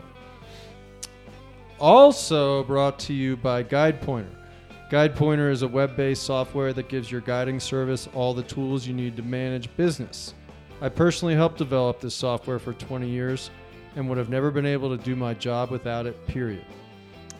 Also 1.79 2.63
brought 2.63 2.99
to 2.99 3.13
you 3.13 3.35
by 3.35 3.63
Guide 3.63 3.99
Pointer. 4.01 4.42
Guide 4.93 5.15
Pointer 5.15 5.49
is 5.49 5.63
a 5.63 5.67
web 5.67 5.95
based 5.95 6.21
software 6.21 6.71
that 6.71 6.87
gives 6.87 7.11
your 7.11 7.21
guiding 7.21 7.59
service 7.59 8.07
all 8.13 8.31
the 8.31 8.43
tools 8.43 8.85
you 8.85 8.93
need 8.93 9.15
to 9.15 9.23
manage 9.23 9.75
business. 9.75 10.35
I 10.81 10.89
personally 10.89 11.33
helped 11.33 11.57
develop 11.57 11.99
this 11.99 12.13
software 12.13 12.59
for 12.59 12.73
20 12.73 13.09
years 13.09 13.49
and 13.95 14.07
would 14.07 14.19
have 14.19 14.29
never 14.29 14.51
been 14.51 14.67
able 14.67 14.95
to 14.95 15.03
do 15.03 15.15
my 15.15 15.33
job 15.33 15.71
without 15.71 16.05
it, 16.05 16.27
period. 16.27 16.63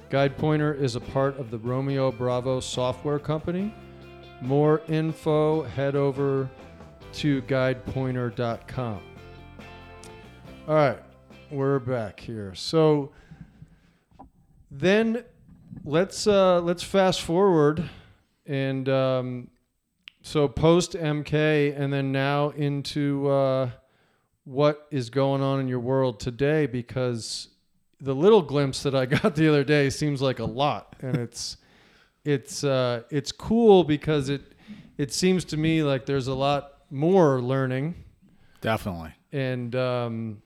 Guide 0.10 0.36
Pointer 0.36 0.74
is 0.74 0.96
a 0.96 1.00
part 1.00 1.38
of 1.38 1.52
the 1.52 1.60
Romeo 1.60 2.12
Bravo 2.12 2.60
software 2.60 3.20
company. 3.20 3.72
More 4.42 4.82
info, 4.88 5.62
head 5.62 5.96
over 5.96 6.50
to 7.14 7.44
guidepointer.com. 7.44 9.00
All 10.68 10.74
right, 10.74 11.04
we're 11.52 11.78
back 11.78 12.20
here. 12.20 12.56
So 12.56 13.12
then 14.72 15.24
let's 15.84 16.28
uh, 16.28 16.62
let's 16.62 16.84
fast 16.84 17.22
forward 17.22 17.90
and 18.46 18.88
um, 18.90 19.50
so 20.22 20.48
post 20.48 20.94
MK 20.94 21.78
and 21.78 21.92
then 21.92 22.12
now 22.12 22.50
into 22.50 23.28
uh, 23.28 23.70
what 24.44 24.88
is 24.92 25.10
going 25.10 25.42
on 25.42 25.60
in 25.60 25.68
your 25.68 25.80
world 25.80 26.20
today 26.20 26.66
because 26.66 27.50
the 28.02 28.14
little 28.14 28.42
glimpse 28.42 28.84
that 28.84 28.96
I 28.96 29.06
got 29.22 29.36
the 29.36 29.48
other 29.48 29.64
day 29.64 29.90
seems 29.90 30.22
like 30.22 30.40
a 30.40 30.46
lot 30.46 30.96
and 31.02 31.18
it's 31.18 31.58
it's 32.26 32.64
uh, 32.64 33.04
it's 33.10 33.32
cool 33.32 33.84
because 33.84 34.30
it 34.30 34.42
it 34.98 35.12
seems 35.12 35.44
to 35.46 35.58
me 35.58 35.84
like 35.84 36.06
there's 36.06 36.28
a 36.28 36.36
lot 36.36 36.72
more 36.90 37.42
learning. 37.42 37.96
Definitely. 38.62 39.14
And 39.32 39.76
um, 39.76 40.44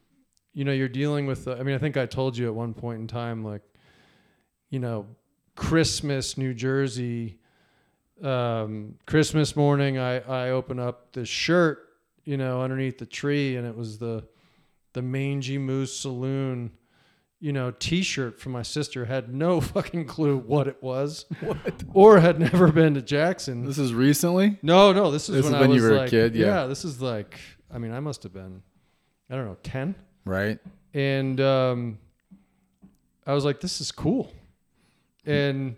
you 0.57 0.65
know 0.65 0.71
you're 0.71 0.89
dealing 0.89 1.27
with 1.27 1.45
the, 1.45 1.55
i 1.55 1.61
mean 1.61 1.75
i 1.75 1.77
think 1.77 1.97
i 1.97 2.05
told 2.07 2.35
you 2.35 2.47
at 2.47 2.55
one 2.55 2.73
point 2.73 2.99
in 2.99 3.07
time 3.07 3.43
like 3.43 3.61
you 4.69 4.79
know 4.79 5.05
christmas 5.55 6.37
new 6.37 6.53
jersey 6.53 7.37
um, 8.23 8.95
christmas 9.05 9.55
morning 9.55 9.97
i 9.97 10.19
i 10.19 10.49
open 10.49 10.79
up 10.79 11.11
this 11.13 11.29
shirt 11.29 11.89
you 12.25 12.37
know 12.37 12.61
underneath 12.61 12.97
the 12.97 13.05
tree 13.05 13.55
and 13.55 13.67
it 13.67 13.75
was 13.75 13.97
the 13.99 14.23
the 14.93 15.01
mangy 15.01 15.57
moose 15.57 15.95
saloon 15.97 16.71
you 17.39 17.53
know, 17.53 17.69
T-shirt 17.69 18.39
from 18.41 18.53
my 18.53 18.63
sister. 18.63 19.05
Had 19.05 19.31
no 19.31 19.61
fucking 19.75 20.05
clue 20.07 20.39
what 20.39 20.67
it 20.67 20.81
was, 20.81 21.27
or 21.93 22.19
had 22.19 22.39
never 22.39 22.71
been 22.71 22.95
to 22.95 23.01
Jackson. 23.03 23.63
This 23.63 23.77
is 23.77 23.93
recently. 23.93 24.57
No, 24.63 24.91
no, 24.91 25.11
this 25.11 25.29
is 25.29 25.35
This 25.35 25.43
when 25.45 25.53
is 25.53 25.57
I 25.57 25.61
when 25.61 25.69
was 25.69 25.77
you 25.77 25.83
were 25.87 25.95
a 25.97 25.99
like, 25.99 26.09
kid, 26.09 26.33
yeah. 26.35 26.65
this 26.65 26.83
is 26.83 26.99
like, 26.99 27.39
I 27.71 27.77
mean, 27.77 27.91
I 27.93 27.99
must 27.99 28.23
have 28.23 28.33
been, 28.33 28.63
I 29.29 29.35
don't 29.35 29.45
know, 29.45 29.57
ten, 29.61 29.93
Right. 30.25 30.57
and 30.95 31.39
um, 31.39 31.99
I 33.27 33.35
was 33.35 33.45
like, 33.45 33.61
this 33.61 33.81
is 33.81 33.91
cool, 33.91 34.31
and 35.27 35.75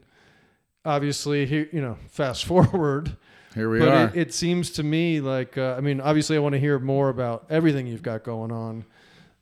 obviously, 0.86 1.46
here, 1.46 1.68
you 1.72 1.82
know, 1.82 1.98
fast 2.10 2.46
forward, 2.52 3.16
Here 3.56 3.70
we 3.70 3.80
but 3.80 3.88
are. 3.88 4.06
it, 4.08 4.16
it 4.16 4.34
seems 4.34 4.72
to 4.72 4.84
me 4.84 5.22
like, 5.22 5.58
uh, 5.58 5.76
I 5.78 5.82
mean, 5.82 6.02
obviously, 6.02 6.36
I 6.38 6.40
want 6.40 6.54
to 6.54 6.60
hear 6.60 6.80
more 6.80 7.10
about 7.10 7.46
everything 7.50 7.88
you've 7.88 8.04
got 8.04 8.24
going 8.24 8.52
on 8.52 8.86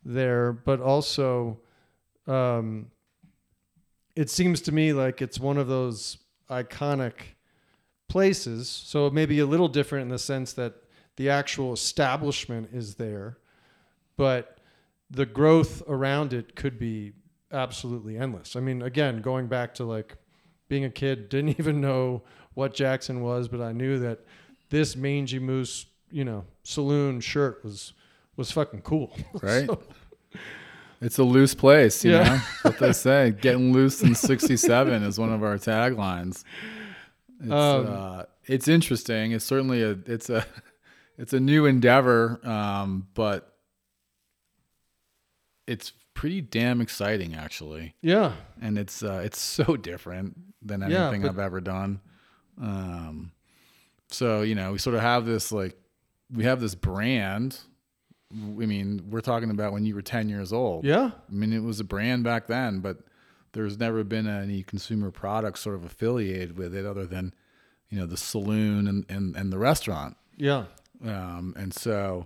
there, 0.04 0.54
but 0.54 0.82
also, 0.82 1.60
um, 2.28 2.88
it 4.16 4.30
seems 4.30 4.62
to 4.62 4.72
me 4.72 4.94
like 4.94 5.22
it's 5.22 5.40
one 5.40 5.58
of 5.58 5.68
those 5.68 6.18
iconic 6.50 7.14
places. 8.08 8.68
So 8.70 9.10
maybe 9.10 9.40
a 9.40 9.46
little 9.46 9.68
different 9.68 10.04
in 10.04 10.10
the 10.10 10.20
sense 10.20 10.54
that 10.54 10.74
the 11.18 11.30
actual 11.30 11.74
establishment 11.74 12.70
is 12.74 12.96
there, 12.96 13.38
but 14.16 14.60
the 15.10 15.26
growth 15.26 15.84
around 15.88 16.34
it 16.34 16.56
could 16.56 16.78
be 16.80 17.14
absolutely 17.52 18.18
endless. 18.18 18.56
I 18.56 18.60
mean, 18.60 18.82
again, 18.82 19.22
going 19.22 19.48
back 19.48 19.74
to 19.76 19.84
like 19.86 20.18
being 20.70 20.86
a 20.86 20.90
kid, 20.90 21.30
didn't 21.30 21.60
even 21.60 21.82
know 21.82 22.24
what 22.54 22.74
Jackson 22.74 23.22
was, 23.22 23.48
but 23.48 23.62
I 23.62 23.72
knew 23.72 24.00
that 24.00 24.20
this 24.70 24.96
mangy 24.96 25.40
moose, 25.40 25.86
you 26.12 26.26
know, 26.26 26.46
saloon 26.64 27.20
shirt 27.22 27.64
was 27.64 27.94
was 28.36 28.52
fucking 28.52 28.82
cool. 28.82 29.16
Right. 29.42 29.66
So- 29.68 29.82
It's 31.00 31.20
a 31.20 31.24
loose 31.24 31.54
place, 31.54 32.04
you 32.04 32.12
Yeah. 32.14 32.24
know. 32.24 32.40
What 32.64 32.80
they 32.80 32.92
say. 32.94 33.32
Getting 33.32 33.72
loose 33.72 34.02
in 34.02 34.16
'67 34.16 35.04
is 35.04 35.20
one 35.20 35.32
of 35.32 35.44
our 35.44 35.58
taglines. 35.58 36.44
It's, 37.40 37.52
Um, 37.52 37.86
uh, 37.88 38.24
it's 38.46 38.68
interesting. 38.68 39.32
It's 39.32 39.46
certainly 39.46 39.84
a 39.84 39.92
it's 40.08 40.30
a 40.32 40.44
it's 41.20 41.34
a 41.34 41.40
new 41.40 41.66
endeavor, 41.68 42.40
um, 42.48 43.08
but 43.14 43.54
it's 45.68 45.92
pretty 46.18 46.42
damn 46.42 46.82
exciting 46.82 47.36
actually. 47.36 47.96
yeah. 48.02 48.34
And 48.62 48.78
it's 48.78 49.04
uh, 49.04 49.22
it's 49.24 49.40
so 49.40 49.78
different 49.78 50.38
than 50.62 50.82
Yeah, 50.82 51.04
anything 51.08 51.22
but- 51.22 51.30
I've 51.30 51.40
ever 51.40 51.62
done. 51.62 52.02
Um, 52.62 53.32
so 54.10 54.42
you 54.42 54.56
know, 54.56 54.72
we 54.74 54.78
sort 54.80 54.96
of 54.96 55.02
have 55.02 55.26
this 55.26 55.52
like 55.52 55.78
we 56.34 56.44
have 56.44 56.60
this 56.60 56.76
brand. 56.76 57.60
I 58.32 58.36
mean, 58.36 59.06
we're 59.10 59.22
talking 59.22 59.50
about 59.52 59.72
when 59.72 59.86
you 59.86 59.96
were 59.96 60.02
10 60.02 60.28
years 60.28 60.52
old. 60.52 60.84
Yeah. 60.84 61.12
I 61.30 61.32
mean, 61.34 61.54
it 61.54 61.64
was 61.64 61.80
a 61.80 61.86
brand 61.86 62.26
back 62.26 62.48
then, 62.48 62.80
but 62.80 62.98
there's 63.54 63.80
never 63.80 64.04
been 64.04 64.28
any 64.28 64.64
consumer 64.64 65.12
product 65.12 65.60
sort 65.60 65.76
of 65.76 65.86
affiliated 65.86 66.58
with 66.58 66.76
it 66.76 66.86
other 66.86 67.06
than, 67.06 67.34
you 67.90 67.98
know, 67.98 68.06
the 68.06 68.18
saloon 68.18 68.86
and, 68.90 69.06
and, 69.08 69.34
and 69.38 69.54
the 69.54 69.58
restaurant. 69.58 70.18
Yeah. 70.36 70.66
Um, 71.06 71.54
and 71.58 71.74
so, 71.74 72.26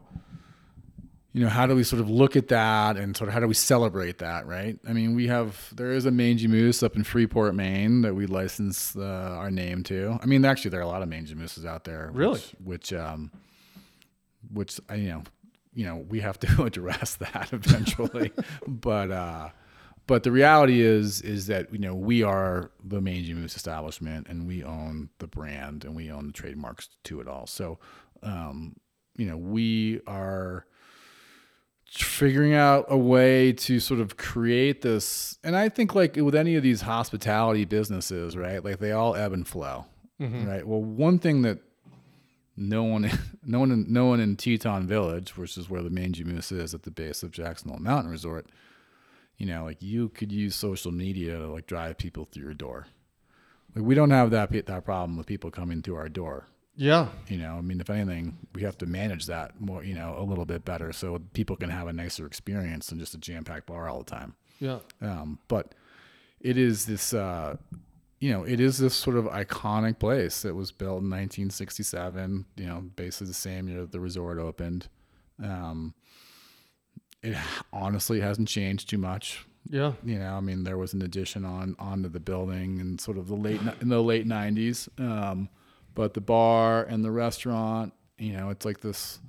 you 1.34 1.42
know, 1.42 1.50
how 1.50 1.66
do 1.66 1.76
we 1.76 1.84
sort 1.84 2.02
of 2.02 2.10
look 2.10 2.36
at 2.36 2.50
that 2.50 2.98
and 2.98 3.16
sort 3.16 3.30
of 3.30 3.34
how 3.34 3.40
do 3.40 3.48
we 3.48 3.54
celebrate 3.54 4.18
that, 4.18 4.46
right? 4.46 4.78
I 4.88 4.92
mean, 4.92 5.16
we 5.16 5.28
have, 5.28 5.74
there 5.74 5.92
is 5.92 6.06
a 6.06 6.12
Mangy 6.12 6.48
Moose 6.48 6.84
up 6.84 6.96
in 6.98 7.04
Freeport, 7.06 7.56
Maine 7.56 8.02
that 8.02 8.14
we 8.14 8.26
license 8.26 8.96
uh, 8.98 9.36
our 9.38 9.50
name 9.50 9.84
to. 9.84 10.20
I 10.22 10.26
mean, 10.26 10.44
actually, 10.44 10.72
there 10.72 10.82
are 10.82 10.84
a 10.84 10.88
lot 10.88 11.02
of 11.02 11.08
Mangy 11.08 11.34
Mooses 11.36 11.66
out 11.66 11.86
there. 11.86 12.12
Really? 12.14 12.34
Which, 12.34 12.92
which, 12.92 12.94
um, 12.94 13.32
which, 14.52 14.82
uh, 14.90 14.96
you 14.96 15.10
know, 15.10 15.24
you 15.74 15.86
know, 15.86 16.06
we 16.10 16.20
have 16.20 16.38
to 16.40 16.64
address 16.66 17.16
that 17.16 17.50
eventually. 17.54 18.34
but, 18.68 19.10
uh, 19.10 19.50
but 20.08 20.24
the 20.24 20.32
reality 20.32 20.82
is, 20.82 21.22
is 21.22 21.48
that, 21.48 21.72
you 21.72 21.80
know, 21.80 21.96
we 21.96 22.24
are 22.24 22.72
the 22.84 23.00
Mangy 23.00 23.34
Moose 23.34 23.56
establishment 23.56 24.28
and 24.28 24.46
we 24.46 24.66
own 24.66 25.10
the 25.20 25.28
brand 25.28 25.86
and 25.86 25.96
we 25.96 26.12
own 26.12 26.28
the 26.28 26.34
trademarks 26.34 26.90
to 27.06 27.22
it 27.22 27.30
all. 27.30 27.48
So, 27.48 27.80
um, 28.22 28.76
you 29.16 29.28
know, 29.28 29.38
we 29.38 30.02
are 30.08 30.66
figuring 31.92 32.54
out 32.54 32.86
a 32.88 32.98
way 32.98 33.52
to 33.52 33.80
sort 33.80 34.00
of 34.00 34.16
create 34.16 34.82
this. 34.82 35.38
And 35.44 35.56
I 35.56 35.70
think 35.70 35.94
like 35.94 36.16
with 36.16 36.36
any 36.36 36.56
of 36.56 36.64
these 36.64 36.82
hospitality 36.82 37.66
businesses, 37.66 38.38
right? 38.38 38.64
Like 38.64 38.80
they 38.80 38.94
all 38.94 39.16
ebb 39.16 39.34
and 39.34 39.46
flow, 39.46 39.86
mm-hmm. 40.20 40.48
right? 40.48 40.66
Well, 40.66 40.82
one 40.82 41.20
thing 41.20 41.42
that 41.42 41.60
no 42.56 42.84
one, 42.84 43.12
no 43.46 43.60
one, 43.60 43.72
in, 43.72 43.86
no 43.92 44.06
one 44.06 44.22
in 44.22 44.38
Teton 44.38 44.88
Village, 44.88 45.36
which 45.36 45.58
is 45.58 45.70
where 45.70 45.84
the 45.84 45.90
Mangy 45.90 46.24
Moose 46.24 46.52
is 46.52 46.74
at 46.74 46.84
the 46.84 46.92
base 46.92 47.24
of 47.24 47.32
Jackson 47.32 47.70
Hole 47.70 47.80
Mountain 47.80 48.10
Resort, 48.10 48.48
you 49.38 49.46
know, 49.46 49.66
like 49.66 49.82
you 49.82 50.10
could 50.10 50.32
use 50.32 50.56
social 50.56 50.92
media 50.92 51.38
to 51.38 51.48
like 51.48 51.68
drive 51.68 51.98
people 51.98 52.26
through 52.26 52.44
your 52.44 52.54
door. 52.54 52.88
Like 53.76 53.84
we 53.84 53.96
don't 53.96 54.12
have 54.12 54.32
that 54.32 54.52
that 54.52 54.86
problem 54.86 55.18
with 55.18 55.28
people 55.28 55.52
coming 55.52 55.82
through 55.82 55.96
our 55.96 56.10
door. 56.10 56.48
Yeah. 56.82 57.10
You 57.28 57.38
know, 57.38 57.58
I 57.58 57.62
mean, 57.62 57.80
if 57.80 57.92
anything, 57.92 58.40
we 58.56 58.64
have 58.64 58.76
to 58.80 58.88
manage 58.88 59.28
that 59.28 59.62
more, 59.62 59.84
you 59.84 59.94
know, 59.94 60.16
a 60.18 60.24
little 60.24 60.46
bit 60.46 60.66
better 60.66 60.92
so 60.92 61.22
people 61.34 61.56
can 61.56 61.70
have 61.70 61.88
a 61.88 61.94
nicer 61.94 62.26
experience 62.26 62.88
than 62.88 62.98
just 62.98 63.14
a 63.14 63.20
jam 63.20 63.44
packed 63.44 63.68
bar 63.68 63.88
all 63.88 64.00
the 64.00 64.10
time. 64.10 64.34
Yeah. 64.60 64.80
Um, 65.00 65.38
but 65.48 65.76
it 66.40 66.58
is 66.58 66.88
this, 66.88 67.14
uh, 67.14 67.58
you 68.20 68.32
know, 68.32 68.44
it 68.46 68.60
is 68.60 68.80
this 68.80 68.96
sort 68.96 69.16
of 69.16 69.26
iconic 69.26 70.00
place 70.00 70.42
that 70.42 70.56
was 70.56 70.72
built 70.72 71.04
in 71.04 71.10
1967, 71.12 72.46
you 72.58 72.66
know, 72.66 72.82
basically 72.96 73.28
the 73.28 73.36
same 73.36 73.68
year 73.68 73.82
that 73.82 73.92
the 73.92 74.00
resort 74.00 74.40
opened. 74.40 74.88
Um, 75.44 75.94
it 77.22 77.38
honestly 77.72 78.22
hasn't 78.22 78.48
changed 78.48 78.90
too 78.90 78.98
much. 78.98 79.46
Yeah. 79.70 79.94
You 80.04 80.18
know, 80.18 80.34
I 80.34 80.40
mean, 80.40 80.64
there 80.64 80.80
was 80.80 80.94
an 80.94 81.04
addition 81.04 81.46
on 81.46 81.76
onto 81.78 82.10
the 82.10 82.20
building 82.20 82.80
in 82.80 82.98
sort 82.98 83.20
of 83.20 83.28
the 83.28 83.36
late 83.36 83.62
in 83.82 83.90
the 83.90 84.02
late 84.02 84.28
'90s, 84.28 84.90
um, 85.00 85.48
but 85.96 86.14
the 86.14 86.22
bar 86.22 86.84
and 86.84 87.04
the 87.04 87.12
restaurant, 87.12 87.94
you 88.18 88.34
know, 88.34 88.50
it's 88.50 88.66
like 88.66 88.82
this 88.82 89.20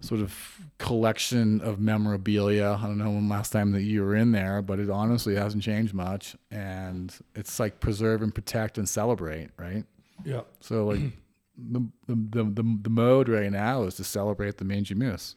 sort 0.00 0.20
of 0.20 0.60
collection 0.78 1.60
of 1.60 1.78
memorabilia. 1.80 2.78
I 2.80 2.86
don't 2.86 2.98
know 2.98 3.10
when 3.10 3.28
last 3.28 3.50
time 3.52 3.72
that 3.72 3.82
you 3.82 4.02
were 4.02 4.16
in 4.16 4.32
there, 4.32 4.60
but 4.60 4.78
it 4.80 4.90
honestly 4.90 5.36
hasn't 5.36 5.62
changed 5.62 5.94
much, 5.94 6.36
and 6.50 7.14
it's 7.34 7.58
like 7.60 7.80
preserve 7.80 8.22
and 8.22 8.34
protect 8.34 8.78
and 8.78 8.88
celebrate, 8.88 9.50
right? 9.56 9.84
Yeah. 10.24 10.42
So 10.60 10.86
like 10.86 11.00
the 11.56 11.86
the 12.06 12.14
the, 12.14 12.44
the, 12.44 12.78
the 12.82 12.90
mode 12.90 13.28
right 13.28 13.50
now 13.50 13.84
is 13.84 13.94
to 13.96 14.04
celebrate 14.04 14.58
the 14.58 14.64
mangy 14.64 14.94
moose. 14.94 15.36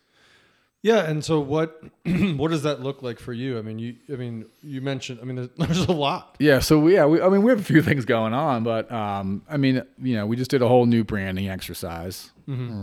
Yeah, 0.85 1.09
and 1.09 1.25
so 1.25 1.39
what? 1.39 1.81
what 2.35 2.51
does 2.51 2.61
that 2.61 2.79
look 2.79 3.01
like 3.01 3.19
for 3.19 3.33
you? 3.33 3.57
I 3.57 3.63
mean, 3.63 3.79
you. 3.79 3.95
I 4.07 4.17
mean, 4.17 4.45
you 4.61 4.81
mentioned. 4.81 5.17
I 5.19 5.25
mean, 5.25 5.35
there's, 5.35 5.49
there's 5.57 5.85
a 5.87 5.91
lot. 5.91 6.35
Yeah, 6.37 6.59
so 6.59 6.77
we, 6.77 6.93
yeah, 6.93 7.07
we, 7.07 7.19
I 7.19 7.27
mean, 7.27 7.41
we 7.41 7.49
have 7.49 7.59
a 7.59 7.63
few 7.63 7.81
things 7.81 8.05
going 8.05 8.35
on, 8.35 8.63
but 8.63 8.91
um, 8.91 9.41
I 9.49 9.57
mean, 9.57 9.81
you 9.97 10.15
know, 10.15 10.27
we 10.27 10.35
just 10.35 10.51
did 10.51 10.61
a 10.61 10.67
whole 10.67 10.85
new 10.85 11.03
branding 11.03 11.49
exercise, 11.49 12.29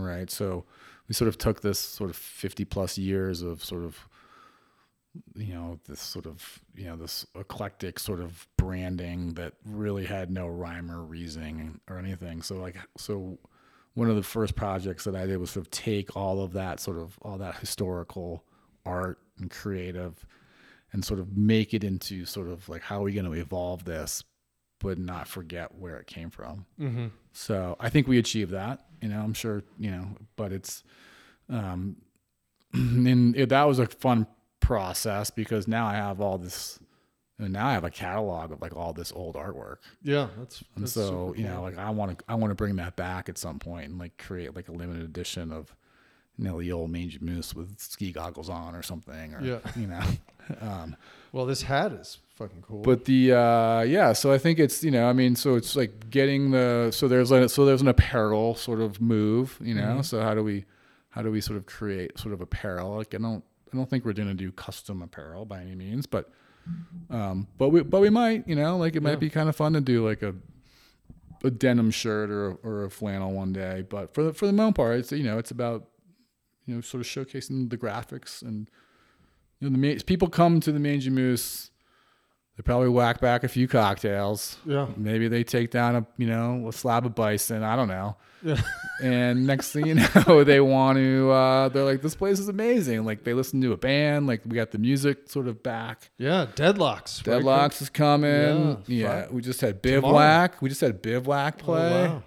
right? 0.03 0.29
So 0.29 0.65
we 1.07 1.13
sort 1.13 1.29
of 1.29 1.37
took 1.37 1.61
this 1.61 1.79
sort 1.79 2.09
of 2.09 2.17
fifty 2.17 2.65
plus 2.65 2.97
years 2.97 3.41
of 3.41 3.63
sort 3.63 3.85
of, 3.85 3.97
you 5.33 5.53
know, 5.53 5.79
this 5.87 6.01
sort 6.01 6.25
of, 6.25 6.59
you 6.75 6.87
know, 6.87 6.97
this 6.97 7.25
eclectic 7.35 7.99
sort 7.99 8.19
of 8.19 8.49
branding 8.57 9.35
that 9.35 9.53
really 9.63 10.03
had 10.03 10.29
no 10.29 10.45
rhyme 10.47 10.91
or 10.91 11.01
reasoning 11.01 11.79
or 11.89 11.99
anything. 11.99 12.41
So 12.41 12.55
like, 12.55 12.75
so 12.97 13.37
one 13.95 14.09
of 14.09 14.15
the 14.15 14.23
first 14.23 14.55
projects 14.55 15.03
that 15.03 15.15
I 15.15 15.25
did 15.25 15.37
was 15.37 15.51
sort 15.51 15.65
of 15.65 15.71
take 15.71 16.15
all 16.17 16.41
of 16.43 16.53
that 16.53 16.79
sort 16.79 16.97
of 16.97 17.17
all 17.21 17.37
that 17.37 17.57
historical 17.57 18.43
art 18.85 19.19
and 19.39 19.49
creative 19.51 20.25
and 20.91 21.03
sort 21.03 21.19
of 21.19 21.37
make 21.37 21.73
it 21.73 21.83
into 21.83 22.25
sort 22.25 22.47
of 22.47 22.67
like 22.69 22.81
how 22.83 22.99
are 22.99 23.03
we 23.03 23.13
going 23.13 23.25
to 23.25 23.33
evolve 23.33 23.85
this 23.85 24.23
but 24.79 24.97
not 24.97 25.27
forget 25.27 25.73
where 25.75 25.97
it 25.97 26.07
came 26.07 26.29
from 26.29 26.65
Mm-hmm. 26.79 27.07
so 27.31 27.75
i 27.79 27.89
think 27.89 28.07
we 28.07 28.17
achieved 28.19 28.51
that 28.51 28.85
you 29.01 29.07
know 29.07 29.19
i'm 29.21 29.33
sure 29.33 29.63
you 29.79 29.89
know 29.89 30.09
but 30.35 30.51
it's 30.51 30.83
um 31.49 31.95
and 32.73 33.35
it, 33.35 33.49
that 33.49 33.63
was 33.63 33.79
a 33.79 33.85
fun 33.87 34.27
process 34.59 35.29
because 35.29 35.67
now 35.67 35.85
i 35.87 35.93
have 35.95 36.19
all 36.21 36.37
this 36.37 36.79
and 37.39 37.51
now 37.53 37.67
i 37.67 37.73
have 37.73 37.83
a 37.83 37.89
catalog 37.89 38.51
of 38.51 38.61
like 38.61 38.75
all 38.75 38.93
this 38.93 39.11
old 39.15 39.35
artwork 39.35 39.77
Yeah, 40.03 40.27
that's. 40.37 40.63
and 40.75 40.83
that's 40.83 40.93
so 40.93 41.33
you 41.37 41.43
know 41.45 41.55
cool. 41.55 41.63
like 41.63 41.77
i 41.77 41.89
want 41.89 42.17
to 42.19 42.25
i 42.27 42.35
want 42.35 42.51
to 42.51 42.55
bring 42.55 42.75
that 42.77 42.95
back 42.95 43.27
at 43.29 43.37
some 43.37 43.59
point 43.59 43.89
and 43.89 43.99
like 43.99 44.17
create 44.17 44.55
like 44.55 44.69
a 44.69 44.71
limited 44.71 45.03
edition 45.03 45.51
of 45.51 45.75
you 46.37 46.45
know 46.45 46.59
the 46.61 46.71
old 46.71 46.89
mangy 46.91 47.17
moose 47.21 47.53
with 47.53 47.79
ski 47.79 48.11
goggles 48.11 48.49
on 48.49 48.75
or 48.75 48.81
something 48.83 49.33
or 49.35 49.41
Yeah. 49.43 49.59
you 49.75 49.87
know 49.87 50.01
um 50.61 50.95
Well, 51.31 51.45
this 51.45 51.63
hat 51.63 51.91
is 51.93 52.19
fucking 52.35 52.61
cool. 52.63 52.81
but 52.81 53.05
the 53.05 53.33
uh 53.33 53.81
yeah 53.81 54.13
so 54.13 54.31
i 54.31 54.37
think 54.39 54.57
it's 54.59 54.83
you 54.83 54.89
know 54.91 55.07
i 55.07 55.13
mean 55.13 55.35
so 55.35 55.55
it's 55.55 55.75
like 55.75 56.09
getting 56.09 56.51
the 56.51 56.89
so 56.91 57.07
there's 57.07 57.29
like 57.31 57.49
so 57.49 57.65
there's 57.65 57.81
an 57.81 57.87
apparel 57.87 58.55
sort 58.55 58.79
of 58.81 58.99
move 59.01 59.57
you 59.61 59.73
know 59.75 60.01
so 60.01 60.21
how 60.21 60.33
do 60.33 60.43
we 60.43 60.65
how 61.09 61.21
do 61.21 61.29
we 61.31 61.39
sort 61.41 61.57
of 61.57 61.65
create 61.67 62.17
sort 62.17 62.33
of 62.33 62.41
apparel 62.41 62.95
like 62.97 63.13
i 63.13 63.17
don't 63.19 63.43
i 63.71 63.77
don't 63.77 63.87
think 63.89 64.03
we're 64.03 64.13
going 64.13 64.27
to 64.27 64.33
do 64.33 64.51
custom 64.51 65.01
apparel 65.03 65.45
by 65.45 65.61
any 65.61 65.75
means 65.75 66.07
but 66.07 66.31
um 67.09 67.47
but 67.57 67.69
we 67.69 67.81
but 67.83 67.99
we 68.01 68.09
might 68.09 68.47
you 68.47 68.55
know 68.55 68.77
like 68.77 68.95
it 68.95 69.03
Yeah. 69.03 69.09
might 69.09 69.19
be 69.19 69.29
kind 69.29 69.49
of 69.49 69.55
fun 69.55 69.73
to 69.73 69.81
do 69.81 70.07
like 70.07 70.21
a 70.21 70.33
a 71.43 71.51
denim 71.51 71.91
shirt 71.91 72.29
or 72.29 72.51
a, 72.51 72.53
or 72.63 72.83
a 72.85 72.89
flannel 72.89 73.31
one 73.33 73.51
day 73.51 73.83
but 73.89 74.13
for 74.13 74.23
the 74.23 74.33
for 74.33 74.47
the 74.47 74.53
most 74.53 74.75
part 74.75 74.97
it's 74.97 75.11
you 75.11 75.23
know 75.23 75.37
it's 75.37 75.51
about 75.51 75.89
you 76.65 76.73
know 76.75 76.81
sort 76.81 77.01
of 77.01 77.07
showcasing 77.07 77.69
the 77.69 77.77
graphics 77.77 78.41
and 78.41 78.69
you 79.59 79.69
know, 79.69 79.77
the 79.77 80.03
people 80.03 80.27
come 80.27 80.59
to 80.59 80.71
the 80.73 80.79
Mangy 80.79 81.09
Moose. 81.09 81.71
They 82.55 82.61
probably 82.61 82.89
whack 82.89 83.19
back 83.19 83.43
a 83.43 83.47
few 83.47 83.67
cocktails. 83.67 84.57
Yeah. 84.65 84.87
Maybe 84.95 85.27
they 85.27 85.43
take 85.43 85.71
down 85.71 85.95
a 85.95 86.05
you 86.17 86.27
know 86.27 86.67
a 86.67 86.73
slab 86.73 87.05
of 87.05 87.15
bison. 87.15 87.63
I 87.63 87.75
don't 87.75 87.87
know. 87.87 88.15
Yeah. 88.43 88.61
And 89.01 89.47
next 89.47 89.71
thing 89.71 89.87
you 89.87 89.95
know, 89.95 90.43
they 90.45 90.61
want 90.61 90.97
to. 90.97 91.29
Uh, 91.31 91.67
they're 91.69 91.83
like, 91.83 92.01
"This 92.03 92.15
place 92.15 92.39
is 92.39 92.47
amazing!" 92.47 93.03
Like 93.05 93.23
they 93.23 93.33
listen 93.33 93.59
to 93.61 93.71
a 93.73 93.77
band. 93.77 94.27
Like 94.27 94.41
we 94.45 94.55
got 94.55 94.71
the 94.71 94.77
music 94.77 95.29
sort 95.29 95.47
of 95.47 95.61
back. 95.63 96.09
Yeah. 96.17 96.45
Deadlocks. 96.55 97.21
Deadlocks 97.23 97.81
is 97.81 97.89
coming. 97.89 98.83
Yeah, 98.87 99.23
Yeah, 99.23 99.27
we 99.31 99.41
just 99.41 99.59
had 99.61 99.81
Tomorrow. 99.81 100.01
bivouac. 100.13 100.61
We 100.61 100.69
just 100.69 100.79
had 100.81 101.01
bivouac 101.01 101.55
Oh, 101.61 101.63
play. 101.65 102.07
wow. 102.07 102.23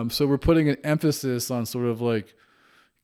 Um, 0.00 0.10
so 0.10 0.26
we're 0.26 0.38
putting 0.38 0.68
an 0.70 0.76
emphasis 0.82 1.50
on 1.50 1.66
sort 1.66 1.86
of 1.86 2.00
like 2.00 2.34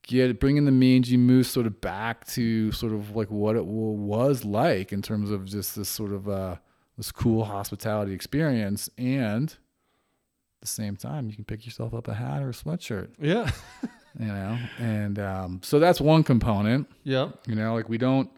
get 0.02 0.40
bringing 0.40 0.64
the 0.64 0.70
mangy 0.72 1.16
moose 1.16 1.48
sort 1.48 1.66
of 1.66 1.80
back 1.80 2.26
to 2.28 2.72
sort 2.72 2.92
of 2.92 3.14
like 3.16 3.30
what 3.30 3.56
it 3.56 3.64
was 3.64 4.44
like 4.44 4.92
in 4.92 5.02
terms 5.02 5.30
of 5.30 5.44
just 5.44 5.76
this 5.76 5.88
sort 5.88 6.12
of 6.12 6.28
uh, 6.28 6.56
this 6.96 7.10
cool 7.12 7.44
hospitality 7.44 8.12
experience, 8.12 8.90
and 8.98 9.50
at 9.50 10.60
the 10.60 10.66
same 10.66 10.96
time 10.96 11.28
you 11.28 11.34
can 11.34 11.44
pick 11.44 11.64
yourself 11.64 11.94
up 11.94 12.08
a 12.08 12.14
hat 12.14 12.42
or 12.42 12.50
a 12.50 12.52
sweatshirt, 12.52 13.08
Yeah. 13.20 13.50
you 14.20 14.26
know, 14.26 14.58
and 14.78 15.18
um, 15.18 15.60
so 15.62 15.78
that's 15.78 16.00
one 16.00 16.22
component. 16.22 16.86
yeah. 17.04 17.30
You 17.46 17.54
know, 17.54 17.74
like 17.74 17.88
we 17.88 17.98
don't. 17.98 18.30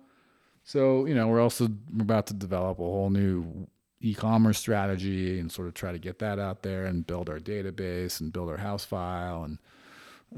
So 0.63 1.05
you 1.07 1.15
know, 1.15 1.29
we're 1.29 1.41
also 1.43 1.69
we're 1.95 2.03
about 2.03 2.27
to 2.29 2.35
develop 2.35 2.79
a 2.79 2.83
whole 2.83 3.11
new 3.11 3.67
e-commerce 4.01 4.59
strategy 4.59 5.39
and 5.41 5.51
sort 5.51 5.67
of 5.67 5.75
try 5.75 5.91
to 5.93 5.99
get 5.99 6.19
that 6.19 6.39
out 6.39 6.63
there 6.63 6.85
and 6.85 7.07
build 7.07 7.29
our 7.31 7.39
database 7.39 8.21
and 8.21 8.33
build 8.33 8.51
our 8.51 8.59
house 8.59 8.85
file 8.85 9.45
and 9.45 9.59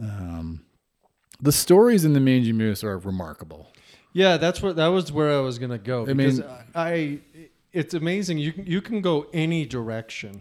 um, 0.01 0.65
the 1.41 1.53
stories 1.53 2.05
in 2.05 2.13
the 2.13 2.21
Mangy 2.21 2.53
Moose 2.53 2.83
are 2.85 2.99
remarkable. 2.99 3.69
Yeah, 4.13 4.37
that's 4.39 4.63
what 4.63 4.77
that 4.77 4.89
was 4.89 5.13
where 5.13 5.33
I 5.37 5.41
was 5.41 5.59
gonna 5.59 5.79
go. 5.79 6.07
I 6.07 6.13
mean- 6.15 6.43
I, 6.75 7.19
it's 7.73 7.93
amazing. 7.95 8.39
You 8.39 8.53
can 8.53 8.67
you 8.67 8.81
can 8.81 9.01
go 9.03 9.27
any 9.35 9.67
direction, 9.67 10.41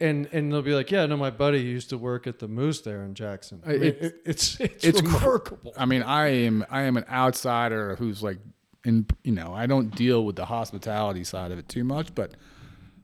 and 0.00 0.26
and 0.32 0.50
they'll 0.52 0.62
be 0.62 0.74
like, 0.74 0.90
yeah, 0.90 1.04
no, 1.06 1.16
my 1.16 1.30
buddy 1.30 1.60
used 1.60 1.90
to 1.90 1.98
work 1.98 2.26
at 2.26 2.38
the 2.38 2.48
Moose 2.48 2.80
there 2.80 3.02
in 3.02 3.14
Jackson. 3.14 3.62
I 3.66 3.70
I- 3.70 3.72
mean, 3.74 3.82
it- 3.82 3.98
it- 4.02 4.14
it's 4.24 4.60
it's, 4.60 4.84
it's 4.84 5.02
remarkable. 5.02 5.72
I 5.76 5.84
mean, 5.84 6.02
I 6.02 6.28
am 6.28 6.64
I 6.70 6.82
am 6.82 6.96
an 6.96 7.04
outsider 7.10 7.96
who's 7.96 8.22
like 8.22 8.38
in 8.84 9.06
you 9.24 9.32
know 9.32 9.52
I 9.52 9.66
don't 9.66 9.94
deal 9.94 10.24
with 10.24 10.36
the 10.36 10.46
hospitality 10.46 11.24
side 11.24 11.50
of 11.52 11.58
it 11.58 11.68
too 11.68 11.84
much, 11.84 12.14
but 12.14 12.32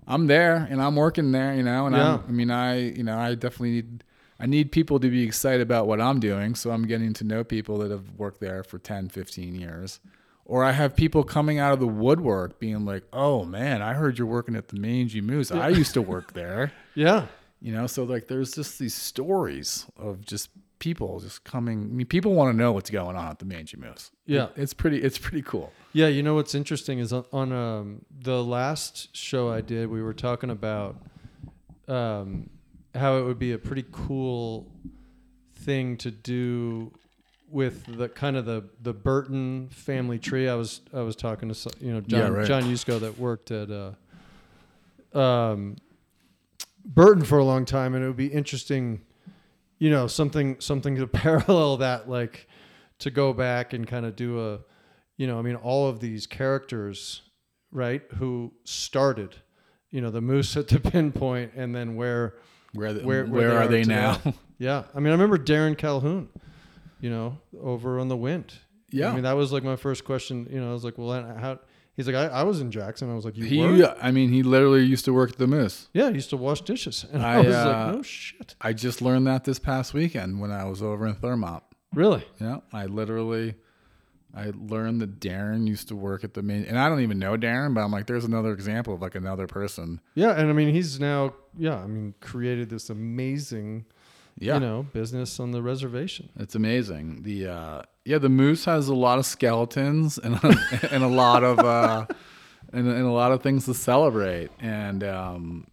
I'm 0.07 0.27
there 0.27 0.67
and 0.71 0.81
I'm 0.81 0.97
working 0.97 1.33
there, 1.33 1.55
you 1.55 1.63
know, 1.63 1.87
and 1.87 1.97
Yeah. 1.97 2.15
I'm, 2.15 2.25
I 2.29 2.31
mean 2.33 2.51
I 2.51 2.79
you 2.91 3.03
know 3.05 3.19
I 3.19 3.35
definitely 3.35 3.73
need 3.73 4.05
I 4.41 4.47
need 4.47 4.73
people 4.73 4.99
to 5.01 5.09
be 5.09 5.23
excited 5.23 5.61
about 5.61 5.87
what 5.87 6.01
I'm 6.01 6.19
doing, 6.21 6.55
so 6.55 6.71
I'm 6.71 6.87
getting 6.87 7.13
to 7.15 7.25
know 7.25 7.45
people 7.45 7.79
that 7.79 7.91
have 7.91 8.11
worked 8.17 8.41
there 8.41 8.63
for 8.65 8.79
10, 8.79 9.09
15 9.09 9.55
years. 9.55 10.01
Or 10.45 10.63
I 10.65 10.73
have 10.73 10.95
people 10.95 11.25
coming 11.25 11.59
out 11.59 11.73
of 11.73 11.81
the 11.81 11.87
woodwork 11.87 12.59
being 12.59 12.85
like, 12.85 13.05
"Oh 13.13 13.45
man, 13.47 13.81
I 13.81 13.95
heard 13.95 14.19
you're 14.19 14.27
working 14.27 14.57
at 14.57 14.69
the 14.69 14.79
Mangy 14.79 15.21
Moose. 15.23 15.51
I 15.51 15.69
used 15.69 15.95
to 15.95 16.03
work 16.03 16.35
there." 16.35 16.71
yeah, 16.95 17.27
You 17.61 17.73
know, 17.73 17.87
so 17.87 18.05
like 18.05 18.29
there's 18.29 18.53
just 18.53 18.79
these 18.79 18.95
stories 18.95 19.87
of 19.97 20.21
just 20.27 20.51
people 20.81 21.19
just 21.21 21.45
coming. 21.45 21.85
I 21.85 21.95
mean, 21.95 22.07
people 22.07 22.35
want 22.35 22.53
to 22.53 22.57
know 22.59 22.73
what's 22.73 22.91
going 22.91 23.17
on 23.17 23.29
at 23.31 23.39
the 23.39 23.47
Mangy 23.47 23.79
Moose. 23.79 24.11
Yeah. 24.27 24.45
It- 24.57 24.63
it's 24.63 24.75
pretty. 24.75 25.01
It's 25.01 25.17
pretty 25.17 25.41
cool. 25.43 25.73
yeah. 25.95 26.09
You 26.09 26.23
know 26.23 26.35
what's 26.35 26.55
interesting 26.55 26.99
is 26.99 27.11
on, 27.15 27.25
on 27.33 27.51
um, 27.53 28.05
the 28.11 28.45
last 28.45 29.17
show 29.17 29.49
I 29.51 29.63
did, 29.63 29.89
we 29.89 30.03
were 30.03 30.13
talking 30.13 30.51
about 30.51 30.97
um, 31.89 32.51
how 32.95 33.19
it 33.19 33.25
would 33.25 33.39
be 33.39 33.53
a 33.53 33.59
pretty 33.59 33.85
cool 33.91 34.71
thing 35.57 35.97
to 35.99 36.11
do 36.11 36.93
with 37.49 37.85
the 37.87 38.09
kind 38.09 38.37
of 38.37 38.45
the 38.47 38.65
the 38.83 38.93
Burton 38.93 39.69
family 39.69 40.19
tree. 40.19 40.49
I 40.49 40.55
was 40.55 40.81
I 40.93 41.01
was 41.01 41.17
talking 41.17 41.53
to 41.53 41.71
you 41.81 41.93
know 41.93 42.01
John 42.01 42.21
Yeah, 42.21 42.39
right. 42.39 42.47
John 42.47 42.65
Yusko 42.65 43.01
that 43.01 43.19
worked 43.19 43.51
at 43.51 43.71
uh, 43.71 45.19
um, 45.19 45.77
Burton 46.85 47.25
for 47.25 47.39
a 47.39 47.45
long 47.45 47.65
time, 47.65 47.95
and 47.95 48.05
it 48.05 48.09
would 48.09 48.17
be 48.17 48.27
interesting, 48.27 49.01
you 49.79 49.91
know, 49.91 50.07
something 50.07 50.61
something 50.61 50.97
to 50.97 51.07
parallel 51.07 51.79
that, 51.79 52.09
like 52.09 52.49
to 52.99 53.11
go 53.11 53.33
back 53.33 53.73
and 53.73 53.87
kind 53.87 54.07
of 54.07 54.17
do 54.17 54.41
a, 54.41 54.61
you 55.17 55.27
know, 55.27 55.39
I 55.39 55.43
mean, 55.43 55.57
all 55.57 55.89
of 55.89 56.01
these 56.01 56.27
characters, 56.27 57.23
right, 57.73 58.03
who 58.17 58.53
started, 58.65 59.37
you 59.91 60.01
know, 60.01 60.11
the 60.11 60.21
moose 60.21 60.57
at 60.57 60.69
the 60.69 60.81
pinpoint, 60.91 61.53
and 61.55 61.75
then 61.75 61.97
where 61.97 62.35
Where 62.75 62.93
the, 62.93 63.05
where, 63.05 63.25
where, 63.25 63.59
are 63.59 63.69
they 63.69 63.83
today. 63.83 63.95
now? 63.95 64.21
Yeah, 64.57 64.85
I 64.95 65.01
mean, 65.01 65.09
I 65.09 65.13
remember 65.13 65.37
Darren 65.37 65.77
Calhoun, 65.77 66.29
you 67.01 67.11
know, 67.11 67.39
over 67.61 67.99
on 67.99 68.07
the 68.07 68.17
Wind. 68.17 68.55
Yeah. 68.89 69.11
I 69.11 69.15
mean, 69.15 69.25
that 69.25 69.33
was 69.33 69.53
like 69.53 69.65
my 69.65 69.75
first 69.75 70.05
question. 70.05 70.49
You 70.49 70.61
know, 70.61 70.71
I 70.71 70.73
was 70.73 70.85
like, 70.85 70.97
well, 70.97 71.11
how? 71.37 71.59
He's 71.97 72.07
like, 72.07 72.17
I, 72.17 72.27
I 72.27 72.43
was 72.45 72.61
in 72.61 72.71
Jackson. 72.71 73.11
I 73.11 73.15
was 73.15 73.25
like, 73.25 73.37
you 73.37 73.45
he. 73.45 73.61
were? 73.61 73.97
I 74.01 74.13
mean, 74.13 74.31
he 74.31 74.45
literally 74.45 74.85
used 74.85 75.05
to 75.07 75.13
work 75.13 75.31
at 75.31 75.39
the 75.39 75.49
Moose. 75.49 75.89
Yeah, 75.93 76.09
he 76.11 76.15
used 76.15 76.31
to 76.31 76.37
wash 76.37 76.61
dishes, 76.61 77.05
and 77.13 77.23
I, 77.23 77.35
I, 77.35 77.39
was 77.39 77.55
uh, 77.55 77.67
like, 77.67 77.97
no 77.97 78.03
shit, 78.03 78.55
I 78.61 78.73
just 78.73 79.03
learned 79.03 79.27
that 79.27 79.45
this 79.45 79.59
past 79.59 79.93
weekend 79.93 80.41
when 80.41 80.53
I 80.53 80.65
was 80.65 80.83
over 80.83 81.05
in 81.07 81.17
Thermop. 81.17 81.63
really? 81.93 82.25
Yeah, 82.41 82.59
I 82.73 82.87
literally. 82.87 83.57
I 84.37 84.53
learned 84.57 85.01
that 85.01 85.21
Darren 85.21 85.67
used 85.69 85.89
to 85.89 85.97
work 85.97 86.25
at 86.25 86.35
the 86.35 86.43
main, 86.43 86.65
and 86.65 86.79
I 86.79 86.89
don't 86.89 87.01
even 87.01 87.19
know 87.19 87.37
Darren, 87.37 87.73
but 87.75 87.83
I'm 87.83 87.93
like, 87.93 88.07
there's 88.07 88.25
another 88.25 88.53
example 88.53 88.95
of 88.95 89.01
like 89.01 89.15
another 89.15 89.47
person. 89.47 90.01
Yeah, 90.15 90.31
and 90.39 90.51
I 90.51 90.53
mean, 90.53 90.75
he's 90.75 90.99
now, 90.99 91.35
yeah, 91.57 91.77
I 91.77 91.87
mean, 91.87 92.15
created 92.21 92.69
this 92.69 92.91
amazing, 92.91 93.85
Yeah, 94.39 94.55
you 94.55 94.61
know, 94.61 94.87
business 94.93 95.39
on 95.39 95.53
the 95.53 95.63
reservation. 95.63 96.31
It's 96.39 96.55
amazing. 96.55 97.23
The 97.23 97.47
uh, 97.47 97.83
yeah, 98.05 98.19
the 98.19 98.29
moose 98.29 98.65
has 98.65 98.89
a 98.89 98.95
lot 98.95 99.19
of 99.19 99.27
skeletons 99.27 100.19
and 100.19 100.35
and 100.91 101.05
a 101.05 101.09
lot 101.09 101.45
of 101.45 101.59
uh, 101.61 102.07
and, 102.73 102.89
and 102.89 103.05
a 103.07 103.13
lot 103.13 103.31
of 103.31 103.43
things 103.43 103.67
to 103.67 103.75
celebrate. 103.75 104.51
And 104.59 105.05
um, 105.05 105.67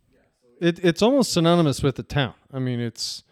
It, 0.59 0.79
it's 0.85 1.01
almost 1.01 1.33
synonymous 1.33 1.81
with 1.81 1.95
the 1.95 2.03
town. 2.03 2.35
I 2.53 2.59
mean, 2.59 2.79
it's 2.79 3.23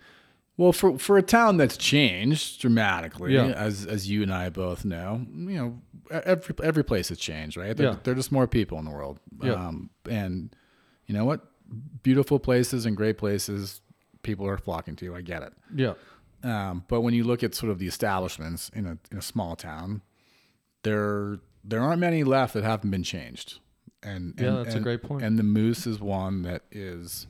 well, 0.59 0.73
for 0.73 0.97
for 0.99 1.17
a 1.17 1.21
town 1.23 1.55
that's 1.57 1.77
changed 1.77 2.59
dramatically, 2.61 3.33
Yeah. 3.33 3.47
as 3.67 3.85
as 3.85 4.09
you 4.09 4.21
and 4.23 4.33
I 4.33 4.49
both 4.49 4.83
know, 4.83 5.25
you 5.33 5.55
know, 5.57 5.81
every 6.11 6.53
every 6.61 6.83
place 6.83 7.07
has 7.09 7.17
changed, 7.17 7.55
right? 7.57 7.75
There, 7.77 7.87
Yeah. 7.91 7.95
there 8.03 8.11
are 8.11 8.15
just 8.15 8.31
more 8.31 8.45
people 8.47 8.77
in 8.77 8.85
the 8.85 8.91
world. 8.91 9.19
Yeah. 9.41 9.53
Um, 9.53 9.89
and 10.09 10.53
you 11.07 11.13
know 11.15 11.23
what? 11.25 11.39
Beautiful 12.03 12.39
places 12.39 12.85
and 12.85 12.97
great 12.97 13.17
places, 13.17 13.81
people 14.21 14.45
are 14.47 14.57
flocking 14.57 14.95
to. 14.97 15.15
I 15.15 15.21
get 15.21 15.43
it. 15.43 15.53
yeah, 15.75 15.93
Um, 16.43 16.83
but 16.89 17.01
when 17.01 17.13
you 17.13 17.23
look 17.23 17.41
at 17.43 17.55
sort 17.55 17.71
of 17.71 17.79
the 17.79 17.87
establishments 17.87 18.69
in 18.73 18.85
a 18.85 18.97
in 19.11 19.17
a 19.17 19.21
small 19.21 19.55
town, 19.55 20.01
there 20.83 21.39
there 21.63 21.81
aren't 21.81 21.99
many 21.99 22.23
left 22.23 22.53
that 22.53 22.63
haven't 22.63 22.89
been 22.91 23.03
changed. 23.03 23.59
And, 24.01 24.33
Yeah, 24.37 24.47
and- 24.47 24.57
that's 24.65 24.75
a 24.75 24.79
great 24.79 25.03
point. 25.03 25.23
And 25.23 25.37
the 25.37 25.43
Moose 25.43 25.85
is 25.85 25.99
one 25.99 26.41
that 26.43 26.63
is, 26.71 27.27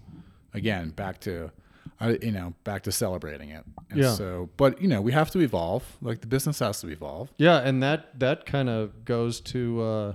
again, 0.53 0.91
back 0.91 1.19
to, 1.21 1.51
I 1.99 2.17
you 2.21 2.31
know, 2.31 2.53
back 2.63 2.83
to 2.83 2.91
celebrating 2.91 3.49
it. 3.49 3.63
And 3.89 3.99
Yeah. 3.99 4.13
So, 4.13 4.49
but 4.57 4.81
you 4.81 4.87
know, 4.87 5.01
we 5.01 5.11
have 5.11 5.29
to 5.31 5.39
evolve. 5.39 5.83
Like 6.01 6.21
the 6.21 6.27
business 6.27 6.59
has 6.59 6.79
to 6.81 6.87
evolve. 6.89 7.31
yeah, 7.37 7.57
and 7.59 7.81
that 7.83 8.19
that 8.19 8.45
kind 8.45 8.69
of 8.69 9.03
goes 9.05 9.41
to. 9.41 9.81
Uh, 9.81 10.13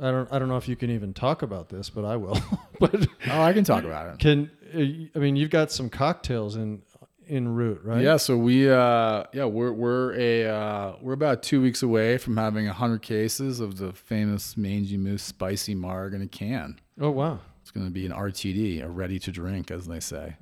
I 0.00 0.10
don't 0.10 0.30
I 0.32 0.38
don't 0.38 0.48
know 0.48 0.56
if 0.58 0.68
you 0.68 0.76
can 0.76 0.90
even 0.90 1.14
talk 1.14 1.42
about 1.42 1.68
this, 1.68 1.88
but 1.88 2.04
I 2.04 2.16
will. 2.16 2.38
but 2.80 3.06
Oh, 3.30 3.40
I 3.42 3.52
can 3.52 3.64
talk 3.64 3.84
about 3.84 4.12
it. 4.12 4.18
can 4.18 4.50
uh, 4.74 5.18
I 5.18 5.20
mean 5.20 5.36
you've 5.36 5.50
got 5.50 5.70
some 5.70 5.88
cocktails 5.88 6.56
in 6.56 6.82
in 7.28 7.48
route, 7.48 7.80
right? 7.82 8.02
Yeah, 8.02 8.18
so 8.18 8.36
we 8.36 8.68
uh 8.70 9.24
yeah, 9.32 9.46
we're 9.46 9.72
we're 9.72 10.14
a 10.14 10.44
uh 10.46 10.96
we're 11.00 11.14
about 11.14 11.42
2 11.42 11.62
weeks 11.62 11.82
away 11.82 12.18
from 12.18 12.36
having 12.36 12.66
100 12.66 13.00
cases 13.02 13.58
of 13.58 13.78
the 13.78 13.92
famous 13.92 14.56
Mangy 14.56 14.96
Moose 14.98 15.22
spicy 15.22 15.74
marg 15.74 16.12
in 16.12 16.22
a 16.22 16.28
can. 16.28 16.78
Oh 17.00 17.10
wow. 17.10 17.38
It's 17.62 17.70
going 17.72 17.86
to 17.86 17.90
be 17.92 18.06
an 18.06 18.12
RTD, 18.12 18.84
a 18.84 18.88
ready 18.88 19.18
to 19.18 19.32
drink 19.32 19.72
as 19.72 19.86
they 19.86 19.98
say. 19.98 20.36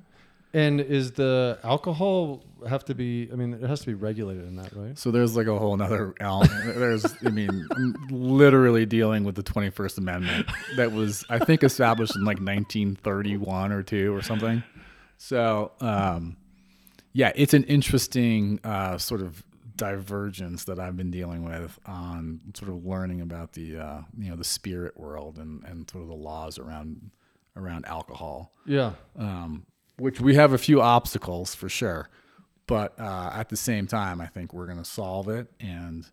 And 0.55 0.79
is 0.79 1.11
the 1.11 1.59
alcohol 1.63 2.43
have 2.67 2.85
to 2.85 2.95
be? 2.95 3.29
I 3.31 3.35
mean, 3.35 3.53
it 3.53 3.67
has 3.67 3.81
to 3.81 3.87
be 3.87 3.93
regulated 3.93 4.45
in 4.47 4.55
that, 4.55 4.71
right? 4.73 4.97
So 4.97 5.11
there's 5.11 5.35
like 5.35 5.47
a 5.47 5.59
whole 5.59 5.75
nother 5.75 6.13
element. 6.21 6.75
There's, 6.79 7.05
I 7.25 7.29
mean, 7.29 7.67
I'm 7.75 7.93
literally 8.09 8.85
dealing 8.85 9.25
with 9.25 9.35
the 9.35 9.43
21st 9.43 9.97
Amendment 9.97 10.47
that 10.77 10.93
was, 10.93 11.25
I 11.29 11.39
think, 11.39 11.63
established 11.63 12.15
in 12.15 12.23
like 12.23 12.37
1931 12.37 13.71
or 13.73 13.83
two 13.83 14.15
or 14.15 14.21
something. 14.21 14.63
So, 15.17 15.73
um, 15.81 16.37
yeah, 17.11 17.31
it's 17.35 17.53
an 17.53 17.63
interesting 17.65 18.59
uh, 18.63 18.97
sort 18.97 19.21
of 19.21 19.43
divergence 19.75 20.63
that 20.65 20.79
I've 20.79 20.95
been 20.95 21.11
dealing 21.11 21.43
with 21.43 21.77
on 21.85 22.39
sort 22.53 22.69
of 22.71 22.85
learning 22.85 23.19
about 23.19 23.51
the, 23.53 23.77
uh, 23.77 24.01
you 24.17 24.29
know, 24.29 24.37
the 24.37 24.43
spirit 24.45 24.97
world 24.97 25.37
and, 25.37 25.63
and 25.65 25.89
sort 25.89 26.03
of 26.03 26.07
the 26.07 26.15
laws 26.15 26.57
around 26.59 27.11
around 27.57 27.85
alcohol 27.85 28.51
Yeah. 28.65 28.91
um, 29.17 29.65
which 29.97 30.19
we 30.19 30.35
have 30.35 30.53
a 30.53 30.57
few 30.57 30.81
obstacles 30.81 31.55
for 31.55 31.69
sure. 31.69 32.09
But 32.67 32.99
uh, 32.99 33.31
at 33.33 33.49
the 33.49 33.57
same 33.57 33.87
time, 33.87 34.19
I 34.19 34.27
think 34.27 34.53
we're 34.53 34.65
going 34.65 34.79
to 34.79 34.85
solve 34.85 35.29
it. 35.29 35.47
And, 35.59 36.09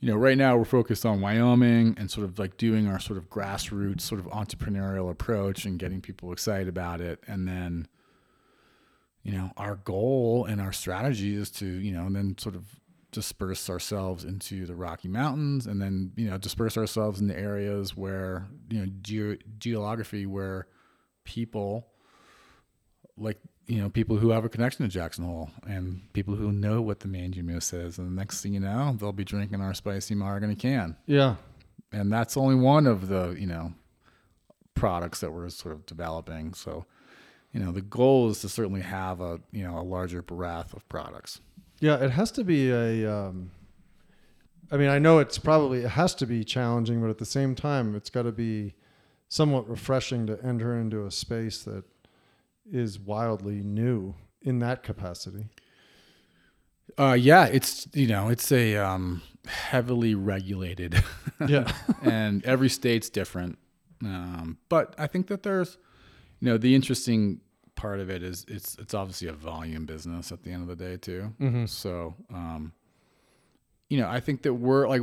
you 0.00 0.10
know, 0.10 0.16
right 0.16 0.36
now 0.36 0.56
we're 0.56 0.64
focused 0.64 1.06
on 1.06 1.20
Wyoming 1.20 1.94
and 1.98 2.10
sort 2.10 2.24
of 2.24 2.38
like 2.38 2.56
doing 2.56 2.88
our 2.88 2.98
sort 2.98 3.18
of 3.18 3.30
grassroots, 3.30 4.00
sort 4.00 4.20
of 4.20 4.26
entrepreneurial 4.26 5.10
approach 5.10 5.64
and 5.64 5.78
getting 5.78 6.00
people 6.00 6.32
excited 6.32 6.68
about 6.68 7.00
it. 7.00 7.22
And 7.28 7.46
then, 7.46 7.86
you 9.22 9.32
know, 9.32 9.52
our 9.56 9.76
goal 9.76 10.44
and 10.44 10.60
our 10.60 10.72
strategy 10.72 11.36
is 11.36 11.50
to, 11.52 11.66
you 11.66 11.92
know, 11.92 12.06
and 12.06 12.16
then 12.16 12.36
sort 12.36 12.56
of 12.56 12.64
disperse 13.12 13.68
ourselves 13.68 14.24
into 14.24 14.66
the 14.66 14.74
Rocky 14.74 15.08
Mountains, 15.08 15.66
and 15.66 15.80
then 15.80 16.12
you 16.16 16.30
know 16.30 16.38
disperse 16.38 16.76
ourselves 16.76 17.20
in 17.20 17.26
the 17.26 17.38
areas 17.38 17.96
where 17.96 18.48
you 18.68 18.80
know 18.80 18.86
ge- 19.02 19.40
geography 19.58 20.26
where 20.26 20.66
people 21.24 21.89
like 23.20 23.38
you 23.66 23.80
know 23.80 23.88
people 23.88 24.16
who 24.16 24.30
have 24.30 24.44
a 24.44 24.48
connection 24.48 24.84
to 24.84 24.90
Jackson 24.90 25.24
Hole 25.24 25.50
and 25.68 26.00
people 26.12 26.34
who 26.34 26.50
know 26.50 26.80
what 26.82 27.00
the 27.00 27.08
mangy 27.08 27.42
moose 27.42 27.72
is, 27.72 27.98
and 27.98 28.06
the 28.10 28.14
next 28.20 28.42
thing 28.42 28.54
you 28.54 28.60
know, 28.60 28.96
they'll 28.98 29.12
be 29.12 29.24
drinking 29.24 29.60
our 29.60 29.74
spicy 29.74 30.14
mahogany 30.16 30.54
can, 30.56 30.96
Yeah. 31.06 31.36
and 31.92 32.10
that's 32.12 32.36
only 32.36 32.56
one 32.56 32.86
of 32.86 33.08
the 33.08 33.36
you 33.38 33.46
know 33.46 33.74
products 34.74 35.20
that 35.20 35.32
we're 35.32 35.48
sort 35.50 35.74
of 35.74 35.86
developing. 35.86 36.54
So 36.54 36.84
you 37.52 37.60
know 37.60 37.72
the 37.72 37.82
goal 37.82 38.30
is 38.30 38.40
to 38.40 38.48
certainly 38.48 38.80
have 38.80 39.20
a 39.20 39.40
you 39.52 39.62
know 39.64 39.78
a 39.78 39.82
larger 39.82 40.22
breadth 40.22 40.72
of 40.74 40.88
products. 40.88 41.40
Yeah, 41.80 42.02
it 42.02 42.10
has 42.10 42.30
to 42.32 42.44
be 42.44 42.70
a. 42.70 43.06
Um, 43.12 43.50
I 44.72 44.76
mean, 44.76 44.88
I 44.88 45.00
know 45.00 45.18
it's 45.18 45.36
probably 45.38 45.80
it 45.80 45.90
has 45.90 46.14
to 46.16 46.26
be 46.26 46.44
challenging, 46.44 47.00
but 47.00 47.10
at 47.10 47.18
the 47.18 47.24
same 47.26 47.54
time, 47.56 47.96
it's 47.96 48.08
got 48.10 48.22
to 48.22 48.32
be 48.32 48.74
somewhat 49.28 49.68
refreshing 49.68 50.26
to 50.28 50.38
enter 50.44 50.76
into 50.78 51.06
a 51.06 51.10
space 51.10 51.62
that 51.64 51.84
is 52.70 52.98
wildly 52.98 53.62
new 53.62 54.14
in 54.42 54.58
that 54.60 54.82
capacity. 54.82 55.46
Uh, 56.98 57.16
yeah, 57.18 57.46
it's 57.46 57.88
you 57.94 58.06
know 58.06 58.28
it's 58.28 58.50
a 58.52 58.76
um, 58.76 59.22
heavily 59.46 60.14
regulated, 60.14 61.02
Yeah, 61.46 61.72
and 62.02 62.44
every 62.44 62.68
state's 62.68 63.08
different. 63.08 63.58
Um, 64.02 64.58
but 64.68 64.94
I 64.98 65.06
think 65.06 65.26
that 65.28 65.42
there's, 65.42 65.76
you 66.40 66.46
know, 66.48 66.56
the 66.58 66.74
interesting 66.74 67.40
part 67.76 68.00
of 68.00 68.10
it 68.10 68.22
is 68.22 68.44
it's 68.48 68.76
it's 68.78 68.92
obviously 68.94 69.28
a 69.28 69.32
volume 69.32 69.86
business 69.86 70.32
at 70.32 70.42
the 70.42 70.50
end 70.52 70.62
of 70.62 70.68
the 70.68 70.76
day 70.84 70.96
too. 70.96 71.34
Mhm. 71.40 71.68
So, 71.68 72.14
um, 72.32 72.72
you 73.88 73.98
know, 73.98 74.08
I 74.08 74.20
think 74.20 74.42
that 74.42 74.54
we're 74.54 74.88
like 74.88 75.02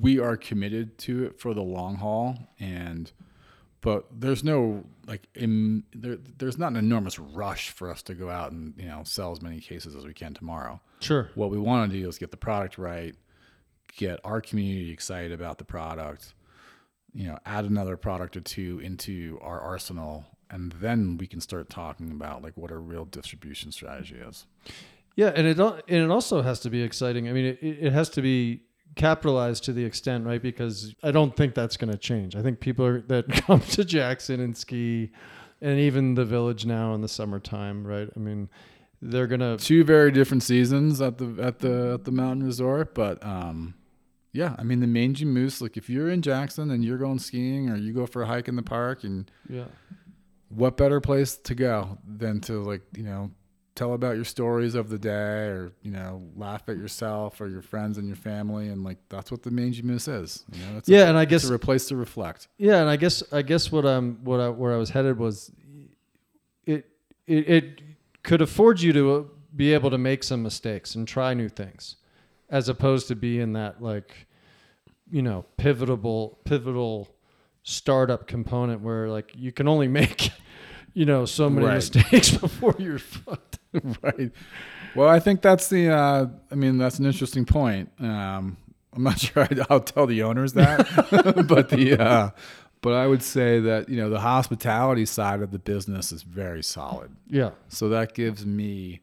we 0.00 0.18
are 0.18 0.36
committed 0.36 0.98
to 0.98 1.24
it 1.24 1.40
for 1.40 1.54
the 1.54 1.62
long 1.62 1.96
haul, 1.96 2.36
and 2.58 3.10
but 3.80 4.06
there's 4.10 4.42
no 4.42 4.84
like 5.06 5.28
in, 5.34 5.84
there, 5.94 6.18
there's 6.38 6.58
not 6.58 6.72
an 6.72 6.76
enormous 6.76 7.18
rush 7.18 7.70
for 7.70 7.90
us 7.90 8.02
to 8.02 8.14
go 8.14 8.30
out 8.30 8.52
and 8.52 8.74
you 8.76 8.86
know 8.86 9.02
sell 9.04 9.32
as 9.32 9.40
many 9.40 9.60
cases 9.60 9.94
as 9.94 10.04
we 10.04 10.14
can 10.14 10.34
tomorrow 10.34 10.80
sure. 11.00 11.30
what 11.34 11.50
we 11.50 11.58
want 11.58 11.90
to 11.90 11.98
do 11.98 12.08
is 12.08 12.18
get 12.18 12.30
the 12.30 12.36
product 12.36 12.78
right, 12.78 13.14
get 13.96 14.20
our 14.24 14.40
community 14.40 14.90
excited 14.90 15.32
about 15.32 15.58
the 15.58 15.64
product, 15.64 16.34
you 17.14 17.26
know, 17.26 17.38
add 17.46 17.64
another 17.64 17.96
product 17.96 18.36
or 18.36 18.40
two 18.40 18.80
into 18.80 19.38
our 19.42 19.60
arsenal, 19.60 20.24
and 20.50 20.72
then 20.80 21.16
we 21.18 21.26
can 21.26 21.40
start 21.40 21.68
talking 21.68 22.10
about 22.10 22.42
like 22.42 22.56
what 22.56 22.70
a 22.70 22.76
real 22.76 23.04
distribution 23.04 23.72
strategy 23.72 24.16
is. 24.16 24.46
Yeah, 25.16 25.32
and 25.34 25.46
it 25.46 25.58
and 25.58 25.82
it 25.88 26.10
also 26.10 26.42
has 26.42 26.60
to 26.60 26.70
be 26.70 26.82
exciting. 26.82 27.28
I 27.28 27.32
mean, 27.32 27.44
it, 27.46 27.58
it 27.60 27.92
has 27.92 28.08
to 28.10 28.22
be 28.22 28.62
capitalized 28.98 29.64
to 29.64 29.72
the 29.72 29.84
extent, 29.84 30.26
right? 30.26 30.42
Because 30.42 30.94
I 31.02 31.10
don't 31.10 31.34
think 31.34 31.54
that's 31.54 31.78
going 31.78 31.90
to 31.90 31.96
change. 31.96 32.36
I 32.36 32.42
think 32.42 32.60
people 32.60 32.84
are, 32.84 33.00
that 33.02 33.28
come 33.46 33.60
to 33.60 33.84
Jackson 33.84 34.40
and 34.40 34.54
ski, 34.54 35.10
and 35.62 35.78
even 35.78 36.14
the 36.14 36.26
village 36.26 36.66
now 36.66 36.92
in 36.94 37.00
the 37.00 37.08
summertime, 37.08 37.86
right? 37.86 38.10
I 38.14 38.18
mean, 38.18 38.50
they're 39.00 39.26
gonna. 39.26 39.56
Two 39.56 39.84
very 39.84 40.10
different 40.10 40.42
seasons 40.42 41.00
at 41.00 41.18
the 41.18 41.36
at 41.40 41.60
the 41.60 41.92
at 41.94 42.04
the 42.04 42.10
mountain 42.10 42.44
resort, 42.44 42.94
but 42.94 43.24
um, 43.24 43.74
yeah, 44.32 44.56
I 44.58 44.64
mean 44.64 44.80
the 44.80 44.86
mangy 44.86 45.24
moose. 45.24 45.60
Like 45.60 45.76
if 45.76 45.88
you're 45.88 46.10
in 46.10 46.20
Jackson 46.20 46.70
and 46.70 46.84
you're 46.84 46.98
going 46.98 47.18
skiing 47.18 47.70
or 47.70 47.76
you 47.76 47.92
go 47.92 48.06
for 48.06 48.22
a 48.22 48.26
hike 48.26 48.48
in 48.48 48.56
the 48.56 48.62
park, 48.62 49.04
and 49.04 49.30
Yeah, 49.48 49.66
what 50.48 50.76
better 50.76 51.00
place 51.00 51.36
to 51.36 51.54
go 51.54 51.98
than 52.06 52.40
to 52.42 52.62
like 52.62 52.82
you 52.96 53.04
know 53.04 53.30
tell 53.78 53.94
about 53.94 54.16
your 54.16 54.24
stories 54.24 54.74
of 54.74 54.88
the 54.88 54.98
day 54.98 55.46
or 55.54 55.72
you 55.82 55.90
know 55.90 56.22
laugh 56.36 56.62
at 56.68 56.76
yourself 56.76 57.40
or 57.40 57.48
your 57.48 57.62
friends 57.62 57.96
and 57.98 58.06
your 58.06 58.16
family 58.16 58.68
and 58.68 58.82
like 58.84 58.98
that's 59.08 59.30
what 59.30 59.42
the 59.42 59.50
mangy 59.50 59.82
moose 59.82 60.08
is 60.08 60.44
you 60.52 60.58
know 60.60 60.76
it's 60.78 60.88
yeah, 60.88 61.04
a, 61.04 61.08
and 61.08 61.16
I 61.16 61.22
it's 61.22 61.30
guess 61.30 61.44
a 61.50 61.58
place 61.58 61.86
to 61.88 61.96
reflect 61.96 62.48
Yeah, 62.58 62.80
and 62.80 62.90
I 62.90 62.96
guess 62.96 63.22
I 63.32 63.42
guess 63.42 63.70
what 63.72 63.84
I'm 63.86 64.18
what 64.24 64.40
I, 64.40 64.48
where 64.48 64.72
I 64.74 64.76
was 64.76 64.90
headed 64.90 65.18
was 65.18 65.50
it 66.66 66.86
it, 67.26 67.48
it 67.48 67.80
could 68.22 68.42
afford 68.42 68.80
you 68.80 68.92
to 68.92 69.12
uh, 69.14 69.22
be 69.54 69.72
able 69.74 69.90
to 69.90 69.98
make 69.98 70.22
some 70.24 70.42
mistakes 70.42 70.94
and 70.94 71.06
try 71.06 71.32
new 71.34 71.48
things, 71.48 71.96
as 72.50 72.68
opposed 72.68 73.08
to 73.08 73.14
be 73.16 73.40
in 73.40 73.52
that 73.54 73.80
like, 73.82 74.26
you 75.10 75.22
know, 75.22 75.44
pivotal 75.56 76.38
pivotal 76.44 77.08
startup 77.62 78.26
component 78.26 78.80
where 78.80 79.08
like 79.08 79.32
you 79.36 79.52
can 79.52 79.68
only 79.68 79.88
make, 80.00 80.30
you 80.94 81.06
know, 81.06 81.24
so 81.24 81.48
many 81.48 81.66
Right. 81.66 81.74
mistakes 81.76 82.30
before 82.46 82.74
you're 82.78 82.98
fucked. 82.98 83.57
right. 84.02 84.30
Well 84.94 85.08
i 85.08 85.20
think 85.20 85.42
that's 85.42 85.68
the 85.68 85.90
uh 85.90 86.26
i 86.50 86.54
mean 86.54 86.78
that's 86.78 86.98
an 86.98 87.06
interesting 87.06 87.44
point. 87.44 87.90
Um 88.00 88.56
i'm 88.94 89.02
not 89.02 89.18
sure 89.26 89.42
I'd, 89.44 89.60
i'll 89.70 89.80
tell 89.80 90.06
the 90.06 90.22
owners 90.22 90.54
that 90.54 91.44
but 91.48 91.68
the 91.68 92.00
uh 92.02 92.30
but 92.80 92.94
i 92.94 93.06
would 93.06 93.22
say 93.22 93.60
that 93.60 93.88
you 93.88 93.96
know 93.96 94.08
the 94.10 94.20
hospitality 94.20 95.04
side 95.04 95.42
of 95.42 95.50
the 95.50 95.58
business 95.58 96.12
is 96.12 96.22
very 96.22 96.62
solid. 96.62 97.10
Yeah, 97.28 97.50
So 97.68 97.88
that 97.90 98.14
gives 98.14 98.46
me, 98.46 99.00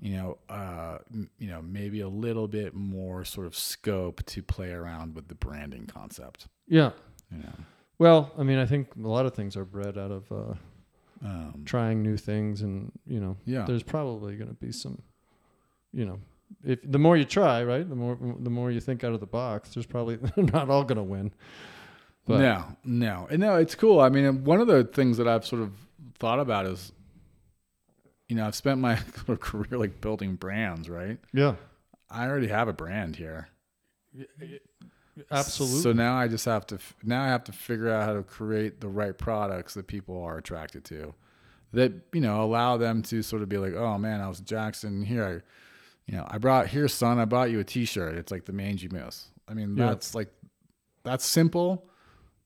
you 0.00 0.16
know, 0.16 0.38
uh, 0.48 0.98
m- 1.12 1.30
you 1.38 1.48
know, 1.48 1.60
maybe 1.62 2.00
a 2.00 2.08
little 2.08 2.48
bit 2.48 2.74
more 2.74 3.24
sort 3.24 3.46
of 3.46 3.54
scope 3.54 4.24
to 4.26 4.42
play 4.42 4.70
around 4.72 5.14
with 5.14 5.28
the 5.28 5.34
branding 5.34 5.86
concept. 5.86 6.48
yeah. 6.66 6.90
You 7.30 7.38
know, 7.44 7.52
Well, 7.98 8.32
I 8.38 8.42
mean, 8.42 8.58
I 8.58 8.66
think 8.66 8.88
a 8.96 9.06
lot 9.08 9.26
of 9.26 9.34
things 9.34 9.56
are 9.56 9.64
bred 9.64 9.96
out 9.98 10.10
of 10.10 10.32
uh, 10.32 10.54
um, 11.24 11.62
trying 11.64 12.02
new 12.02 12.16
things, 12.16 12.62
and 12.62 12.92
you 13.06 13.20
know, 13.20 13.36
yeah, 13.44 13.64
there's 13.66 13.82
probably 13.82 14.36
going 14.36 14.48
to 14.48 14.54
be 14.54 14.72
some, 14.72 15.02
you 15.92 16.04
know, 16.04 16.18
if 16.64 16.78
the 16.82 16.98
more 16.98 17.16
you 17.16 17.24
try, 17.24 17.62
right, 17.62 17.88
the 17.88 17.96
more 17.96 18.18
the 18.38 18.50
more 18.50 18.70
you 18.70 18.80
think 18.80 19.04
out 19.04 19.12
of 19.12 19.20
the 19.20 19.26
box. 19.26 19.74
There's 19.74 19.86
probably 19.86 20.16
they're 20.36 20.44
not 20.44 20.70
all 20.70 20.84
going 20.84 20.96
to 20.96 21.02
win. 21.02 21.32
But 22.26 22.38
no, 22.38 22.64
no, 22.84 23.28
and 23.30 23.40
no, 23.40 23.56
it's 23.56 23.74
cool. 23.74 24.00
I 24.00 24.08
mean, 24.08 24.44
one 24.44 24.60
of 24.60 24.66
the 24.66 24.84
things 24.84 25.16
that 25.16 25.26
I've 25.26 25.46
sort 25.46 25.62
of 25.62 25.72
thought 26.18 26.38
about 26.38 26.66
is, 26.66 26.92
you 28.28 28.36
know, 28.36 28.46
I've 28.46 28.54
spent 28.54 28.80
my 28.80 28.96
career 29.40 29.78
like 29.78 30.00
building 30.00 30.36
brands, 30.36 30.88
right? 30.88 31.18
yeah, 31.32 31.54
I 32.10 32.26
already 32.26 32.48
have 32.48 32.68
a 32.68 32.72
brand 32.72 33.16
here. 33.16 33.48
Absolutely. 35.30 35.80
So 35.80 35.92
now 35.92 36.16
I 36.16 36.28
just 36.28 36.44
have 36.44 36.66
to 36.68 36.78
now 37.02 37.22
I 37.22 37.28
have 37.28 37.44
to 37.44 37.52
figure 37.52 37.88
out 37.90 38.04
how 38.06 38.14
to 38.14 38.22
create 38.22 38.80
the 38.80 38.88
right 38.88 39.16
products 39.16 39.74
that 39.74 39.86
people 39.86 40.22
are 40.22 40.38
attracted 40.38 40.84
to, 40.86 41.14
that 41.72 41.92
you 42.12 42.20
know 42.20 42.42
allow 42.42 42.76
them 42.76 43.02
to 43.04 43.22
sort 43.22 43.42
of 43.42 43.48
be 43.48 43.58
like, 43.58 43.74
oh 43.74 43.98
man, 43.98 44.20
I 44.20 44.28
was 44.28 44.40
Jackson 44.40 45.02
here. 45.04 45.24
I, 45.24 45.32
you 46.10 46.16
know, 46.16 46.26
I 46.28 46.38
brought 46.38 46.66
here, 46.68 46.88
son. 46.88 47.18
I 47.20 47.24
bought 47.24 47.50
you 47.50 47.60
a 47.60 47.64
T-shirt. 47.64 48.16
It's 48.16 48.32
like 48.32 48.44
the 48.44 48.52
mangy 48.52 48.88
moose. 48.88 49.28
I 49.46 49.54
mean, 49.54 49.76
Yeah. 49.76 49.86
that's 49.90 50.14
like 50.14 50.28
that's 51.04 51.24
simple. 51.24 51.86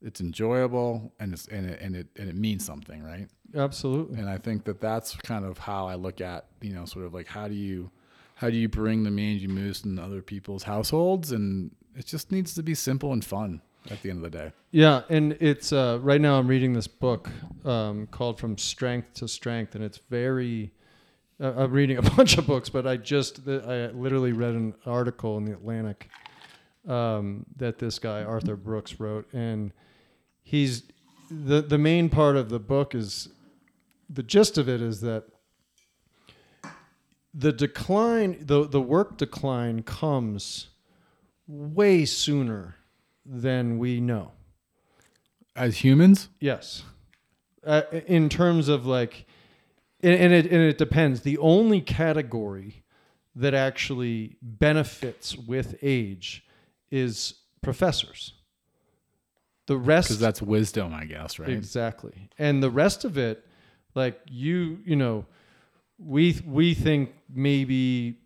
It's 0.03 0.21
enjoyable 0.21 1.13
and 1.19 1.33
it's 1.33 1.47
and 1.49 1.71
it, 1.71 1.81
and 1.81 1.97
it 1.97 2.09
and 2.17 2.29
it 2.29 2.37
means 2.37 2.65
something, 2.65 3.03
right? 3.03 3.29
absolutely. 3.57 4.19
And 4.19 4.29
I 4.29 4.37
think 4.37 4.65
that 4.65 4.81
that's 4.81 5.15
kind 5.17 5.45
of 5.45 5.59
how 5.59 5.87
I 5.87 5.95
look 5.95 6.21
at 6.21 6.47
you 6.61 6.73
know 6.75 6.85
sort 6.85 7.07
of 7.07 7.15
like 7.15 7.27
how 7.29 7.47
do 7.49 7.55
you 7.55 7.91
how 8.35 8.51
do 8.51 8.57
you 8.57 8.69
bring 8.69 9.05
the 9.05 9.11
mangy 9.13 9.47
moose 9.47 9.85
in 9.85 9.99
other 9.99 10.21
people's 10.21 10.65
households 10.65 11.31
and 11.33 11.71
it 11.97 12.07
just 12.07 12.33
needs 12.33 12.55
to 12.55 12.63
be 12.63 12.75
simple 12.75 13.13
and 13.13 13.25
fun 13.25 13.61
at 13.91 14.03
the 14.03 14.11
end 14.11 14.25
of 14.25 14.31
the 14.31 14.39
day. 14.39 14.53
Yeah, 14.71 15.03
and 15.09 15.37
it's 15.41 15.73
uh, 15.73 15.99
right 16.03 16.21
now 16.21 16.39
I'm 16.39 16.49
reading 16.49 16.73
this 16.73 16.87
book 16.87 17.31
um, 17.65 18.07
called 18.09 18.39
From 18.39 18.59
Strength 18.59 19.15
to 19.15 19.29
Strength, 19.29 19.75
and 19.75 19.85
it's 19.85 20.01
very. 20.11 20.73
Uh, 21.41 21.53
I'm 21.57 21.73
reading 21.73 21.99
a 21.99 22.03
bunch 22.17 22.39
of 22.39 22.47
books, 22.47 22.69
but 22.69 22.87
I 22.87 22.97
just 22.97 23.47
I 23.49 23.89
literally 23.89 24.33
read 24.33 24.55
an 24.55 24.75
article 24.87 25.37
in 25.39 25.45
the 25.45 25.53
Atlantic 25.53 26.09
um, 26.89 27.47
that 27.57 27.79
this 27.79 27.99
guy 27.99 28.23
Arthur 28.23 28.57
Brooks 28.57 29.01
wrote, 29.01 29.33
and 29.33 29.73
he's 30.43 30.85
the 31.31 31.63
the 31.63 31.79
main 31.79 32.09
part 32.09 32.37
of 32.37 32.49
the 32.49 32.61
book 32.61 32.95
is 32.95 33.29
the 34.09 34.23
gist 34.23 34.59
of 34.59 34.69
it 34.69 34.81
is 34.81 35.01
that 35.01 35.25
the 37.33 37.53
decline 37.53 38.37
the 38.41 38.67
the 38.69 38.81
work 38.81 39.17
decline 39.17 39.83
comes 39.83 40.69
way 41.47 42.05
sooner 42.05 42.77
than 43.25 43.79
we 43.79 44.01
know. 44.01 44.33
As 45.57 45.79
humans, 45.79 46.29
Yes. 46.41 46.83
Uh, 47.65 47.83
in 48.07 48.29
terms 48.29 48.69
of 48.69 48.85
like, 48.85 49.25
and, 50.03 50.13
and 50.13 50.33
it 50.35 50.45
and 50.53 50.61
it 50.61 50.77
depends. 50.77 51.23
The 51.23 51.39
only 51.39 51.81
category 51.81 52.85
that 53.35 53.55
actually 53.55 54.37
benefits 54.43 55.35
with 55.35 55.77
age 55.81 56.45
is 56.91 57.35
professors. 57.63 58.35
The 59.67 59.79
rest, 59.79 60.09
because 60.09 60.21
that's 60.21 60.43
wisdom, 60.43 60.93
I 60.93 61.07
guess, 61.07 61.39
right? 61.39 61.49
exactly, 61.49 62.29
and 62.39 62.63
the 62.63 62.69
rest 62.69 63.07
of 63.07 63.17
it, 63.17 63.47
like 63.95 64.21
you, 64.29 64.81
you 64.85 64.97
know, 64.97 65.25
we 65.99 66.39
we 66.47 66.75
think 66.75 67.15
maybe, 67.33 68.19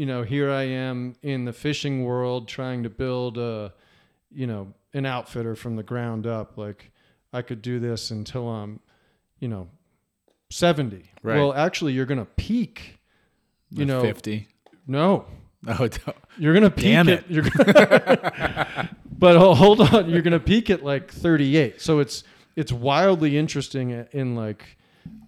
you 0.00 0.06
know, 0.06 0.22
here 0.22 0.50
I 0.50 0.62
am 0.62 1.14
in 1.22 1.44
the 1.44 1.52
fishing 1.52 2.04
world 2.06 2.48
trying 2.48 2.84
to 2.84 2.88
build 2.88 3.36
a, 3.36 3.74
you 4.32 4.46
know, 4.46 4.72
an 4.94 5.04
outfitter 5.04 5.54
from 5.54 5.76
the 5.76 5.82
ground 5.82 6.26
up. 6.26 6.56
Like 6.56 6.90
I 7.34 7.42
could 7.42 7.60
do 7.60 7.78
this 7.78 8.10
until 8.10 8.48
I'm, 8.48 8.80
you 9.40 9.48
know, 9.48 9.68
seventy. 10.48 11.10
Right. 11.22 11.36
Well, 11.36 11.52
actually, 11.52 11.92
you're 11.92 12.06
gonna 12.06 12.24
peak. 12.24 12.98
You 13.70 13.84
know, 13.84 14.00
fifty. 14.00 14.48
no, 14.86 15.26
Oh, 15.68 15.86
don't- 15.86 16.16
You're 16.38 16.54
gonna 16.54 16.70
peak 16.70 16.84
Damn 16.84 17.08
it. 17.10 17.18
it. 17.18 17.24
You're 17.28 17.42
gonna, 17.50 18.88
but 19.18 19.36
hold 19.38 19.82
on, 19.82 20.08
you're 20.08 20.22
gonna 20.22 20.40
peak 20.40 20.70
at 20.70 20.82
like 20.82 21.12
38. 21.12 21.78
So 21.78 21.98
it's 21.98 22.24
it's 22.56 22.72
wildly 22.72 23.36
interesting 23.36 23.90
in 24.12 24.34
like 24.34 24.78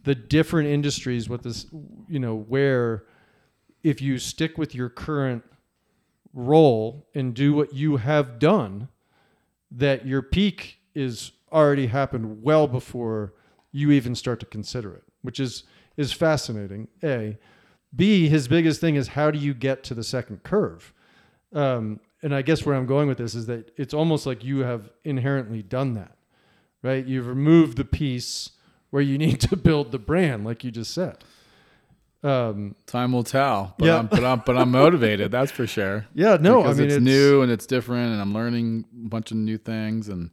the 0.05 0.15
different 0.15 0.71
industries. 0.71 1.29
What 1.29 1.43
this, 1.43 1.67
you 2.09 2.19
know, 2.21 2.37
where 2.37 3.05
if 3.83 4.01
you 4.01 4.19
stick 4.19 4.57
with 4.57 4.75
your 4.75 4.89
current 4.89 5.45
role 6.33 7.07
and 7.15 7.35
do 7.35 7.53
what 7.53 7.75
you 7.75 7.97
have 7.99 8.39
done, 8.39 8.89
that 9.71 10.07
your 10.07 10.23
peak 10.23 10.79
is 10.95 11.33
already 11.53 11.87
happened 11.87 12.43
well 12.43 12.67
before 12.67 13.35
you 13.71 13.91
even 13.91 14.15
start 14.15 14.41
to 14.41 14.47
consider 14.47 14.95
it, 14.95 15.05
which 15.23 15.41
is 15.41 15.65
is 15.97 16.13
fascinating. 16.13 16.89
A, 17.05 17.37
B. 17.95 18.29
His 18.29 18.49
biggest 18.49 18.81
thing 18.81 18.95
is 18.95 19.09
how 19.09 19.31
do 19.31 19.39
you 19.39 19.53
get 19.55 19.85
to 19.85 19.95
the 19.95 20.05
second 20.05 20.43
curve? 20.43 20.93
Um, 21.53 22.01
and 22.23 22.35
I 22.35 22.43
guess 22.43 22.65
where 22.65 22.75
I'm 22.75 22.87
going 22.87 23.09
with 23.09 23.19
this 23.19 23.35
is 23.35 23.47
that 23.47 23.73
it's 23.77 23.93
almost 23.93 24.27
like 24.27 24.45
you 24.45 24.61
have 24.61 24.91
inherently 25.05 25.63
done 25.63 25.95
that, 25.95 26.17
right? 26.83 27.05
You've 27.05 27.27
removed 27.27 27.77
the 27.77 27.85
piece 27.85 28.51
where 28.91 29.03
you 29.03 29.19
need 29.27 29.41
to 29.41 29.57
build 29.57 29.93
the 29.93 29.99
brand, 29.99 30.45
like 30.45 30.65
you 30.65 30.71
just 30.71 30.95
said. 30.95 31.19
Um, 32.25 32.77
time 32.87 33.13
will 33.13 33.25
tell. 33.25 33.75
But 33.79 33.87
Yeah. 33.87 33.99
I'm, 33.99 34.07
but 34.07 34.25
I'm 34.25 34.43
but 34.47 34.57
I'm 34.57 34.71
motivated. 34.71 35.33
That's 35.33 35.51
for 35.51 35.67
sure. 35.67 36.07
yeah, 36.15 36.37
no, 36.41 36.63
because 36.63 36.79
I 36.79 36.83
mean 36.83 36.93
it's, 36.93 37.05
new 37.05 37.43
and 37.43 37.51
it's 37.51 37.67
different, 37.67 38.13
and 38.13 38.21
I'm 38.21 38.33
learning 38.33 38.85
a 39.05 39.09
bunch 39.09 39.33
of 39.33 39.39
new 39.39 39.59
things, 39.59 40.09
and 40.09 40.31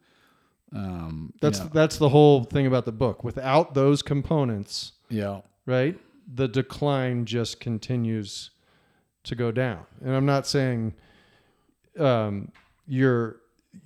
um, 0.71 1.33
That's 1.41 1.59
know, 1.59 1.69
that's 1.73 1.97
the 1.97 2.09
whole 2.09 2.43
thing 2.43 2.67
about 2.67 2.85
the 2.85 2.91
book. 2.91 3.23
Without 3.23 3.73
those 3.73 4.03
components, 4.03 4.93
yeah, 5.09 5.41
right, 5.65 5.97
the 6.31 6.47
decline 6.47 7.25
just 7.25 7.59
continues 7.59 8.51
to 9.23 9.35
go 9.35 9.51
down. 9.51 9.85
And 10.03 10.15
I'm 10.15 10.27
not 10.27 10.45
saying 10.45 10.93
um, 11.97 12.51
your 12.87 13.37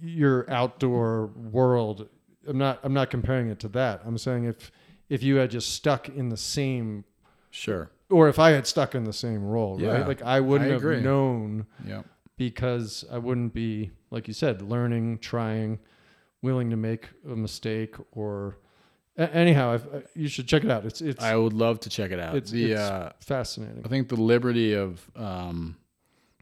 your 0.01 0.49
outdoor 0.49 1.27
world. 1.27 2.09
I'm 2.45 2.57
not. 2.57 2.79
I'm 2.83 2.93
not 2.93 3.09
comparing 3.09 3.49
it 3.49 3.59
to 3.59 3.69
that. 3.69 4.01
I'm 4.05 4.17
saying 4.17 4.43
if 4.45 4.71
if 5.09 5.23
you 5.23 5.37
had 5.37 5.51
just 5.51 5.73
stuck 5.73 6.09
in 6.09 6.29
the 6.29 6.37
same, 6.37 7.05
sure, 7.49 7.91
or 8.09 8.29
if 8.29 8.37
I 8.39 8.51
had 8.51 8.67
stuck 8.67 8.95
in 8.95 9.03
the 9.05 9.13
same 9.13 9.43
role, 9.43 9.79
Yeah, 9.79 9.89
right? 9.89 10.07
Like 10.07 10.21
I 10.21 10.39
wouldn't 10.39 10.69
I 10.69 10.73
have 10.73 11.03
known 11.03 11.65
yeah, 11.85 12.03
because 12.37 13.05
I 13.11 13.17
wouldn't 13.17 13.53
be, 13.53 13.91
like 14.11 14.27
you 14.27 14.33
said, 14.33 14.61
learning, 14.61 15.19
trying, 15.19 15.79
willing 16.41 16.69
to 16.69 16.75
make 16.77 17.09
a 17.25 17.35
mistake 17.35 17.95
or. 18.11 18.57
a- 19.17 19.33
Anyhow, 19.33 19.71
I've, 19.73 19.85
uh, 19.93 19.99
you 20.15 20.27
should 20.27 20.47
check 20.47 20.63
it 20.63 20.71
out. 20.71 20.85
It's 20.85 21.01
it's 21.01 21.23
I 21.23 21.35
would 21.35 21.53
love 21.53 21.79
to 21.81 21.89
check 21.89 22.11
it 22.11 22.19
out. 22.19 22.35
it's, 22.35 22.51
the 22.51 22.71
it's 22.71 22.81
uh, 22.81 23.13
fascinating. 23.19 23.83
I 23.85 23.87
think 23.87 24.09
the 24.09 24.15
liberty 24.15 24.73
of 24.73 25.09
um, 25.15 25.77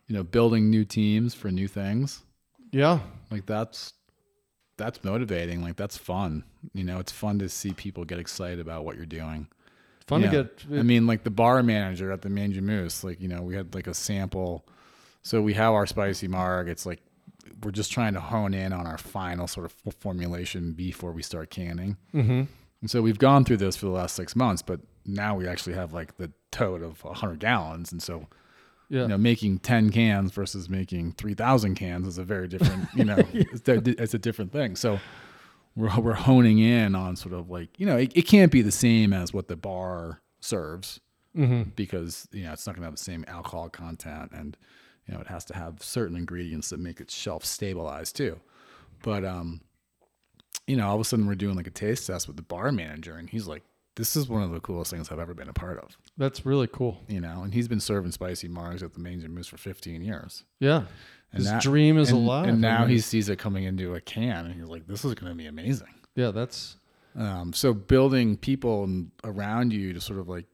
you 0.07 0.15
know 0.15 0.23
building 0.23 0.69
new 0.69 0.83
teams 0.85 1.33
for 1.33 1.51
new 1.51 1.67
things 1.67 2.21
Yeah, 2.71 2.99
like 3.29 3.45
that's 3.45 3.93
that's 4.77 5.03
motivating. 5.03 5.61
Like 5.61 5.75
that's 5.75 5.97
fun. 5.97 6.43
You 6.73 6.83
know, 6.83 6.99
it's 6.99 7.11
fun 7.11 7.39
to 7.39 7.49
see 7.49 7.73
people 7.73 8.03
get 8.05 8.19
excited 8.19 8.59
about 8.59 8.83
what 8.85 8.95
you're 8.95 9.05
doing. 9.05 9.47
Fun 10.11 10.21
Yeah. 10.21 10.29
to 10.31 10.43
get. 10.69 10.79
I 10.79 10.83
mean, 10.83 11.07
like 11.07 11.23
the 11.23 11.29
bar 11.31 11.63
manager 11.63 12.11
at 12.11 12.21
the 12.21 12.29
Mangy 12.29 12.61
Moose, 12.61 13.03
like, 13.03 13.19
you 13.19 13.27
know, 13.27 13.41
we 13.41 13.55
had 13.55 13.73
like 13.73 13.87
a 13.87 13.93
sample. 13.93 14.65
So 15.23 15.41
we 15.41 15.53
have 15.55 15.73
our 15.73 15.85
spicy 15.87 16.27
marg. 16.27 16.67
It's 16.67 16.85
like 16.85 16.99
we're 17.63 17.71
just 17.71 17.91
trying 17.91 18.13
to 18.13 18.19
hone 18.19 18.53
in 18.53 18.73
on 18.73 18.85
our 18.87 18.97
final 18.97 19.47
sort 19.47 19.65
of 19.65 19.93
formulation 19.95 20.73
before 20.73 21.11
we 21.11 21.21
start 21.23 21.49
canning. 21.49 21.97
hmm 22.11 22.43
And 22.81 22.89
so 22.89 23.01
we've 23.01 23.19
gone 23.19 23.45
through 23.45 23.57
this 23.57 23.75
for 23.75 23.85
the 23.85 23.91
last 23.91 24.15
six 24.15 24.35
months, 24.35 24.61
but 24.61 24.79
now 25.05 25.35
we 25.35 25.47
actually 25.47 25.73
have 25.73 25.93
like 25.93 26.17
the 26.17 26.31
tote 26.51 26.81
of 26.81 27.03
100 27.03 27.39
gallons. 27.39 27.91
And 27.91 28.01
so, 28.01 28.27
Yeah, 28.89 29.03
you 29.03 29.07
know, 29.09 29.17
making 29.17 29.59
10 29.59 29.91
cans 29.91 30.31
versus 30.31 30.69
making 30.69 31.13
3,000 31.13 31.75
cans 31.75 32.07
is 32.07 32.17
a 32.17 32.23
very 32.23 32.47
different, 32.47 32.87
you 32.95 33.05
know, 33.05 33.17
it's, 33.33 33.67
a, 33.69 34.01
it's 34.01 34.13
a 34.15 34.19
different 34.19 34.51
thing. 34.51 34.75
So 34.75 34.99
we're, 35.75 35.99
we're 35.99 36.13
honing 36.13 36.59
in 36.59 36.95
on 36.95 37.15
sort 37.15 37.33
of 37.33 37.49
like, 37.49 37.79
you 37.79 37.85
know, 37.85 37.97
it, 37.97 38.11
it 38.15 38.23
can't 38.23 38.51
be 38.51 38.61
the 38.61 38.71
same 38.71 39.13
as 39.13 39.33
what 39.33 39.47
the 39.47 39.55
bar 39.55 40.21
serves 40.39 40.99
hmm 41.33 41.61
because 41.77 42.27
you 42.33 42.43
know 42.43 42.51
it's 42.51 42.67
not 42.67 42.73
going 42.75 42.81
to 42.81 42.87
have 42.87 42.95
the 42.95 43.01
same 43.01 43.23
alcohol 43.29 43.69
content 43.69 44.29
and 44.33 44.57
you 45.07 45.13
know 45.13 45.21
it 45.21 45.27
has 45.27 45.45
to 45.45 45.55
have 45.55 45.81
certain 45.81 46.17
ingredients 46.17 46.69
that 46.71 46.79
make 46.79 46.99
it 46.99 47.09
shelf 47.09 47.45
stabilized 47.45 48.17
too. 48.17 48.37
But 49.01 49.23
um 49.23 49.61
you 50.67 50.75
know 50.75 50.87
all 50.89 50.95
of 50.95 51.01
a 51.01 51.05
sudden 51.05 51.25
we're 51.27 51.35
doing 51.35 51.55
like 51.55 51.67
a 51.67 51.71
taste 51.71 52.05
test 52.07 52.27
with 52.27 52.35
the 52.35 52.41
bar 52.41 52.71
manager 52.73 53.15
and 53.15 53.29
he's 53.29 53.47
like 53.47 53.63
this 53.95 54.15
is 54.17 54.27
one 54.27 54.41
of 54.41 54.51
the 54.51 54.59
coolest 54.59 54.91
things 54.91 55.09
i've 55.11 55.19
ever 55.19 55.33
been 55.33 55.47
a 55.47 55.53
part 55.53 55.77
of. 55.79 55.97
That's 56.17 56.45
really 56.45 56.67
cool. 56.67 56.97
you 57.07 57.21
know 57.21 57.43
and 57.43 57.53
he's 57.53 57.69
been 57.69 57.79
serving 57.79 58.11
spicy 58.11 58.49
mars 58.49 58.83
at 58.83 58.93
the 58.93 58.99
Mangy 58.99 59.29
Moose 59.29 59.47
for 59.47 59.57
15 59.57 60.01
years. 60.01 60.43
Yeah, 60.59 60.83
and 61.31 61.39
his 61.39 61.49
that- 61.51 61.61
dream 61.61 61.97
is 61.97 62.09
and, 62.09 62.17
alive. 62.19 62.47
and 62.47 62.61
now 62.61 62.77
I 62.77 62.81
mean, 62.81 62.89
he 62.89 62.99
sees 62.99 63.29
it 63.29 63.37
coming 63.39 63.63
into 63.65 63.95
a 63.95 64.01
can 64.01 64.45
and 64.45 64.53
he's 64.53 64.65
like 64.69 64.87
this 64.87 65.03
is 65.05 65.13
going 65.15 65.31
to 65.31 65.37
be 65.37 65.45
amazing 65.47 65.87
yeah, 66.15 66.31
that's 66.31 66.75
um, 67.15 67.51
so 67.53 67.73
building 67.73 68.37
people 68.37 68.89
around 69.23 69.71
you 69.73 69.93
to 69.93 70.01
sort 70.01 70.19
of 70.19 70.27
like 70.29 70.45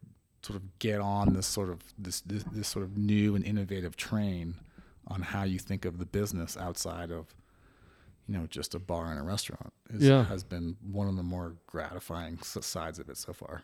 sort 0.43 0.55
of 0.57 0.79
get 0.79 0.99
on 1.01 1.33
this 1.33 1.45
sort 1.47 1.69
of 1.69 1.79
this, 1.97 2.21
this 2.21 2.43
this 2.51 2.67
sort 2.67 2.85
of 2.85 2.97
new 2.97 3.35
and 3.35 3.43
innovative 3.45 3.95
train 3.97 4.55
on 5.07 5.21
how 5.21 5.43
you 5.43 5.57
think 5.59 5.83
of 5.85 5.97
the 5.99 6.05
business 6.05 6.55
outside 6.57 7.11
of 7.11 7.33
you 8.27 8.37
know 8.37 8.45
just 8.47 8.75
a 8.75 8.79
bar 8.79 9.09
and 9.11 9.19
a 9.19 9.23
restaurant 9.23 9.73
is, 9.89 10.03
Yeah. 10.03 10.25
has 10.25 10.43
been 10.43 10.77
one 10.91 11.07
of 11.07 11.15
the 11.15 11.23
more 11.23 11.55
gratifying 11.65 12.37
sides 12.41 12.99
of 12.99 13.09
it 13.09 13.17
so 13.17 13.33
far. 13.33 13.63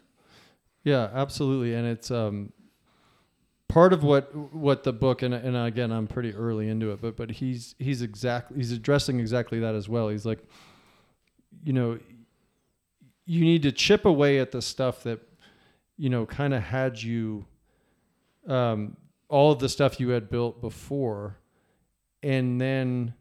Yeah, 0.83 1.09
absolutely, 1.13 1.73
and 1.75 1.85
it's 1.87 2.11
um, 2.11 2.51
part 3.67 3.91
of 3.91 4.03
what 4.03 4.35
what 4.53 4.83
the 4.83 4.93
book 4.93 5.23
and 5.23 5.33
and 5.33 5.57
again 5.57 5.91
I'm 5.91 6.07
pretty 6.07 6.33
early 6.33 6.69
into 6.69 6.91
it, 6.91 7.01
but 7.01 7.15
but 7.15 7.31
he's 7.31 7.75
he's 7.79 8.01
exactly 8.01 8.57
he's 8.57 8.71
addressing 8.71 9.19
exactly 9.19 9.59
that 9.59 9.75
as 9.75 9.89
well. 9.89 10.09
He's 10.09 10.25
like, 10.25 10.39
you 11.63 11.73
know, 11.73 11.97
you 13.25 13.41
need 13.41 13.63
to 13.63 13.71
chip 13.71 14.05
away 14.05 14.39
at 14.39 14.51
the 14.51 14.61
stuff 14.61 15.03
that 15.03 15.19
you 15.97 16.09
know 16.09 16.25
kind 16.25 16.53
of 16.53 16.61
had 16.61 17.01
you, 17.01 17.45
um, 18.47 18.95
all 19.27 19.51
of 19.51 19.59
the 19.59 19.69
stuff 19.69 19.99
you 19.99 20.09
had 20.09 20.29
built 20.29 20.61
before, 20.61 21.37
and 22.21 22.61
then 22.61 23.13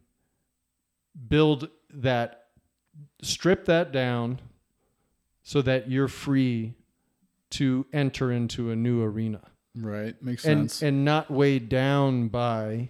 build 1.27 1.69
that, 1.95 2.47
strip 3.21 3.65
that 3.65 3.91
down, 3.91 4.39
so 5.41 5.61
that 5.61 5.89
you're 5.89 6.07
free 6.07 6.75
to 7.51 7.85
enter 7.93 8.31
into 8.31 8.71
a 8.71 8.75
new 8.75 9.01
arena 9.01 9.41
Right, 9.75 10.21
makes 10.21 10.45
and 10.45 10.69
sense. 10.69 10.81
and 10.83 11.03
not 11.03 11.31
weighed 11.31 11.67
down 11.69 12.27
by 12.27 12.89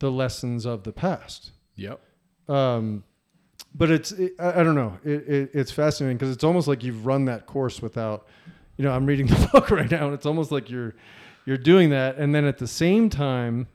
the 0.00 0.10
lessons 0.10 0.66
of 0.66 0.84
the 0.84 0.92
past. 0.92 1.50
yep. 1.76 2.00
Um, 2.48 3.04
but 3.74 3.90
it's 3.90 4.12
it, 4.12 4.34
I, 4.38 4.60
I 4.60 4.62
don't 4.62 4.74
know. 4.76 4.98
It, 5.04 5.28
it, 5.28 5.50
it's 5.54 5.72
fascinating 5.72 6.16
because 6.16 6.30
it's 6.32 6.44
almost 6.44 6.68
like 6.68 6.84
you've 6.84 7.06
run 7.06 7.24
that 7.24 7.46
course 7.46 7.80
without. 7.82 8.28
You 8.76 8.84
know, 8.84 8.92
I'm 8.92 9.06
reading 9.06 9.26
the 9.28 9.48
book 9.52 9.70
right 9.70 9.90
now, 9.90 10.06
and 10.06 10.14
it's 10.14 10.26
almost 10.26 10.52
like 10.52 10.68
you're 10.70 10.94
you're 11.46 11.56
doing 11.58 11.90
that, 11.90 12.16
and 12.18 12.34
then 12.34 12.44
at 12.44 12.58
the 12.58 12.66
same 12.68 13.08
time, 13.10 13.66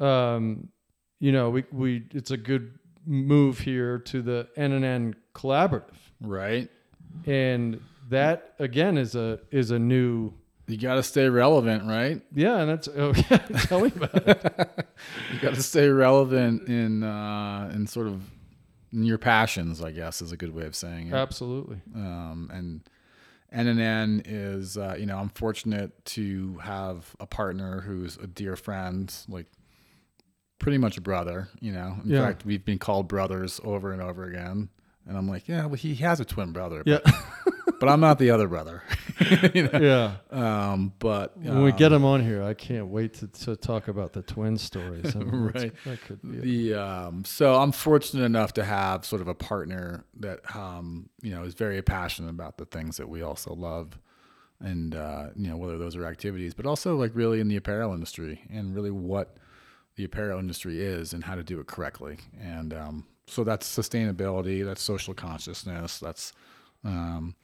um, 0.00 0.68
you 1.20 1.32
know, 1.32 1.50
we 1.50 1.64
we 1.72 2.04
it's 2.12 2.30
a 2.32 2.36
good 2.36 2.78
move 3.06 3.60
here 3.60 3.98
to 3.98 4.20
the 4.22 4.48
N 4.56 4.72
and 4.72 4.84
N 4.84 5.14
collaborative, 5.34 5.96
Right. 6.20 6.68
and 7.26 7.80
that 8.10 8.54
again 8.58 8.98
is 8.98 9.14
a 9.14 9.40
is 9.50 9.70
a 9.70 9.78
new 9.78 10.32
You 10.66 10.78
got 10.78 10.94
to 10.94 11.02
stay 11.02 11.28
relevant, 11.28 11.86
right? 11.86 12.22
yeah, 12.34 12.58
and 12.60 12.70
that's 12.70 12.88
oh 12.88 13.12
yeah. 13.30 13.38
Tell 13.66 13.80
me 13.80 13.92
about 13.94 14.28
it. 14.28 14.86
You 15.32 15.40
got 15.40 15.54
to 15.54 15.62
stay 15.62 15.88
relevant 15.88 16.68
in 16.68 17.02
uh, 17.02 17.70
in 17.74 17.86
sort 17.86 18.06
of 18.06 18.22
in 18.92 19.04
your 19.04 19.18
passions, 19.18 19.82
I 19.82 19.90
guess, 19.90 20.22
is 20.22 20.32
a 20.32 20.36
good 20.36 20.54
way 20.54 20.64
of 20.66 20.74
saying 20.74 21.08
it. 21.08 21.14
Absolutely. 21.14 21.80
um, 21.94 22.48
and 22.52 22.80
NNN 23.54 24.22
is 24.26 24.76
uh, 24.78 24.96
you 24.98 25.04
know 25.06 25.18
I'm 25.18 25.28
fortunate 25.28 26.04
to 26.06 26.58
have 26.62 27.14
a 27.20 27.26
partner 27.26 27.80
who's 27.82 28.16
a 28.16 28.26
dear 28.26 28.56
friend, 28.56 29.12
like 29.28 29.46
pretty 30.58 30.78
much 30.78 30.96
a 30.96 31.00
brother. 31.00 31.48
You 31.60 31.72
know, 31.72 31.96
in 32.04 32.10
Yeah. 32.10 32.24
fact, 32.26 32.46
we've 32.46 32.64
been 32.64 32.78
called 32.78 33.08
brothers 33.08 33.60
over 33.64 33.92
and 33.92 34.00
over 34.00 34.24
again, 34.24 34.70
and 35.06 35.16
I'm 35.18 35.28
like, 35.28 35.46
yeah, 35.48 35.66
well, 35.66 35.74
he 35.74 35.96
has 35.96 36.20
a 36.20 36.24
twin 36.24 36.52
brother, 36.52 36.82
Yeah. 36.86 36.98
but, 37.80 37.88
I'm 37.88 38.00
not 38.00 38.18
the 38.18 38.30
other 38.30 38.48
brother. 38.48 38.82
you 39.54 39.68
know? 39.68 39.78
yeah. 39.80 40.72
um, 40.72 40.92
but 40.98 41.36
When 41.36 41.62
we 41.62 41.70
um, 41.70 41.76
get 41.76 41.92
him 41.92 42.04
on 42.04 42.22
here, 42.22 42.42
I 42.42 42.54
can't 42.54 42.88
wait 42.88 43.14
to, 43.14 43.26
to 43.28 43.56
talk 43.56 43.88
about 43.88 44.12
the 44.12 44.22
twin 44.22 44.56
stories. 44.56 45.14
I 45.14 45.18
mean, 45.20 45.52
Right. 45.54 45.72
That 45.84 46.00
could 46.02 46.22
be. 46.22 46.70
the 46.70 46.74
um, 46.74 47.24
so 47.24 47.54
I'm 47.54 47.72
fortunate 47.72 48.24
enough 48.24 48.54
to 48.54 48.64
have 48.64 49.04
sort 49.04 49.22
of 49.22 49.28
a 49.28 49.34
partner 49.34 50.04
that 50.20 50.40
um, 50.54 51.08
you 51.22 51.34
know 51.34 51.44
is 51.44 51.54
very 51.54 51.80
passionate 51.82 52.30
about 52.30 52.58
the 52.58 52.64
things 52.64 52.96
that 52.96 53.08
we 53.08 53.22
also 53.22 53.54
love, 53.54 53.98
and 54.60 54.94
uh, 54.94 55.28
you 55.36 55.48
know 55.48 55.56
whether 55.56 55.78
those 55.78 55.96
are 55.96 56.06
activities, 56.06 56.54
but 56.54 56.66
also 56.66 56.96
like 56.96 57.12
really 57.14 57.40
in 57.40 57.48
the 57.48 57.56
apparel 57.56 57.92
industry 57.92 58.42
and 58.50 58.74
really 58.74 58.90
what 58.90 59.36
the 59.96 60.04
apparel 60.04 60.38
industry 60.38 60.80
is 60.80 61.12
and 61.12 61.24
how 61.24 61.34
to 61.34 61.42
do 61.42 61.60
it 61.60 61.66
correctly. 61.66 62.18
And 62.40 62.74
um, 62.74 63.06
so 63.26 63.44
that's 63.44 63.66
sustainability, 63.66 64.64
that's 64.64 64.82
social 64.82 65.14
consciousness, 65.14 65.98
that's 65.98 66.32
um, 66.84 67.34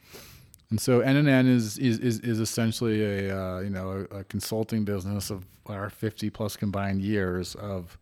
And 0.69 0.79
so 0.79 1.01
NNN 1.01 1.49
is 1.49 1.77
is 1.77 1.99
is, 1.99 2.19
is 2.19 2.39
essentially 2.39 3.03
a 3.03 3.37
uh, 3.37 3.59
you 3.59 3.69
know 3.69 4.07
a, 4.11 4.19
a, 4.19 4.23
consulting 4.23 4.85
business 4.85 5.29
of 5.29 5.45
our 5.65 5.89
50 5.89 6.29
plus 6.29 6.55
combined 6.55 7.01
years 7.01 7.55
of 7.55 7.97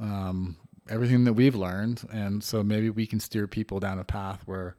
um, 0.00 0.56
everything 0.88 1.24
that 1.24 1.34
we've 1.34 1.54
learned, 1.54 2.06
and 2.10 2.42
so 2.42 2.62
maybe 2.62 2.88
we 2.90 3.06
can 3.06 3.20
steer 3.20 3.46
people 3.46 3.78
down 3.78 3.98
a 3.98 4.04
path 4.04 4.42
where 4.46 4.76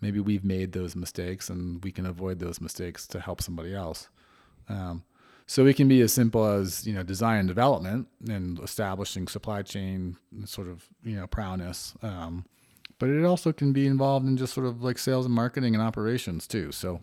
maybe 0.00 0.18
we've 0.18 0.44
made 0.44 0.72
those 0.72 0.96
mistakes 0.96 1.50
and 1.50 1.82
we 1.84 1.92
can 1.92 2.06
avoid 2.06 2.38
those 2.38 2.60
mistakes 2.60 3.06
to 3.06 3.20
help 3.20 3.42
somebody 3.42 3.74
else. 3.74 4.08
Um, 4.68 5.04
so 5.46 5.66
it 5.66 5.76
can 5.76 5.88
be 5.88 6.00
as 6.00 6.12
simple 6.12 6.46
as 6.46 6.86
you 6.86 6.94
know 6.94 7.02
design 7.02 7.40
and 7.40 7.48
development 7.48 8.08
and 8.28 8.58
establishing 8.60 9.28
supply 9.28 9.62
chain 9.62 10.16
sort 10.46 10.68
of 10.68 10.88
you 11.04 11.16
know 11.16 11.26
prowess. 11.26 11.94
Um, 12.02 12.46
but 12.98 13.08
it 13.08 13.24
also 13.24 13.52
can 13.52 13.72
be 13.72 13.86
involved 13.86 14.26
in 14.26 14.36
just 14.36 14.54
sort 14.54 14.66
of 14.66 14.82
like 14.82 14.98
sales 14.98 15.26
and 15.26 15.34
marketing 15.34 15.74
and 15.74 15.82
operations 15.82 16.46
too. 16.46 16.72
So 16.72 17.00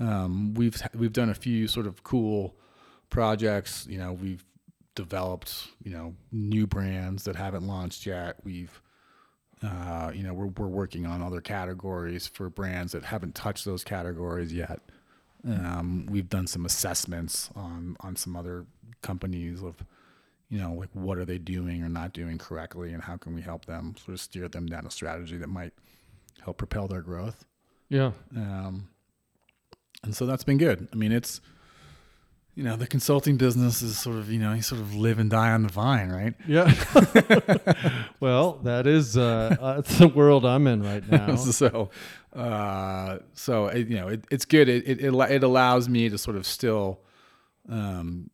um, 0.00 0.54
we've 0.54 0.80
we've 0.94 1.12
done 1.12 1.30
a 1.30 1.34
few 1.34 1.68
sort 1.68 1.86
of 1.86 2.02
cool 2.02 2.56
projects. 3.10 3.86
You 3.88 3.98
know, 3.98 4.12
we've 4.12 4.44
developed 4.94 5.68
you 5.82 5.92
know 5.92 6.14
new 6.32 6.66
brands 6.66 7.24
that 7.24 7.36
haven't 7.36 7.66
launched 7.66 8.06
yet. 8.06 8.36
We've 8.44 8.80
uh, 9.62 10.12
you 10.14 10.22
know 10.22 10.34
we're 10.34 10.46
we're 10.46 10.66
working 10.66 11.06
on 11.06 11.22
other 11.22 11.40
categories 11.40 12.26
for 12.26 12.50
brands 12.50 12.92
that 12.92 13.04
haven't 13.04 13.34
touched 13.34 13.64
those 13.64 13.84
categories 13.84 14.52
yet. 14.52 14.80
Um, 15.46 16.06
we've 16.10 16.28
done 16.28 16.46
some 16.46 16.64
assessments 16.64 17.50
on 17.54 17.96
on 18.00 18.16
some 18.16 18.36
other 18.36 18.66
companies 19.02 19.62
of 19.62 19.84
you 20.48 20.58
know, 20.58 20.72
like 20.74 20.90
what 20.92 21.18
are 21.18 21.24
they 21.24 21.38
doing 21.38 21.82
or 21.82 21.88
not 21.88 22.12
doing 22.12 22.38
correctly, 22.38 22.92
and 22.92 23.02
how 23.02 23.16
can 23.16 23.34
we 23.34 23.42
help 23.42 23.66
them 23.66 23.94
sort 23.96 24.14
of 24.14 24.20
steer 24.20 24.48
them 24.48 24.66
down 24.66 24.86
a 24.86 24.90
strategy 24.90 25.36
that 25.38 25.48
might 25.48 25.72
help 26.44 26.58
propel 26.58 26.86
their 26.86 27.02
growth. 27.02 27.44
Yeah. 27.88 28.12
Um, 28.36 28.88
and 30.02 30.14
so 30.14 30.26
that's 30.26 30.44
been 30.44 30.58
good. 30.58 30.88
I 30.92 30.96
mean, 30.96 31.12
it's 31.12 31.40
you 32.54 32.62
know 32.62 32.76
the 32.76 32.86
consulting 32.86 33.36
business 33.36 33.82
is 33.82 33.98
sort 33.98 34.16
of 34.16 34.30
you 34.30 34.38
know 34.38 34.52
you 34.52 34.62
sort 34.62 34.80
of 34.80 34.94
live 34.94 35.18
and 35.18 35.30
die 35.30 35.50
on 35.50 35.62
the 35.62 35.68
vine, 35.68 36.10
right? 36.10 36.34
Yeah. 36.46 36.72
well, 38.20 38.60
that 38.62 38.86
is 38.86 39.16
uh, 39.16 39.56
uh, 39.60 39.80
the 39.80 40.08
world 40.08 40.44
I'm 40.44 40.66
in 40.66 40.82
right 40.82 41.08
now. 41.10 41.34
so, 41.36 41.90
uh, 42.34 43.18
so 43.32 43.66
it, 43.66 43.88
you 43.88 43.96
know 43.96 44.08
it, 44.08 44.24
it's 44.30 44.44
good. 44.44 44.68
It, 44.68 44.86
it 44.86 45.14
it 45.14 45.42
allows 45.42 45.88
me 45.88 46.08
to 46.08 46.18
sort 46.18 46.36
of 46.36 46.46
still 46.46 47.00
um, 47.68 48.30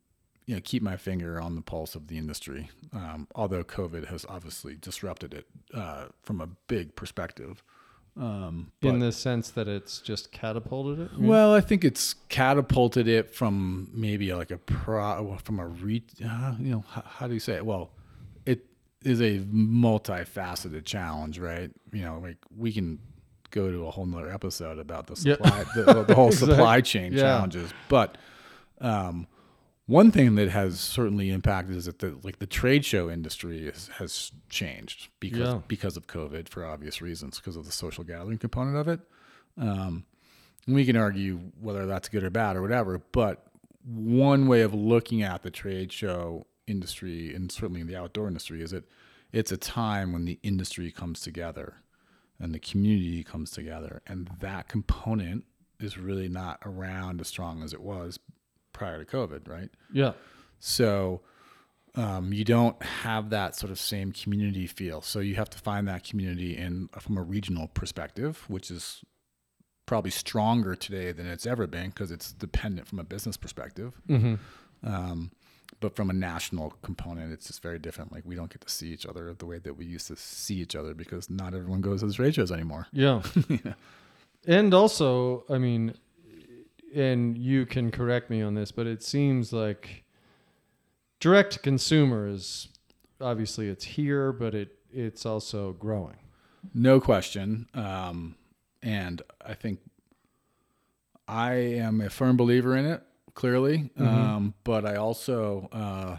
you 0.51 0.57
know 0.57 0.61
keep 0.65 0.83
my 0.83 0.97
finger 0.97 1.39
on 1.39 1.55
the 1.55 1.61
pulse 1.61 1.95
of 1.95 2.09
the 2.09 2.17
industry. 2.17 2.69
Um, 2.91 3.25
although 3.35 3.63
COVID 3.63 4.07
has 4.07 4.25
obviously 4.27 4.75
disrupted 4.75 5.33
it 5.33 5.45
uh, 5.73 6.07
from 6.23 6.41
a 6.41 6.47
big 6.67 6.93
perspective. 6.97 7.63
Um, 8.19 8.73
in 8.81 8.99
the 8.99 9.13
sense 9.13 9.51
that 9.51 9.69
it's 9.69 9.99
just 9.99 10.33
catapulted 10.33 11.05
it. 11.05 11.17
Well, 11.17 11.53
I 11.53 11.61
think 11.61 11.85
it's 11.85 12.15
catapulted 12.27 13.07
it 13.07 13.33
from 13.33 13.89
maybe 13.93 14.33
like 14.33 14.51
a 14.51 14.57
pro 14.57 15.37
from 15.41 15.57
a 15.61 15.67
re. 15.67 16.03
Uh, 16.21 16.55
you 16.59 16.71
know, 16.71 16.83
how, 16.89 17.03
how 17.05 17.27
do 17.29 17.33
you 17.33 17.39
say 17.39 17.53
it? 17.53 17.65
Well, 17.65 17.91
it 18.45 18.65
is 19.05 19.21
a 19.21 19.39
multifaceted 19.39 20.83
challenge, 20.83 21.39
right? 21.39 21.71
You 21.93 22.01
know, 22.01 22.19
like 22.21 22.35
we 22.53 22.73
can 22.73 22.99
go 23.51 23.71
to 23.71 23.87
a 23.87 23.91
whole 23.91 24.05
nother 24.05 24.29
episode 24.29 24.79
about 24.79 25.07
the 25.07 25.15
supply, 25.15 25.63
yeah. 25.77 25.83
the, 25.85 26.03
the, 26.03 26.13
whole 26.13 26.27
exactly. 26.27 26.55
supply 26.55 26.81
chain 26.81 27.13
yeah. 27.13 27.21
challenges, 27.21 27.71
but. 27.87 28.17
Um, 28.81 29.27
one 29.91 30.09
thing 30.09 30.35
that 30.35 30.47
has 30.47 30.79
certainly 30.79 31.29
impacted 31.29 31.75
is 31.75 31.85
that 31.85 31.99
the 31.99 32.17
like 32.23 32.39
the 32.39 32.47
trade 32.47 32.85
show 32.85 33.09
industry 33.09 33.67
is, 33.67 33.89
has 33.97 34.31
changed 34.49 35.09
because 35.19 35.39
yeah. 35.39 35.59
because 35.67 35.97
of 35.97 36.07
COVID 36.07 36.47
for 36.47 36.65
obvious 36.65 37.01
reasons 37.01 37.37
because 37.37 37.57
of 37.57 37.65
the 37.65 37.73
social 37.73 38.05
gathering 38.05 38.37
component 38.37 38.77
of 38.77 38.87
it. 38.87 39.01
Um, 39.57 40.05
we 40.65 40.85
can 40.85 40.95
argue 40.95 41.39
whether 41.59 41.85
that's 41.85 42.07
good 42.07 42.23
or 42.23 42.29
bad 42.29 42.55
or 42.55 42.61
whatever, 42.61 43.01
but 43.11 43.47
one 43.83 44.47
way 44.47 44.61
of 44.61 44.73
looking 44.73 45.23
at 45.23 45.43
the 45.43 45.51
trade 45.51 45.91
show 45.91 46.45
industry 46.67 47.35
and 47.35 47.51
certainly 47.51 47.81
in 47.81 47.87
the 47.87 47.97
outdoor 47.97 48.27
industry 48.29 48.61
is 48.61 48.71
that 48.71 48.85
it's 49.33 49.51
a 49.51 49.57
time 49.57 50.13
when 50.13 50.23
the 50.23 50.39
industry 50.41 50.89
comes 50.89 51.19
together 51.19 51.75
and 52.39 52.53
the 52.53 52.59
community 52.59 53.25
comes 53.25 53.51
together 53.51 54.01
and 54.07 54.29
that 54.39 54.69
component 54.69 55.43
is 55.81 55.97
really 55.97 56.29
not 56.29 56.59
around 56.65 57.19
as 57.19 57.27
strong 57.27 57.61
as 57.61 57.73
it 57.73 57.81
was 57.81 58.19
prior 58.81 59.03
to 59.03 59.05
COVID, 59.05 59.47
right? 59.47 59.69
Yeah. 59.93 60.13
So 60.57 61.21
um, 61.93 62.33
you 62.33 62.43
don't 62.43 62.81
have 62.81 63.29
that 63.29 63.55
sort 63.55 63.71
of 63.71 63.77
same 63.77 64.11
community 64.11 64.65
feel. 64.65 65.03
So 65.03 65.19
you 65.19 65.35
have 65.35 65.51
to 65.51 65.59
find 65.59 65.87
that 65.87 66.03
community 66.03 66.57
in 66.57 66.89
from 66.99 67.15
a 67.15 67.21
regional 67.21 67.67
perspective, 67.67 68.43
which 68.47 68.71
is 68.71 69.03
probably 69.85 70.09
stronger 70.09 70.73
today 70.73 71.11
than 71.11 71.27
it's 71.27 71.45
ever 71.45 71.67
been 71.67 71.89
because 71.89 72.09
it's 72.09 72.33
dependent 72.33 72.87
from 72.87 72.97
a 72.97 73.03
business 73.03 73.37
perspective. 73.37 74.01
Mm-hmm. 74.09 74.35
Um, 74.83 75.29
but 75.79 75.95
from 75.95 76.09
a 76.09 76.13
national 76.13 76.73
component, 76.81 77.31
it's 77.31 77.45
just 77.45 77.61
very 77.61 77.77
different. 77.77 78.11
Like 78.11 78.23
we 78.25 78.33
don't 78.33 78.49
get 78.49 78.61
to 78.61 78.69
see 78.69 78.87
each 78.87 79.05
other 79.05 79.31
the 79.35 79.45
way 79.45 79.59
that 79.59 79.77
we 79.77 79.85
used 79.85 80.07
to 80.07 80.15
see 80.15 80.55
each 80.55 80.75
other 80.75 80.95
because 80.95 81.29
not 81.29 81.53
everyone 81.53 81.81
goes 81.81 82.01
to 82.01 82.11
trade 82.11 82.33
shows 82.33 82.51
anymore. 82.51 82.87
Yeah. 82.91 83.21
yeah. 83.47 83.73
And 84.47 84.73
also, 84.73 85.43
I 85.51 85.59
mean, 85.59 85.93
and 86.93 87.37
you 87.37 87.65
can 87.65 87.91
correct 87.91 88.29
me 88.29 88.41
on 88.41 88.53
this, 88.53 88.71
but 88.71 88.87
it 88.87 89.03
seems 89.03 89.53
like 89.53 90.03
direct 91.19 91.53
to 91.53 91.59
consumer 91.59 92.27
is 92.27 92.67
obviously 93.19 93.67
it's 93.67 93.85
here, 93.85 94.31
but 94.31 94.55
it 94.55 94.77
it's 94.91 95.25
also 95.25 95.73
growing. 95.73 96.17
No 96.73 96.99
question, 96.99 97.67
um, 97.73 98.35
and 98.83 99.21
I 99.45 99.53
think 99.53 99.79
I 101.27 101.53
am 101.53 102.01
a 102.01 102.09
firm 102.09 102.37
believer 102.37 102.75
in 102.75 102.85
it. 102.85 103.01
Clearly, 103.33 103.89
mm-hmm. 103.97 104.05
um, 104.05 104.53
but 104.65 104.85
I 104.85 104.95
also 104.95 105.69
uh, 105.71 106.17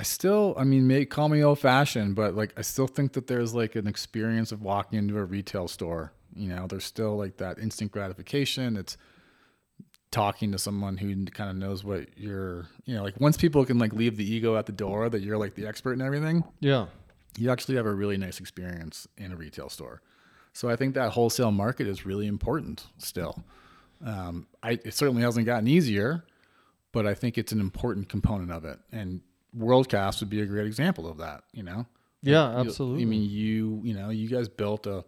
I 0.00 0.02
still, 0.02 0.54
I 0.56 0.64
mean, 0.64 0.86
may 0.86 1.04
call 1.04 1.28
me 1.28 1.44
old 1.44 1.58
fashioned, 1.58 2.14
but 2.14 2.34
like 2.34 2.54
I 2.56 2.62
still 2.62 2.86
think 2.86 3.12
that 3.12 3.26
there's 3.26 3.52
like 3.52 3.76
an 3.76 3.86
experience 3.86 4.50
of 4.50 4.62
walking 4.62 4.98
into 4.98 5.18
a 5.18 5.24
retail 5.24 5.68
store. 5.68 6.12
You 6.34 6.48
know, 6.48 6.66
there's 6.66 6.84
still 6.84 7.18
like 7.18 7.36
that 7.36 7.58
instant 7.58 7.92
gratification. 7.92 8.78
It's 8.78 8.96
talking 10.10 10.50
to 10.52 10.58
someone 10.58 10.96
who 10.96 11.24
kind 11.26 11.50
of 11.50 11.56
knows 11.56 11.84
what 11.84 12.06
you're, 12.18 12.66
you 12.84 12.96
know, 12.96 13.02
like 13.02 13.20
once 13.20 13.36
people 13.36 13.64
can 13.64 13.78
like 13.78 13.92
leave 13.92 14.16
the 14.16 14.28
ego 14.28 14.56
at 14.56 14.66
the 14.66 14.72
door 14.72 15.08
that 15.08 15.22
you're 15.22 15.38
like 15.38 15.54
the 15.54 15.66
expert 15.66 15.92
in 15.92 16.02
everything. 16.02 16.42
Yeah. 16.60 16.86
You 17.38 17.50
actually 17.50 17.76
have 17.76 17.86
a 17.86 17.94
really 17.94 18.16
nice 18.16 18.40
experience 18.40 19.06
in 19.16 19.32
a 19.32 19.36
retail 19.36 19.68
store. 19.68 20.02
So 20.52 20.68
I 20.68 20.74
think 20.74 20.94
that 20.94 21.12
wholesale 21.12 21.52
market 21.52 21.86
is 21.86 22.04
really 22.04 22.26
important 22.26 22.86
still. 22.98 23.44
Um, 24.04 24.48
I, 24.62 24.72
it 24.72 24.94
certainly 24.94 25.22
hasn't 25.22 25.46
gotten 25.46 25.68
easier, 25.68 26.24
but 26.90 27.06
I 27.06 27.14
think 27.14 27.38
it's 27.38 27.52
an 27.52 27.60
important 27.60 28.08
component 28.08 28.50
of 28.50 28.64
it. 28.64 28.80
And 28.90 29.20
Worldcast 29.56 30.18
would 30.20 30.30
be 30.30 30.40
a 30.40 30.46
great 30.46 30.66
example 30.66 31.08
of 31.08 31.18
that, 31.18 31.44
you 31.52 31.62
know? 31.62 31.86
Yeah, 32.22 32.48
absolutely. 32.58 33.02
I 33.02 33.04
mean, 33.04 33.30
you, 33.30 33.80
you 33.84 33.94
know, 33.94 34.10
you 34.10 34.28
guys 34.28 34.48
built 34.48 34.86
a, 34.86 35.04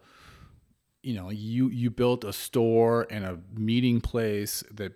you 1.03 1.15
know 1.15 1.31
you 1.31 1.69
you 1.69 1.91
built 1.91 2.25
a 2.25 2.33
store 2.33 3.07
and 3.11 3.25
a 3.25 3.39
meeting 3.55 4.01
place 4.01 4.63
that 4.71 4.93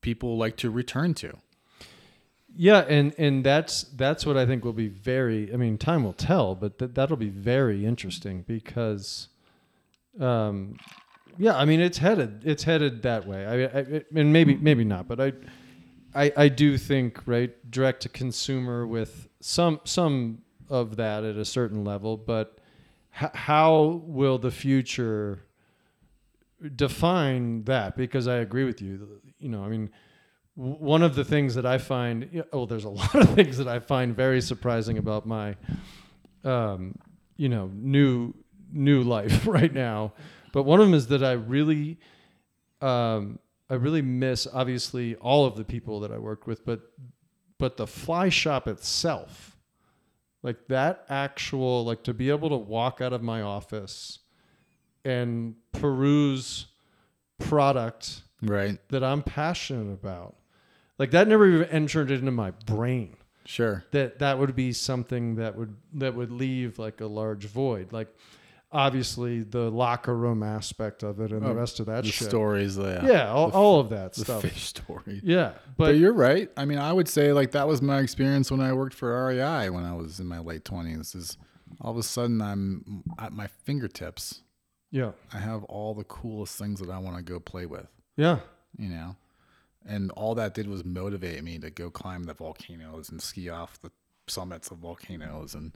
people 0.00 0.36
like 0.36 0.56
to 0.56 0.70
return 0.70 1.14
to. 1.14 1.36
Yeah 2.54 2.80
and 2.80 3.14
and 3.16 3.44
that's 3.44 3.84
that's 3.96 4.26
what 4.26 4.36
i 4.36 4.44
think 4.44 4.62
will 4.62 4.74
be 4.74 4.88
very 4.88 5.50
i 5.54 5.56
mean 5.56 5.78
time 5.78 6.04
will 6.04 6.12
tell 6.12 6.54
but 6.54 6.78
th- 6.78 6.90
that'll 6.92 7.16
be 7.16 7.30
very 7.30 7.86
interesting 7.86 8.44
because 8.46 9.28
um 10.20 10.76
yeah 11.38 11.56
i 11.56 11.64
mean 11.64 11.80
it's 11.80 11.96
headed 11.96 12.42
it's 12.44 12.64
headed 12.64 13.02
that 13.02 13.26
way. 13.26 13.46
I, 13.46 13.78
I 13.78 14.02
and 14.14 14.34
maybe 14.34 14.56
maybe 14.56 14.84
not 14.84 15.08
but 15.08 15.18
I, 15.18 15.32
I 16.14 16.32
i 16.36 16.48
do 16.48 16.76
think 16.76 17.22
right 17.24 17.52
direct 17.70 18.02
to 18.02 18.10
consumer 18.10 18.86
with 18.86 19.28
some 19.40 19.80
some 19.84 20.42
of 20.68 20.96
that 20.96 21.24
at 21.24 21.36
a 21.36 21.46
certain 21.46 21.84
level 21.84 22.18
but 22.18 22.58
how 23.12 24.02
will 24.04 24.38
the 24.38 24.50
future 24.50 25.44
define 26.74 27.64
that? 27.64 27.96
Because 27.96 28.26
I 28.26 28.36
agree 28.36 28.64
with 28.64 28.80
you. 28.80 29.20
You 29.38 29.50
know, 29.50 29.62
I 29.62 29.68
mean, 29.68 29.90
one 30.54 31.02
of 31.02 31.14
the 31.14 31.24
things 31.24 31.54
that 31.54 31.66
I 31.66 31.78
find, 31.78 32.42
oh, 32.52 32.66
there's 32.66 32.84
a 32.84 32.88
lot 33.02 33.14
of 33.14 33.34
things 33.34 33.58
that 33.58 33.68
I 33.68 33.78
find 33.80 34.16
very 34.16 34.40
surprising 34.40 34.98
about 34.98 35.26
my, 35.26 35.56
um, 36.44 36.96
you 37.36 37.48
know, 37.48 37.70
new 37.74 38.34
new 38.72 39.02
life 39.02 39.46
right 39.46 39.72
now. 39.72 40.14
But 40.52 40.62
one 40.62 40.80
of 40.80 40.86
them 40.86 40.94
is 40.94 41.08
that 41.08 41.22
I 41.22 41.32
really, 41.32 41.98
um, 42.80 43.38
I 43.68 43.74
really 43.74 44.02
miss 44.02 44.46
obviously 44.50 45.16
all 45.16 45.44
of 45.44 45.56
the 45.56 45.64
people 45.64 46.00
that 46.00 46.10
I 46.10 46.18
worked 46.18 46.46
with, 46.46 46.64
but 46.64 46.80
but 47.58 47.76
the 47.76 47.86
fly 47.86 48.28
shop 48.28 48.66
itself 48.66 49.51
like 50.42 50.66
that 50.68 51.04
actual 51.08 51.84
like 51.84 52.02
to 52.04 52.14
be 52.14 52.30
able 52.30 52.48
to 52.48 52.56
walk 52.56 53.00
out 53.00 53.12
of 53.12 53.22
my 53.22 53.42
office 53.42 54.18
and 55.04 55.54
peruse 55.72 56.66
product 57.38 58.22
right 58.40 58.78
that 58.88 59.02
I'm 59.02 59.22
passionate 59.22 59.92
about. 59.92 60.36
Like 60.98 61.10
that 61.12 61.28
never 61.28 61.46
even 61.46 61.68
entered 61.68 62.10
into 62.10 62.30
my 62.30 62.50
brain. 62.50 63.16
Sure. 63.44 63.84
That 63.90 64.20
that 64.20 64.38
would 64.38 64.54
be 64.54 64.72
something 64.72 65.36
that 65.36 65.56
would 65.56 65.76
that 65.94 66.14
would 66.14 66.30
leave 66.30 66.78
like 66.78 67.00
a 67.00 67.06
large 67.06 67.46
void. 67.46 67.92
Like 67.92 68.14
obviously 68.72 69.42
the 69.42 69.70
locker 69.70 70.16
room 70.16 70.42
aspect 70.42 71.02
of 71.02 71.20
it 71.20 71.30
and 71.32 71.42
the 71.42 71.50
Oh, 71.50 71.54
rest 71.54 71.78
of 71.80 71.86
that 71.86 72.04
the 72.04 72.10
shit. 72.10 72.28
stories, 72.28 72.76
the, 72.76 73.00
Yeah, 73.04 73.30
all, 73.30 73.48
the, 73.50 73.54
all 73.56 73.80
of 73.80 73.90
that 73.90 74.14
the 74.14 74.24
stuff. 74.24 74.42
fish 74.42 74.64
story. 74.64 75.20
Yeah, 75.22 75.52
But, 75.76 75.86
but 75.86 75.96
you're 75.96 76.12
right. 76.12 76.50
I 76.56 76.64
mean, 76.64 76.78
I 76.78 76.92
would 76.92 77.08
say 77.08 77.32
like 77.32 77.50
that 77.52 77.68
was 77.68 77.82
my 77.82 78.00
experience 78.00 78.50
when 78.50 78.60
I 78.60 78.72
worked 78.72 78.94
for 78.94 79.26
REI 79.26 79.68
when 79.70 79.84
I 79.84 79.94
was 79.94 80.20
in 80.20 80.26
my 80.26 80.38
late 80.38 80.64
twenties. 80.64 81.14
Is 81.14 81.36
all 81.80 81.92
of 81.92 81.96
a 81.98 82.02
sudden 82.02 82.40
I'm 82.40 83.02
at 83.18 83.32
my 83.32 83.46
fingertips. 83.46 84.42
yeah, 84.90 85.12
I 85.32 85.38
have 85.38 85.64
all 85.64 85.94
the 85.94 86.04
coolest 86.04 86.58
things 86.58 86.80
that 86.80 86.90
I 86.90 86.98
want 86.98 87.16
to 87.16 87.22
go 87.22 87.40
play 87.40 87.66
with. 87.66 87.86
yeah, 88.16 88.40
You 88.78 88.88
know, 88.88 89.16
and 89.86 90.10
all 90.12 90.34
that 90.36 90.54
did 90.54 90.66
was 90.68 90.84
motivate 90.84 91.42
me 91.42 91.58
to 91.58 91.70
go 91.70 91.90
climb 91.90 92.24
the 92.24 92.34
volcanoes 92.34 93.08
and 93.10 93.20
ski 93.22 93.48
off 93.48 93.80
the 93.80 93.90
summits 94.28 94.70
of 94.70 94.78
volcanoes 94.78 95.54
and 95.54 95.72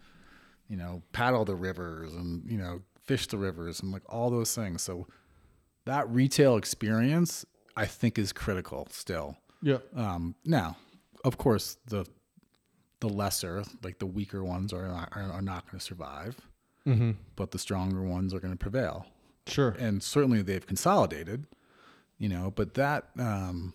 you 0.68 0.76
know 0.76 1.02
paddle 1.12 1.44
the 1.44 1.54
rivers 1.54 2.12
and 2.14 2.50
you 2.50 2.58
know 2.58 2.82
fish 3.04 3.26
the 3.26 3.38
rivers 3.38 3.80
and 3.80 3.92
like 3.92 4.02
all 4.08 4.30
those 4.30 4.54
things. 4.54 4.82
So 4.82 5.06
that 5.84 6.08
retail 6.10 6.56
experience 6.56 7.44
I 7.76 7.86
think 7.86 8.18
is 8.18 8.32
critical 8.32 8.88
still. 8.90 9.36
yeah, 9.62 9.78
Um, 9.94 10.34
now, 10.44 10.76
of 11.24 11.36
course, 11.36 11.76
the 11.86 12.06
the 13.00 13.08
lesser, 13.08 13.62
like 13.82 13.98
the 13.98 14.06
weaker 14.06 14.42
ones, 14.42 14.72
are 14.72 14.88
not, 14.88 15.10
are, 15.12 15.30
are 15.30 15.42
not 15.42 15.66
going 15.66 15.78
to 15.78 15.84
survive, 15.84 16.36
mm-hmm. 16.86 17.10
but 17.36 17.50
the 17.50 17.58
stronger 17.58 18.02
ones 18.02 18.32
are 18.32 18.40
going 18.40 18.54
to 18.54 18.58
prevail. 18.58 19.06
sure, 19.46 19.76
And 19.78 20.02
certainly, 20.02 20.40
they've 20.42 20.66
consolidated. 20.66 21.46
You 22.18 22.30
know, 22.30 22.50
but 22.50 22.72
that, 22.74 23.10
um, 23.18 23.74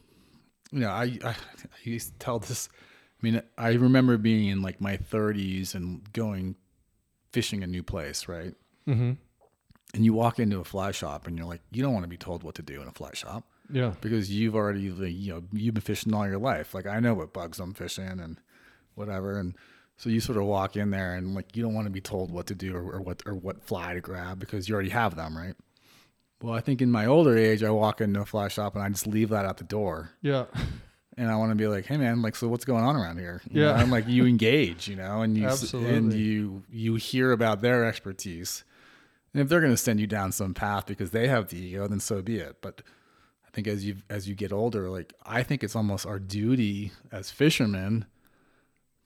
you 0.71 0.79
know, 0.79 0.89
I, 0.89 1.19
I 1.23 1.29
I 1.29 1.35
used 1.83 2.13
to 2.13 2.17
tell 2.17 2.39
this. 2.39 2.69
I 2.71 3.19
mean, 3.21 3.41
I 3.55 3.73
remember 3.73 4.17
being 4.17 4.47
in 4.47 4.63
like 4.63 4.81
my 4.81 4.97
30s 4.97 5.75
and 5.75 6.11
going 6.11 6.55
fishing 7.31 7.63
a 7.63 7.67
new 7.67 7.83
place, 7.83 8.27
right? 8.27 8.53
mm-hmm. 8.87 9.13
And 9.93 10.05
you 10.05 10.13
walk 10.13 10.39
into 10.39 10.59
a 10.59 10.63
fly 10.63 10.91
shop 10.91 11.27
and 11.27 11.37
you're 11.37 11.47
like, 11.47 11.61
you 11.71 11.83
don't 11.83 11.93
want 11.93 12.05
to 12.05 12.09
be 12.09 12.17
told 12.17 12.43
what 12.43 12.55
to 12.55 12.61
do 12.61 12.81
in 12.81 12.87
a 12.87 12.91
fly 12.91 13.11
shop. 13.13 13.43
yeah, 13.69 13.93
because 13.99 14.31
you've 14.31 14.55
already 14.55 14.81
you 14.81 15.33
know 15.33 15.43
you've 15.51 15.73
been 15.73 15.81
fishing 15.81 16.13
all 16.13 16.27
your 16.27 16.39
life. 16.39 16.73
Like 16.73 16.85
I 16.87 16.99
know 16.99 17.13
what 17.13 17.33
bugs 17.33 17.59
I'm 17.59 17.73
fishing 17.73 18.19
and 18.19 18.39
whatever, 18.95 19.37
and 19.37 19.55
so 19.97 20.09
you 20.09 20.19
sort 20.19 20.37
of 20.37 20.45
walk 20.45 20.77
in 20.77 20.91
there 20.91 21.15
and 21.15 21.35
like 21.35 21.55
you 21.55 21.61
don't 21.61 21.73
want 21.73 21.87
to 21.87 21.91
be 21.91 22.01
told 22.01 22.31
what 22.31 22.47
to 22.47 22.55
do 22.55 22.75
or, 22.75 22.95
or 22.95 23.01
what 23.01 23.21
or 23.25 23.35
what 23.35 23.61
fly 23.61 23.93
to 23.93 24.01
grab 24.01 24.39
because 24.39 24.67
you 24.69 24.75
already 24.75 24.89
have 24.89 25.15
them, 25.15 25.37
right? 25.37 25.55
Well, 26.41 26.55
I 26.55 26.61
think 26.61 26.81
in 26.81 26.89
my 26.89 27.05
older 27.05 27.37
age, 27.37 27.61
I 27.63 27.69
walk 27.69 28.01
into 28.01 28.21
a 28.21 28.25
fly 28.25 28.47
shop 28.47 28.75
and 28.75 28.83
I 28.83 28.89
just 28.89 29.05
leave 29.07 29.29
that 29.29 29.45
at 29.45 29.57
the 29.57 29.63
door, 29.63 30.11
yeah, 30.21 30.45
and 31.17 31.29
I 31.29 31.35
want 31.35 31.51
to 31.51 31.55
be 31.55 31.67
like, 31.67 31.85
hey 31.85 31.97
man, 31.97 32.21
like 32.21 32.35
so 32.35 32.47
what's 32.47 32.65
going 32.65 32.83
on 32.83 32.95
around 32.95 33.17
here? 33.19 33.41
You 33.49 33.61
Yeah. 33.61 33.73
know, 33.73 33.77
and 33.81 33.91
like 33.91 34.07
you 34.07 34.25
engage, 34.25 34.87
you 34.87 34.95
know, 34.95 35.21
and 35.21 35.37
you 35.37 35.47
s- 35.47 35.73
and 35.73 36.13
you 36.13 36.63
you 36.69 36.95
hear 36.95 37.31
about 37.31 37.61
their 37.61 37.85
expertise. 37.85 38.63
And 39.33 39.41
if 39.41 39.47
they're 39.49 39.61
going 39.61 39.71
to 39.73 39.77
send 39.77 39.99
you 40.01 40.07
down 40.07 40.31
some 40.33 40.53
path 40.53 40.85
because 40.85 41.11
they 41.11 41.27
have 41.29 41.47
the 41.47 41.57
ego, 41.57 41.87
then 41.87 41.99
so 42.01 42.21
be 42.21 42.37
it. 42.37 42.57
But 42.61 42.81
I 43.47 43.49
think 43.51 43.67
as 43.67 43.85
you 43.85 43.97
as 44.09 44.27
you 44.27 44.35
get 44.35 44.51
older, 44.51 44.89
like 44.89 45.13
I 45.25 45.43
think 45.43 45.63
it's 45.63 45.75
almost 45.75 46.05
our 46.05 46.19
duty 46.19 46.91
as 47.11 47.31
fishermen 47.31 48.05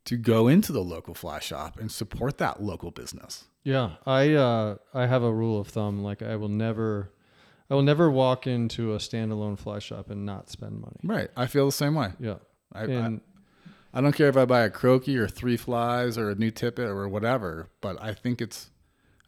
to 0.05 0.17
go 0.17 0.47
into 0.47 0.71
the 0.71 0.83
local 0.83 1.13
fly 1.15 1.39
shop 1.39 1.79
and 1.79 1.91
support 1.91 2.37
that 2.37 2.61
local 2.61 2.91
business. 2.91 3.45
yeah. 3.63 3.95
I 4.05 4.33
uh, 4.33 4.75
I 4.93 5.07
have 5.07 5.23
a 5.23 5.33
rule 5.33 5.59
of 5.59 5.67
thumb 5.67 6.03
like 6.03 6.21
I 6.21 6.35
will 6.35 6.49
never, 6.49 7.09
I 7.69 7.73
will 7.75 7.81
never 7.83 8.09
walk 8.11 8.45
into 8.47 8.93
a 8.93 8.97
standalone 8.97 9.57
fly 9.57 9.79
shop 9.79 10.09
and 10.09 10.25
not 10.25 10.49
spend 10.49 10.79
money. 10.81 10.97
Right. 11.03 11.29
I 11.35 11.47
feel 11.47 11.65
the 11.65 11.71
same 11.71 11.95
way. 11.95 12.09
Yeah, 12.19 12.35
I, 12.73 12.83
and 12.83 13.21
I, 13.93 13.99
I 13.99 14.01
don't 14.01 14.13
care 14.15 14.29
if 14.29 14.37
I 14.37 14.45
buy 14.45 14.61
a 14.61 14.69
Croakie 14.69 15.17
or 15.17 15.27
three 15.27 15.57
flies 15.57 16.17
or 16.17 16.29
a 16.29 16.35
new 16.35 16.51
tippet 16.51 16.85
or 16.85 17.07
whatever, 17.07 17.69
but 17.81 18.01
I 18.01 18.13
think 18.13 18.41
it's 18.41 18.69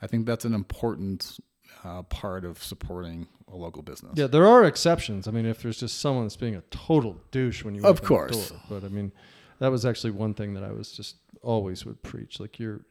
I 0.01 0.07
think 0.07 0.25
that's 0.27 0.45
an 0.45 0.53
important 0.53 1.39
uh, 1.83 2.03
part 2.03 2.45
of 2.45 2.61
supporting 2.61 3.27
a 3.51 3.55
local 3.55 3.81
business. 3.81 4.13
Yeah, 4.15 4.27
there 4.27 4.45
are 4.45 4.65
exceptions. 4.65 5.27
I 5.27 5.31
mean, 5.31 5.45
if 5.45 5.61
there's 5.61 5.79
just 5.79 5.99
someone 5.99 6.25
that's 6.25 6.35
being 6.35 6.55
a 6.55 6.61
total 6.69 7.17
douche 7.31 7.63
when 7.63 7.75
you 7.75 7.83
Of 7.85 8.03
course. 8.03 8.49
door. 8.49 8.59
but 8.69 8.83
I 8.83 8.89
mean, 8.89 9.11
that 9.59 9.71
was 9.71 9.85
actually 9.85 10.11
one 10.11 10.33
thing 10.33 10.53
that 10.55 10.63
I 10.63 10.71
was 10.71 10.91
just 10.91 11.15
always 11.41 11.85
would 11.85 12.03
preach. 12.03 12.39
Like 12.39 12.59
you're, 12.59 12.81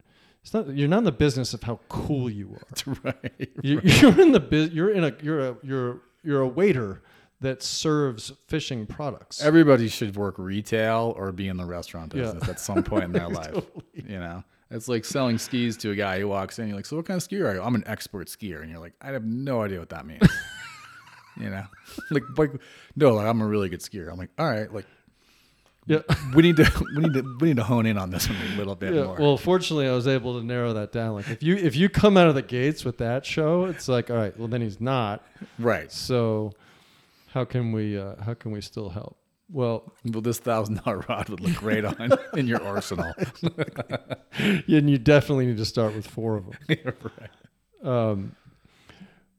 not 0.55 0.69
you're 0.77 0.89
not 0.89 0.99
in 0.99 1.05
the 1.05 1.13
business 1.13 1.55
of 1.55 1.63
how 1.63 1.81
cool 1.89 2.29
you 2.31 2.55
are. 2.57 2.95
right. 3.05 3.49
You, 3.63 3.81
You're 3.85 4.21
in 4.21 4.33
the 4.33 4.41
biz. 4.41 4.71
You're 4.71 4.91
in 4.91 5.05
a 5.05 5.13
you're 5.23 5.41
a 5.49 5.57
you're 5.63 6.01
you're 6.23 6.41
a 6.43 6.49
waiter 6.49 7.03
that 7.41 7.63
serves 7.63 8.33
fishing 8.49 8.87
products. 8.87 9.43
Everybody 9.43 9.89
should 9.89 10.17
work 10.17 10.37
retail 10.39 11.13
or 11.17 11.33
be 11.33 11.49
in 11.49 11.57
the 11.59 11.67
restaurant 11.67 12.13
Yeah. 12.15 12.23
business 12.23 12.49
at 12.49 12.61
some 12.61 12.83
point 12.83 13.05
in 13.05 13.13
their 13.13 13.29
life. 13.43 13.65
You 13.95 14.19
know, 14.19 14.43
it's 14.71 14.89
like 14.89 15.05
selling 15.05 15.39
skis 15.39 15.77
to 15.79 15.91
a 15.91 15.95
guy 15.95 16.19
who 16.21 16.29
walks 16.29 16.59
in. 16.59 16.69
You're 16.69 16.77
like, 16.77 16.87
"So 16.87 16.97
what 16.97 17.05
kind 17.07 17.21
of 17.21 17.29
skier 17.29 17.45
are 17.51 17.55
you?" 17.55 17.63
I'm 17.63 17.75
an 17.75 17.85
expert 17.87 18.29
skier, 18.29 18.63
and 18.63 18.71
you're 18.71 18.81
like, 18.81 18.95
"I 19.03 19.09
have 19.13 19.25
no 19.25 19.63
idea 19.63 19.79
what 19.79 19.91
that 19.91 20.07
means." 20.07 20.23
you 21.37 21.51
know, 21.51 21.65
like 22.11 22.23
like 22.39 22.53
no, 22.97 23.15
like 23.15 23.27
I'm 23.27 23.41
a 23.43 23.47
really 23.47 23.69
good 23.69 23.81
skier. 23.81 24.11
I'm 24.11 24.17
like, 24.19 24.31
all 24.39 24.49
right, 24.51 24.73
like 24.73 24.87
yeah. 25.87 26.01
we 26.35 26.43
need 26.43 26.57
to 26.57 26.87
we 26.97 27.03
need 27.03 27.15
to 27.15 27.37
we 27.41 27.49
need 27.49 27.57
to 27.57 27.65
hone 27.65 27.87
in 27.87 27.97
on 27.99 28.11
this 28.11 28.29
one 28.29 28.39
a 28.53 28.57
little 28.57 28.75
bit 28.75 28.95
Yeah, 28.95 29.05
more. 29.05 29.17
well, 29.19 29.37
fortunately, 29.37 29.89
I 29.89 29.93
was 29.93 30.07
able 30.07 30.39
to 30.39 30.45
narrow 30.47 30.73
that 30.75 30.93
down. 30.93 31.15
Like, 31.15 31.29
if 31.31 31.43
you 31.43 31.57
if 31.57 31.77
you 31.77 31.89
come 31.89 32.17
out 32.17 32.27
of 32.29 32.35
the 32.35 32.43
gates 32.43 32.85
with 32.85 32.99
that 32.99 33.25
show, 33.27 33.65
it's 33.67 33.89
like, 33.89 34.11
all 34.11 34.17
right, 34.17 34.37
well, 34.39 34.49
then 34.49 34.61
he's 34.63 34.81
not. 34.81 35.25
right. 35.59 35.91
So, 35.93 36.53
how 37.29 37.45
can 37.45 37.73
we 37.73 37.99
uh, 37.99 38.17
how 38.23 38.35
can 38.35 38.51
we 38.51 38.61
still 38.61 38.89
help? 38.91 39.17
Well, 39.49 39.93
Well, 40.05 40.23
this 40.23 40.39
thousand 40.41 40.83
dollar 40.85 41.05
rod 41.09 41.29
would 41.29 41.41
look 41.41 41.55
great 41.55 41.85
on 41.85 42.11
in 42.37 42.49
your 42.49 42.61
arsenal. 42.65 43.13
yeah, 44.67 44.79
and 44.79 44.91
you 44.91 44.99
definitely 44.99 45.47
need 45.47 45.59
to 45.59 45.65
start 45.65 45.95
with 45.95 46.07
four 46.07 46.37
of 46.37 46.47
them. 46.47 46.79
right. 47.03 47.31
Um, 48.11 48.35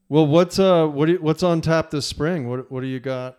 well, 0.10 0.26
what's 0.26 0.58
uh 0.60 0.88
what 0.88 1.08
do 1.08 1.14
you, 1.14 1.18
what's 1.20 1.44
on 1.44 1.60
tap 1.60 1.90
this 1.92 2.06
spring? 2.06 2.48
What 2.50 2.72
what 2.72 2.80
do 2.82 2.88
you 2.88 3.02
got 3.02 3.38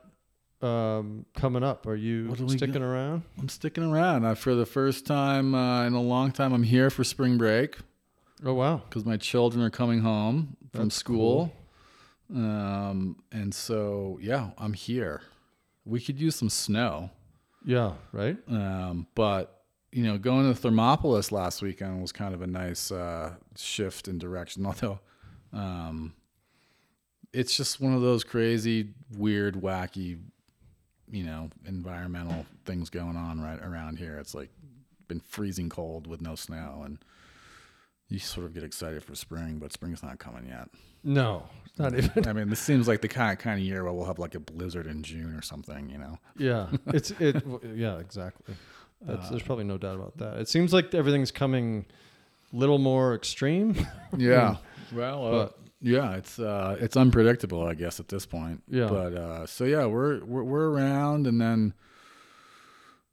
um, 0.63 1.25
coming 1.35 1.63
up? 1.63 1.87
Are 1.87 1.97
you 1.97 2.29
What 2.29 2.39
do 2.39 2.47
we 2.47 2.57
sticking 2.57 2.83
around? 2.83 3.23
I'm 3.39 3.49
sticking 3.49 3.85
around. 3.85 4.25
Uh, 4.25 4.35
for 4.35 4.55
the 4.55 4.67
first 4.67 5.07
time 5.07 5.55
uh, 5.55 5.87
in 5.87 5.95
a 5.95 6.03
long 6.03 6.33
time, 6.33 6.53
I'm 6.53 6.63
here 6.63 6.91
for 6.91 7.05
spring 7.05 7.39
break. 7.39 7.77
Oh 8.45 8.55
wow, 8.55 8.83
because 8.89 9.05
my 9.05 9.17
children 9.17 9.65
are 9.65 9.71
coming 9.71 10.01
home 10.01 10.57
from 10.73 10.85
That's 10.85 10.97
school. 10.97 11.53
Um, 12.35 13.17
and 13.33 13.55
so, 13.55 14.19
yeah, 14.21 14.51
I'm 14.59 14.75
here. 14.75 15.23
We 15.85 16.01
could 16.01 16.21
use 16.21 16.37
some 16.37 16.51
snow. 16.51 17.11
yeah, 17.65 17.95
right. 18.13 18.37
Um, 18.49 19.07
but, 19.15 19.63
you 19.93 20.05
know, 20.05 20.19
going 20.19 20.53
to 20.53 20.61
Thermopolis 20.61 21.33
last 21.33 21.63
weekend 21.63 22.01
was 22.03 22.13
kind 22.13 22.35
of 22.35 22.43
a 22.43 22.47
nice 22.47 22.93
uh, 22.93 23.35
shift 23.57 24.09
in 24.09 24.19
direction. 24.19 24.67
Although 24.67 25.01
um, 25.53 26.15
it's 27.33 27.57
just 27.57 27.81
one 27.81 27.95
of 27.95 28.03
those 28.03 28.25
crazy, 28.25 28.91
weird, 29.17 29.55
wacky, 29.55 30.19
you 31.11 31.25
know, 31.25 31.51
environmental 31.67 32.47
things 32.65 32.91
going 32.91 33.17
on 33.17 33.41
right 33.41 33.59
around 33.61 33.99
here. 33.99 34.19
It's 34.19 34.35
like 34.35 34.51
been 35.09 35.21
freezing 35.21 35.69
cold 35.69 36.07
with 36.07 36.21
no 36.21 36.35
snow. 36.35 36.83
And 36.85 36.99
you 38.09 38.19
sort 38.19 38.47
of 38.47 38.55
get 38.55 38.63
excited 38.65 39.03
for 39.03 39.15
spring, 39.15 39.59
but 39.59 39.73
spring's 39.73 40.03
not 40.03 40.19
coming 40.19 40.47
yet. 40.49 40.69
No, 41.05 41.45
it's 41.67 41.79
not 41.79 41.95
even. 41.97 42.27
I 42.27 42.33
mean, 42.33 42.49
this 42.51 42.61
seems 42.61 42.89
like 42.89 43.01
the 43.03 43.09
kind 43.09 43.33
of, 43.33 43.39
kind 43.39 43.59
of 43.61 43.65
year 43.65 43.85
where 43.85 43.93
we'll 43.93 44.07
have 44.07 44.19
like 44.19 44.35
a 44.35 44.41
blizzard 44.41 44.87
in 44.87 45.03
June 45.03 45.35
or 45.35 45.43
something, 45.43 45.89
you 45.91 45.99
know? 45.99 46.19
Yeah, 46.37 46.69
it's 46.89 47.11
it. 47.13 47.43
Yeah, 47.75 47.99
exactly. 47.99 48.55
That's, 49.01 49.27
Uh, 49.27 49.31
there's 49.31 49.43
probably 49.43 49.65
no 49.65 49.79
doubt 49.79 49.95
about 49.97 50.17
that. 50.19 50.39
It 50.39 50.49
seems 50.49 50.73
like 50.73 50.93
everything's 50.95 51.31
coming 51.31 51.87
a 52.53 52.57
little 52.57 52.79
more 52.79 53.15
extreme. 53.15 53.77
Yeah. 54.17 54.57
Well, 54.93 55.27
uh, 55.27 55.31
But- 55.31 55.59
yeah, 55.81 56.17
it's 56.17 56.39
uh, 56.39 56.77
it's 56.81 56.97
unpredictable, 56.97 57.63
I 57.63 57.75
guess, 57.75 58.01
at 58.01 58.09
this 58.09 58.27
point. 58.27 58.63
Yeah. 58.69 58.89
But 58.89 59.15
uh, 59.15 59.47
so 59.47 59.65
yeah, 59.65 59.87
we're, 59.87 60.25
we're 60.25 60.43
we're 60.43 60.71
around, 60.71 61.27
and 61.27 61.41
then 61.41 61.75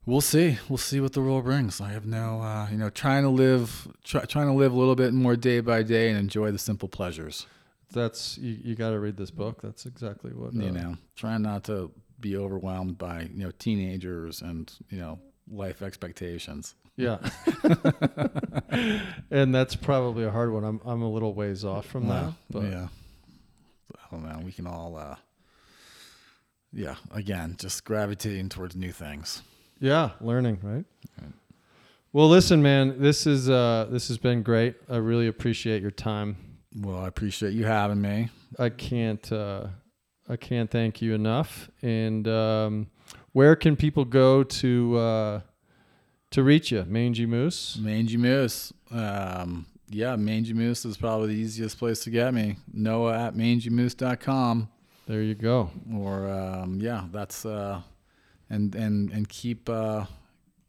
we'll 0.04 0.20
see. 0.20 0.58
We'll 0.68 0.78
see 0.78 1.00
what 1.00 1.12
the 1.12 1.20
world 1.20 1.44
brings. 1.44 1.80
I 1.80 1.90
have 1.90 2.06
no, 2.06 2.40
uh, 2.40 2.68
you 2.70 2.76
know, 2.76 2.90
trying 2.90 3.22
to 3.22 3.28
live, 3.28 3.88
try, 4.04 4.22
trying 4.22 4.46
to 4.46 4.52
live 4.52 4.72
a 4.72 4.76
little 4.76 4.96
bit 4.96 5.12
more 5.12 5.36
day 5.36 5.60
by 5.60 5.82
day 5.82 6.08
and 6.08 6.18
enjoy 6.18 6.50
the 6.50 6.58
simple 6.58 6.88
pleasures. 6.88 7.46
That's 7.92 8.36
you. 8.38 8.58
You 8.62 8.74
got 8.74 8.90
to 8.90 8.98
read 8.98 9.16
this 9.16 9.30
book. 9.30 9.62
That's 9.62 9.86
exactly 9.86 10.32
what 10.32 10.52
You 10.54 10.68
uh, 10.68 10.72
know, 10.72 10.96
trying 11.14 11.42
not 11.42 11.64
to 11.64 11.92
be 12.18 12.36
overwhelmed 12.36 12.98
by 12.98 13.22
you 13.32 13.44
know 13.44 13.52
teenagers 13.58 14.42
and 14.42 14.72
you 14.90 14.98
know 14.98 15.18
life 15.48 15.82
expectations. 15.82 16.74
Yeah. 16.96 17.18
and 19.30 19.54
that's 19.54 19.76
probably 19.76 20.24
a 20.24 20.30
hard 20.30 20.52
one. 20.52 20.64
I'm 20.64 20.80
I'm 20.84 21.02
a 21.02 21.10
little 21.10 21.34
ways 21.34 21.64
off 21.64 21.86
from 21.86 22.08
that. 22.08 22.32
But 22.50 22.64
yeah, 22.64 22.88
I 23.94 23.98
don't 24.10 24.24
know. 24.24 24.40
We 24.44 24.52
can 24.52 24.66
all, 24.66 24.96
uh, 24.96 25.16
yeah, 26.72 26.96
again, 27.12 27.56
just 27.58 27.84
gravitating 27.84 28.48
towards 28.48 28.74
new 28.76 28.92
things. 28.92 29.42
yeah, 29.80 30.10
learning, 30.20 30.58
right? 30.62 30.84
Well, 32.12 32.28
listen, 32.28 32.62
man, 32.62 33.00
this 33.00 33.26
is 33.26 33.50
uh 33.50 33.88
this 33.90 34.08
has 34.08 34.16
been 34.16 34.42
great. 34.42 34.76
I 34.88 34.96
really 34.96 35.26
appreciate 35.26 35.82
your 35.82 35.90
time. 35.90 36.36
Well, 36.74 36.98
I 36.98 37.08
appreciate 37.08 37.52
you 37.52 37.66
having 37.66 38.00
me. 38.00 38.30
I 38.58 38.70
can't 38.70 39.30
uh 39.30 39.66
I 40.28 40.36
can't 40.36 40.70
thank 40.70 41.02
you 41.02 41.12
enough. 41.14 41.68
And 41.82 42.26
um 42.26 42.86
where 43.32 43.54
can 43.54 43.76
people 43.76 44.06
go 44.06 44.42
to 44.44 44.96
uh 44.96 45.40
to 46.36 46.42
reach 46.42 46.70
you? 46.70 46.84
Mangy 46.86 47.24
Moose? 47.24 47.78
Mangy 47.80 48.18
Moose. 48.18 48.70
Um, 48.90 49.64
yeah, 49.88 50.16
Mangy 50.16 50.52
Moose 50.52 50.84
is 50.84 50.98
probably 50.98 51.28
the 51.28 51.40
easiest 51.40 51.78
place 51.78 52.00
to 52.00 52.10
get 52.10 52.34
me. 52.34 52.58
Noah 52.70 53.28
at 53.28 53.34
mangymoose.com. 53.34 54.68
There 55.06 55.22
you 55.22 55.34
go. 55.34 55.70
Or 55.94 56.28
um, 56.28 56.78
yeah, 56.78 57.04
that's 57.10 57.46
uh, 57.46 57.80
and 58.50 58.74
and 58.74 59.10
and 59.12 59.26
keep 59.26 59.70
uh, 59.70 60.04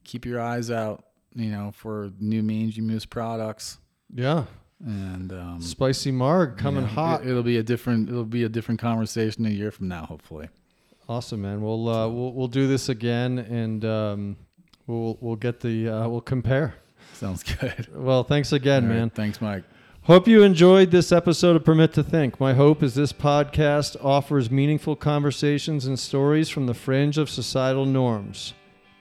keep 0.06 0.26
your 0.26 0.39
eyes 0.39 0.72
out, 0.72 1.03
you 1.35 1.52
know, 1.52 1.73
for 1.76 2.11
new 2.18 2.41
Mangy 2.41 2.80
Moose 2.80 3.06
products. 3.06 3.77
Yeah. 4.14 4.45
And 4.85 5.34
um, 5.34 5.61
Spicy 5.61 6.14
Marg 6.14 6.57
coming 6.57 6.84
yeah, 6.84 6.89
hot. 6.89 7.26
It, 7.26 7.34
will 7.34 7.44
be 7.44 7.57
a 7.57 7.64
different 7.64 8.07
it'll 8.07 8.23
be 8.23 8.45
a 8.45 8.49
different 8.49 8.80
conversation 8.80 9.45
a 9.45 9.49
year 9.49 9.72
from 9.72 9.89
now, 9.89 10.06
hopefully. 10.06 10.48
Awesome, 11.10 11.41
man. 11.41 11.61
We'll 11.61 11.89
uh, 11.89 12.07
we'll 12.07 12.31
we'll 12.31 12.48
do 12.48 12.68
this 12.68 12.88
again, 12.88 13.39
and 13.39 13.84
um, 13.84 14.38
we'll 14.88 15.18
we'll 15.22 15.35
get 15.35 15.59
the 15.59 15.89
uh, 15.89 16.07
we'll 16.07 16.22
compare. 16.22 16.76
Sounds 17.14 17.43
good. 17.43 17.88
Well, 17.95 18.23
thanks 18.23 18.51
again, 18.51 18.88
right, 18.88 18.95
man. 18.95 19.09
Thanks, 19.09 19.41
Mike. 19.41 19.64
Hope 20.03 20.27
you 20.27 20.43
enjoyed 20.43 20.91
this 20.91 21.11
episode 21.11 21.57
of 21.57 21.65
Permit 21.65 21.91
to 21.93 22.03
Think. 22.03 22.39
My 22.39 22.53
hope 22.53 22.81
is 22.81 22.95
this 22.95 23.11
podcast 23.11 23.97
offers 24.01 24.49
meaningful 24.49 24.95
conversations 24.95 25.85
and 25.85 25.99
stories 25.99 26.47
from 26.47 26.65
the 26.65 26.73
fringe 26.73 27.18
of 27.18 27.30
societal 27.30 27.85
norms. 27.85 28.53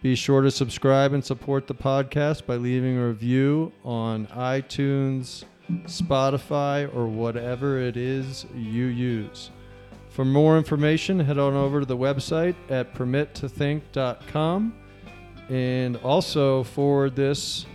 Be 0.02 0.16
sure 0.16 0.40
to 0.40 0.50
subscribe 0.50 1.12
and 1.12 1.24
support 1.24 1.68
the 1.68 1.74
podcast 1.74 2.46
by 2.46 2.56
leaving 2.56 2.98
a 2.98 3.06
review 3.06 3.72
on 3.84 4.26
iTunes, 4.28 5.44
Spotify, 5.84 6.92
or 6.94 7.06
whatever 7.06 7.78
it 7.78 7.96
is 7.96 8.46
you 8.54 8.86
use. 8.86 9.50
For 10.08 10.24
more 10.24 10.56
information, 10.58 11.20
head 11.20 11.38
on 11.38 11.54
over 11.54 11.80
to 11.80 11.86
the 11.86 11.96
website 11.96 12.56
at 12.68 12.94
permittothink.com 12.94 14.74
and 15.48 15.96
also 15.98 16.62
forward 16.64 17.14
this 17.16 17.66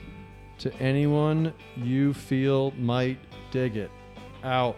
to 0.60 0.74
anyone 0.76 1.54
you 1.78 2.14
feel 2.14 2.72
might 2.72 3.18
dig 3.52 3.78
it. 3.78 3.92
Out. 4.44 4.78